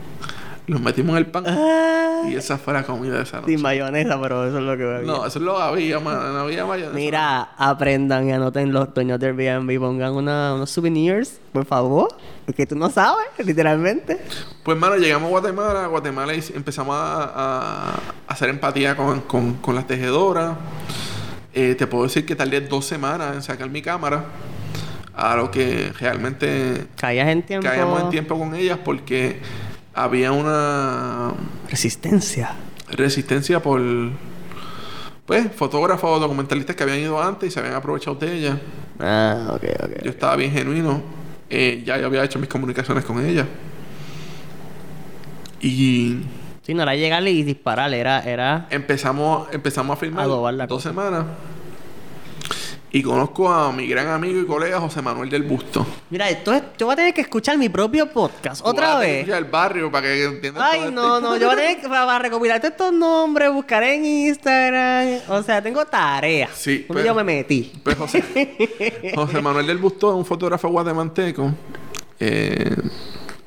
Los 0.68 0.82
metimos 0.82 1.13
en 1.13 1.18
el 1.18 1.26
pan. 1.28 1.45
Ah, 1.47 2.24
Y 2.30 2.36
esa 2.36 2.57
fue 2.57 2.74
la 2.74 2.84
comida 2.84 3.15
de 3.18 3.24
esa 3.24 3.38
noche. 3.41 3.53
sin 3.53 3.61
mayonesa, 3.61 4.20
pero 4.22 4.45
eso 4.45 4.57
es 4.57 4.63
lo 4.65 4.76
que 4.78 4.84
bebía. 4.84 5.07
No, 5.11 5.26
eso 5.26 5.39
lo 5.39 5.57
había, 5.57 5.99
mano. 5.99 6.34
No 6.34 6.39
había 6.41 6.65
mayonesa. 6.65 6.93
Mira, 6.95 7.41
aprendan 7.57 8.28
y 8.28 8.34
anoten 8.34 8.74
los 8.74 8.93
dueños 8.93 9.18
del 9.20 9.39
Airbnb, 9.39 9.80
pongan 9.80 10.13
una, 10.13 10.53
unos 10.55 10.70
souvenirs, 10.70 11.39
por 11.53 11.65
favor. 11.65 12.09
Porque 12.45 12.65
tú 12.65 12.76
no 12.76 12.89
sabes, 12.89 13.28
literalmente. 13.38 14.20
Pues, 14.63 14.78
mano, 14.78 14.97
llegamos 14.97 15.28
a 15.28 15.30
Guatemala. 15.30 15.86
A 15.86 15.88
Guatemala 15.88 16.34
y 16.36 16.43
empezamos 16.53 16.95
a 16.99 17.93
hacer 18.28 18.49
empatía 18.49 18.95
con, 18.97 19.22
con, 19.22 19.53
con 19.55 19.74
las 19.74 19.88
tejedoras. 19.88 20.53
Eh, 21.53 21.76
te 21.76 21.88
puedo 21.88 22.03
decir 22.03 22.26
que 22.26 22.36
tardé 22.36 22.59
dos 22.61 22.86
semanas 22.86 23.36
en 23.36 23.41
sacar 23.41 23.70
mi 23.70 23.82
cámara. 23.82 24.26
A 25.15 25.36
lo 25.36 25.49
que 25.49 25.91
realmente 25.99 26.86
Caías 26.95 27.28
en 27.30 27.41
tiempo. 27.43 27.68
caíamos 27.68 28.01
en 28.03 28.09
tiempo 28.11 28.38
con 28.38 28.53
ellas 28.53 28.78
porque 28.86 29.39
había 29.98 30.32
una 30.32 31.34
Resistencia. 31.70 32.52
resistencia 32.89 33.62
por 33.62 33.82
pues 35.26 35.52
fotógrafos 35.54 36.10
o 36.10 36.20
documentalistas 36.20 36.76
que 36.76 36.84
habían 36.84 37.00
ido 37.00 37.22
antes 37.22 37.50
y 37.50 37.52
se 37.52 37.60
habían 37.60 37.76
aprovechado 37.76 38.16
de 38.16 38.34
ella. 38.38 38.62
Ah, 39.00 39.52
ok, 39.54 39.64
ok. 39.84 40.04
Yo 40.04 40.12
estaba 40.12 40.36
bien 40.38 40.52
genuino. 40.52 41.02
Eh, 41.50 41.84
ya 41.86 41.98
yo 41.98 42.06
había 42.08 42.24
hecho 42.24 42.39
mis 42.39 42.48
comunicaciones 42.48 43.04
con 43.04 43.24
ella. 43.26 43.45
Y 45.60 46.20
Sí, 46.62 46.74
no 46.74 46.84
era 46.84 46.95
llegarle 46.95 47.32
y 47.32 47.43
dispararle, 47.43 47.98
era, 48.00 48.20
era 48.22 48.68
empezamos, 48.70 49.48
empezamos 49.54 49.95
a 49.98 50.00
filmar 50.00 50.28
dos 50.68 50.84
semanas. 50.84 51.26
Y 52.98 53.04
conozco 53.04 53.48
a 53.48 53.72
mi 53.72 53.86
gran 53.86 54.08
amigo 54.08 54.41
y 54.41 54.45
colega 54.48 54.80
José 54.80 55.04
Manuel 55.04 55.30
del 55.30 55.43
Busto. 55.43 55.86
Mira, 56.10 56.28
esto 56.32 56.52
es- 56.52 56.64
yo 56.80 56.88
voy 56.88 56.93
a 56.93 56.95
tener 56.95 57.14
que 57.14 57.22
escuchar 57.22 57.56
mi 57.56 57.70
propio 57.70 58.10
podcast 58.10 58.66
otra 58.66 58.88
vas 58.88 58.95
a 58.95 59.00
vez. 59.02 59.28
ir 59.28 59.34
al 59.36 59.45
barrio 59.45 59.91
para 59.91 60.08
que 60.08 60.24
entiendas 60.24 60.64
Ay, 60.66 60.80
todo 60.80 60.91
no, 60.91 61.18
este- 61.18 61.28
no, 61.30 61.38
yo 61.38 61.45
voy 61.45 61.54
a 61.54 61.60
tener 61.60 61.80
que, 61.82 61.88
para, 61.88 62.18
recopilar 62.18 62.60
todos 62.60 62.72
estos 62.72 62.93
nombres, 62.93 63.54
buscar 63.54 63.84
en 63.84 64.04
Instagram. 64.04 65.20
O 65.30 65.43
sea, 65.43 65.62
tengo 65.62 65.86
tarea. 65.86 66.50
Sí, 66.56 66.86
pero- 66.88 67.06
yo 67.06 67.14
me 67.14 67.24
metí. 67.24 67.72
Pues 67.84 67.95
José, 67.98 68.24
José 69.16 69.41
Manuel 69.43 69.68
del 69.68 69.78
Busto 69.78 70.10
es 70.10 70.16
un 70.16 70.26
fotógrafo 70.26 70.68
guatemalteco. 70.70 71.52
eh, 72.20 72.76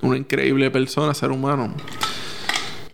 una 0.03 0.17
increíble 0.17 0.71
persona, 0.71 1.13
ser 1.13 1.33
humano. 1.33 1.75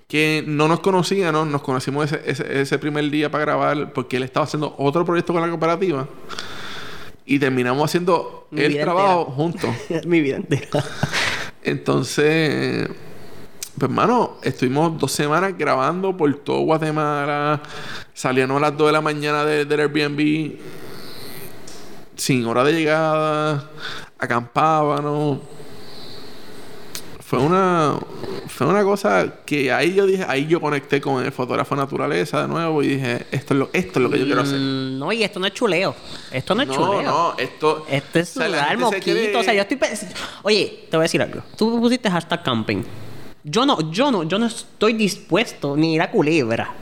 Que 0.09 0.45
no 0.47 0.69
nos 0.69 0.81
conocía, 0.81 1.33
¿no? 1.33 1.45
Nos 1.45 1.63
conocimos 1.63 2.13
ese, 2.13 2.23
ese, 2.31 2.61
ese 2.61 2.79
primer 2.79 3.11
día 3.11 3.31
para 3.31 3.45
grabar 3.45 3.93
porque 3.93 4.17
él 4.19 4.23
estaba 4.23 4.45
haciendo 4.45 4.75
otro 4.79 5.05
proyecto 5.05 5.33
con 5.33 5.43
la 5.43 5.49
cooperativa. 5.49 6.07
Y 7.25 7.41
terminamos 7.41 7.85
haciendo 7.91 8.47
Mi 8.53 8.63
el 8.63 8.79
trabajo 8.81 9.23
entera. 9.23 9.35
juntos. 9.35 9.71
mi 10.07 10.21
vida 10.21 10.37
entera. 10.37 10.85
Entonces, 11.65 12.89
pues, 13.77 13.91
mano, 13.91 14.37
estuvimos 14.43 14.97
dos 14.97 15.11
semanas 15.11 15.59
grabando 15.59 16.17
por 16.17 16.33
todo 16.37 16.61
Guatemala. 16.61 17.61
Salíamos 18.15 18.59
a 18.59 18.61
las 18.61 18.77
2 18.77 18.87
de 18.87 18.93
la 18.93 19.01
mañana 19.01 19.45
de- 19.45 19.65
del 19.65 19.81
Airbnb 19.81 20.53
sin 22.15 22.47
hora 22.47 22.63
de 22.63 22.73
llegada. 22.75 23.71
Acampábamos. 24.19 25.41
Fue 27.29 27.41
una, 27.41 27.99
fue 28.47 28.69
una 28.69 28.85
cosa 28.85 29.41
que 29.45 29.73
ahí 29.73 29.95
yo 29.95 30.07
dije, 30.07 30.25
ahí 30.29 30.47
yo 30.47 30.61
conecté 30.61 31.01
con 31.01 31.25
el 31.25 31.33
fotógrafo 31.33 31.75
naturaleza 31.75 32.43
de 32.43 32.47
nuevo 32.49 32.85
y 32.85 32.89
dije, 32.89 33.27
esto 33.33 33.53
es 33.55 33.59
lo, 33.59 33.71
esto 33.73 33.99
es 33.99 34.03
lo 34.05 34.11
que 34.11 34.21
yo 34.21 34.27
quiero 34.27 34.43
hacer. 34.43 34.61
Mm, 34.61 34.99
No, 35.01 35.11
y 35.13 35.25
esto 35.25 35.41
no 35.41 35.47
es 35.49 35.53
chuleo. 35.53 35.97
Esto 36.31 36.55
no 36.55 36.63
es 36.63 36.69
No, 36.69 36.75
chuleo. 36.75 37.03
no, 37.03 37.35
esto. 37.37 37.85
Esto 37.91 38.19
es 38.21 38.37
o 38.37 38.41
sea, 38.41 38.47
sudar 38.49 38.69
gente 38.69 38.77
se 38.79 38.85
moquito. 38.85 39.05
quiere- 39.05 39.37
O 39.37 39.43
sea, 39.43 39.55
yo 39.55 39.63
estoy... 39.63 39.79
Oye, 40.45 40.87
te 40.89 40.97
voy 40.97 41.03
a 41.03 41.07
decir 41.09 41.21
algo. 41.21 41.43
Tú 41.59 41.81
pusiste 41.81 42.09
hashtag 42.09 42.45
camping. 42.45 42.85
Yo 43.43 43.67
no, 43.67 43.91
yo 43.91 44.13
no, 44.13 44.23
yo 44.23 44.39
no 44.39 44.47
estoy 44.47 44.93
dispuesto 44.93 45.77
ni 45.77 45.95
ir 45.95 46.03
a 46.03 46.11
culebra. 46.13 46.75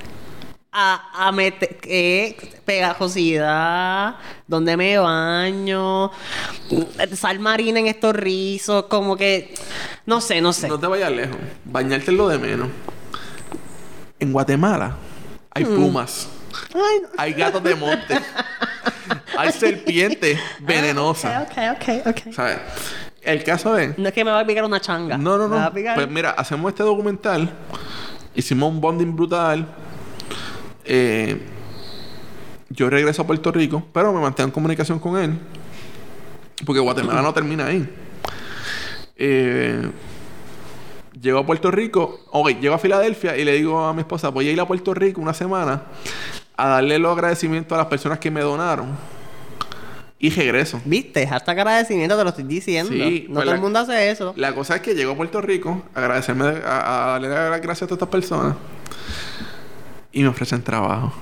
A, 0.76 1.26
a 1.28 1.32
meter 1.32 1.78
eh, 1.84 2.36
pegajosidad, 2.66 4.16
donde 4.47 4.76
me 4.76 4.99
baño, 4.99 6.11
sal 7.16 7.38
marina 7.40 7.80
en 7.80 7.86
estos 7.86 8.14
rizos, 8.14 8.84
como 8.86 9.16
que 9.16 9.55
no 10.07 10.20
sé, 10.20 10.40
no 10.40 10.53
sé. 10.53 10.68
No 10.68 10.78
te 10.78 10.86
vayas 10.86 11.11
lejos. 11.12 11.36
Bañarte 11.64 12.11
es 12.11 12.16
lo 12.16 12.28
de 12.28 12.38
menos. 12.38 12.68
En 14.18 14.32
Guatemala 14.32 14.97
hay 15.51 15.64
Mm. 15.64 15.76
pumas, 15.76 16.28
Ay, 16.74 17.01
no. 17.03 17.09
hay 17.16 17.32
gatos 17.32 17.62
de 17.62 17.74
monte, 17.74 18.18
hay 19.38 19.53
serpientes 19.53 20.38
venenosas. 20.61 21.42
Ok, 21.45 21.59
ok, 21.76 22.07
ok, 22.07 22.07
ok. 22.26 22.32
¿Sabes? 22.34 22.59
El 23.22 23.42
caso 23.42 23.76
es. 23.78 23.97
No 23.99 24.09
es 24.09 24.14
que 24.14 24.22
me 24.24 24.30
va 24.30 24.40
a 24.40 24.47
picar 24.47 24.64
una 24.64 24.80
changa. 24.80 25.16
No, 25.16 25.38
no, 25.38 25.49
no. 25.49 25.57
a 25.59 25.72
Pues 25.72 26.09
mira, 26.11 26.30
hacemos 26.32 26.70
este 26.70 26.82
documental. 26.82 27.51
Hicimos 28.34 28.70
un 28.70 28.80
bonding 28.82 29.16
brutal. 29.16 29.66
Eh, 30.84 31.40
yo 32.75 32.91
regreso 32.91 33.22
a 33.22 33.27
Puerto 33.27 33.53
Rico, 33.53 33.83
pero 33.93 34.12
me 34.12 34.20
mantengo 34.20 34.49
en 34.49 34.53
comunicación 34.53 34.99
con 34.99 35.16
él. 35.18 35.39
Porque 36.64 36.81
Guatemala 36.81 37.20
no 37.22 37.33
termina 37.35 37.66
ahí. 37.66 37.89
Eh, 39.16 39.91
llego 41.20 41.39
a 41.39 41.47
Puerto 41.47 41.70
Rico. 41.70 42.20
Ok, 42.31 42.51
llego 42.61 42.75
a 42.75 42.79
Filadelfia 42.79 43.37
y 43.37 43.45
le 43.45 43.53
digo 43.53 43.85
a 43.85 43.93
mi 43.93 44.01
esposa: 44.01 44.29
Voy 44.31 44.49
a 44.49 44.53
ir 44.53 44.61
a 44.61 44.66
Puerto 44.66 44.95
Rico 44.95 45.20
una 45.20 45.35
semana 45.35 45.83
a 46.57 46.68
darle 46.68 46.99
los 46.99 47.12
agradecimientos 47.12 47.75
a 47.75 47.79
las 47.79 47.87
personas 47.87 48.18
que 48.18 48.31
me 48.31 48.41
donaron. 48.41 48.89
Y 50.18 50.31
regreso. 50.31 50.81
¿Viste? 50.87 51.27
Hashtag 51.27 51.59
agradecimiento, 51.59 52.16
te 52.16 52.22
lo 52.22 52.31
estoy 52.31 52.45
diciendo. 52.45 52.91
Sí, 52.93 53.27
no 53.29 53.35
pues 53.35 53.45
todo 53.45 53.45
la- 53.45 53.55
el 53.57 53.61
mundo 53.61 53.79
hace 53.81 54.11
eso. 54.11 54.33
La 54.37 54.55
cosa 54.55 54.77
es 54.77 54.81
que 54.83 54.95
llego 54.95 55.12
a 55.12 55.16
Puerto 55.16 55.41
Rico 55.43 55.83
a 55.95 55.99
agradecerme, 55.99 56.47
a, 56.64 57.05
a 57.05 57.11
darle 57.12 57.29
las 57.29 57.61
gracias 57.61 57.83
a 57.83 57.87
todas 57.89 57.97
estas 58.03 58.09
personas. 58.09 58.57
Y 60.12 60.22
me 60.22 60.29
ofrecen 60.29 60.62
trabajo. 60.62 61.12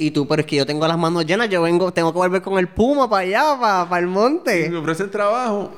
Y 0.00 0.12
tú, 0.12 0.28
pero 0.28 0.40
es 0.40 0.46
que 0.46 0.54
yo 0.56 0.64
tengo 0.64 0.86
las 0.86 0.96
manos 0.96 1.26
llenas, 1.26 1.48
yo 1.50 1.60
vengo, 1.60 1.92
tengo 1.92 2.12
que 2.12 2.18
volver 2.18 2.40
con 2.40 2.56
el 2.58 2.68
puma 2.68 3.10
para 3.10 3.22
allá, 3.22 3.60
para, 3.60 3.88
para 3.88 4.00
el 4.00 4.06
Y 4.06 4.10
monte. 4.12 4.70
me 4.70 4.76
ofrecen 4.78 5.10
trabajo 5.10 5.72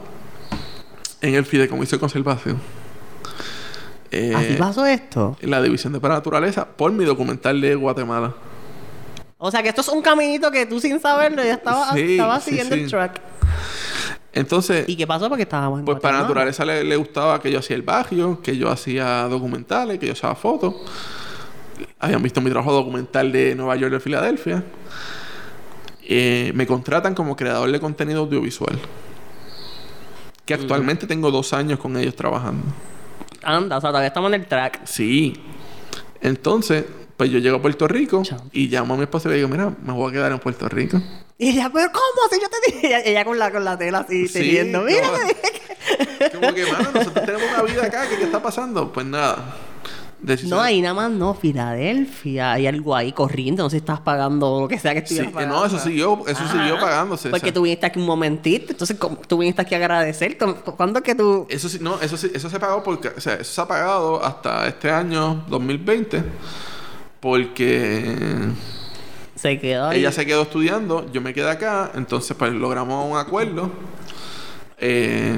en 1.22 1.34
el 1.34 1.44
Fideicomiso 1.46 1.96
de 1.96 2.00
Conservación. 2.00 2.60
Eh, 4.10 4.34
¿Así 4.36 4.54
pasó 4.58 4.84
esto? 4.84 5.36
En 5.40 5.50
la 5.50 5.62
División 5.62 5.92
de 5.92 6.00
Naturaleza 6.00 6.66
por 6.66 6.92
mi 6.92 7.04
documental 7.04 7.60
de 7.60 7.74
Guatemala. 7.74 8.34
O 9.38 9.50
sea 9.50 9.62
que 9.62 9.70
esto 9.70 9.80
es 9.80 9.88
un 9.88 10.02
caminito 10.02 10.50
que 10.50 10.66
tú 10.66 10.80
sin 10.80 11.00
saberlo 11.00 11.42
ya 11.42 11.54
estabas 11.54 11.94
Sí, 11.94 12.12
estabas 12.12 12.44
sí, 12.44 12.50
siguiendo 12.50 12.74
sí. 12.76 12.82
el 12.82 12.90
track. 12.90 13.20
Entonces, 14.32 14.86
¿Y 14.86 14.96
qué 14.96 15.06
pasó? 15.06 15.28
Porque 15.28 15.44
estábamos 15.44 15.80
en 15.80 15.84
pues 15.86 15.98
para. 15.98 16.20
Naturaleza 16.20 16.64
le, 16.64 16.84
le 16.84 16.96
gustaba 16.96 17.40
que 17.40 17.50
yo 17.50 17.60
hacía 17.60 17.74
el 17.76 17.82
barrio, 17.82 18.40
que 18.42 18.56
yo 18.56 18.70
hacía 18.70 19.26
documentales, 19.28 19.98
que 19.98 20.06
yo 20.06 20.12
hacía 20.12 20.34
fotos. 20.34 20.74
Habían 21.98 22.22
visto 22.22 22.40
mi 22.40 22.50
trabajo 22.50 22.72
documental 22.72 23.32
de 23.32 23.54
Nueva 23.54 23.76
York 23.76 23.92
de 23.92 24.00
Filadelfia. 24.00 24.62
Eh, 26.02 26.50
me 26.54 26.66
contratan 26.66 27.14
como 27.14 27.36
creador 27.36 27.70
de 27.70 27.78
contenido 27.80 28.20
audiovisual. 28.20 28.78
Que 30.44 30.54
actualmente 30.54 31.06
tengo 31.06 31.30
dos 31.30 31.52
años 31.52 31.78
con 31.78 31.96
ellos 31.96 32.16
trabajando. 32.16 32.64
Anda, 33.42 33.78
o 33.78 33.80
sea, 33.80 33.90
todavía 33.90 34.08
estamos 34.08 34.32
en 34.32 34.40
el 34.40 34.46
track. 34.46 34.80
Sí. 34.84 35.34
Entonces, 36.20 36.84
pues 37.16 37.30
yo 37.30 37.38
llego 37.38 37.58
a 37.58 37.62
Puerto 37.62 37.86
Rico 37.86 38.22
Chao. 38.24 38.40
y 38.52 38.68
llamo 38.68 38.94
a 38.94 38.96
mi 38.96 39.04
esposa 39.04 39.28
y 39.28 39.32
le 39.32 39.36
digo, 39.36 39.48
mira, 39.48 39.72
me 39.82 39.92
voy 39.92 40.10
a 40.10 40.12
quedar 40.12 40.32
en 40.32 40.38
Puerto 40.38 40.68
Rico. 40.68 41.00
Y 41.38 41.50
ella, 41.50 41.70
pero 41.72 41.90
¿cómo? 41.92 42.28
Si 42.30 42.40
yo 42.40 42.48
te 42.48 42.72
dije. 42.72 42.86
Ella, 42.88 43.00
ella 43.04 43.24
con 43.24 43.38
la 43.38 43.50
con 43.50 43.64
la 43.64 43.78
tela 43.78 44.00
así, 44.00 44.26
Sí, 44.28 44.34
teniendo. 44.34 44.82
Mira, 44.82 45.06
no. 45.06 45.12
te 45.12 45.24
dije 45.24 45.36
que-". 45.42 46.30
Como 46.38 46.52
que, 46.54 46.66
mano, 46.70 46.90
nosotros 46.92 47.24
tenemos 47.24 47.48
una 47.54 47.62
vida 47.62 47.86
acá, 47.86 48.08
¿qué, 48.08 48.16
qué 48.16 48.24
está 48.24 48.42
pasando? 48.42 48.92
Pues 48.92 49.06
nada. 49.06 49.56
No, 50.48 50.60
ahí 50.60 50.82
nada 50.82 50.92
más 50.94 51.10
no, 51.10 51.32
Filadelfia. 51.34 52.52
Hay 52.52 52.66
algo 52.66 52.94
ahí 52.94 53.12
corriendo. 53.12 53.62
No 53.62 53.70
sé 53.70 53.76
si 53.76 53.80
estás 53.80 54.00
pagando 54.00 54.60
lo 54.60 54.68
que 54.68 54.78
sea 54.78 54.92
que 54.92 55.00
Sí, 55.00 55.14
estuvieras 55.14 55.30
eh, 55.30 55.34
pagando. 55.34 55.54
no, 55.56 55.64
eso 55.64 55.78
siguió, 55.78 56.26
eso 56.26 56.46
siguió 56.52 56.78
pagándose. 56.78 57.30
Porque 57.30 57.52
tú 57.52 57.62
viniste 57.62 57.86
aquí 57.86 57.98
un 57.98 58.06
momentito. 58.06 58.72
Entonces, 58.72 58.98
¿cómo- 58.98 59.16
tú 59.16 59.38
viniste 59.38 59.62
aquí 59.62 59.74
a 59.74 59.78
agradecer. 59.78 60.36
¿Cómo- 60.36 60.56
¿Cuándo 60.56 60.98
es 60.98 61.04
que 61.04 61.14
tú...? 61.14 61.46
Eso 61.48 61.68
sí, 61.68 61.78
no, 61.80 61.98
eso 62.00 62.16
sí, 62.18 62.30
eso 62.34 62.50
se 62.50 62.60
pagó 62.60 62.82
porque, 62.82 63.08
o 63.08 63.20
sea, 63.20 63.34
eso 63.34 63.50
se 63.52 63.60
ha 63.62 63.66
pagado 63.66 64.22
hasta 64.24 64.66
este 64.68 64.90
año 64.90 65.44
2020 65.48 66.22
porque 67.20 68.16
Se 69.36 69.58
quedó 69.58 69.88
ahí. 69.88 70.00
ella 70.00 70.12
se 70.12 70.26
quedó 70.26 70.42
estudiando, 70.42 71.10
yo 71.12 71.20
me 71.20 71.32
quedé 71.34 71.50
acá, 71.50 71.92
entonces 71.94 72.36
pues 72.38 72.52
logramos 72.52 73.10
un 73.10 73.16
acuerdo 73.18 73.70
eh, 74.78 75.34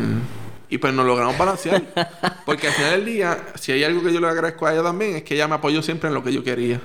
y 0.72 0.78
pues 0.78 0.94
nos 0.94 1.04
logramos 1.04 1.36
balancear. 1.36 1.82
Porque 2.46 2.68
al 2.68 2.72
final 2.72 2.92
del 2.92 3.04
día, 3.04 3.38
si 3.56 3.72
hay 3.72 3.84
algo 3.84 4.02
que 4.02 4.10
yo 4.10 4.20
le 4.20 4.26
agradezco 4.26 4.66
a 4.66 4.72
ella 4.72 4.82
también, 4.82 5.16
es 5.16 5.22
que 5.22 5.34
ella 5.34 5.46
me 5.46 5.56
apoyó 5.56 5.82
siempre 5.82 6.08
en 6.08 6.14
lo 6.14 6.24
que 6.24 6.32
yo 6.32 6.42
quería. 6.42 6.80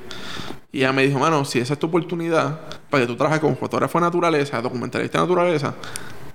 Y 0.74 0.80
ella 0.80 0.92
me 0.92 1.08
dijo, 1.08 1.18
mano, 1.20 1.46
si 1.46 1.60
esa 1.60 1.72
es 1.72 1.80
tu 1.80 1.88
oportunidad 1.88 2.60
para 2.90 3.04
que 3.04 3.08
tú 3.08 3.16
trabajes 3.16 3.40
como 3.40 3.56
fotógrafo 3.56 3.98
de 3.98 4.06
naturaleza, 4.08 4.62
documentalista 4.62 5.20
de 5.20 5.24
naturaleza, 5.24 5.74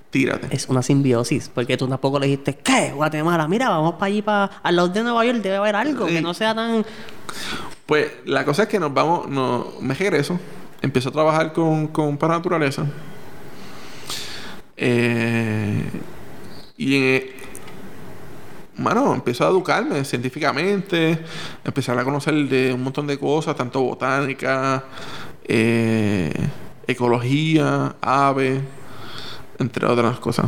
tírate. 0.09 0.47
Es 0.49 0.67
una 0.67 0.81
simbiosis, 0.81 1.47
porque 1.53 1.77
tú 1.77 1.87
tampoco 1.87 2.17
le 2.17 2.25
dijiste, 2.25 2.55
¿qué? 2.55 2.91
Guatemala, 2.91 3.47
mira, 3.47 3.69
vamos 3.69 3.93
para 3.93 4.05
allí, 4.07 4.23
para 4.23 4.45
al 4.63 4.75
lado 4.75 4.87
de 4.87 5.03
Nueva 5.03 5.23
York, 5.23 5.37
debe 5.43 5.57
haber 5.57 5.75
algo 5.75 6.07
que 6.07 6.23
no 6.23 6.33
sea 6.33 6.55
tan. 6.55 6.83
Pues 7.85 8.13
la 8.25 8.45
cosa 8.45 8.63
es 8.63 8.69
que 8.69 8.79
nos 8.79 8.91
vamos, 8.91 9.29
no, 9.29 9.73
me 9.79 9.93
regreso, 9.93 10.39
empiezo 10.81 11.09
a 11.09 11.11
trabajar 11.11 11.53
con, 11.53 11.89
con 11.89 12.17
para 12.17 12.33
naturaleza. 12.33 12.87
Eh, 14.75 15.83
y 16.77 16.95
eh, 16.95 17.42
mano, 18.77 19.13
empiezo 19.13 19.45
a 19.45 19.49
educarme 19.49 20.03
científicamente, 20.03 21.19
empezar 21.63 21.97
a 21.97 22.03
conocer 22.03 22.33
de 22.47 22.73
un 22.73 22.83
montón 22.83 23.07
de 23.07 23.17
cosas, 23.17 23.55
tanto 23.55 23.81
botánica, 23.81 24.83
eh, 25.45 26.33
ecología, 26.87 27.95
aves, 28.01 28.61
entre 29.59 29.85
otras 29.85 30.19
cosas. 30.19 30.47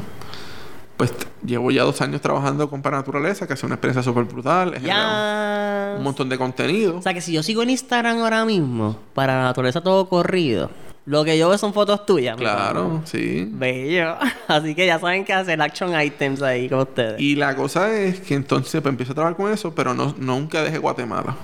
Pues 0.98 1.14
llevo 1.46 1.72
ya 1.72 1.84
dos 1.84 2.00
años 2.02 2.22
trabajando 2.22 2.70
con 2.70 2.82
Para 2.82 2.98
Naturaleza, 2.98 3.46
que 3.48 3.56
sido 3.56 3.68
una 3.68 3.76
experiencia 3.76 4.02
súper 4.02 4.24
brutal. 4.24 4.82
Ya. 4.82 5.96
Un 5.98 6.04
montón 6.04 6.30
de 6.30 6.38
contenido. 6.38 6.98
O 6.98 7.02
sea 7.02 7.14
que 7.14 7.22
si 7.22 7.34
yo 7.34 7.44
sigo 7.44 7.64
en 7.64 7.70
Instagram 7.72 8.20
ahora 8.20 8.46
mismo, 8.46 8.98
para 9.14 9.44
naturaleza 9.44 9.82
todo 9.82 10.08
corrido, 10.08 10.70
lo 11.06 11.24
que 11.24 11.38
yo 11.38 11.50
veo 11.50 11.58
son 11.58 11.74
fotos 11.74 12.06
tuyas. 12.06 12.36
Claro, 12.36 13.02
sí. 13.06 13.48
Bello. 13.52 14.16
Así 14.48 14.74
que 14.74 14.88
ya 14.88 15.00
saben 15.00 15.24
qué 15.24 15.34
hacer 15.34 15.62
action 15.62 16.00
items 16.00 16.42
ahí 16.42 16.68
con 16.68 16.80
ustedes. 16.80 17.22
Y 17.22 17.36
la 17.36 17.56
cosa 17.56 17.96
es 17.96 18.20
que 18.22 18.34
entonces 18.34 18.82
pues, 18.82 18.92
empiezo 18.92 19.12
a 19.12 19.16
trabajar 19.16 19.38
con 19.38 19.52
eso, 19.52 19.74
pero 19.76 19.94
no, 19.94 20.16
nunca 20.18 20.64
dejé 20.64 20.80
Guatemala. 20.80 21.36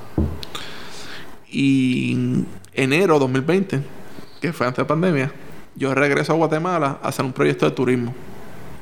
Y 1.47 2.13
en 2.13 2.47
enero 2.73 3.19
2020, 3.19 3.81
que 4.41 4.53
fue 4.53 4.65
antes 4.65 4.83
de 4.83 4.85
pandemia, 4.85 5.31
yo 5.75 5.93
regreso 5.93 6.33
a 6.33 6.35
Guatemala 6.37 6.99
a 7.01 7.09
hacer 7.09 7.23
un 7.23 7.33
proyecto 7.33 7.65
de 7.65 7.71
turismo. 7.71 8.15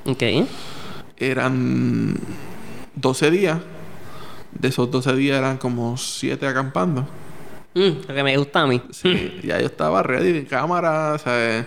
Ok. 0.06 0.24
Eran 1.18 2.16
12 2.96 3.32
días. 3.32 3.60
De 4.52 4.70
esos 4.70 4.90
12 4.90 5.16
días 5.16 5.38
eran 5.38 5.58
como 5.58 5.98
7 5.98 6.48
acampando. 6.48 7.06
Mm, 7.80 8.08
lo 8.08 8.16
que 8.16 8.24
me 8.24 8.38
gusta 8.38 8.62
a 8.62 8.68
mí. 8.68 8.82
Sí, 8.92 9.40
ya 9.44 9.60
yo 9.60 9.68
estaba 9.68 10.04
ready 10.04 10.44
cámara, 10.46 11.18
¿sabes? 11.18 11.66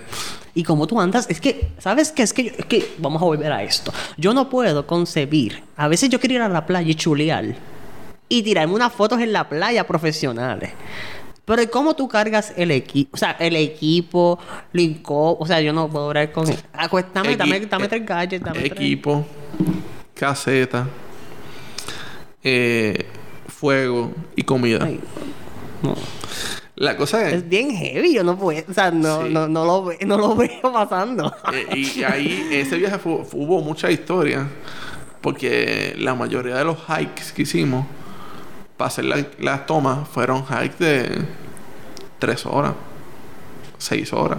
Y 0.54 0.62
como 0.64 0.86
tú 0.86 1.00
andas, 1.00 1.26
es 1.30 1.40
que, 1.40 1.68
¿sabes 1.78 2.12
qué? 2.12 2.22
Es 2.22 2.32
que, 2.34 2.44
yo- 2.44 2.50
es 2.58 2.66
que 2.66 2.92
vamos 2.98 3.22
a 3.22 3.24
volver 3.24 3.50
a 3.50 3.62
esto. 3.62 3.92
Yo 4.18 4.34
no 4.34 4.50
puedo 4.50 4.86
concebir. 4.86 5.62
A 5.76 5.88
veces 5.88 6.10
yo 6.10 6.20
quiero 6.20 6.34
ir 6.34 6.40
a 6.42 6.48
la 6.48 6.66
playa 6.66 6.90
y 6.90 6.94
chulear. 6.94 7.54
Y 8.28 8.42
tirarme 8.42 8.74
unas 8.74 8.92
fotos 8.92 9.20
en 9.20 9.32
la 9.32 9.48
playa 9.48 9.86
profesionales. 9.86 10.72
Pero 11.44 11.62
¿y 11.62 11.66
¿cómo 11.68 11.94
tú 11.96 12.06
cargas 12.08 12.52
el 12.56 12.70
equipo? 12.70 13.10
O 13.14 13.16
sea, 13.16 13.32
el 13.40 13.56
equipo, 13.56 14.38
Linko, 14.72 15.36
o 15.38 15.46
sea, 15.46 15.60
yo 15.60 15.72
no 15.72 15.88
puedo 15.88 16.08
hablar 16.08 16.30
con... 16.32 16.44
Acuéstame, 16.72 17.36
dame, 17.36 17.60
dame 17.60 17.88
tres 17.88 18.06
gadgets, 18.06 18.44
dame 18.44 18.60
tres- 18.60 18.72
equipo, 18.72 19.26
caseta, 20.14 20.86
eh, 22.44 23.06
fuego 23.48 24.12
y 24.36 24.42
comida. 24.42 24.84
Ay, 24.84 25.00
no. 25.82 25.94
La 26.76 26.96
cosa 26.96 27.28
es, 27.28 27.34
Es 27.34 27.48
bien 27.48 27.70
heavy, 27.70 28.14
yo 28.14 28.24
no 28.24 28.38
puedo, 28.38 28.64
o 28.68 28.72
sea, 28.72 28.90
no, 28.90 29.22
Sí. 29.24 29.28
no, 29.32 29.46
no, 29.46 29.64
lo, 29.64 29.84
ve- 29.84 29.98
no 30.06 30.16
lo 30.16 30.34
veo 30.36 30.72
pasando. 30.72 31.32
eh, 31.52 31.66
y 31.76 32.02
ahí 32.02 32.48
ese 32.50 32.76
viaje 32.76 32.98
fu- 32.98 33.24
fu- 33.24 33.42
hubo 33.44 33.60
mucha 33.60 33.90
historia, 33.90 34.48
porque 35.20 35.94
la 35.98 36.14
mayoría 36.14 36.56
de 36.56 36.64
los 36.64 36.78
hikes 36.88 37.32
que 37.34 37.42
hicimos 37.42 37.86
para 38.76 38.88
hacer 38.88 39.04
la- 39.04 39.26
las 39.38 39.66
tomas 39.66 40.08
fueron 40.08 40.44
hikes 40.46 40.78
de 40.82 41.22
tres 42.18 42.46
horas, 42.46 42.72
seis 43.78 44.12
horas. 44.12 44.38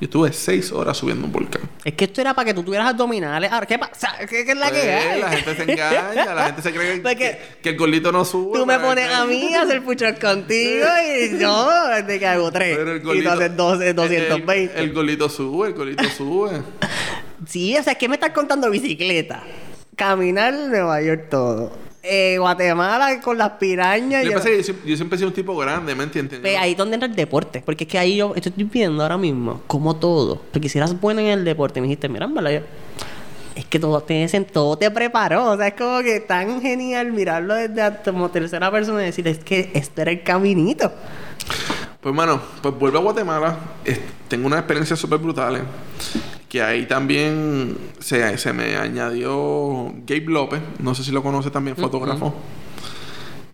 Yo 0.00 0.04
estuve 0.04 0.32
seis 0.32 0.70
horas 0.70 0.96
subiendo 0.96 1.26
un 1.26 1.32
volcán. 1.32 1.62
Es 1.84 1.92
que 1.94 2.04
esto 2.04 2.20
era 2.20 2.32
para 2.32 2.46
que 2.46 2.54
tú 2.54 2.62
tuvieras 2.62 2.88
abdominales. 2.88 3.50
Ahora, 3.50 3.66
¿qué 3.66 3.78
pasa? 3.80 4.14
¿Qué, 4.30 4.44
qué 4.44 4.52
es 4.52 4.56
la 4.56 4.70
que 4.70 4.78
Pues, 4.80 5.06
hay? 5.06 5.20
La 5.20 5.28
gente 5.30 5.54
se 5.56 5.62
engaña, 5.72 6.34
la 6.34 6.46
gente 6.46 6.62
se 6.62 6.72
cree 6.72 6.94
que, 6.94 7.00
Porque 7.02 7.16
que- 7.16 7.38
que 7.62 7.68
el 7.70 7.76
gordito 7.76 8.12
no 8.12 8.24
sube. 8.24 8.56
Tú 8.58 8.64
me 8.64 8.78
pones 8.78 9.10
a 9.12 9.24
mí 9.24 9.54
a 9.54 9.62
hacer 9.62 9.82
puchos 9.82 10.12
contigo 10.20 10.86
y 11.04 11.38
yo 11.40 11.68
te 12.06 12.18
que 12.20 12.26
hago 12.28 12.52
tres. 12.52 12.76
Pero 12.76 12.92
el 12.92 12.98
y 12.98 13.00
tú 13.00 13.08
gordito- 13.08 13.30
haces 13.32 13.56
12, 13.56 13.94
220. 13.94 14.74
El, 14.78 14.84
el 14.88 14.92
golito 14.94 15.28
sube, 15.28 15.68
el 15.68 15.74
golito 15.74 16.04
sube. 16.10 16.62
Sí, 17.46 17.76
o 17.76 17.82
sea, 17.82 17.94
¿qué 17.94 18.08
me 18.08 18.16
estás 18.16 18.30
contando? 18.30 18.68
Bicicleta. 18.70 19.42
Caminar 19.96 20.54
en 20.54 20.68
Nueva 20.70 21.00
York 21.00 21.28
todo. 21.30 21.72
Eh, 22.10 22.38
Guatemala 22.38 23.20
con 23.20 23.36
las 23.36 23.50
pirañas. 23.52 24.24
Yo- 24.24 24.30
que 24.40 24.56
yo, 24.56 24.62
siempre- 24.62 24.90
yo 24.90 24.96
siempre 24.96 25.16
he 25.16 25.18
sido 25.18 25.28
un 25.28 25.34
tipo 25.34 25.54
grande, 25.56 25.94
¿me 25.94 26.04
entiendes? 26.04 26.40
Ve, 26.40 26.56
ahí 26.56 26.72
es 26.72 26.76
donde 26.78 26.94
entra 26.94 27.08
el 27.08 27.14
deporte. 27.14 27.62
Porque 27.64 27.84
es 27.84 27.90
que 27.90 27.98
ahí 27.98 28.16
yo 28.16 28.32
estoy 28.34 28.52
viendo 28.64 29.02
ahora 29.02 29.18
mismo 29.18 29.60
como 29.66 29.96
todo. 29.96 30.40
Porque 30.52 30.68
si 30.70 30.78
eras 30.78 30.98
bueno 31.00 31.20
en 31.20 31.26
el 31.26 31.44
deporte, 31.44 31.80
me 31.82 31.86
dijiste, 31.86 32.08
mira, 32.08 32.26
yo- 32.50 32.60
es 33.54 33.64
que 33.66 33.78
todo 33.78 34.00
te, 34.00 34.14
dicen, 34.14 34.44
todo 34.46 34.78
te 34.78 34.90
preparó. 34.90 35.50
O 35.50 35.56
sea, 35.56 35.66
es 35.68 35.74
como 35.74 36.00
que 36.00 36.20
tan 36.20 36.62
genial 36.62 37.12
mirarlo 37.12 37.54
desde 37.54 37.82
como 38.04 38.30
tercera 38.30 38.70
persona 38.70 39.02
y 39.02 39.06
decir, 39.06 39.26
es 39.28 39.38
que 39.40 39.70
este 39.74 40.02
era 40.02 40.10
el 40.12 40.22
caminito. 40.22 40.90
Pues, 42.00 42.14
mano, 42.14 42.40
pues 42.62 42.74
vuelvo 42.78 42.98
a 42.98 43.02
Guatemala. 43.02 43.58
Es- 43.84 44.00
tengo 44.28 44.46
unas 44.46 44.60
experiencias 44.60 44.98
súper 44.98 45.18
brutales. 45.18 45.62
Que 46.48 46.62
ahí 46.62 46.86
también 46.86 47.76
se, 47.98 48.38
se 48.38 48.52
me 48.54 48.76
añadió 48.76 49.92
Gabe 50.06 50.24
López. 50.26 50.60
No 50.78 50.94
sé 50.94 51.04
si 51.04 51.12
lo 51.12 51.22
conoce 51.22 51.50
también, 51.50 51.76
fotógrafo. 51.76 52.34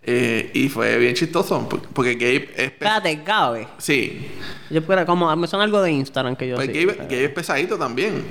Eh, 0.07 0.51
y 0.53 0.69
fue 0.69 0.97
bien 0.97 1.13
chistoso. 1.15 1.67
por- 1.67 1.81
Porque 1.81 2.13
Gabe 2.13 2.49
es... 2.55 2.59
Espérate, 2.67 3.15
Gabe. 3.25 3.67
Sí. 3.79 4.27
Yo 4.69 4.81
puedo, 4.85 5.05
como 5.05 5.35
me 5.35 5.47
son 5.47 5.61
algo 5.61 5.81
de 5.81 5.91
Instagram 5.91 6.35
que 6.35 6.47
yo 6.47 6.55
Pues 6.55 6.69
sí. 6.71 6.73
Gabe, 6.85 6.97
Gabe 6.99 7.25
es 7.25 7.29
pesadito 7.31 7.77
también. 7.77 8.23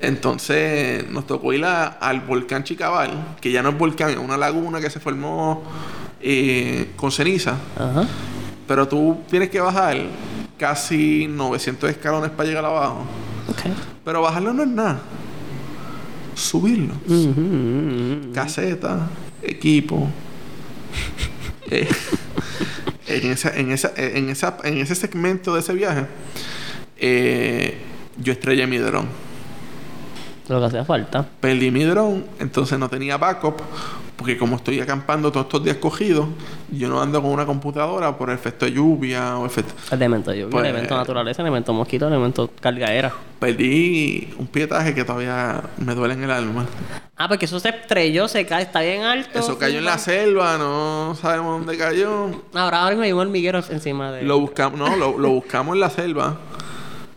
Entonces 0.00 1.08
nos 1.10 1.26
tocó 1.26 1.52
ir 1.52 1.64
a- 1.64 1.86
al 1.86 2.20
volcán 2.20 2.64
Chicabal, 2.64 3.36
que 3.40 3.50
ya 3.50 3.62
no 3.62 3.70
es 3.70 3.78
volcán, 3.78 4.10
es 4.10 4.16
una 4.18 4.36
laguna 4.36 4.80
que 4.80 4.90
se 4.90 5.00
formó 5.00 5.62
eh, 6.20 6.90
con 6.96 7.10
ceniza. 7.12 7.56
Ajá. 7.78 8.06
Pero 8.66 8.88
tú 8.88 9.20
tienes 9.30 9.48
que 9.50 9.60
bajar 9.60 9.96
casi 10.58 11.26
900 11.28 11.90
escalones 11.90 12.30
para 12.30 12.48
llegar 12.48 12.64
abajo. 12.64 13.04
Ok. 13.48 13.60
Pero 14.04 14.22
bajarlo 14.22 14.52
no 14.52 14.62
es 14.62 14.68
nada. 14.68 15.00
Subirlo. 16.34 16.94
Caseta, 18.32 19.08
equipo. 19.42 20.08
Eh, 21.68 21.88
en, 23.08 23.32
esa, 23.32 23.56
en, 23.56 23.72
esa, 23.72 23.92
en, 23.96 24.28
esa, 24.28 24.56
en 24.62 24.78
ese 24.78 24.94
segmento 24.94 25.52
de 25.52 25.58
ese 25.58 25.72
viaje, 25.72 26.06
eh, 26.96 27.76
yo 28.18 28.32
estrellé 28.32 28.68
mi 28.68 28.78
dron. 28.78 29.08
Lo 30.48 30.60
que 30.60 30.66
hacía 30.66 30.84
falta. 30.84 31.28
Perdí 31.40 31.72
mi 31.72 31.82
dron, 31.82 32.24
entonces 32.38 32.78
no 32.78 32.88
tenía 32.88 33.16
backup. 33.16 33.60
Porque 34.26 34.38
como 34.38 34.56
estoy 34.56 34.80
acampando 34.80 35.30
todos 35.30 35.46
estos 35.46 35.62
días 35.62 35.76
cogidos, 35.76 36.26
yo 36.72 36.88
no 36.88 37.00
ando 37.00 37.22
con 37.22 37.30
una 37.30 37.46
computadora 37.46 38.18
por 38.18 38.28
efecto 38.30 38.64
de 38.64 38.72
lluvia 38.72 39.38
o 39.38 39.46
efecto... 39.46 39.72
Elemento 39.92 40.32
lluvia, 40.32 40.50
Pues- 40.50 40.64
elemento 40.64 40.96
naturaleza, 40.96 41.42
elemento 41.42 41.72
mosquito, 41.72 42.08
elemento 42.08 42.50
cargadera. 42.60 43.14
Perdí 43.38 44.34
un 44.36 44.48
pietaje 44.48 44.96
que 44.96 45.04
todavía 45.04 45.62
me 45.78 45.94
duele 45.94 46.14
en 46.14 46.24
el 46.24 46.32
alma. 46.32 46.66
Ah, 47.16 47.28
porque 47.28 47.44
eso 47.44 47.60
se 47.60 47.68
estrelló, 47.68 48.26
se 48.26 48.44
cae, 48.46 48.64
está 48.64 48.80
bien 48.80 49.02
alto. 49.04 49.38
Eso 49.38 49.56
cayó 49.58 49.78
en 49.78 49.84
la 49.84 49.96
selva, 49.96 50.58
no 50.58 51.16
sabemos 51.20 51.58
dónde 51.58 51.78
cayó. 51.78 52.26
Ahora, 52.52 52.82
ahora 52.82 52.96
me 52.96 53.06
llevo 53.06 53.22
el 53.22 53.28
hormiguero 53.28 53.60
encima 53.70 54.10
de. 54.10 54.22
Lo 54.24 54.40
buscamos, 54.40 54.76
no, 54.76 54.96
lo, 54.96 55.16
lo 55.18 55.28
buscamos 55.30 55.74
en 55.74 55.80
la 55.80 55.90
selva. 55.90 56.36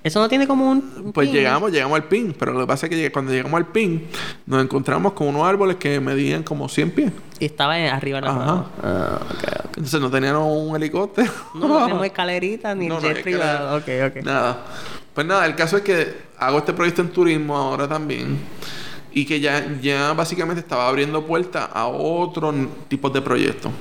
Eso 0.09 0.19
no 0.19 0.27
tiene 0.27 0.47
como 0.47 0.69
un. 0.71 0.77
un 1.05 1.13
Pues 1.13 1.27
pin. 1.27 1.37
llegamos, 1.37 1.71
llegamos 1.71 1.95
al 1.95 2.05
pin, 2.05 2.35
pero 2.37 2.51
lo 2.51 2.61
que 2.61 2.65
pasa 2.67 2.87
es 2.87 2.89
que 2.89 2.95
lleg- 3.07 3.11
cuando 3.11 3.31
llegamos 3.31 3.57
al 3.57 3.67
pin, 3.67 4.07
nos 4.47 4.63
encontramos 4.63 5.13
con 5.13 5.27
unos 5.27 5.43
árboles 5.47 5.75
que 5.77 5.99
medían 5.99 6.41
como 6.41 6.67
100 6.67 6.91
pies. 6.91 7.11
Y 7.39 7.45
estaba 7.45 7.75
arriba 7.75 8.19
de 8.19 8.25
la 8.25 8.31
Ajá. 8.31 8.39
rama. 8.45 8.71
Ah, 8.81 9.19
ok, 9.21 9.43
ok. 9.65 9.65
Entonces 9.77 10.01
no 10.01 10.09
tenían 10.09 10.35
un 10.37 10.75
helicóptero. 10.75 11.31
No, 11.53 11.67
no 11.67 11.85
tenemos 11.85 12.05
escalerita 12.07 12.73
ni 12.73 12.87
No, 12.87 12.99
jet 12.99 13.21
privado. 13.21 13.77
Ok, 13.77 13.87
ok. 14.07 14.23
Nada. 14.25 14.65
Pues 15.13 15.27
nada, 15.27 15.45
el 15.45 15.55
caso 15.55 15.77
es 15.77 15.83
que 15.83 16.11
hago 16.39 16.57
este 16.57 16.73
proyecto 16.73 17.01
en 17.03 17.09
turismo 17.09 17.55
ahora 17.55 17.87
también. 17.87 18.39
Y 19.13 19.25
que 19.25 19.39
ya, 19.39 19.65
ya 19.81 20.13
básicamente 20.13 20.59
estaba 20.61 20.87
abriendo 20.87 21.25
puertas 21.25 21.69
a 21.71 21.85
otros 21.87 22.55
tipos 22.87 23.13
de 23.13 23.21
proyectos. 23.21 23.71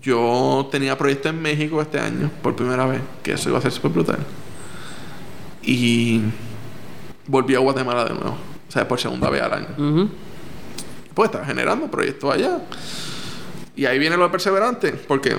Yo 0.00 0.66
tenía 0.70 0.96
proyectos 0.96 1.30
en 1.32 1.42
México 1.42 1.80
este 1.82 1.98
año, 2.00 2.30
por 2.42 2.56
primera 2.56 2.86
vez, 2.86 3.00
que 3.22 3.32
eso 3.32 3.50
iba 3.50 3.58
a 3.58 3.62
ser 3.62 3.70
súper 3.72 3.90
brutal. 3.92 4.18
Y 5.66 6.20
volví 7.26 7.54
a 7.54 7.58
Guatemala 7.58 8.04
de 8.04 8.10
nuevo. 8.14 8.36
O 8.68 8.72
sea, 8.72 8.86
por 8.88 9.00
segunda 9.00 9.30
vez 9.30 9.42
al 9.42 9.52
año. 9.52 10.08
Pues 11.14 11.28
estaba 11.28 11.44
generando 11.44 11.90
proyectos 11.90 12.32
allá. 12.34 12.58
Y 13.76 13.86
ahí 13.86 13.98
viene 13.98 14.16
lo 14.16 14.24
de 14.24 14.30
perseverante, 14.30 14.92
porque 14.92 15.36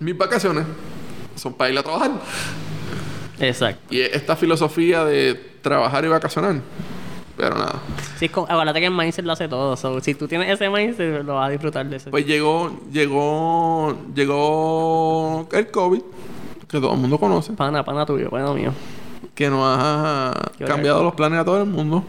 mis 0.00 0.16
vacaciones 0.16 0.64
son 1.36 1.54
para 1.54 1.70
ir 1.70 1.78
a 1.78 1.82
trabajar. 1.82 2.10
Exacto. 3.40 3.94
Y 3.94 4.00
esta 4.00 4.36
filosofía 4.36 5.04
de 5.04 5.34
trabajar 5.62 6.04
y 6.04 6.08
vacacionar. 6.08 6.56
Pero 7.36 7.54
nada. 7.54 7.74
Sí, 8.18 8.30
como- 8.30 8.46
acuérdate 8.50 8.80
que 8.80 8.86
el 8.86 8.92
mindset 8.94 9.24
lo 9.26 9.32
hace 9.32 9.46
todo. 9.48 9.76
So, 9.76 10.00
si 10.00 10.14
tú 10.14 10.26
tienes 10.26 10.48
ese 10.50 10.70
mindset, 10.70 11.22
lo 11.22 11.34
vas 11.34 11.48
a 11.48 11.50
disfrutar 11.50 11.84
de 11.86 11.96
ese. 11.96 12.10
Pues 12.10 12.24
llegó, 12.26 12.80
llegó, 12.90 13.94
llegó 14.14 15.46
el 15.52 15.70
COVID, 15.70 16.00
que 16.66 16.80
todo 16.80 16.94
el 16.94 16.98
mundo 16.98 17.18
conoce. 17.18 17.52
Pana, 17.52 17.84
pana 17.84 18.06
tuyo, 18.06 18.30
pana 18.30 18.52
mío. 18.54 18.72
Que 19.36 19.48
nos 19.48 19.60
ha 19.62 20.34
cambiado 20.66 21.04
los 21.04 21.14
planes 21.14 21.38
a 21.38 21.44
todo 21.44 21.62
el 21.62 21.68
mundo. 21.68 22.02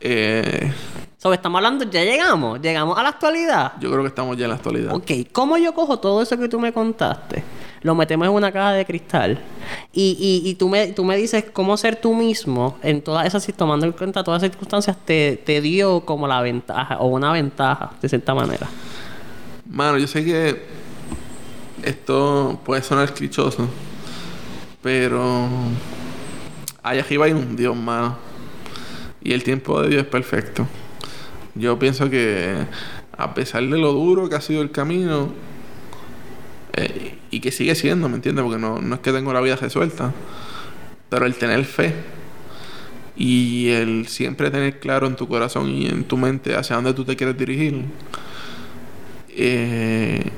Eh, 0.00 0.70
So, 1.22 1.32
estamos 1.32 1.60
hablando, 1.60 1.88
ya 1.88 2.02
llegamos, 2.02 2.60
llegamos 2.60 2.98
a 2.98 3.02
la 3.04 3.10
actualidad. 3.10 3.74
yo 3.78 3.92
creo 3.92 4.02
que 4.02 4.08
estamos 4.08 4.36
ya 4.36 4.46
en 4.46 4.50
la 4.50 4.56
actualidad. 4.56 4.92
Ok, 4.92 5.12
¿cómo 5.30 5.56
yo 5.56 5.72
cojo 5.72 6.00
todo 6.00 6.20
eso 6.20 6.36
que 6.36 6.48
tú 6.48 6.58
me 6.58 6.72
contaste? 6.72 7.44
Lo 7.82 7.94
metemos 7.94 8.26
en 8.26 8.34
una 8.34 8.50
caja 8.50 8.72
de 8.72 8.84
cristal. 8.84 9.38
Y, 9.92 10.16
y, 10.18 10.50
y 10.50 10.54
tú, 10.56 10.68
me, 10.68 10.88
tú 10.88 11.04
me 11.04 11.16
dices 11.16 11.44
cómo 11.52 11.76
ser 11.76 11.94
tú 11.94 12.12
mismo 12.12 12.76
en 12.82 13.02
todas 13.02 13.24
esas, 13.24 13.46
tomando 13.56 13.86
en 13.86 13.92
cuenta 13.92 14.24
todas 14.24 14.42
esas 14.42 14.50
circunstancias, 14.50 14.96
te, 15.04 15.36
te 15.36 15.60
dio 15.60 16.04
como 16.04 16.26
la 16.26 16.40
ventaja 16.42 16.98
o 16.98 17.06
una 17.06 17.30
ventaja, 17.30 17.92
de 18.02 18.08
cierta 18.08 18.34
manera. 18.34 18.66
Mano, 19.70 19.98
yo 19.98 20.08
sé 20.08 20.24
que 20.24 20.60
esto 21.84 22.58
puede 22.64 22.82
sonar 22.82 23.14
clichoso, 23.14 23.68
pero 24.82 25.48
allá 26.82 27.00
arriba 27.02 27.26
hay 27.26 27.32
un 27.32 27.56
Dios, 27.56 27.76
mano. 27.76 28.18
Y 29.22 29.32
el 29.32 29.44
tiempo 29.44 29.80
de 29.82 29.88
Dios 29.88 30.02
es 30.02 30.08
perfecto. 30.08 30.66
Yo 31.54 31.78
pienso 31.78 32.10
que 32.10 32.66
a 33.16 33.34
pesar 33.34 33.62
de 33.62 33.78
lo 33.78 33.92
duro 33.92 34.28
que 34.28 34.34
ha 34.34 34.40
sido 34.40 34.62
el 34.62 34.70
camino, 34.70 35.30
eh, 36.74 37.18
y 37.30 37.40
que 37.40 37.52
sigue 37.52 37.74
siendo, 37.74 38.08
¿me 38.08 38.16
entiendes? 38.16 38.44
Porque 38.44 38.58
no, 38.58 38.80
no 38.80 38.94
es 38.94 39.00
que 39.00 39.12
tengo 39.12 39.32
la 39.32 39.40
vida 39.40 39.56
resuelta, 39.56 40.12
pero 41.08 41.26
el 41.26 41.34
tener 41.34 41.64
fe 41.64 41.94
y 43.16 43.68
el 43.70 44.08
siempre 44.08 44.50
tener 44.50 44.80
claro 44.80 45.06
en 45.06 45.16
tu 45.16 45.28
corazón 45.28 45.68
y 45.68 45.86
en 45.86 46.04
tu 46.04 46.16
mente 46.16 46.56
hacia 46.56 46.76
dónde 46.76 46.94
tú 46.94 47.04
te 47.04 47.16
quieres 47.16 47.36
dirigir. 47.36 47.84
Eh, 49.30 50.30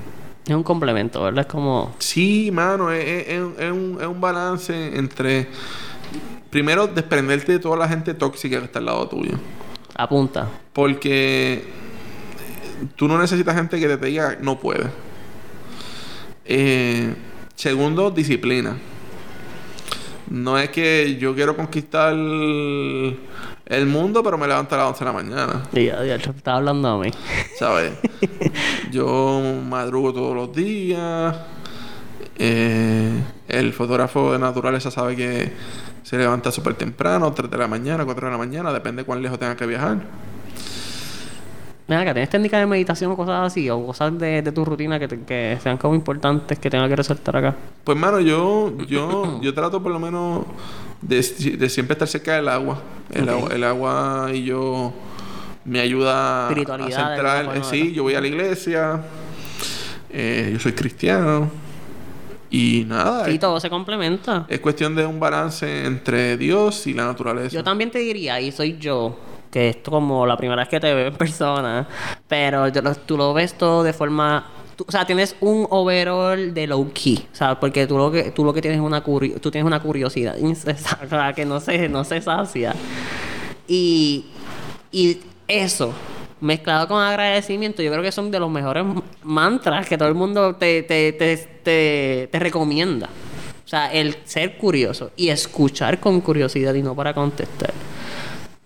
Es 0.47 0.55
un 0.55 0.63
complemento, 0.63 1.23
¿verdad? 1.23 1.47
Es 1.47 1.51
como... 1.51 1.95
Sí, 1.99 2.51
mano, 2.53 2.93
es, 2.93 3.05
es- 3.05 3.29
es 3.59 3.73
un, 3.73 3.97
es 4.01 4.07
un- 4.07 4.21
balance 4.21 4.97
entre. 4.97 5.49
Primero, 6.51 6.87
desprenderte 6.87 7.53
de 7.53 7.59
toda 7.59 7.77
la 7.79 7.89
gente 7.89 8.15
tóxica 8.15 8.59
que 8.59 8.65
está 8.67 8.79
al 8.79 8.85
lado 8.87 9.09
tuyo. 9.09 9.33
Apunta. 9.97 10.49
Porque 10.73 11.65
tú 12.97 13.09
no 13.09 13.19
necesitas 13.19 13.55
gente 13.57 13.81
que 13.81 13.89
te 13.97 14.07
diga 14.07 14.37
no 14.41 14.59
puedes. 14.61 14.89
Eh, 16.45 17.15
segundo, 17.55 18.11
disciplina. 18.11 18.77
No 20.29 20.59
es 20.59 20.69
que 20.71 21.17
yo 21.19 21.35
quiero 21.35 21.57
conquistar 21.57 22.15
el 23.67 23.87
mundo, 23.87 24.23
pero 24.23 24.37
me 24.39 24.47
levanto 24.47 24.75
a 24.75 24.79
las 24.79 24.87
11 24.89 24.99
de 24.99 25.05
la 25.07 25.13
mañana. 25.13 25.63
Y 25.73 25.85
ya, 25.87 26.05
ya, 26.05 26.17
estaba 26.17 26.59
hablando 26.59 26.89
a 26.89 26.99
mí. 26.99 27.11
¿Sabes? 27.59 27.93
Yo 28.93 29.41
madrugo 29.67 30.13
todos 30.13 30.35
los 30.37 30.53
días. 30.55 31.35
Eh, 32.37 33.23
el 33.49 33.73
fotógrafo 33.73 34.33
de 34.33 34.39
naturaleza 34.39 34.91
sabe 34.91 35.17
que 35.17 35.53
se 36.03 36.19
levanta 36.19 36.51
súper 36.51 36.75
temprano, 36.75 37.33
3 37.33 37.51
de 37.51 37.57
la 37.59 37.69
mañana, 37.69 38.05
4 38.05 38.27
de 38.27 38.33
la 38.33 38.39
mañana, 38.39 38.73
depende 38.73 39.05
cuán 39.05 39.23
lejos 39.23 39.39
tenga 39.39 39.57
que 39.57 39.67
viajar. 39.67 39.99
Mira, 41.87 42.01
acá 42.01 42.15
¿tienes 42.15 42.31
técnicas 42.31 42.61
de 42.61 42.67
meditación 42.67 43.11
o 43.13 43.17
cosas 43.17 43.47
así? 43.47 43.69
O 43.69 43.85
cosas 43.87 44.19
de, 44.19 44.41
de 44.41 44.53
tu 44.53 44.65
rutina 44.65 44.99
que, 44.99 45.07
te- 45.07 45.21
que 45.21 45.59
sean 45.63 45.77
como 45.77 45.95
importantes 45.95 46.59
que 46.59 46.71
tenga 46.71 46.89
que 46.89 46.97
resaltar 46.97 47.37
acá. 47.37 47.55
Pues, 47.85 47.97
mano, 47.99 48.21
yo, 48.21 48.73
yo, 48.89 49.39
yo 49.43 49.53
trato 49.55 49.83
por 49.83 49.93
lo 49.93 50.01
menos 50.01 50.45
de, 51.09 51.57
de 51.57 51.69
siempre 51.69 51.93
estar 51.95 52.09
cerca 52.09 52.35
del 52.37 52.49
agua. 52.49 52.81
El, 53.13 53.29
agua. 53.29 53.49
el 53.53 53.65
agua 53.65 54.31
y 54.33 54.45
yo 54.45 54.93
me 55.65 55.81
ayuda 55.81 56.49
a 56.49 56.55
centrar. 56.55 57.57
eh, 57.57 57.61
sí, 57.63 57.93
yo 57.93 58.03
voy 58.03 58.15
a 58.15 58.21
la 58.21 58.27
iglesia. 58.27 59.03
eh, 60.11 60.51
yo 60.53 60.59
soy 60.59 60.73
cristiano. 60.73 61.51
Y 62.51 62.85
nada, 62.87 63.25
Sí, 63.25 63.33
es, 63.33 63.41
todo 63.41 63.59
se 63.59 63.69
complementa. 63.69 64.47
es 64.49 64.61
cuestión 64.61 64.95
de 64.95 65.05
un 65.05 65.19
balance 65.19 65.87
entre 65.87 66.37
Dios 66.37 66.87
y 66.87 66.95
la 66.95 67.07
naturaleza. 67.07 67.49
Yo 67.49 67.65
también 67.65 67.91
te 67.91 67.99
diría, 67.99 68.41
y 68.41 68.53
soy 68.53 68.79
yo, 68.79 69.19
que 69.51 69.69
esto 69.71 69.91
como 69.91 70.25
la 70.25 70.37
primera 70.37 70.63
vez 70.63 70.69
que 70.69 70.79
te 70.79 70.95
veo 70.95 71.09
en 71.09 71.15
persona, 71.17 71.89
pero 72.29 72.69
yo 72.69 72.81
tú 73.07 73.17
lo 73.17 73.35
ves 73.35 73.55
todo 73.55 73.83
de 73.83 73.93
forma... 73.93 74.47
tú- 74.77 74.85
o 74.89 74.93
sea, 74.93 75.05
tienes 75.07 75.37
un 75.41 75.67
overall 75.71 76.53
de 76.55 76.67
low 76.67 76.91
key, 76.93 77.27
o 77.33 77.35
sea, 77.37 77.59
porque 77.59 77.87
tú 77.87 77.97
lo 77.99 78.11
que 78.11 78.31
tú 78.31 78.45
lo 78.45 78.53
que 78.53 78.61
tienes 78.63 78.79
es 78.81 78.85
una 78.85 79.03
curi- 79.05 79.41
tú 79.41 79.51
tienes 79.51 79.67
una 79.67 79.81
curiosidad 79.81 80.37
incesante, 80.39 81.09
que 81.37 81.45
no 81.45 81.61
se 81.61 81.89
no 81.89 82.05
se 82.05 82.21
sacia. 82.21 82.75
Y 83.67 84.27
y 84.93 85.19
eso 85.49 85.93
mezclado 86.41 86.87
con 86.89 87.03
agradecimiento, 87.03 87.83
yo 87.83 87.91
creo 87.91 88.03
que 88.03 88.13
son 88.13 88.31
de 88.31 88.39
los 88.39 88.51
mejores 88.51 88.85
mantras 89.23 89.89
que 89.89 89.97
todo 89.97 90.09
el 90.09 90.15
mundo 90.15 90.55
te, 90.57 90.83
te, 90.83 91.13
te, 91.13 91.37
te, 91.63 92.29
te 92.31 92.39
recomienda. 92.39 93.09
O 93.65 93.69
sea, 93.69 93.91
el 93.93 94.17
ser 94.25 94.59
curioso 94.59 95.11
y 95.17 95.31
escuchar 95.31 95.99
con 95.99 96.21
curiosidad 96.21 96.75
y 96.75 96.83
no 96.83 96.95
para 96.95 97.15
contestar. 97.15 97.73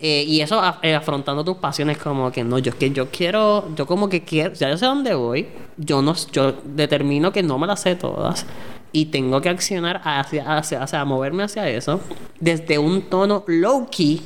Eh, 0.01 0.23
y 0.25 0.39
eso 0.39 0.61
af- 0.61 0.77
eh, 0.81 0.95
afrontando 0.95 1.43
tus 1.43 1.57
pasiones 1.57 1.97
como 1.97 2.31
que 2.31 2.43
no, 2.45 2.57
yo 2.57 2.69
es 2.71 2.75
que 2.77 2.89
yo 2.91 3.09
quiero, 3.09 3.67
yo 3.75 3.85
como 3.85 4.07
que 4.07 4.23
quiero, 4.23 4.53
ya 4.53 4.69
yo 4.69 4.77
sé 4.77 4.85
dónde 4.85 5.13
voy, 5.13 5.47
yo 5.75 6.01
no, 6.01 6.15
yo 6.31 6.53
determino 6.63 7.33
que 7.33 7.43
no 7.43 7.57
me 7.59 7.67
las 7.67 7.81
sé 7.81 7.95
todas 7.97 8.45
y 8.93 9.07
tengo 9.07 9.41
que 9.41 9.49
accionar 9.49 9.99
hacia, 10.05 10.55
hacia, 10.57 10.83
hacia 10.83 11.03
moverme 11.03 11.43
hacia 11.43 11.67
eso 11.69 11.99
desde 12.39 12.77
un 12.79 13.01
tono 13.09 13.43
low 13.47 13.89
key, 13.91 14.21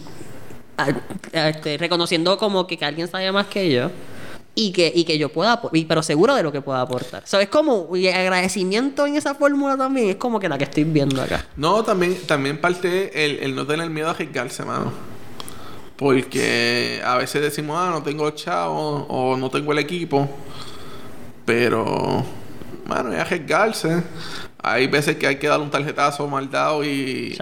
a- 0.77 0.89
a- 1.35 1.49
este, 1.49 1.77
reconociendo 1.79 2.37
como 2.37 2.67
que, 2.67 2.77
que 2.77 2.85
alguien 2.85 3.07
sabe 3.07 3.31
más 3.31 3.47
que 3.47 3.71
yo 3.71 3.89
y 4.53 4.71
que, 4.73 4.91
y 4.93 5.05
que 5.05 5.17
yo 5.17 5.29
pueda, 5.29 5.59
y- 5.71 5.85
pero 5.85 6.03
seguro 6.03 6.35
de 6.35 6.43
lo 6.43 6.51
que 6.51 6.61
pueda 6.61 6.81
aportar. 6.81 7.23
So, 7.25 7.39
es 7.39 7.49
como 7.49 7.97
y 7.97 8.07
agradecimiento 8.09 9.07
en 9.07 9.15
esa 9.15 9.33
fórmula 9.33 9.75
también, 9.75 10.09
es 10.09 10.15
como 10.17 10.39
que 10.39 10.47
la 10.47 10.59
que 10.59 10.65
estoy 10.65 10.83
viendo 10.83 11.19
acá. 11.19 11.43
No, 11.57 11.83
también, 11.83 12.15
también 12.27 12.61
parte 12.61 13.25
el, 13.25 13.39
el 13.39 13.55
no 13.55 13.65
tener 13.65 13.89
miedo 13.89 14.09
a 14.09 14.11
arriesgarse, 14.11 14.63
mano. 14.63 14.91
Porque 15.97 17.01
a 17.05 17.17
veces 17.17 17.41
decimos, 17.41 17.77
ah, 17.79 17.89
no 17.91 18.01
tengo 18.03 18.29
chavos 18.31 19.05
o 19.09 19.37
no 19.37 19.49
tengo 19.49 19.71
el 19.73 19.79
equipo. 19.79 20.27
Pero, 21.45 22.23
mano, 22.85 23.13
es 23.13 23.19
arriesgarse. 23.19 24.03
Hay 24.65 24.87
veces 24.87 25.17
que 25.17 25.27
hay 25.27 25.35
que 25.35 25.47
dar 25.47 25.59
un 25.59 25.69
tarjetazo 25.69 26.25
mal 26.27 26.49
dado 26.49 26.85
y, 26.85 27.35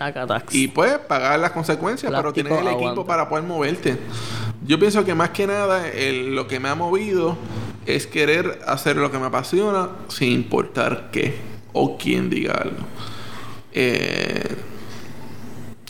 y 0.52 0.68
pues 0.70 0.98
pagar 0.98 1.40
las 1.40 1.52
consecuencias, 1.52 2.12
pero 2.12 2.34
tienes 2.34 2.52
el 2.54 2.68
aguanta. 2.68 2.86
equipo 2.88 3.06
para 3.06 3.30
poder 3.30 3.44
moverte. 3.46 3.98
Yo 4.66 4.80
pienso 4.80 5.06
que 5.06 5.14
más 5.14 5.30
que 5.30 5.46
nada 5.46 5.88
el- 5.90 6.36
lo 6.36 6.48
que 6.48 6.60
me 6.60 6.70
ha 6.70 6.76
movido 6.76 7.38
es 7.86 8.08
querer 8.08 8.60
hacer 8.66 8.96
lo 8.98 9.12
que 9.12 9.20
me 9.20 9.28
apasiona 9.28 9.90
sin 10.08 10.32
importar 10.32 11.10
qué 11.12 11.36
o 11.74 11.96
quién 11.98 12.30
diga 12.32 12.54
algo. 12.54 12.78
Eh, 13.74 14.56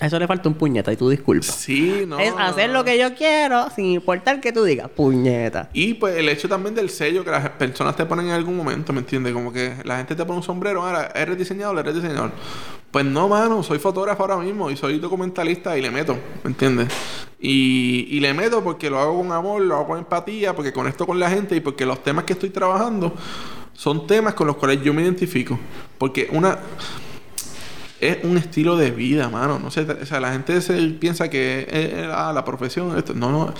eso 0.08 0.18
le 0.18 0.28
falta 0.28 0.50
un 0.50 0.56
puñeta 0.56 0.92
y 0.92 0.98
tú 0.98 1.10
disculpas. 1.10 1.56
sí, 1.56 2.06
no. 2.08 2.20
Es 2.20 2.34
hacer 2.38 2.72
lo 2.72 2.84
que 2.84 2.98
yo 2.98 3.14
quiero 3.16 3.70
sin 3.70 3.86
importar 3.86 4.42
que 4.42 4.52
tú 4.52 4.64
digas, 4.64 4.90
puñeta. 4.90 5.70
Y 5.74 5.94
pues 5.94 6.18
el 6.18 6.28
hecho 6.30 6.50
también 6.50 6.74
del 6.74 6.90
sello 6.90 7.24
que 7.24 7.32
las 7.32 7.50
personas 7.52 7.96
te 7.96 8.06
ponen 8.06 8.28
en 8.28 8.32
algún 8.34 8.58
momento, 8.58 8.94
¿me 8.94 9.00
entiendes? 9.00 9.34
Como 9.34 9.54
que 9.54 9.76
la 9.84 9.98
gente 9.98 10.16
te 10.16 10.26
pone 10.26 10.38
un 10.38 10.44
sombrero, 10.44 10.82
ahora 10.82 11.12
eres 11.14 11.38
diseñador, 11.38 11.78
eres 11.80 11.96
diseñador. 11.96 12.32
Pues 12.90 13.06
no, 13.06 13.30
mano, 13.30 13.64
soy 13.64 13.80
fotógrafo 13.80 14.24
ahora 14.24 14.38
mismo 14.38 14.70
y 14.70 14.76
soy 14.76 15.00
documentalista 15.00 15.78
y 15.78 15.82
le 15.82 15.92
meto, 15.92 16.18
¿me 16.44 16.50
entiendes? 16.50 16.90
Y, 17.40 18.08
y 18.10 18.20
le 18.20 18.34
meto 18.34 18.64
porque 18.64 18.90
lo 18.90 19.00
hago 19.00 19.18
con 19.18 19.32
amor, 19.32 19.62
lo 19.62 19.76
hago 19.76 19.88
con 19.88 20.00
empatía, 20.00 20.56
porque 20.56 20.74
conecto 20.74 21.06
con 21.06 21.20
la 21.20 21.30
gente 21.30 21.56
y 21.56 21.62
porque 21.62 21.86
los 21.86 22.04
temas 22.04 22.26
que 22.26 22.34
estoy 22.34 22.50
trabajando 22.50 23.14
son 23.74 24.08
temas 24.08 24.34
con 24.34 24.48
los 24.48 24.58
cuales 24.58 24.84
yo 24.84 24.94
me 24.94 25.04
identifico. 25.04 25.58
Porque 25.98 26.28
una 26.32 26.60
es 28.02 28.24
un 28.24 28.38
estilo 28.38 28.76
de 28.76 28.92
vida, 28.92 29.30
mano. 29.30 29.60
No 29.60 29.72
sé, 29.72 29.82
o 29.82 30.06
sea, 30.06 30.20
la 30.20 30.32
gente 30.32 30.60
se 30.62 30.76
piensa 30.90 31.30
que 31.30 32.10
ah, 32.12 32.32
la 32.34 32.44
profesión, 32.44 32.98
esto. 32.98 33.14
No, 33.14 33.32
no. 33.32 33.54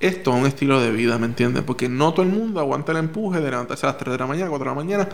Esto 0.00 0.32
es 0.32 0.36
un 0.36 0.46
estilo 0.46 0.80
de 0.80 0.90
vida, 0.90 1.16
¿me 1.18 1.26
entiendes? 1.26 1.62
Porque 1.62 1.88
no 1.88 2.12
todo 2.12 2.24
el 2.26 2.32
mundo 2.32 2.58
aguanta 2.58 2.90
el 2.90 2.98
empuje 2.98 3.40
de 3.40 3.50
levantarse 3.50 3.86
a 3.86 3.90
las 3.90 3.98
3 3.98 4.12
de 4.12 4.18
la 4.18 4.26
mañana, 4.26 4.48
4 4.48 4.64
de 4.64 4.70
la 4.70 4.74
mañana, 4.74 5.08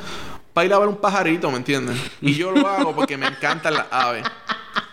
para 0.55 0.65
ir 0.65 0.73
a 0.73 0.79
ver 0.79 0.89
un 0.89 0.97
pajarito, 0.97 1.51
¿me 1.51 1.59
entiendes? 1.59 2.01
Y 2.23 2.33
yo 2.33 2.53
lo 2.53 2.67
hago 2.67 2.95
porque 2.95 3.19
me 3.19 3.27
encantan 3.27 3.75
las 3.75 3.87
aves. 3.91 4.25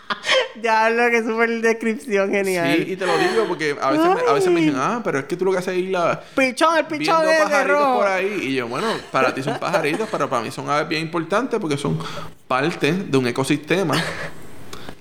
Ya 0.61 0.89
lo 0.89 1.09
que 1.09 1.21
súper 1.23 1.61
descripción 1.61 2.31
genial. 2.31 2.77
Sí, 2.77 2.93
y 2.93 2.95
te 2.95 3.05
lo 3.05 3.17
digo 3.17 3.45
porque 3.47 3.75
a 3.79 3.91
veces, 3.91 4.07
me, 4.07 4.21
a 4.21 4.33
veces 4.33 4.51
me 4.51 4.61
dicen, 4.61 4.77
ah, 4.77 5.01
pero 5.03 5.19
es 5.19 5.25
que 5.25 5.35
tú 5.35 5.45
lo 5.45 5.51
que 5.51 5.57
haces 5.57 5.75
es 5.75 5.83
ir 5.83 5.97
a, 5.97 6.21
Pichón, 6.35 6.77
el 6.77 6.85
pichón 6.85 7.21
viendo 7.21 7.31
de, 7.31 7.37
pajaritos 7.39 7.97
por 7.97 8.07
ahí. 8.07 8.39
Y 8.41 8.55
yo, 8.55 8.67
bueno, 8.67 8.87
para 9.11 9.33
ti 9.33 9.43
son 9.43 9.59
pajaritos, 9.59 10.07
pero 10.09 10.29
para 10.29 10.41
mí 10.41 10.51
son 10.51 10.69
aves 10.69 10.87
bien 10.87 11.01
importantes 11.01 11.59
porque 11.59 11.77
son 11.77 11.99
parte 12.47 12.93
de 12.93 13.17
un 13.17 13.27
ecosistema 13.27 14.01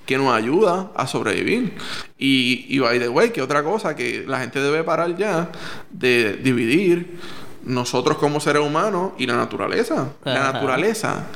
que 0.04 0.18
nos 0.18 0.34
ayuda 0.34 0.90
a 0.94 1.06
sobrevivir. 1.06 1.74
Y, 2.18 2.66
y 2.68 2.78
by 2.78 2.98
the 2.98 3.08
way, 3.08 3.30
que 3.30 3.40
otra 3.40 3.62
cosa 3.62 3.94
que 3.94 4.24
la 4.26 4.40
gente 4.40 4.60
debe 4.60 4.84
parar 4.84 5.16
ya 5.16 5.50
de 5.90 6.34
dividir 6.34 7.18
nosotros 7.64 8.18
como 8.18 8.40
seres 8.40 8.62
humanos 8.62 9.12
y 9.18 9.26
la 9.26 9.36
naturaleza. 9.36 10.12
La 10.24 10.52
naturaleza, 10.52 11.26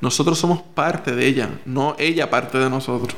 nosotros 0.00 0.38
somos 0.38 0.62
parte 0.62 1.14
de 1.14 1.26
ella, 1.26 1.48
no 1.64 1.96
ella 1.98 2.30
parte 2.30 2.58
de 2.58 2.70
nosotros. 2.70 3.14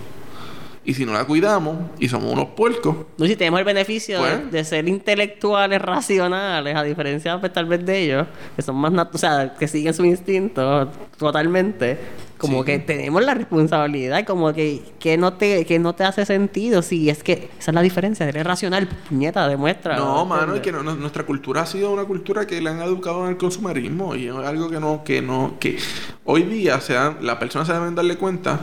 Y 0.83 0.95
si 0.95 1.05
no 1.05 1.13
la 1.13 1.25
cuidamos 1.27 1.77
y 1.99 2.09
somos 2.09 2.33
unos 2.33 2.47
puercos, 2.57 2.97
No, 3.19 3.27
si 3.27 3.37
tenemos 3.37 3.61
el 3.61 3.67
beneficio 3.67 4.23
de- 4.23 4.37
Pues. 4.39 4.51
de, 4.53 4.65
ser 4.65 4.89
intelectuales, 4.89 5.81
racionales, 5.81 6.75
a 6.75 6.83
diferencia 6.83 7.39
pues, 7.39 7.53
tal 7.53 7.67
vez 7.67 7.85
de 7.85 7.99
ellos, 7.99 8.27
que 8.57 8.63
son 8.63 8.77
más 8.77 8.91
o 9.13 9.19
sea, 9.19 9.55
que 9.59 9.69
siguen 9.69 9.93
su 9.93 10.05
instinto 10.07 10.91
totalmente, 11.19 11.99
como 12.41 12.61
Sí. 12.61 12.67
que 12.67 12.79
tenemos 12.79 13.23
la 13.23 13.35
responsabilidad, 13.35 14.25
como 14.25 14.53
que, 14.55 14.83
que 14.99 15.17
no 15.19 15.35
te, 15.35 15.65
que 15.67 15.79
no 15.79 15.95
te 15.95 16.05
hace 16.05 16.25
sentido, 16.25 16.81
si 16.83 17.11
es 17.11 17.23
que 17.23 17.51
esa 17.59 17.71
es 17.71 17.75
la 17.75 17.83
diferencia, 17.83 18.27
eres 18.29 18.45
racional, 18.45 18.89
puñeta, 19.09 19.47
demuestra. 19.47 19.97
No, 19.97 20.25
mano, 20.25 20.55
es 20.55 20.57
¿entiendes? 20.59 20.63
que 20.63 20.73
no- 20.73 20.83
no- 20.83 20.97
nuestra 21.01 21.25
cultura 21.25 21.61
ha 21.63 21.67
sido 21.67 21.93
una 21.93 22.05
cultura 22.05 22.47
que 22.47 22.61
le 22.61 22.71
han 22.71 22.81
educado 22.81 23.25
en 23.25 23.31
el 23.33 23.37
consumerismo 23.37 24.17
y 24.17 24.27
es 24.29 24.35
algo 24.35 24.71
que 24.71 24.81
no, 24.81 25.05
que 25.05 25.21
no, 25.23 25.57
que 25.61 25.77
hoy 26.25 26.43
día 26.45 26.81
se 26.81 26.95
dan, 26.95 27.19
las 27.21 27.37
personas 27.37 27.69
se 27.69 27.75
deben 27.75 27.95
darle 27.95 28.17
cuenta 28.17 28.59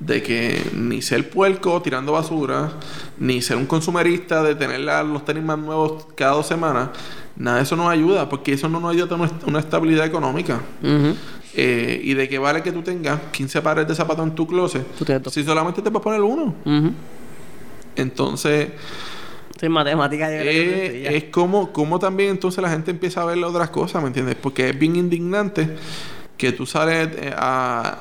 de 0.00 0.20
que 0.22 0.60
ni 0.74 1.00
ser 1.00 1.30
puerco 1.30 1.80
tirando 1.80 2.12
basura, 2.12 2.72
ni 3.18 3.40
ser 3.40 3.56
un 3.56 3.66
consumerista 3.66 4.42
de 4.42 4.54
tener 4.56 4.80
la- 4.80 5.02
los 5.04 5.24
tenis 5.24 5.44
más 5.44 5.58
nuevos 5.58 6.06
cada 6.16 6.32
dos 6.32 6.46
semanas, 6.46 6.88
nada 7.36 7.58
de 7.58 7.62
eso 7.62 7.76
nos 7.76 7.88
ayuda, 7.88 8.28
porque 8.28 8.52
eso 8.54 8.68
no 8.68 8.80
nos 8.80 8.90
ayuda 8.92 9.14
a 9.16 9.30
una, 9.46 9.58
estabilidad 9.60 10.04
económica. 10.04 10.60
Ujú. 10.82 11.14
Eh, 11.54 12.00
y 12.02 12.14
de 12.14 12.28
qué 12.28 12.38
vale 12.38 12.62
que 12.62 12.72
tú 12.72 12.82
tengas 12.82 13.20
15 13.30 13.60
pares 13.60 13.86
de 13.86 13.94
zapatos 13.94 14.26
en 14.26 14.34
tu 14.34 14.46
closet 14.46 14.86
si 15.30 15.44
solamente 15.44 15.82
te 15.82 15.90
puedes 15.90 16.02
poner 16.02 16.22
uno. 16.22 16.54
Entonces, 17.94 18.70
matemática 19.68 20.26
creo 20.28 20.44
que 20.44 20.86
es 20.86 21.12
Eh, 21.12 21.16
es 21.16 21.24
como, 21.24 21.72
como 21.72 21.98
también 21.98 22.30
entonces 22.30 22.62
la 22.62 22.70
gente 22.70 22.90
empieza 22.90 23.22
a 23.22 23.26
ver 23.26 23.42
otras 23.44 23.70
cosas, 23.70 24.02
¿me 24.02 24.08
entiendes? 24.08 24.34
Porque 24.34 24.70
es 24.70 24.78
bien 24.78 24.96
indignante 24.96 25.76
que 26.36 26.52
tú 26.52 26.66
sales 26.66 27.10
eh, 27.16 27.34
a, 27.36 27.98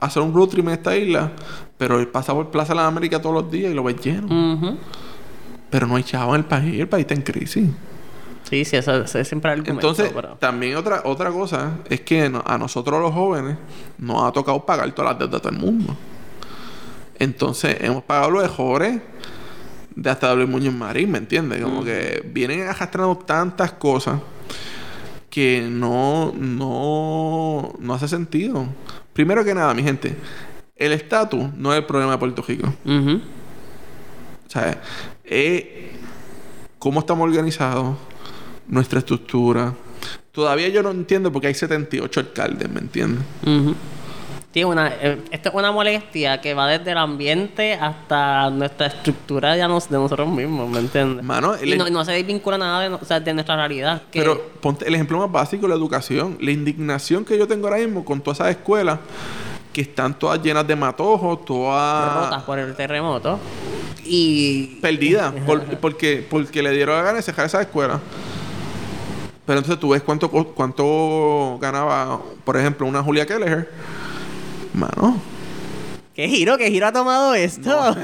a 0.00 0.06
hacer 0.06 0.22
un 0.22 0.34
road 0.34 0.48
trip 0.48 0.66
en 0.66 0.72
esta 0.72 0.96
isla, 0.96 1.32
pero 1.76 2.10
pasa 2.10 2.32
por 2.32 2.50
Plaza 2.50 2.72
de 2.72 2.80
la 2.80 2.86
América 2.86 3.20
todos 3.20 3.34
los 3.42 3.50
días 3.50 3.70
y 3.70 3.74
lo 3.74 3.84
ves 3.84 3.96
lleno. 4.02 4.76
Pero 5.70 5.86
no 5.86 5.96
hay 5.96 6.02
chavo 6.02 6.34
en 6.34 6.40
el 6.40 6.46
país, 6.46 6.80
el 6.80 6.88
país 6.88 7.02
está 7.02 7.14
en 7.14 7.22
crisis. 7.22 7.68
Sí, 8.48 8.64
sí, 8.64 8.76
eso, 8.76 9.02
eso 9.02 9.18
es 9.18 9.28
siempre 9.28 9.50
argumento. 9.50 9.72
Entonces, 9.88 10.10
pero- 10.14 10.36
también 10.40 10.76
otra, 10.76 11.02
otra 11.04 11.30
cosa 11.30 11.78
es 11.88 12.00
que 12.00 12.28
no- 12.30 12.42
a 12.46 12.56
nosotros 12.58 13.00
los 13.00 13.12
jóvenes 13.12 13.56
nos 13.98 14.22
ha 14.22 14.32
tocado 14.32 14.64
pagar 14.64 14.90
todas 14.92 15.12
las 15.12 15.18
deudas 15.18 15.34
de 15.42 15.48
todo 15.48 15.52
el 15.52 15.58
mundo. 15.58 15.96
Entonces, 17.18 17.76
hemos 17.80 18.02
pagado 18.04 18.30
los 18.30 18.42
mejores 18.42 19.00
de 19.94 20.10
hasta 20.10 20.28
W. 20.28 20.46
Muñoz 20.46 20.74
Marín, 20.74 21.10
¿me 21.10 21.18
entiendes? 21.18 21.60
Como 21.62 21.82
que 21.84 22.22
vienen 22.32 22.62
arrastrando 22.68 23.16
tantas 23.18 23.72
cosas 23.72 24.20
que 25.28 25.66
no, 25.70 26.32
no, 26.36 27.72
no 27.78 27.94
hace 27.94 28.08
sentido. 28.08 28.66
Primero 29.12 29.44
que 29.44 29.54
nada, 29.54 29.74
mi 29.74 29.82
gente, 29.82 30.16
el 30.76 30.92
estatus 30.92 31.52
no 31.56 31.72
es 31.72 31.78
el 31.80 31.84
problema 31.84 32.12
de 32.12 32.18
Puerto 32.18 32.42
Rico. 32.46 32.68
O 32.86 34.50
sea, 34.50 34.80
es 35.24 35.64
cómo 36.78 37.00
estamos 37.00 37.28
organizados, 37.28 37.96
nuestra 38.68 39.00
estructura. 39.00 39.74
Todavía 40.32 40.68
yo 40.68 40.82
no 40.82 40.90
entiendo 40.90 41.32
por 41.32 41.40
qué 41.42 41.48
hay 41.48 41.54
78 41.54 42.20
alcaldes, 42.20 42.68
¿me 42.70 42.80
entiendes? 42.80 43.24
Ujú. 43.42 43.74
Tiene 44.50 44.70
una, 44.70 44.88
eh, 44.88 45.18
esto 45.30 45.50
es 45.50 45.54
una 45.54 45.70
molestia 45.72 46.40
que 46.40 46.54
va 46.54 46.66
desde 46.68 46.92
el 46.92 46.98
ambiente 46.98 47.74
hasta 47.74 48.48
nuestra 48.50 48.86
estructura 48.86 49.56
ya 49.56 49.68
nos, 49.68 49.90
de 49.90 49.98
nosotros 49.98 50.26
mismos, 50.28 50.70
¿me 50.70 50.78
entiendes? 50.78 51.22
Mano, 51.24 51.54
y 51.62 51.76
no, 51.76 51.88
no 51.90 52.04
se 52.04 52.12
desvincula 52.12 52.56
nada 52.56 52.80
de, 52.80 52.88
no- 52.88 52.98
o 53.00 53.04
sea, 53.04 53.20
de 53.20 53.34
nuestra 53.34 53.56
realidad. 53.56 54.02
Que, 54.10 54.20
Pero 54.20 54.40
ponte 54.60 54.86
el 54.88 54.94
ejemplo 54.94 55.18
más 55.18 55.30
básico, 55.30 55.68
la 55.68 55.74
educación. 55.74 56.38
La 56.40 56.50
indignación 56.50 57.24
que 57.26 57.36
yo 57.36 57.46
tengo 57.46 57.66
ahora 57.68 57.78
mismo 57.78 58.04
con 58.04 58.20
todas 58.22 58.38
esas 58.40 58.50
escuelas 58.52 58.98
que 59.72 59.82
están 59.82 60.18
todas 60.18 60.42
llenas 60.42 60.66
de 60.66 60.74
matojos, 60.76 61.44
todas 61.44 62.24
rotas 62.24 62.42
por 62.44 62.58
el 62.58 62.74
terremoto. 62.74 63.38
Y 64.04 64.78
perdidas, 64.80 65.34
por- 65.46 65.62
porque, 65.78 66.26
porque 66.28 66.62
le 66.62 66.70
dieron 66.70 66.96
la 66.96 67.02
gana 67.02 67.16
de 67.16 67.22
cerrar 67.22 67.46
esas 67.46 67.62
escuelas. 67.62 68.00
Pero 69.48 69.60
entonces 69.60 69.80
tú 69.80 69.88
ves 69.88 70.02
cuánto, 70.02 70.28
cuánto 70.28 71.56
ganaba, 71.58 72.20
por 72.44 72.58
ejemplo, 72.58 72.86
una 72.86 73.02
Julia 73.02 73.24
Kelleher. 73.24 73.70
Mano, 74.74 75.18
¿Qué 76.14 76.28
giro? 76.28 76.58
¿Qué 76.58 76.68
giro 76.68 76.86
ha 76.86 76.92
tomado 76.92 77.32
esto? 77.32 77.96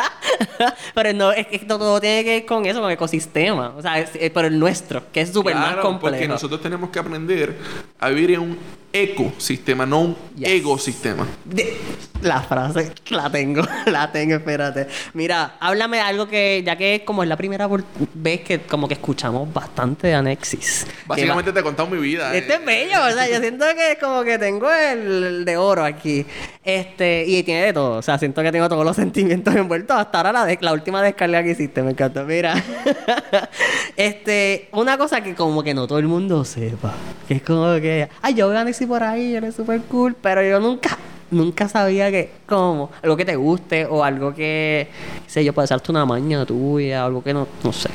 pero 0.94 1.12
no, 1.12 1.30
es 1.30 1.46
que 1.46 1.60
todo 1.60 2.00
tiene 2.00 2.24
que 2.24 2.30
ver 2.30 2.46
con 2.46 2.66
eso, 2.66 2.80
con 2.80 2.88
el 2.88 2.94
ecosistema. 2.94 3.72
O 3.76 3.82
sea, 3.82 4.00
es, 4.00 4.10
es 4.14 4.32
por 4.32 4.46
el 4.46 4.58
nuestro, 4.58 5.02
que 5.12 5.20
es 5.20 5.32
súper 5.32 5.54
más 5.54 5.76
complejo. 5.76 6.16
Porque 6.16 6.26
nosotros 6.26 6.60
tenemos 6.60 6.90
que 6.90 6.98
aprender 6.98 7.56
a 8.00 8.08
vivir 8.08 8.32
en 8.32 8.40
un 8.40 8.58
ecosistema, 8.92 9.84
no 9.86 10.00
un 10.00 10.16
Yes. 10.36 10.48
ecosistema. 10.50 11.26
De- 11.44 11.76
la 12.22 12.40
frase 12.42 12.92
la 13.10 13.30
tengo, 13.30 13.62
la 13.86 14.10
tengo, 14.10 14.34
espérate. 14.36 14.88
Mira, 15.14 15.56
háblame 15.60 15.98
de 15.98 16.02
algo 16.02 16.26
que, 16.28 16.62
ya 16.66 16.76
que 16.76 17.02
como 17.04 17.22
es 17.22 17.28
la 17.28 17.36
primera 17.36 17.68
vez 18.14 18.40
que 18.40 18.60
como 18.62 18.88
que 18.88 18.94
escuchamos 18.94 19.52
bastante 19.52 20.08
de 20.08 20.14
Anexis. 20.14 20.86
Básicamente 21.06 21.52
te 21.52 21.60
he 21.60 21.62
contado 21.62 21.88
mi 21.88 21.98
vida. 21.98 22.34
Este 22.34 22.54
eh. 22.54 22.56
es 22.60 22.64
bello, 22.64 23.04
o 23.06 23.10
sea, 23.12 23.28
yo 23.28 23.38
siento 23.40 23.64
que 23.76 23.98
como 24.00 24.22
que 24.24 24.36
tengo 24.38 24.68
el, 24.72 25.24
el 25.24 25.44
de 25.44 25.56
oro 25.56 25.84
aquí. 25.84 26.24
Este, 26.64 27.24
y 27.26 27.42
tiene 27.44 27.62
de 27.66 27.72
todo, 27.72 27.98
o 27.98 28.02
sea, 28.02 28.18
siento 28.18 28.42
que 28.42 28.52
tengo 28.52 28.68
todos 28.68 28.84
los 28.84 28.94
sentimientos 28.96 29.54
envueltos. 29.54 29.96
Hasta 29.96 30.18
ahora 30.18 30.32
la, 30.32 30.44
de- 30.44 30.58
la 30.60 30.72
última 30.72 31.02
descarga 31.02 31.42
que 31.42 31.50
hiciste, 31.52 31.82
me 31.82 31.92
encanta. 31.92 32.24
Mira, 32.24 32.54
este, 33.96 34.68
una 34.72 34.98
cosa 34.98 35.20
que 35.22 35.34
como 35.34 35.62
que 35.62 35.74
no 35.74 35.86
todo 35.86 35.98
el 35.98 36.06
mundo 36.08 36.44
sepa, 36.44 36.94
que 37.26 37.34
es 37.34 37.42
como 37.42 37.74
que, 37.80 38.08
ay, 38.22 38.34
yo 38.34 38.48
veo 38.48 38.58
a 38.58 38.64
Anexis 38.78 38.86
por 38.86 39.02
ahí, 39.02 39.34
él 39.34 39.44
es 39.44 39.56
súper 39.56 39.80
cool, 39.82 40.14
pero 40.14 40.42
yo 40.42 40.60
nunca 40.60 40.96
nunca 41.30 41.68
sabía 41.68 42.10
que, 42.10 42.30
como, 42.46 42.90
algo 43.02 43.16
que 43.16 43.24
te 43.24 43.36
guste 43.36 43.84
o 43.86 44.04
algo 44.04 44.30
que, 44.30 44.88
qué 45.24 45.30
sé 45.30 45.44
yo, 45.44 45.52
puede 45.52 45.66
ser 45.66 45.82
una 45.88 46.06
maña 46.06 46.46
tuya, 46.46 47.04
algo 47.04 47.22
que 47.22 47.34
no, 47.34 47.46
no 47.64 47.72
sé. 47.72 47.90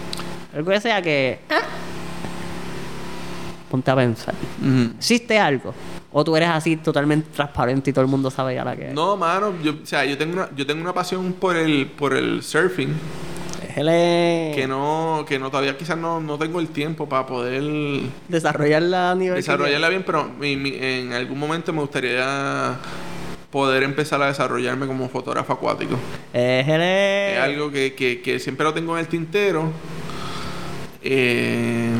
Algo 0.54 0.70
que 0.72 0.82
sea 0.82 1.02
que, 1.02 1.40
ah, 1.50 1.62
ponte 3.72 3.90
a 3.90 3.96
pensar. 3.96 4.36
¿Existe 4.98 5.40
algo? 5.40 5.74
¿O 6.12 6.24
tú 6.24 6.36
eres 6.36 6.50
así 6.50 6.78
totalmente 6.78 7.30
transparente 7.34 7.90
y 7.90 7.94
todo 7.94 8.04
el 8.04 8.12
mundo 8.12 8.30
sabe 8.30 8.56
ya 8.56 8.66
la 8.66 8.76
que 8.76 8.90
es? 8.90 8.94
No, 8.94 9.16
mano, 9.18 9.54
yo, 9.64 9.76
o 9.82 9.86
sea, 9.86 10.06
yo 10.06 10.18
tengo 10.18 10.34
una, 10.34 10.50
yo 10.56 10.68
tengo 10.68 10.82
una 10.82 10.94
pasión 10.94 11.34
por 11.34 11.56
el, 11.56 11.88
por 11.88 12.14
el 12.14 12.44
surfing 12.44 12.94
Que 14.56 14.66
no, 14.68 15.26
que 15.28 15.40
no 15.40 15.50
todavía 15.50 15.78
quizás 15.78 15.98
no, 15.98 16.20
no 16.20 16.38
tengo 16.38 16.60
el 16.60 16.68
tiempo 16.68 17.08
para 17.10 17.26
poder 17.26 17.64
desarrollarla 18.28 19.12
a 19.12 19.16
nivel 19.16 19.36
desarrollarla 19.36 19.90
bien, 19.90 20.04
pero 20.06 20.30
mi- 20.40 20.56
mi- 20.58 20.76
en 20.80 21.14
algún 21.14 21.40
momento 21.40 21.74
me 21.74 21.80
gustaría 21.82 22.76
poder 23.52 23.84
empezar 23.84 24.22
a 24.22 24.28
desarrollarme 24.28 24.88
como 24.88 25.10
fotógrafo 25.10 25.54
acuático. 25.54 25.96
Es 26.34 27.40
algo 27.40 27.72
que, 27.72 27.94
que, 27.94 28.22
que 28.22 28.40
siempre 28.40 28.64
lo 28.64 28.74
tengo 28.74 28.94
en 28.96 29.00
el 29.02 29.08
tintero. 29.08 29.72
Eh, 31.04 31.92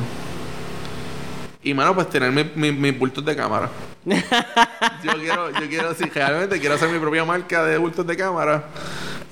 y 1.64 1.74
mano, 1.74 1.96
pues 1.96 2.10
tener 2.10 2.32
mi- 2.32 2.50
mi- 2.56 2.72
mis 2.72 2.98
bultos 2.98 3.24
de 3.26 3.36
cámara. 3.36 3.70
yo 4.06 5.12
quiero, 5.20 5.50
yo 5.52 5.70
quiero, 5.70 5.94
sí, 5.94 6.06
realmente 6.14 6.60
quiero 6.60 6.76
hacer 6.76 6.90
mi 6.90 7.00
propia 7.00 7.24
marca 7.24 7.64
de 7.64 7.78
bultos 7.78 8.06
de 8.06 8.18
cámara. 8.18 8.66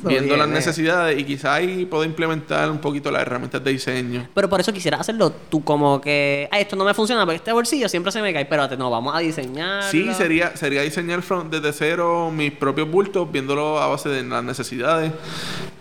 Viendo 0.04 0.36
las 0.38 0.48
necesidades 0.48 1.20
y 1.20 1.24
quizás 1.24 1.46
ahí 1.52 1.86
puedo 1.86 2.04
implementar 2.04 2.70
un 2.72 2.80
poquito 2.80 3.12
las 3.12 3.22
herramientas 3.22 3.64
de 3.64 3.72
diseño. 3.72 4.28
Pero 4.34 4.50
por 4.50 4.60
eso 4.60 4.74
quisiera 4.74 4.98
hacerlo 5.00 5.32
tú 5.50 5.64
como 5.64 6.02
que, 6.02 6.48
ay, 6.52 6.64
esto 6.64 6.76
no 6.76 6.84
me 6.86 6.94
funciona 6.94 7.24
porque 7.26 7.38
este 7.38 7.52
bolsillo 7.54 7.88
siempre 7.90 8.12
se 8.12 8.22
me 8.22 8.34
cae. 8.34 8.44
Espérate, 8.44 8.78
no, 8.78 8.90
vamos 8.90 9.16
a 9.16 9.20
diseñar. 9.20 9.84
Sí, 9.84 10.12
sería, 10.14 10.56
sería 10.58 10.82
diseñar 10.82 11.22
from- 11.22 11.50
desde 11.50 11.72
cero 11.74 12.32
mis 12.34 12.52
propios 12.52 12.90
bultos, 12.90 13.32
viéndolo 13.32 13.80
a 13.80 13.88
base 13.88 14.10
de 14.10 14.24
las 14.24 14.44
necesidades 14.44 15.12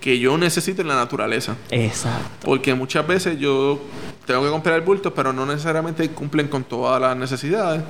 que 0.00 0.18
yo 0.18 0.36
necesito 0.38 0.82
en 0.82 0.88
la 0.88 0.94
naturaleza. 0.96 1.56
Exacto. 1.70 2.44
Porque 2.44 2.74
muchas 2.74 3.06
veces 3.06 3.38
yo 3.38 3.78
tengo 4.26 4.42
que 4.42 4.50
comprar 4.50 4.80
bultos, 4.82 5.12
pero 5.14 5.32
no 5.32 5.44
necesariamente 5.46 6.08
cumplen 6.10 6.48
con 6.48 6.64
todas 6.64 7.00
las 7.00 7.16
necesidades. 7.16 7.82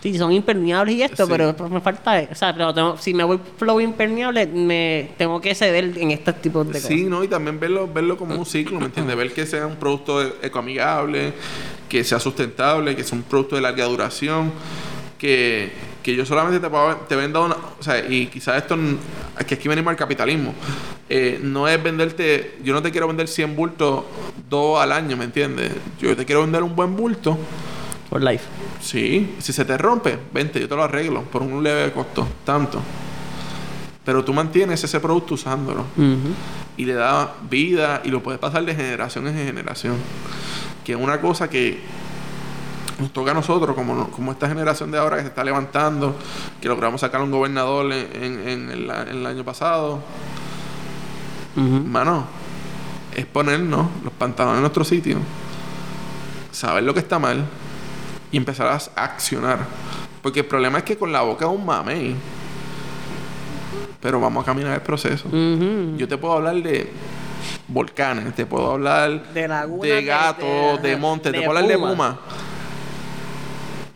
Sí, 0.00 0.16
son 0.16 0.30
impermeables 0.30 0.94
y 0.94 1.02
esto, 1.02 1.26
Sí. 1.26 1.32
pero 1.32 1.54
me 1.68 1.80
falta. 1.80 2.28
O 2.30 2.34
sea, 2.34 2.52
pero 2.52 2.72
tengo- 2.72 2.96
si 2.98 3.12
me 3.12 3.24
voy 3.24 3.40
flow 3.56 3.80
impermeable, 3.80 4.46
me 4.46 5.10
tengo 5.18 5.40
que 5.40 5.54
ceder 5.56 5.92
en 5.98 6.12
estos 6.12 6.40
tipos 6.40 6.68
de 6.68 6.78
Sí, 6.80 6.82
cosas. 7.04 7.10
¿no? 7.10 7.24
Y 7.24 7.28
también 7.28 7.58
verlo, 7.58 7.88
verlo 7.92 8.16
como 8.16 8.36
un 8.36 8.46
ciclo, 8.46 8.78
¿me 8.78 8.86
entiendes? 8.86 9.16
Ver 9.16 9.32
que 9.32 9.44
sea 9.44 9.66
un 9.66 9.74
producto 9.74 10.22
e- 10.22 10.34
ecoamigable, 10.42 11.32
que 11.88 12.04
sea 12.04 12.20
sustentable, 12.20 12.94
que 12.94 13.02
sea 13.02 13.18
un 13.18 13.24
producto 13.24 13.56
de 13.56 13.62
larga 13.62 13.86
duración, 13.86 14.52
que, 15.18 15.72
que 16.04 16.14
yo 16.14 16.24
solamente 16.24 16.60
te, 16.60 16.74
te 17.08 17.16
venda 17.16 17.40
una... 17.40 17.56
O 17.80 17.82
sea, 17.82 17.98
y 18.08 18.26
quizás 18.28 18.56
esto... 18.58 18.76
Que 19.48 19.54
aquí 19.56 19.66
venimos 19.68 19.90
al 19.90 19.96
capitalismo. 19.96 20.54
Eh, 21.08 21.40
no 21.42 21.66
es 21.66 21.82
venderte... 21.82 22.56
Yo 22.62 22.72
no 22.72 22.82
te 22.82 22.92
quiero 22.92 23.08
vender 23.08 23.26
100 23.26 23.56
bultos, 23.56 24.04
dos 24.48 24.80
al 24.80 24.92
año, 24.92 25.16
¿me 25.16 25.24
entiendes? 25.24 25.72
Yo 26.00 26.16
te 26.16 26.24
quiero 26.24 26.42
vender 26.42 26.62
un 26.62 26.76
buen 26.76 26.94
bulto. 26.94 27.36
Por 28.08 28.22
life. 28.22 28.44
Sí, 28.80 29.34
si 29.38 29.52
se 29.52 29.64
te 29.64 29.76
rompe, 29.76 30.18
vente, 30.32 30.58
yo 30.60 30.68
te 30.68 30.74
lo 30.76 30.82
arreglo 30.82 31.22
por 31.24 31.42
un 31.42 31.62
leve 31.62 31.92
costo, 31.92 32.26
tanto. 32.44 32.80
Pero 34.04 34.24
tú 34.24 34.32
mantienes 34.32 34.82
ese 34.82 35.00
producto 35.00 35.34
usándolo 35.34 35.84
y 36.78 36.84
le 36.86 36.94
da 36.94 37.34
vida 37.50 38.00
y 38.04 38.08
lo 38.08 38.22
puedes 38.22 38.40
pasar 38.40 38.64
de 38.64 38.74
generación 38.74 39.26
en 39.28 39.34
generación. 39.36 39.96
Que 40.84 40.92
es 40.92 40.98
una 40.98 41.20
cosa 41.20 41.50
que 41.50 41.78
nos 42.98 43.12
toca 43.12 43.32
a 43.32 43.34
nosotros, 43.34 43.76
como, 43.76 44.10
como 44.10 44.32
esta 44.32 44.48
generación 44.48 44.90
de 44.90 44.96
ahora 44.98 45.16
que 45.16 45.22
se 45.22 45.28
está 45.28 45.44
levantando, 45.44 46.16
que 46.62 46.68
logramos 46.68 47.02
sacar 47.02 47.20
a 47.20 47.24
un 47.24 47.30
gobernador 47.30 47.92
en, 47.92 48.22
en- 48.22 48.48
en 48.48 48.70
el, 48.70 48.90
en 48.90 49.08
el 49.18 49.26
año 49.26 49.44
pasado. 49.44 50.00
Mano, 51.56 52.24
es 53.14 53.26
ponernos 53.26 53.88
los 54.04 54.12
pantalones 54.14 54.56
en 54.56 54.62
nuestro 54.62 54.84
sitio, 54.84 55.18
saber 56.52 56.84
lo 56.84 56.94
que 56.94 57.00
está 57.00 57.18
mal 57.18 57.44
y 58.32 58.36
empezar 58.36 58.66
a 58.66 59.02
accionar. 59.04 59.58
Porque 60.22 60.40
el 60.40 60.46
problema 60.46 60.78
es 60.78 60.84
que 60.84 60.96
con 60.96 61.12
la 61.12 61.22
boca 61.22 61.46
es 61.46 61.50
un 61.50 61.64
mamey. 61.64 62.14
Pero 64.00 64.20
vamos 64.20 64.42
a 64.42 64.46
caminar 64.46 64.74
el 64.74 64.80
proceso. 64.82 65.28
Yo 65.96 66.06
te 66.08 66.16
puedo 66.18 66.34
hablar 66.34 66.56
de 66.62 66.90
volcanes, 67.66 68.34
te 68.34 68.46
puedo 68.46 68.72
hablar 68.72 69.32
De 69.32 69.42
de 69.42 70.04
gatos, 70.04 70.82
de- 70.82 70.88
de, 70.90 70.96
montes, 70.96 71.32
te 71.32 71.38
puedo 71.38 71.50
hablar 71.50 71.66
de 71.68 71.76
puma. 71.94 72.18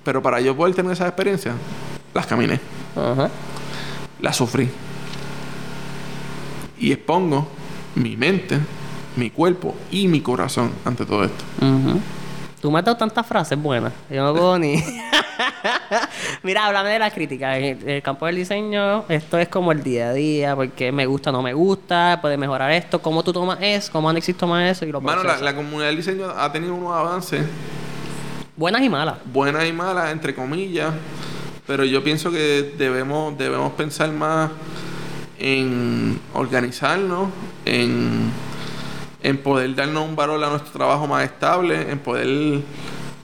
Pero 0.04 0.20
para 0.22 0.40
yo 0.40 0.56
poder 0.56 0.74
tener 0.74 0.92
esa 0.92 1.06
experiencia, 1.06 1.52
las 2.14 2.26
caminé, 2.26 2.58
las 4.20 4.36
sufrí. 4.36 4.68
Y 6.78 6.90
expongo 6.92 7.46
mi 7.94 8.16
mente, 8.16 8.58
mi 9.16 9.30
cuerpo 9.30 9.76
y 9.90 10.08
mi 10.08 10.20
corazón 10.20 10.72
ante 10.84 11.06
todo 11.06 11.22
esto. 11.24 11.44
Ujú. 11.60 12.00
Tú 12.62 12.70
me 12.70 12.78
has 12.78 12.84
dado 12.84 12.96
tantas 12.96 13.26
frases 13.26 13.60
buenas. 13.60 13.92
Yo 14.08 14.22
no 14.22 14.32
puedo 14.32 14.56
ni. 14.56 14.76
Mira, 16.44 16.64
háblame 16.64 16.90
de 16.90 17.00
la 17.00 17.10
crítica. 17.10 17.58
En 17.58 17.88
el, 17.88 18.02
campo 18.02 18.24
del 18.26 18.36
diseño, 18.36 19.04
esto 19.08 19.36
es 19.36 19.48
como 19.48 19.72
el 19.72 19.82
día 19.82 20.10
a 20.10 20.12
día, 20.12 20.54
porque 20.54 20.92
me 20.92 21.04
gusta, 21.04 21.32
no 21.32 21.42
me 21.42 21.54
gusta, 21.54 22.20
puede 22.22 22.36
mejorar 22.36 22.70
esto. 22.70 23.02
¿Cómo 23.02 23.24
tú 23.24 23.32
tomas 23.32 23.58
eso? 23.60 23.90
¿Cómo 23.90 24.08
Anexis 24.08 24.36
toma 24.36 24.70
eso? 24.70 24.86
Y 24.86 24.92
lo 24.92 25.00
Mano, 25.00 25.24
la, 25.24 25.38
la 25.38 25.56
comunidad 25.56 25.86
del 25.86 25.96
diseño 25.96 26.30
ha 26.30 26.52
tenido 26.52 26.76
unos 26.76 26.92
avances 26.92 27.44
Buenas 28.54 28.82
y 28.82 28.88
malas. 28.88 29.16
buenas 29.24 29.66
y 29.66 29.72
malas, 29.72 30.12
entre 30.12 30.32
comillas, 30.32 30.94
pero 31.66 31.84
yo 31.84 32.04
pienso 32.04 32.30
que 32.30 32.74
debemos, 32.78 33.36
debemos 33.36 33.72
pensar 33.72 34.12
más 34.12 34.52
en 35.40 36.20
organizarnos, 36.32 37.28
en, 37.64 38.30
en 39.22 39.38
poder 39.38 39.74
darnos 39.74 40.08
un 40.08 40.16
valor 40.16 40.42
a 40.42 40.50
nuestro 40.50 40.72
trabajo 40.72 41.06
más 41.06 41.24
estable, 41.24 41.90
en 41.90 41.98
poder 41.98 42.62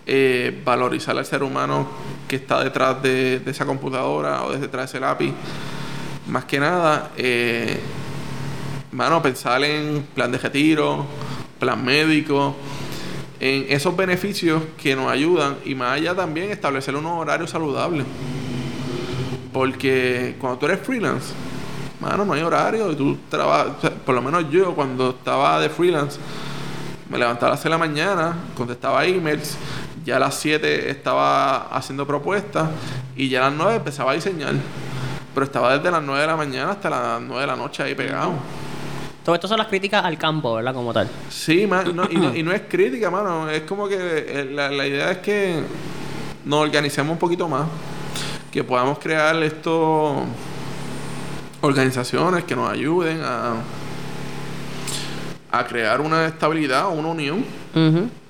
eh, 0.06 0.62
valorizar 0.64 1.16
al 1.18 1.26
ser 1.26 1.42
humano 1.42 1.88
que 2.26 2.36
está 2.36 2.62
detrás 2.62 3.02
de, 3.02 3.42
esa 3.46 3.66
computadora 3.66 4.44
o 4.44 4.52
detrás 4.52 4.92
de 4.92 4.98
ese 4.98 5.00
lápiz. 5.00 5.32
Más 6.28 6.44
que 6.44 6.60
nada, 6.60 7.10
eh, 7.16 7.80
mano, 8.92 9.20
pensar 9.22 9.62
en 9.64 10.06
plan 10.14 10.30
de 10.30 10.38
retiro, 10.38 11.04
plan 11.58 11.84
médico, 11.84 12.54
en 13.40 13.66
esos 13.68 13.96
beneficios 13.96 14.62
que 14.80 14.94
nos 14.94 15.10
ayudan 15.10 15.56
y 15.64 15.74
más 15.74 15.92
allá 15.92 16.14
también 16.14 16.50
establecer 16.50 16.94
unos 16.94 17.20
horarios 17.20 17.50
saludables. 17.50 18.04
Porque 19.52 20.36
cuando 20.38 20.58
tú 20.58 20.66
eres 20.66 20.80
freelance, 20.80 21.32
mano, 22.00 22.24
no 22.24 22.32
hay 22.32 22.42
horario. 22.42 22.90
y 22.92 22.96
Tú 22.96 23.16
trabajas, 23.28 23.68
o 23.78 23.80
sea, 23.80 23.90
por 23.90 24.14
lo 24.14 24.22
menos 24.22 24.44
yo 24.50 24.74
cuando 24.74 25.10
estaba 25.10 25.60
de 25.60 25.68
freelance, 25.68 26.18
me 27.08 27.18
levantaba 27.18 27.48
a 27.48 27.50
las 27.52 27.60
6 27.60 27.64
de 27.64 27.70
la 27.70 27.78
mañana, 27.78 28.36
contestaba 28.56 29.04
emails, 29.04 29.56
ya 30.04 30.16
a 30.16 30.18
las 30.20 30.34
7 30.36 30.90
estaba 30.90 31.68
haciendo 31.74 32.06
propuestas 32.06 32.68
y 33.16 33.28
ya 33.28 33.46
a 33.46 33.50
las 33.50 33.58
9 33.58 33.76
empezaba 33.76 34.12
a 34.12 34.14
diseñar. 34.14 34.54
Pero 35.34 35.44
estaba 35.46 35.76
desde 35.76 35.90
las 35.90 36.02
9 36.02 36.20
de 36.20 36.26
la 36.26 36.36
mañana 36.36 36.70
hasta 36.72 36.90
las 36.90 37.20
9 37.20 37.40
de 37.42 37.46
la 37.46 37.56
noche 37.56 37.82
ahí 37.82 37.94
pegado. 37.94 38.32
Todo 39.24 39.34
esto 39.34 39.46
son 39.46 39.58
las 39.58 39.66
críticas 39.66 40.04
al 40.04 40.16
campo, 40.16 40.54
¿verdad? 40.54 40.72
Como 40.74 40.92
tal. 40.92 41.06
Sí, 41.28 41.66
ma- 41.66 41.82
no, 41.84 42.04
y, 42.10 42.16
no, 42.16 42.34
y 42.36 42.42
no 42.42 42.52
es 42.52 42.62
crítica, 42.68 43.10
mano. 43.10 43.48
Es 43.50 43.62
como 43.62 43.86
que 43.88 43.96
eh, 43.98 44.48
la, 44.52 44.70
la 44.70 44.86
idea 44.86 45.10
es 45.12 45.18
que 45.18 45.62
nos 46.44 46.60
organicemos 46.62 47.12
un 47.12 47.18
poquito 47.18 47.46
más. 47.48 47.66
Que 48.50 48.64
podamos 48.64 48.98
crear 48.98 49.36
estos 49.42 50.22
organizaciones 51.60 52.44
que 52.44 52.55
nos 52.56 52.70
ayuden 52.70 53.20
a, 53.22 53.55
a 55.51 55.66
crear 55.66 56.01
una 56.01 56.26
estabilidad 56.26 56.86
o 56.86 56.90
una 56.93 57.09
unión. 57.09 57.44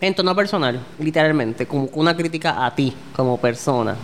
En 0.00 0.14
tono 0.14 0.34
personal, 0.36 0.80
literalmente, 0.98 1.66
como 1.66 1.84
una 1.94 2.14
crítica 2.16 2.64
a 2.66 2.74
ti 2.74 2.92
como 3.14 3.38
persona. 3.40 3.96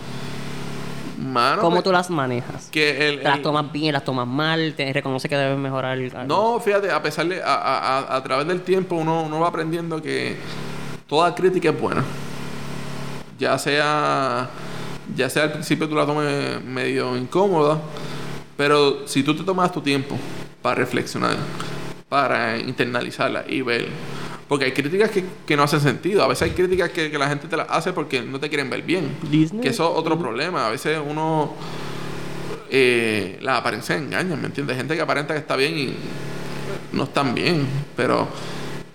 Mano, 1.17 1.61
¿Cómo 1.61 1.75
pues, 1.77 1.83
tú 1.85 1.91
las 1.91 2.09
manejas? 2.09 2.67
que 2.71 3.09
el- 3.09 3.17
¿Te 3.19 3.23
las 3.23 3.41
tomas 3.41 3.71
bien, 3.71 3.93
las 3.93 4.03
tomas 4.03 4.27
mal? 4.27 4.73
¿Te 4.75 4.91
reconoce 4.91 5.29
que 5.29 5.35
debes 5.37 5.57
mejorar? 5.57 5.91
algo? 5.97 6.23
No, 6.25 6.59
fíjate, 6.59 6.91
a 6.91 7.01
pesar 7.01 7.25
de, 7.27 7.41
a, 7.41 7.53
a- 7.55 7.99
a- 7.99 8.15
a 8.17 8.23
través 8.23 8.47
del 8.47 8.61
tiempo 8.61 8.95
uno, 8.95 9.23
uno 9.23 9.39
va 9.39 9.47
aprendiendo 9.47 10.01
que 10.01 10.35
toda 11.07 11.33
crítica 11.33 11.69
es 11.69 11.79
buena. 11.79 12.03
Ya 13.39 13.57
sea, 13.57 14.49
ya 15.15 15.29
sea 15.29 15.43
al 15.43 15.51
principio 15.53 15.87
tú 15.87 15.95
la 15.95 16.05
tomes 16.05 16.61
medio 16.63 17.15
incómoda, 17.15 17.79
pero 18.57 19.07
si 19.07 19.23
tú 19.23 19.35
te 19.35 19.43
tomas 19.43 19.71
tu 19.71 19.81
tiempo 19.81 20.17
para 20.61 20.75
reflexionar, 20.75 21.35
para 22.09 22.57
internalizarla 22.57 23.45
y 23.47 23.61
ver, 23.61 23.87
porque 24.47 24.65
hay 24.65 24.71
críticas 24.71 25.09
que, 25.09 25.23
que 25.45 25.57
no 25.57 25.63
hacen 25.63 25.81
sentido, 25.81 26.23
a 26.23 26.27
veces 26.27 26.43
hay 26.43 26.51
críticas 26.51 26.89
que, 26.91 27.11
que 27.11 27.17
la 27.17 27.27
gente 27.27 27.47
te 27.47 27.57
las 27.57 27.67
hace 27.69 27.93
porque 27.93 28.21
no 28.21 28.39
te 28.39 28.49
quieren 28.49 28.69
ver 28.69 28.83
bien, 28.83 29.15
Disney. 29.29 29.61
que 29.61 29.69
eso 29.69 29.91
es 29.91 29.99
otro 29.99 30.17
problema, 30.17 30.67
a 30.67 30.69
veces 30.69 30.99
uno 31.05 31.53
eh, 32.69 33.37
las 33.41 33.59
apariencias 33.59 33.99
engañan, 33.99 34.39
¿me 34.39 34.47
entiendes? 34.47 34.77
Gente 34.77 34.95
que 34.95 35.01
aparenta 35.01 35.33
que 35.33 35.39
está 35.39 35.55
bien 35.55 35.77
y 35.77 35.95
no 36.93 37.03
están 37.03 37.33
bien, 37.33 37.67
pero 37.95 38.27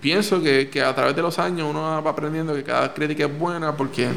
pienso 0.00 0.42
que, 0.42 0.68
que 0.70 0.82
a 0.82 0.94
través 0.94 1.14
de 1.14 1.22
los 1.22 1.38
años 1.38 1.68
uno 1.68 2.02
va 2.02 2.10
aprendiendo 2.10 2.54
que 2.54 2.64
cada 2.64 2.94
crítica 2.94 3.26
es 3.26 3.38
buena 3.38 3.76
porque 3.76 4.08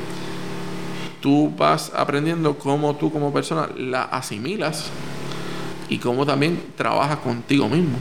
tú 1.22 1.54
vas 1.56 1.92
aprendiendo 1.96 2.58
cómo 2.58 2.96
tú 2.96 3.12
como 3.12 3.32
persona 3.32 3.70
la 3.78 4.04
asimilas 4.04 4.90
y 5.94 6.00
cómo 6.00 6.26
también 6.26 6.60
trabajas 6.76 7.20
contigo 7.20 7.70
mismo. 7.70 8.00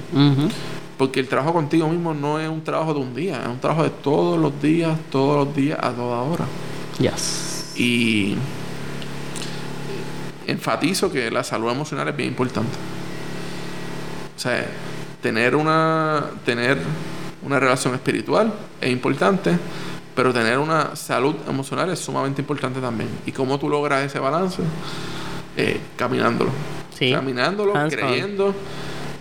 Porque 0.96 1.20
el 1.20 1.28
trabajo 1.28 1.52
contigo 1.52 1.86
mismo 1.88 2.14
no 2.14 2.40
es 2.40 2.48
un 2.48 2.64
trabajo 2.64 2.94
de 2.94 3.00
un 3.00 3.14
día, 3.14 3.42
es 3.42 3.48
un 3.48 3.60
trabajo 3.60 3.82
de 3.82 3.90
todos 3.90 4.40
los 4.40 4.62
días, 4.62 4.98
todos 5.10 5.44
los 5.44 5.54
días, 5.54 5.78
a 5.78 5.90
toda 5.90 6.22
hora. 6.22 6.46
Yes. 6.98 7.74
Y 7.76 8.34
enfatizo 10.46 11.12
que 11.12 11.30
la 11.30 11.44
salud 11.44 11.70
emocional 11.70 12.08
es 12.08 12.16
bien 12.16 12.30
importante. 12.30 12.78
O 14.34 14.40
sea, 14.40 14.66
tener 15.20 15.54
una, 15.54 16.30
tener 16.46 16.78
una 17.42 17.60
relación 17.60 17.92
espiritual 17.92 18.54
es 18.80 18.90
importante, 18.90 19.58
pero 20.16 20.32
tener 20.32 20.56
una 20.56 20.96
salud 20.96 21.34
emocional 21.46 21.90
es 21.90 21.98
sumamente 21.98 22.40
importante 22.40 22.80
también. 22.80 23.10
¿Y 23.26 23.32
cómo 23.32 23.58
tú 23.58 23.68
logras 23.68 24.02
ese 24.02 24.18
balance? 24.18 24.62
Eh, 25.58 25.78
caminándolo. 25.94 26.52
Sí. 26.98 27.12
Caminándolo, 27.12 27.76
Hands 27.76 27.94
on. 27.94 28.00
creyendo 28.00 28.54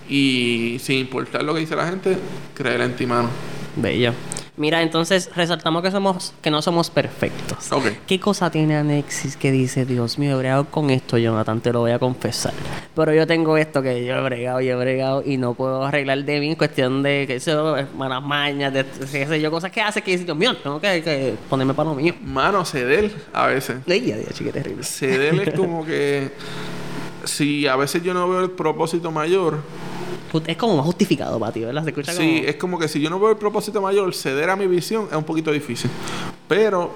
y 0.09 0.77
sin 0.79 0.99
importar 0.99 1.43
lo 1.43 1.53
que 1.53 1.61
dice 1.61 1.75
la 1.75 1.87
gente, 1.87 2.17
creer 2.53 2.81
en 2.81 2.95
ti, 2.95 3.05
mano. 3.05 3.29
Bello. 3.75 4.13
Mira, 4.57 4.81
entonces 4.81 5.31
resaltamos 5.33 5.81
que 5.81 5.89
somos 5.89 6.33
que 6.41 6.51
no 6.51 6.61
somos 6.61 6.89
perfectos. 6.89 7.71
Ok. 7.71 7.85
¿Qué 8.05 8.19
cosa 8.19 8.51
tiene 8.51 8.75
Anexis 8.75 9.37
que 9.37 9.51
dice, 9.51 9.85
Dios 9.85 10.19
mío, 10.19 10.33
he 10.33 10.35
bregado 10.35 10.65
con 10.65 10.89
esto, 10.89 11.17
Jonathan? 11.17 11.61
Te 11.61 11.71
lo 11.71 11.79
voy 11.79 11.91
a 11.91 11.99
confesar. 11.99 12.53
Pero 12.93 13.13
yo 13.13 13.25
tengo 13.25 13.57
esto 13.57 13.81
que 13.81 14.05
yo 14.05 14.13
he 14.15 14.21
bregado, 14.21 14.59
yo 14.59 14.73
he 14.73 14.75
bregado 14.75 15.23
y 15.25 15.37
no 15.37 15.53
puedo 15.53 15.85
arreglar 15.85 16.23
de 16.25 16.39
mí 16.41 16.49
en 16.49 16.55
cuestión 16.55 17.01
de, 17.01 17.23
que 17.25 17.37
eso, 17.37 17.77
malas 17.97 18.21
mañas, 18.21 18.73
de, 18.73 18.85
qué 19.11 19.25
sé 19.25 19.41
yo, 19.41 19.49
cosas 19.49 19.71
que 19.71 19.81
hace 19.81 20.01
que 20.01 20.11
dice, 20.11 20.25
Dios 20.25 20.37
mío, 20.37 20.55
tengo 20.57 20.81
que, 20.81 21.01
que 21.01 21.33
ponerme 21.49 21.73
para 21.73 21.89
lo 21.89 21.95
mío. 21.95 22.13
Mano, 22.21 22.65
ceder 22.65 23.09
a 23.31 23.47
veces. 23.47 23.77
Ey, 23.87 24.05
ya, 24.05 24.17
ya, 24.17 24.33
chique, 24.33 24.51
terrible. 24.51 24.83
Ceder 24.83 25.47
es 25.47 25.55
como 25.55 25.85
que 25.85 26.29
si 27.31 27.67
a 27.67 27.75
veces 27.75 28.03
yo 28.03 28.13
no 28.13 28.29
veo 28.29 28.41
el 28.41 28.51
propósito 28.51 29.11
mayor, 29.11 29.59
Es 30.47 30.55
como 30.57 30.77
más 30.77 30.85
justificado 30.85 31.39
para 31.39 31.51
ti, 31.51 31.61
¿verdad? 31.61 31.83
Se 31.83 31.89
escucha 31.89 32.11
sí, 32.13 32.17
como... 32.37 32.49
es 32.49 32.55
como 32.55 32.79
que 32.79 32.87
si 32.87 33.01
yo 33.01 33.09
no 33.09 33.19
veo 33.19 33.31
el 33.31 33.37
propósito 33.37 33.81
mayor, 33.81 34.13
ceder 34.13 34.49
a 34.49 34.55
mi 34.55 34.67
visión 34.67 35.07
es 35.09 35.17
un 35.17 35.23
poquito 35.23 35.51
difícil. 35.51 35.89
Pero 36.47 36.91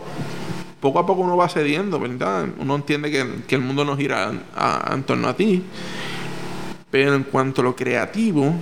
poco 0.79 0.99
a 0.99 1.05
poco 1.05 1.21
uno 1.21 1.35
va 1.35 1.49
cediendo, 1.49 1.99
¿verdad? 1.99 2.45
Uno 2.59 2.75
entiende 2.75 3.11
que, 3.11 3.25
que 3.47 3.55
el 3.55 3.61
mundo 3.61 3.83
no 3.83 3.97
gira 3.97 4.31
a- 4.55 4.91
en 4.93 5.03
torno 5.03 5.27
a 5.27 5.35
ti. 5.35 5.63
Pero 6.91 7.13
en 7.15 7.23
cuanto 7.23 7.61
a 7.61 7.63
lo 7.65 7.75
creativo, 7.75 8.53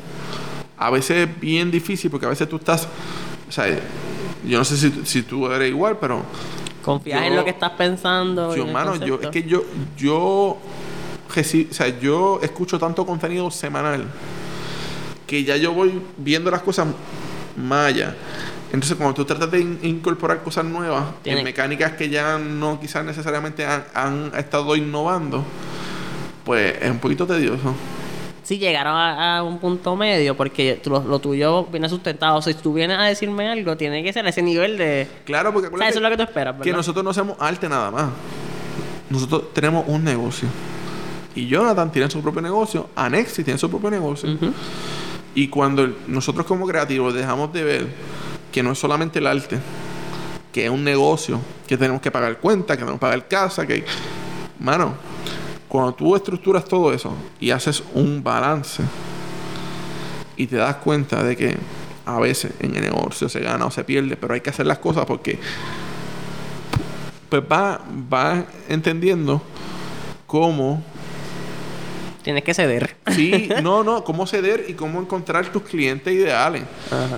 a 0.77 0.89
veces 0.89 1.27
es 1.29 1.39
bien 1.39 1.69
difícil 1.69 2.09
porque 2.09 2.25
a 2.25 2.29
veces 2.29 2.49
tú 2.49 2.55
estás, 2.55 2.87
o 3.47 3.51
sea, 3.51 3.67
yo 4.45 4.57
no 4.57 4.65
sé 4.65 4.77
si, 4.77 4.91
si 5.05 5.21
tú 5.23 5.47
eres 5.51 5.69
igual, 5.69 5.97
pero 5.99 6.23
Confías 6.83 7.23
en 7.23 7.35
lo 7.35 7.43
que 7.43 7.51
estás 7.51 7.71
pensando. 7.71 8.55
Yo, 8.55 8.65
mano, 8.67 8.95
yo, 8.95 9.19
es 9.21 9.29
que 9.29 9.43
yo, 9.43 9.63
yo, 9.97 10.57
reci- 11.33 11.67
o 11.69 11.73
sea, 11.73 11.87
yo 11.99 12.39
escucho 12.43 12.77
tanto 12.79 13.05
contenido 13.05 13.49
semanal 13.51 14.05
que 15.27 15.43
ya 15.43 15.57
yo 15.57 15.73
voy 15.73 16.01
viendo 16.17 16.51
las 16.51 16.61
cosas 16.61 16.87
más 17.57 17.87
allá. 17.87 18.15
Entonces, 18.71 18.97
cuando 18.97 19.13
tú 19.13 19.25
tratas 19.25 19.51
de 19.51 19.59
in- 19.61 19.79
incorporar 19.83 20.41
cosas 20.41 20.65
nuevas 20.65 21.03
Tiene- 21.21 21.39
en 21.39 21.45
mecánicas 21.45 21.91
que 21.93 22.09
ya 22.09 22.37
no 22.39 22.79
quizás 22.79 23.05
necesariamente 23.05 23.65
han, 23.65 23.83
han 23.93 24.31
estado 24.37 24.75
innovando, 24.75 25.43
pues 26.43 26.75
es 26.81 26.89
un 26.89 26.99
poquito 26.99 27.25
tedioso. 27.27 27.75
Sí, 28.43 28.57
llegaron 28.57 28.93
a, 28.95 29.37
a 29.37 29.43
un 29.43 29.57
punto 29.59 29.95
medio 29.95 30.35
porque 30.35 30.79
tú- 30.83 30.89
lo, 30.89 30.99
lo 31.03 31.19
tuyo 31.19 31.65
viene 31.65 31.87
sustentado. 31.87 32.37
O 32.37 32.41
sea, 32.41 32.51
si 32.51 32.59
tú 32.59 32.73
vienes 32.73 32.97
a 32.97 33.03
decirme 33.03 33.47
algo, 33.47 33.77
tiene 33.77 34.03
que 34.03 34.11
ser 34.11 34.25
a 34.25 34.29
ese 34.29 34.41
nivel 34.41 34.77
de... 34.77 35.07
Claro, 35.23 35.53
porque 35.53 35.69
O 35.73 35.77
sea, 35.77 35.87
eso 35.87 35.99
es 35.99 36.03
lo 36.03 36.09
que 36.09 36.17
tú 36.17 36.23
esperas, 36.23 36.53
¿verdad? 36.55 36.63
que 36.65 36.73
nosotros 36.73 37.03
no 37.05 37.11
hacemos 37.11 37.37
arte 37.39 37.69
nada 37.69 37.89
más. 37.91 38.09
Nosotros 39.09 39.53
tenemos 39.53 39.85
un 39.87 40.03
negocio. 40.03 40.49
Y 41.35 41.47
Jonathan 41.47 41.91
tienen 41.91 42.11
su 42.11 42.21
propio 42.21 42.41
negocio, 42.41 42.89
Anexis 42.95 43.43
tiene 43.43 43.57
su 43.57 43.69
propio 43.69 43.89
negocio. 43.89 44.37
Y 45.35 45.47
cuando 45.47 45.87
nosotros 46.07 46.45
como 46.45 46.67
creativos 46.67 47.13
dejamos 47.13 47.51
de 47.53 47.63
ver 47.63 47.87
que 48.51 48.61
no 48.61 48.71
es 48.71 48.79
solamente 48.79 49.19
el 49.19 49.27
arte, 49.27 49.59
que 50.51 50.65
es 50.65 50.71
un 50.71 50.83
negocio, 50.83 51.39
que 51.67 51.75
tenemos 51.77 52.01
que 52.01 52.11
pagar 52.11 52.37
cuentas, 52.37 52.77
que 52.77 52.81
tenemos 52.81 52.99
que 52.99 53.05
pagar 53.05 53.27
casa, 53.27 53.65
que... 53.65 53.83
Mano, 54.59 54.93
cuando 55.67 55.93
tú 55.95 56.15
estructuras 56.15 56.65
todo 56.65 56.93
eso 56.93 57.11
y 57.39 57.49
haces 57.49 57.83
un 57.95 58.23
balance 58.23 58.83
y 60.37 60.45
te 60.45 60.57
das 60.57 60.75
cuenta 60.75 61.23
de 61.23 61.35
que 61.35 61.57
a 62.05 62.19
veces 62.19 62.51
en 62.59 62.75
el 62.75 62.83
negocio 62.83 63.27
se 63.27 63.39
gana 63.39 63.65
o 63.65 63.71
se 63.71 63.83
pierde, 63.83 64.15
pero 64.15 64.35
hay 64.35 64.41
que 64.41 64.51
hacer 64.51 64.67
las 64.67 64.77
cosas 64.77 65.05
porque 65.05 65.39
pues 67.27 67.41
va, 67.51 67.81
va 68.13 68.45
entendiendo 68.69 69.41
cómo 70.27 70.83
Tienes 72.23 72.43
que 72.43 72.53
ceder. 72.53 72.95
Sí, 73.13 73.49
no, 73.61 73.83
no, 73.83 74.03
cómo 74.03 74.25
ceder 74.25 74.65
y 74.69 74.73
cómo 74.73 74.99
encontrar 75.01 75.51
tus 75.51 75.63
clientes 75.63 76.13
ideales. 76.13 76.63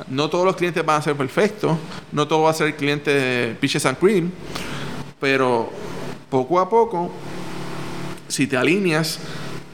No 0.10 0.30
todos 0.30 0.45
los 0.45 0.56
clientes 0.56 0.84
van 0.86 0.99
a 0.99 1.02
ser 1.02 1.15
perfectos, 1.15 1.77
no 2.11 2.27
todo 2.27 2.41
va 2.44 2.49
a 2.49 2.53
ser 2.53 2.68
el 2.68 2.76
cliente 2.76 3.14
de 3.14 3.56
Peaches 3.56 3.86
and 3.86 3.98
Cream, 3.99 4.32
pero 5.19 5.69
poco 6.30 6.60
a 6.60 6.68
poco, 6.69 7.11
si 8.27 8.48
te 8.48 8.57
alineas, 8.57 9.19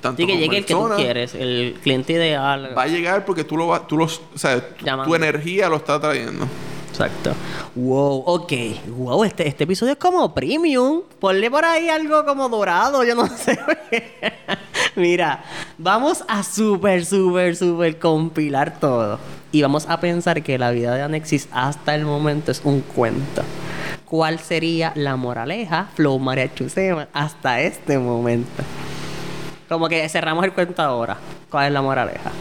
tanto 0.01 0.17
Sí, 0.17 0.25
que 0.25 0.33
como 0.33 0.43
llegue 0.43 0.57
el 0.57 0.65
que 0.65 0.73
tú 0.73 0.89
quieres, 0.97 1.33
el 1.35 1.77
cliente 1.81 2.13
ideal. 2.13 2.73
va 2.77 2.83
a 2.83 2.87
llegar 2.87 3.23
porque 3.25 3.43
tú 3.43 3.55
lo 3.57 3.67
vas, 3.67 3.87
tú 3.87 3.97
los, 3.97 4.21
o 4.35 4.37
sea, 4.37 4.59
tu- 4.75 4.85
tu 5.05 5.15
energía 5.15 5.69
lo 5.69 5.77
está 5.77 5.99
trayendo. 5.99 6.45
Exacto. 6.91 7.33
Wow, 7.75 8.23
ok. 8.25 8.51
Wow, 8.97 9.23
este, 9.23 9.47
este 9.47 9.63
episodio 9.63 9.93
es 9.93 9.97
como 9.97 10.33
premium. 10.33 11.01
Ponle 11.19 11.49
por 11.49 11.63
ahí 11.63 11.87
algo 11.87 12.25
como 12.25 12.49
dorado, 12.49 13.03
yo 13.05 13.15
no 13.15 13.27
sé. 13.37 13.57
Mira, 14.95 15.43
vamos 15.77 16.23
a 16.27 16.43
súper, 16.43 17.05
súper, 17.05 17.55
súper 17.55 17.97
compilar 17.97 18.77
todo. 18.77 19.19
Y 19.53 19.61
vamos 19.61 19.85
a 19.87 19.99
pensar 20.01 20.43
que 20.43 20.57
la 20.57 20.71
vida 20.71 20.93
de 20.95 21.01
Anexis 21.01 21.47
hasta 21.51 21.95
el 21.95 22.05
momento 22.05 22.51
es 22.51 22.61
un 22.65 22.81
cuento. 22.81 23.41
¿Cuál 24.05 24.39
sería 24.39 24.91
la 24.95 25.15
moraleja, 25.15 25.87
Flow 25.95 26.19
María 26.19 26.53
Chusema, 26.53 27.07
hasta 27.13 27.61
este 27.61 27.97
momento? 27.97 28.63
Como 29.69 29.87
que 29.87 30.07
cerramos 30.09 30.43
el 30.43 30.51
cuento 30.51 30.81
ahora. 30.81 31.17
¿Cuál 31.49 31.67
es 31.67 31.71
la 31.73 31.81
moraleja? 31.81 32.31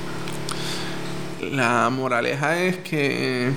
La 1.52 1.88
moraleja 1.90 2.58
es 2.58 2.78
que 2.78 3.52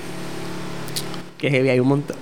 Que 1.44 1.50
heavy 1.50 1.68
hay 1.68 1.78
un 1.78 1.88
montón. 1.88 2.16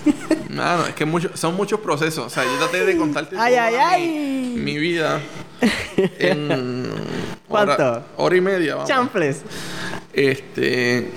Mano, 0.50 0.84
es 0.86 0.94
que 0.96 1.04
mucho- 1.04 1.30
son 1.34 1.54
muchos 1.54 1.78
procesos. 1.78 2.26
O 2.26 2.28
sea, 2.28 2.42
yo 2.42 2.50
traté 2.58 2.84
de 2.84 2.96
contarte 2.98 3.36
Ay, 3.38 4.52
mi- 4.56 4.76
vida 4.78 5.20
en 6.18 6.88
¿Cuánto? 7.48 7.72
Hora, 7.74 8.02
hora 8.16 8.36
y 8.36 8.40
media, 8.40 8.74
vamos. 8.74 8.88
Champles. 8.88 9.42
Este. 10.12 11.08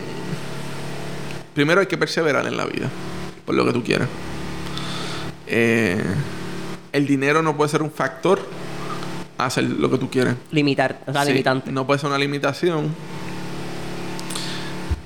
Primero 1.56 1.82
hay 1.82 1.88
que 1.88 1.98
perseverar 1.98 2.46
en 2.46 2.58
la 2.58 2.66
vida. 2.66 2.90
Por 3.44 3.56
lo 3.56 3.66
que 3.66 3.74
tú 3.74 3.84
quieras. 3.84 4.08
Eh, 5.48 6.00
el 6.94 7.08
dinero 7.08 7.42
no 7.42 7.58
puede 7.58 7.72
ser 7.72 7.82
un 7.82 7.90
factor 7.90 8.40
a 9.40 9.46
hacer 9.48 9.64
lo 9.64 9.90
que 9.90 9.98
tú 9.98 10.12
quieres. 10.12 10.36
Limitar, 10.52 11.02
o 11.08 11.12
sea, 11.12 11.24
Sí, 11.24 11.30
limitante. 11.32 11.72
No 11.72 11.88
puede 11.88 12.00
ser 12.00 12.10
una 12.10 12.20
limitación. 12.20 12.94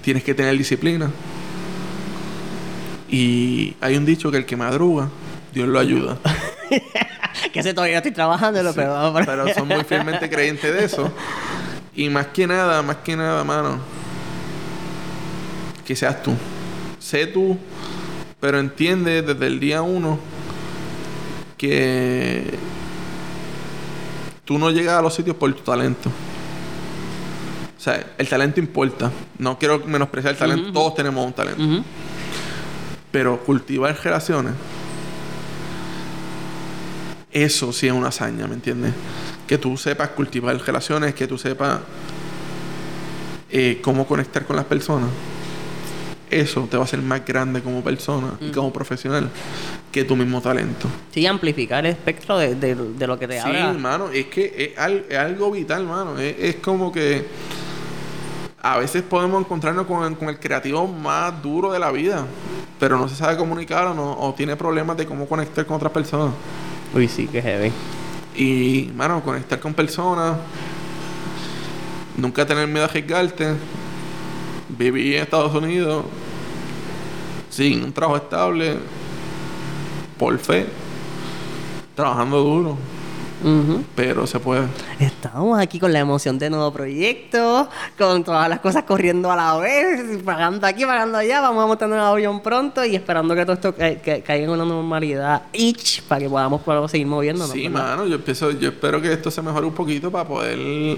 Tienes 0.02 0.22
que 0.26 0.34
tener 0.34 0.58
disciplina. 0.58 1.10
Y 3.12 3.76
hay 3.82 3.98
un 3.98 4.06
dicho 4.06 4.32
que 4.32 4.38
el 4.38 4.46
que 4.46 4.56
madruga, 4.56 5.10
Dios 5.54 5.68
lo 5.68 5.78
ayuda. 5.78 6.18
que 7.54 7.60
ese 7.60 7.74
todavía 7.74 7.98
estoy 7.98 8.14
trabajando, 8.14 8.64
lo 8.64 8.74
pero, 8.74 9.14
Pero 9.14 9.54
son 9.54 9.68
muy 9.68 9.84
fielmente 9.84 10.30
creyentes 10.30 10.74
de 10.74 10.86
eso. 10.86 11.12
Y 11.94 12.08
más 12.10 12.28
que 12.28 12.48
nada, 12.48 12.82
más 12.82 12.98
que 12.98 13.18
nada, 13.18 13.44
mano, 13.44 13.80
que 15.86 15.94
seas 15.94 16.24
tú. 16.24 16.34
Sé 17.00 17.28
tú, 17.28 17.58
pero 18.40 18.60
entiende 18.60 19.22
desde 19.22 19.46
el 19.46 19.60
día 19.60 19.82
uno 19.82 20.18
que 21.58 22.58
tú 24.46 24.58
no 24.58 24.72
llegas 24.72 25.00
a 25.00 25.02
los 25.02 25.14
sitios 25.14 25.36
por 25.36 25.54
tu 25.54 25.64
talento. 25.64 26.10
O 27.78 27.84
sea, 27.84 28.14
el 28.18 28.30
talento 28.30 28.60
importa. 28.60 29.12
No 29.38 29.58
quiero 29.58 29.80
menospreciar 29.86 30.34
el 30.34 30.40
talento. 30.40 30.72
Todos 30.72 30.96
tenemos 30.96 31.26
un 31.26 31.34
talento. 31.34 31.84
Pero 33.12 33.40
cultivar 33.40 33.98
relaciones, 34.04 34.54
eso 37.32 37.72
sí 37.72 37.88
es 37.88 37.94
una 37.94 38.10
hazaña, 38.10 38.48
¿me 38.48 38.56
entiendes? 38.56 38.94
Que 39.48 39.58
tú 39.58 39.78
sepas 39.78 40.10
cultivar 40.10 40.56
relaciones, 40.66 41.14
que 41.14 41.28
tú 41.28 41.38
sepas 41.38 41.80
eh, 43.50 43.80
cómo 43.82 44.06
conectar 44.06 44.46
con 44.46 44.56
las 44.56 44.66
personas. 44.66 45.10
Eso 46.30 46.66
te 46.72 46.78
va 46.78 46.84
a 46.84 46.86
hacer 46.86 47.02
más 47.02 47.26
grande 47.26 47.62
como 47.62 47.84
persona 47.84 48.32
y 48.40 48.52
como 48.52 48.72
profesional 48.72 49.30
que 49.92 50.06
tu 50.06 50.16
mismo 50.16 50.40
talento. 50.42 50.88
Sí, 51.14 51.26
amplificar 51.26 51.86
el 51.86 51.92
espectro 51.92 52.38
de, 52.38 52.56
de- 52.56 52.76
de 52.76 53.08
lo 53.08 53.20
que 53.20 53.28
te 53.28 53.34
Sí, 53.34 53.40
habla. 53.48 53.72
hermano, 53.72 54.10
es 54.10 54.28
que 54.28 54.74
es, 54.78 55.06
es 55.10 55.18
algo 55.18 55.52
vital, 55.52 55.82
hermano. 55.82 56.18
Es, 56.18 56.36
es 56.40 56.56
como 56.56 56.90
que 56.94 57.28
a 58.64 58.78
veces 58.78 59.02
podemos 59.02 59.42
encontrarnos 59.42 59.88
con, 59.88 60.16
con 60.16 60.30
el 60.30 60.40
creativo 60.40 60.88
más 60.88 61.42
duro 61.42 61.72
de 61.72 61.80
la 61.80 61.92
vida, 61.92 62.26
pero 62.80 62.98
no 62.98 63.10
se 63.10 63.16
sabe 63.16 63.36
comunicar 63.36 63.88
o, 63.88 63.94
no, 63.94 64.14
o 64.20 64.34
tiene 64.34 64.56
problemas 64.56 64.98
de 64.98 65.06
cómo 65.06 65.28
conectar 65.28 65.66
con 65.66 65.78
otras 65.78 65.92
personas. 65.92 66.34
Uy, 66.94 67.08
sí, 67.08 67.28
que 67.28 67.42
heavy. 67.42 67.72
Y, 68.36 68.92
mano, 68.96 69.24
conectar 69.24 69.60
con 69.60 69.74
personas, 69.74 70.38
nunca 72.16 72.46
tener 72.46 72.68
miedo 72.68 72.84
a 72.84 72.88
arriesgarte, 72.88 73.56
vivir 74.70 75.16
en 75.16 75.24
Estados 75.24 75.54
Unidos 75.56 76.06
sin 77.50 77.84
un 77.84 77.92
trabajo 77.92 78.18
estable, 78.18 78.78
por 80.18 80.38
fe, 80.38 80.68
trabajando 81.96 82.42
duro, 82.42 82.78
Pero 83.96 84.28
se 84.28 84.40
puede. 84.40 84.68
Estamos 85.00 85.60
aquí 85.60 85.80
con 85.80 85.92
la 85.92 86.00
emoción 86.00 86.38
de 86.38 86.50
nuevo 86.50 86.72
proyecto, 86.72 87.68
con 87.98 88.24
todas 88.24 88.48
las 88.48 88.60
cosas 88.60 88.84
corriendo 88.84 89.32
a 89.32 89.36
la 89.36 89.58
vez, 89.58 90.22
pagando 90.24 90.66
aquí, 90.68 90.86
pagando 90.86 91.18
allá. 91.18 91.42
Vamos 91.42 91.64
a 91.64 91.68
montar 91.68 91.88
un 91.90 91.98
avión 91.98 92.42
pronto 92.42 92.86
y 92.86 92.96
esperando 92.96 93.34
que 93.36 93.42
todo 93.44 93.54
esto 93.54 93.74
ca- 93.76 93.96
ca- 93.96 94.22
caiga 94.22 94.44
en 94.46 94.50
una 94.52 94.66
normalidad 94.66 95.44
each 95.54 96.02
para 96.04 96.22
que 96.22 96.30
podamos, 96.30 96.62
podamos 96.62 96.92
seguir 96.92 97.08
moviéndonos. 97.08 97.52
Sí, 97.52 97.68
¿verdad? 97.68 97.98
mano, 97.98 98.08
yo 98.08 98.16
empiezo, 98.16 98.52
yo 98.52 98.70
espero 98.70 99.02
que 99.02 99.12
esto 99.12 99.32
se 99.32 99.42
mejore 99.42 99.66
un 99.66 99.74
poquito 99.74 100.12
para 100.12 100.28
poder 100.28 100.98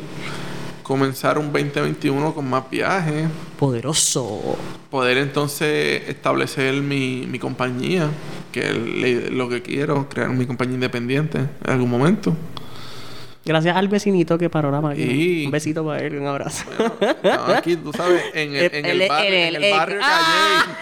comenzar 0.83 1.37
un 1.37 1.51
2021 1.51 2.33
con 2.33 2.49
más 2.49 2.69
viajes, 2.69 3.29
Poderoso. 3.57 4.57
poder 4.91 5.17
entonces 5.17 6.09
establecer 6.09 6.73
mi, 6.81 7.25
mi 7.25 7.39
compañía, 7.39 8.09
que 8.53 8.71
le- 8.73 9.29
lo 9.31 9.49
que 9.49 9.61
quiero, 9.61 10.07
crear 10.07 10.29
mi 10.29 10.45
compañía 10.45 10.75
independiente 10.75 11.39
en 11.39 11.69
algún 11.71 11.89
momento. 11.89 12.33
Gracias 13.45 13.75
al 13.75 13.87
vecinito 13.89 14.37
que 14.37 14.49
paró 14.49 14.71
la 14.71 14.79
máquina. 14.81 15.11
Y- 15.11 15.45
Un 15.45 15.51
besito 15.51 15.85
para 15.85 15.99
él, 16.01 16.17
un 16.17 16.27
abrazo. 16.27 16.63
No, 17.23 17.45
aquí, 17.53 17.75
tú 17.75 17.91
sabes, 17.91 18.23
en 18.33 18.55
el, 18.55 18.73
en 18.73 18.85
el 18.85 19.01
El- 19.01 19.09
barrio, 19.09 19.27
el- 19.29 19.33
en 19.35 19.55
el- 19.55 19.63
el 19.65 19.71
barrio 19.77 19.99
¡Ah! 20.01 20.65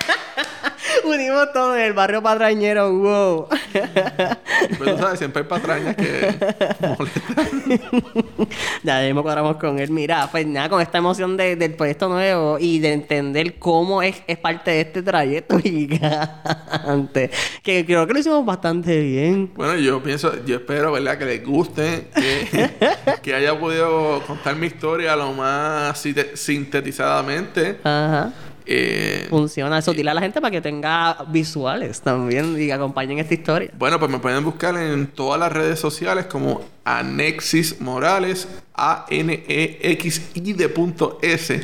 Unimos 1.06 1.52
todo 1.54 1.76
en 1.76 1.84
el 1.84 1.94
barrio 1.94 2.22
patrañero, 2.22 2.92
wow. 2.94 3.48
Pero 3.74 4.96
tú 4.96 4.98
sabes, 5.02 5.20
siempre 5.20 5.42
hay 5.44 5.48
patrañas 5.48 5.96
que 5.96 6.36
molestan. 6.98 7.50
ya 8.84 9.02
mismo 9.02 9.24
cuadramos 9.24 9.56
con 9.58 9.80
él. 9.80 9.90
Mira, 9.90 10.28
pues 10.32 10.46
nada, 10.46 10.70
con 10.70 10.82
esta 10.82 10.98
emoción 11.00 11.38
de- 11.38 11.56
del 11.56 11.74
proyecto 11.76 12.10
nuevo 12.10 12.58
y 12.60 12.80
de 12.80 12.94
entender 12.94 13.58
cómo 13.58 14.02
es, 14.04 14.22
es 14.28 14.38
parte 14.38 14.72
de 14.72 14.82
este 14.82 15.02
trayecto 15.02 15.58
gigante. 15.64 17.32
Que 17.64 17.86
creo 17.86 18.06
que 18.06 18.14
lo 18.14 18.20
hicimos 18.20 18.46
bastante 18.46 19.00
bien. 19.02 19.52
Bueno, 19.56 19.76
yo 19.78 20.02
pienso, 20.04 20.44
yo 20.46 20.58
espero, 20.58 20.92
¿verdad? 20.92 21.18
Que 21.18 21.26
les 21.26 21.44
guste, 21.46 22.08
que, 22.16 22.48
que 23.24 23.34
haya 23.34 23.60
podido 23.60 24.22
contar 24.28 24.56
mi 24.56 24.68
historia 24.68 25.16
lo 25.16 25.34
más 25.34 26.04
sinte- 26.06 26.36
sintetizadamente. 26.36 27.80
Ajá. 27.84 28.32
Eh, 28.66 29.26
Funciona 29.30 29.80
eso. 29.80 29.92
Dile 29.92 30.12
a 30.12 30.14
la 30.14 30.22
gente 30.22 30.40
para 30.40 30.52
que 30.52 30.62
tenga 30.62 31.18
visuales 31.30 32.00
también 32.02 32.54
y 32.62 32.68
que 32.68 32.74
acompañen 32.74 33.18
esta 33.20 33.34
historia. 33.34 33.72
bueno, 33.78 34.00
pues 34.00 34.10
me 34.12 34.20
pueden 34.20 34.44
buscar 34.46 34.78
en 34.78 35.08
todas 35.08 35.40
las 35.40 35.52
redes 35.52 35.80
sociales 35.80 36.28
como 36.28 36.64
Anexis 36.86 37.82
Morales, 37.82 38.48
A-N-E-X-I 38.76 40.54
de 40.54 40.70
punto 40.70 41.20
S. 41.22 41.62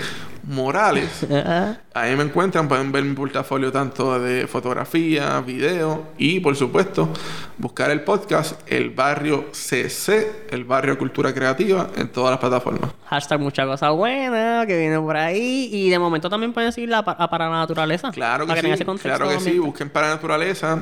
Morales. 0.48 1.26
Ahí 1.94 2.16
me 2.16 2.24
encuentran, 2.24 2.68
pueden 2.68 2.92
ver 2.92 3.04
mi 3.04 3.14
portafolio 3.16 3.72
tanto 3.72 4.20
de 4.20 4.48
fotografía, 4.48 5.40
video 5.42 6.06
y 6.18 6.40
por 6.40 6.56
supuesto 6.56 7.10
buscar 7.58 7.92
el 7.92 8.02
podcast 8.02 8.62
El 8.72 8.92
Barrio 8.92 9.46
CC, 9.52 10.46
El 10.50 10.64
Barrio 10.64 10.98
Cultura 10.98 11.34
Creativa 11.34 11.90
en 11.96 12.10
todas 12.12 12.32
las 12.32 12.40
plataformas. 12.40 12.92
Hashtag 13.08 13.40
mucha 13.40 13.66
cosa 13.66 13.90
buena 13.92 14.66
que 14.68 14.78
viene 14.78 15.00
por 15.00 15.18
ahí. 15.18 15.70
Y 15.72 15.90
de 15.90 16.00
momento 16.00 16.30
también 16.30 16.54
pueden 16.54 16.72
seguir 16.72 16.90
la, 16.90 17.00
a 17.00 17.30
Para 17.30 17.50
la 17.50 17.58
Naturaleza. 17.58 18.12
Claro 18.12 18.46
que 18.48 18.56
sí, 18.78 18.84
claro 19.02 19.30
que 19.30 19.40
sí, 19.40 19.60
busquen 19.60 19.90
para 19.90 20.08
la 20.10 20.16
naturaleza. 20.16 20.80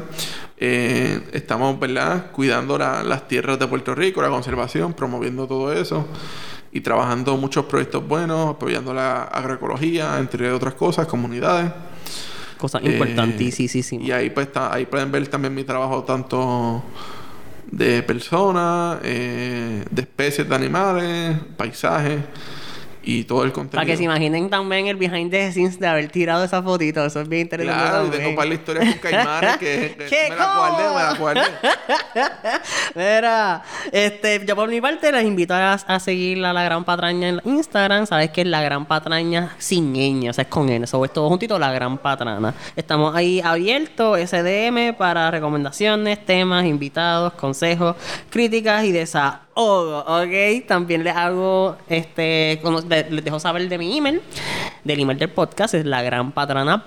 Eh, 0.57 1.21
estamos, 1.33 1.79
¿verdad? 1.79 2.31
Cuidando 2.31 2.77
la- 2.77 3.03
las 3.03 3.27
tierras 3.27 3.57
de 3.59 3.67
Puerto 3.67 3.95
Rico, 3.95 4.21
la 4.21 4.29
conservación, 4.29 4.93
promoviendo 4.93 5.47
todo 5.47 5.73
eso 5.73 6.07
y 6.75 6.81
trabajando 6.81 7.37
muchos 7.37 7.63
proyectos 7.65 8.05
buenos, 8.05 8.49
apoyando 8.49 8.93
la 8.93 9.23
agroecología, 9.23 10.19
entre 10.19 10.51
otras 10.51 10.73
cosas, 10.73 11.07
comunidades. 11.07 11.71
Cosas 12.57 12.81
Eh, 12.83 12.91
importantísimas. 12.91 13.93
Y 13.93 14.11
ahí 14.11 14.29
pues 14.29 14.47
está, 14.47 14.73
ahí 14.73 14.85
pueden 14.85 15.09
ver 15.09 15.25
también 15.29 15.55
mi 15.55 15.63
trabajo 15.63 16.03
tanto 16.03 16.83
de 17.71 18.03
personas, 18.03 18.99
eh, 19.03 19.85
de 19.89 20.01
especies 20.01 20.49
de 20.49 20.53
animales, 20.53 21.37
paisajes 21.55 22.19
y 23.05 23.23
todo 23.23 23.43
el 23.43 23.51
contenido. 23.51 23.77
Para 23.77 23.85
que 23.85 23.95
se 23.95 24.03
imaginen 24.03 24.49
también 24.49 24.87
el 24.87 24.95
behind 24.95 25.31
the 25.31 25.51
scenes 25.51 25.79
de 25.79 25.87
haber 25.87 26.09
tirado 26.09 26.43
esa 26.43 26.61
fotito. 26.61 27.05
Eso 27.05 27.21
es 27.21 27.29
bien 27.29 27.43
interesante. 27.43 27.81
Claro, 27.81 28.07
y 28.07 28.09
también. 28.09 28.19
tengo 28.19 28.29
un 28.31 28.35
par 28.35 28.47
de 28.49 28.55
historias 28.55 28.95
con 28.95 29.11
caimanes 29.11 29.57
que, 29.57 29.95
que 29.97 30.05
¡Qué 30.05 30.29
me 30.29 30.35
la 30.35 30.55
guardé, 30.55 30.83
me 30.83 31.03
la 31.03 31.13
guardé. 31.13 31.41
Mira, 32.95 33.63
este, 33.91 34.45
yo 34.45 34.55
por 34.55 34.69
mi 34.69 34.81
parte 34.81 35.11
les 35.11 35.23
invito 35.23 35.53
a, 35.53 35.73
a 35.73 35.99
seguir 35.99 36.43
a 36.43 36.53
La 36.53 36.63
Gran 36.63 36.83
Patraña 36.83 37.29
en 37.29 37.41
Instagram. 37.45 38.07
Sabes 38.07 38.31
que 38.31 38.41
es 38.41 38.47
La 38.47 38.61
Gran 38.61 38.85
Patraña 38.85 39.55
sin 39.59 39.93
ñ, 39.93 40.29
o 40.29 40.33
sea, 40.33 40.43
es 40.43 40.49
con 40.49 40.69
N. 40.69 40.83
Eso 40.83 41.03
es 41.05 41.13
todo 41.13 41.29
juntito, 41.29 41.59
La 41.59 41.71
Gran 41.71 41.99
Patrana. 41.99 42.53
Estamos 42.75 43.15
ahí 43.15 43.39
abiertos, 43.41 44.19
SDM, 44.19 44.95
para 44.97 45.29
recomendaciones, 45.29 46.25
temas, 46.25 46.65
invitados, 46.65 47.33
consejos, 47.33 47.95
críticas 48.29 48.83
y 48.85 48.91
¿ok? 49.55 50.67
También 50.67 51.03
les 51.03 51.15
hago, 51.15 51.77
este, 51.87 52.59
les 53.09 53.23
dejo 53.23 53.39
saber 53.39 53.67
de 53.69 53.77
mi 53.77 53.97
email. 53.97 54.21
Del 54.83 54.99
email 54.99 55.17
del 55.17 55.29
podcast 55.29 55.73
es 55.73 55.85
la 55.85 56.03
gran 56.03 56.31
patrana 56.31 56.85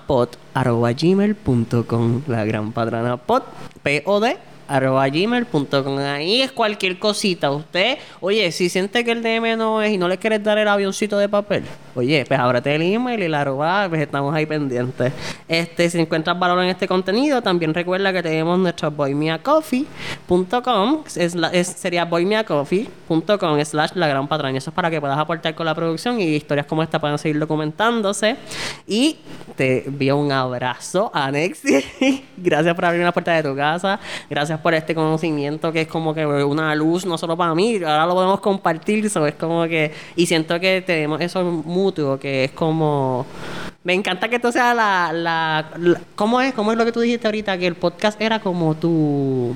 arroba 0.53 0.91
gmail.com. 0.93 2.21
La 2.27 2.45
gran 2.45 2.71
patrana 2.71 3.17
pod, 3.17 3.43
P-O-D, 3.83 4.37
arroba 4.67 5.09
gmail.com. 5.09 5.97
Ahí 5.97 6.41
es 6.41 6.51
cualquier 6.51 6.99
cosita. 6.99 7.51
Usted, 7.51 7.97
oye, 8.21 8.51
si 8.51 8.69
siente 8.69 9.03
que 9.03 9.11
el 9.11 9.23
DM 9.23 9.57
no 9.57 9.81
es 9.81 9.91
y 9.91 9.97
no 9.97 10.07
le 10.07 10.17
quieres 10.17 10.43
dar 10.43 10.57
el 10.57 10.67
avioncito 10.67 11.17
de 11.17 11.27
papel, 11.27 11.63
oye, 11.99 12.25
pues 12.27 12.39
ábrete 12.39 12.75
el 12.75 12.81
email 12.81 13.21
y 13.23 13.27
la 13.27 13.41
arroba, 13.41 13.87
pues 13.89 14.01
estamos 14.01 14.33
ahí 14.33 14.45
pendientes. 14.45 15.13
Este, 15.47 15.89
si 15.89 15.99
encuentras 15.99 16.37
valor 16.37 16.61
en 16.63 16.69
este 16.69 16.87
contenido, 16.87 17.41
también 17.41 17.73
recuerda 17.73 18.11
que 18.11 18.21
tenemos 18.23 18.57
nuestra 18.59 18.89
boymeacoffee.com, 18.89 21.03
es 21.15 21.35
es- 21.53 21.67
sería 21.67 22.05
boymeacoffee.com 22.05 23.63
slash 23.65 23.91
la 23.95 24.07
gran 24.07 24.27
patraña. 24.27 24.57
Eso 24.57 24.69
es 24.71 24.75
para 24.75 24.89
que 24.89 24.99
puedas 24.99 25.17
aportar 25.17 25.55
con 25.55 25.65
la 25.65 25.75
producción 25.75 26.19
y 26.19 26.23
historias 26.35 26.65
como 26.65 26.83
esta 26.83 26.99
puedan 26.99 27.17
seguir 27.17 27.39
documentándose. 27.39 28.35
Y 28.87 29.17
te 29.55 29.87
envío 29.87 30.17
un 30.17 30.31
abrazo, 30.31 31.11
Anexi. 31.13 31.83
Gracias 32.37 32.73
por 32.75 32.85
abrir 32.85 33.03
la 33.03 33.11
puerta 33.11 33.33
de 33.33 33.43
tu 33.43 33.55
casa. 33.55 33.99
Gracias 34.29 34.59
por 34.59 34.73
este 34.73 34.95
conocimiento 34.95 35.71
que 35.71 35.81
es 35.81 35.87
como 35.87 36.13
que 36.13 36.25
una 36.25 36.73
luz, 36.75 37.05
no 37.05 37.17
solo 37.17 37.37
para 37.37 37.53
mí, 37.55 37.75
ahora 37.77 38.05
lo 38.05 38.13
podemos 38.13 38.39
compartir. 38.39 39.05
Eso 39.05 39.25
es 39.25 39.35
como 39.35 39.63
que. 39.67 39.91
Y 40.15 40.25
siento 40.25 40.59
que 40.59 40.81
tenemos 40.85 41.21
eso 41.21 41.43
que 42.19 42.45
es 42.45 42.51
como. 42.51 43.25
Me 43.83 43.93
encanta 43.93 44.27
que 44.29 44.35
esto 44.35 44.51
sea 44.51 44.73
la, 44.73 45.11
la, 45.13 45.71
la- 45.77 46.01
¿Cómo 46.15 46.41
es? 46.41 46.53
¿Cómo 46.53 46.71
es 46.71 46.77
lo 46.77 46.85
que 46.85 46.91
tú 46.91 46.99
dijiste 46.99 47.27
ahorita? 47.27 47.57
Que 47.57 47.67
el 47.67 47.75
podcast 47.75 48.19
era 48.21 48.39
como 48.39 48.75
tu. 48.75 49.55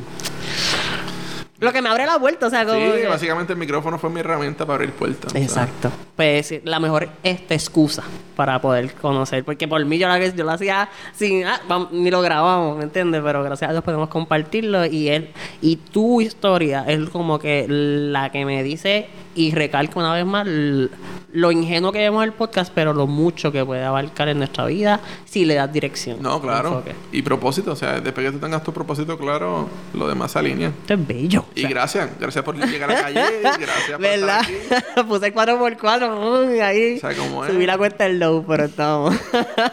Lo 1.59 1.71
que 1.71 1.81
me 1.81 1.87
abre 1.89 2.05
la 2.05 2.17
vuelta, 2.17 2.47
o 2.47 2.49
sea, 2.49 2.65
como. 2.65 2.77
Sí, 2.79 3.01
que- 3.01 3.07
básicamente 3.07 3.53
el 3.53 3.59
micrófono 3.59 3.97
fue 3.97 4.09
mi 4.09 4.19
herramienta 4.19 4.65
para 4.65 4.75
abrir 4.75 4.91
puertas. 4.91 5.27
o 5.31 5.35
sea, 5.35 5.41
Exacto. 5.41 5.91
Pues 6.15 6.53
la 6.65 6.79
mejor 6.79 7.07
esta 7.23 7.53
excusa 7.53 8.03
para 8.35 8.59
poder 8.59 8.93
conocer. 8.95 9.43
Porque 9.45 9.67
por 9.67 9.83
mí 9.85 9.97
yo 9.97 10.07
lo, 10.07 10.17
yo 10.17 10.43
lo 10.43 10.51
hacía 10.51 10.89
sin... 11.13 11.45
ah, 11.45 11.61
vam- 11.69 11.89
ni 11.91 12.11
lo 12.11 12.21
grabamos, 12.21 12.77
¿me 12.77 12.83
entiendes? 12.83 13.21
Pero 13.23 13.43
gracias 13.43 13.69
a 13.69 13.71
Dios 13.73 13.83
podemos 13.83 14.09
compartirlo. 14.09 14.85
Y 14.85 15.09
él 15.09 15.29
y 15.61 15.77
tu 15.77 16.19
historia 16.21 16.83
es 16.87 17.09
como 17.09 17.39
que 17.39 17.65
la 17.69 18.31
que 18.31 18.45
me 18.45 18.61
dice 18.63 19.07
y 19.35 19.51
recalca 19.51 19.99
una 19.99 20.13
vez 20.13 20.25
más 20.25 20.45
lo 20.47 21.51
ingenuo 21.51 21.91
que 21.91 21.99
vemos 21.99 22.23
el 22.23 22.33
podcast, 22.33 22.71
pero 22.75 22.93
lo 22.93 23.07
mucho 23.07 23.51
que 23.51 23.65
puede 23.65 23.83
abarcar 23.83 24.27
en 24.29 24.37
nuestra 24.37 24.65
vida 24.65 24.99
si 25.25 25.45
le 25.45 25.55
das 25.55 25.71
dirección. 25.73 26.17
No, 26.21 26.39
claro. 26.41 26.69
enfoque. 26.69 26.93
Y 27.11 27.21
propósito, 27.23 27.71
o 27.71 27.75
sea, 27.75 27.99
después 28.01 28.25
que 28.27 28.31
tú 28.33 28.39
tengas 28.39 28.63
tu 28.63 28.71
propósito 28.73 29.17
claro, 29.17 29.67
lo 29.95 30.07
demás 30.07 30.31
se 30.31 30.39
alinea. 30.39 30.67
Esto 30.69 30.93
es 30.93 31.07
bello. 31.07 31.45
Y 31.55 31.63
gracias, 31.67 32.09
gracias 32.19 32.43
por 32.43 32.55
llegar 32.55 32.91
a 32.91 32.93
la 32.93 33.01
calle, 33.01 33.39
gracias 33.41 33.91
por 33.91 34.01
¿Verdad? 34.01 34.41
estar 34.49 34.77
aquí. 34.77 35.03
Puse 35.07 35.33
4x4 35.33 36.49
uy, 36.49 36.59
ahí. 36.59 36.97
O 36.97 36.99
sea, 36.99 37.15
¿cómo 37.15 37.45
es? 37.45 37.51
Subí 37.51 37.65
la 37.65 37.77
cuenta 37.77 38.05
del 38.05 38.19
low, 38.19 38.43
pero 38.47 38.65
estamos. 38.65 39.15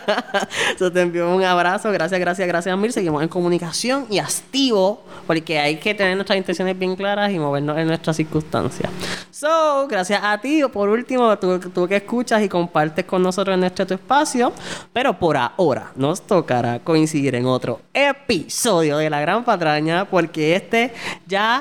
so, 0.78 0.92
te 0.92 1.00
envío 1.00 1.34
un 1.34 1.44
abrazo. 1.44 1.90
Gracias, 1.92 2.20
gracias, 2.20 2.46
gracias, 2.46 2.76
Mil. 2.78 2.92
Seguimos 2.92 3.22
en 3.22 3.28
comunicación 3.28 4.06
y 4.10 4.18
activo, 4.18 5.02
porque 5.26 5.58
hay 5.58 5.76
que 5.76 5.94
tener 5.94 6.16
nuestras 6.16 6.36
intenciones 6.36 6.78
bien 6.78 6.96
claras 6.96 7.30
y 7.32 7.38
movernos 7.38 7.78
en 7.78 7.86
nuestras 7.86 8.16
circunstancias. 8.16 8.90
So, 9.30 9.86
gracias 9.88 10.20
a 10.22 10.38
ti. 10.38 10.62
Por 10.72 10.88
último, 10.88 11.38
tú, 11.38 11.58
tú 11.58 11.88
que 11.88 11.96
escuchas 11.96 12.42
y 12.42 12.48
compartes 12.48 13.04
con 13.04 13.22
nosotros 13.22 13.56
en 13.56 13.64
este 13.64 13.86
tu 13.86 13.94
espacio. 13.94 14.52
Pero 14.92 15.18
por 15.18 15.36
ahora 15.36 15.92
nos 15.96 16.22
tocará 16.22 16.78
coincidir 16.80 17.34
en 17.34 17.46
otro 17.46 17.80
episodio 17.94 18.98
de 18.98 19.10
La 19.10 19.20
Gran 19.20 19.44
Patraña, 19.44 20.04
porque 20.04 20.56
este 20.56 20.92
ya 21.26 21.59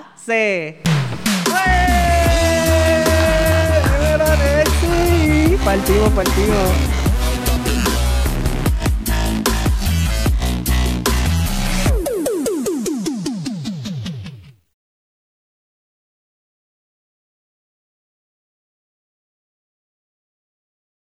Partimos, 5.63 6.13
partimos. 6.13 7.08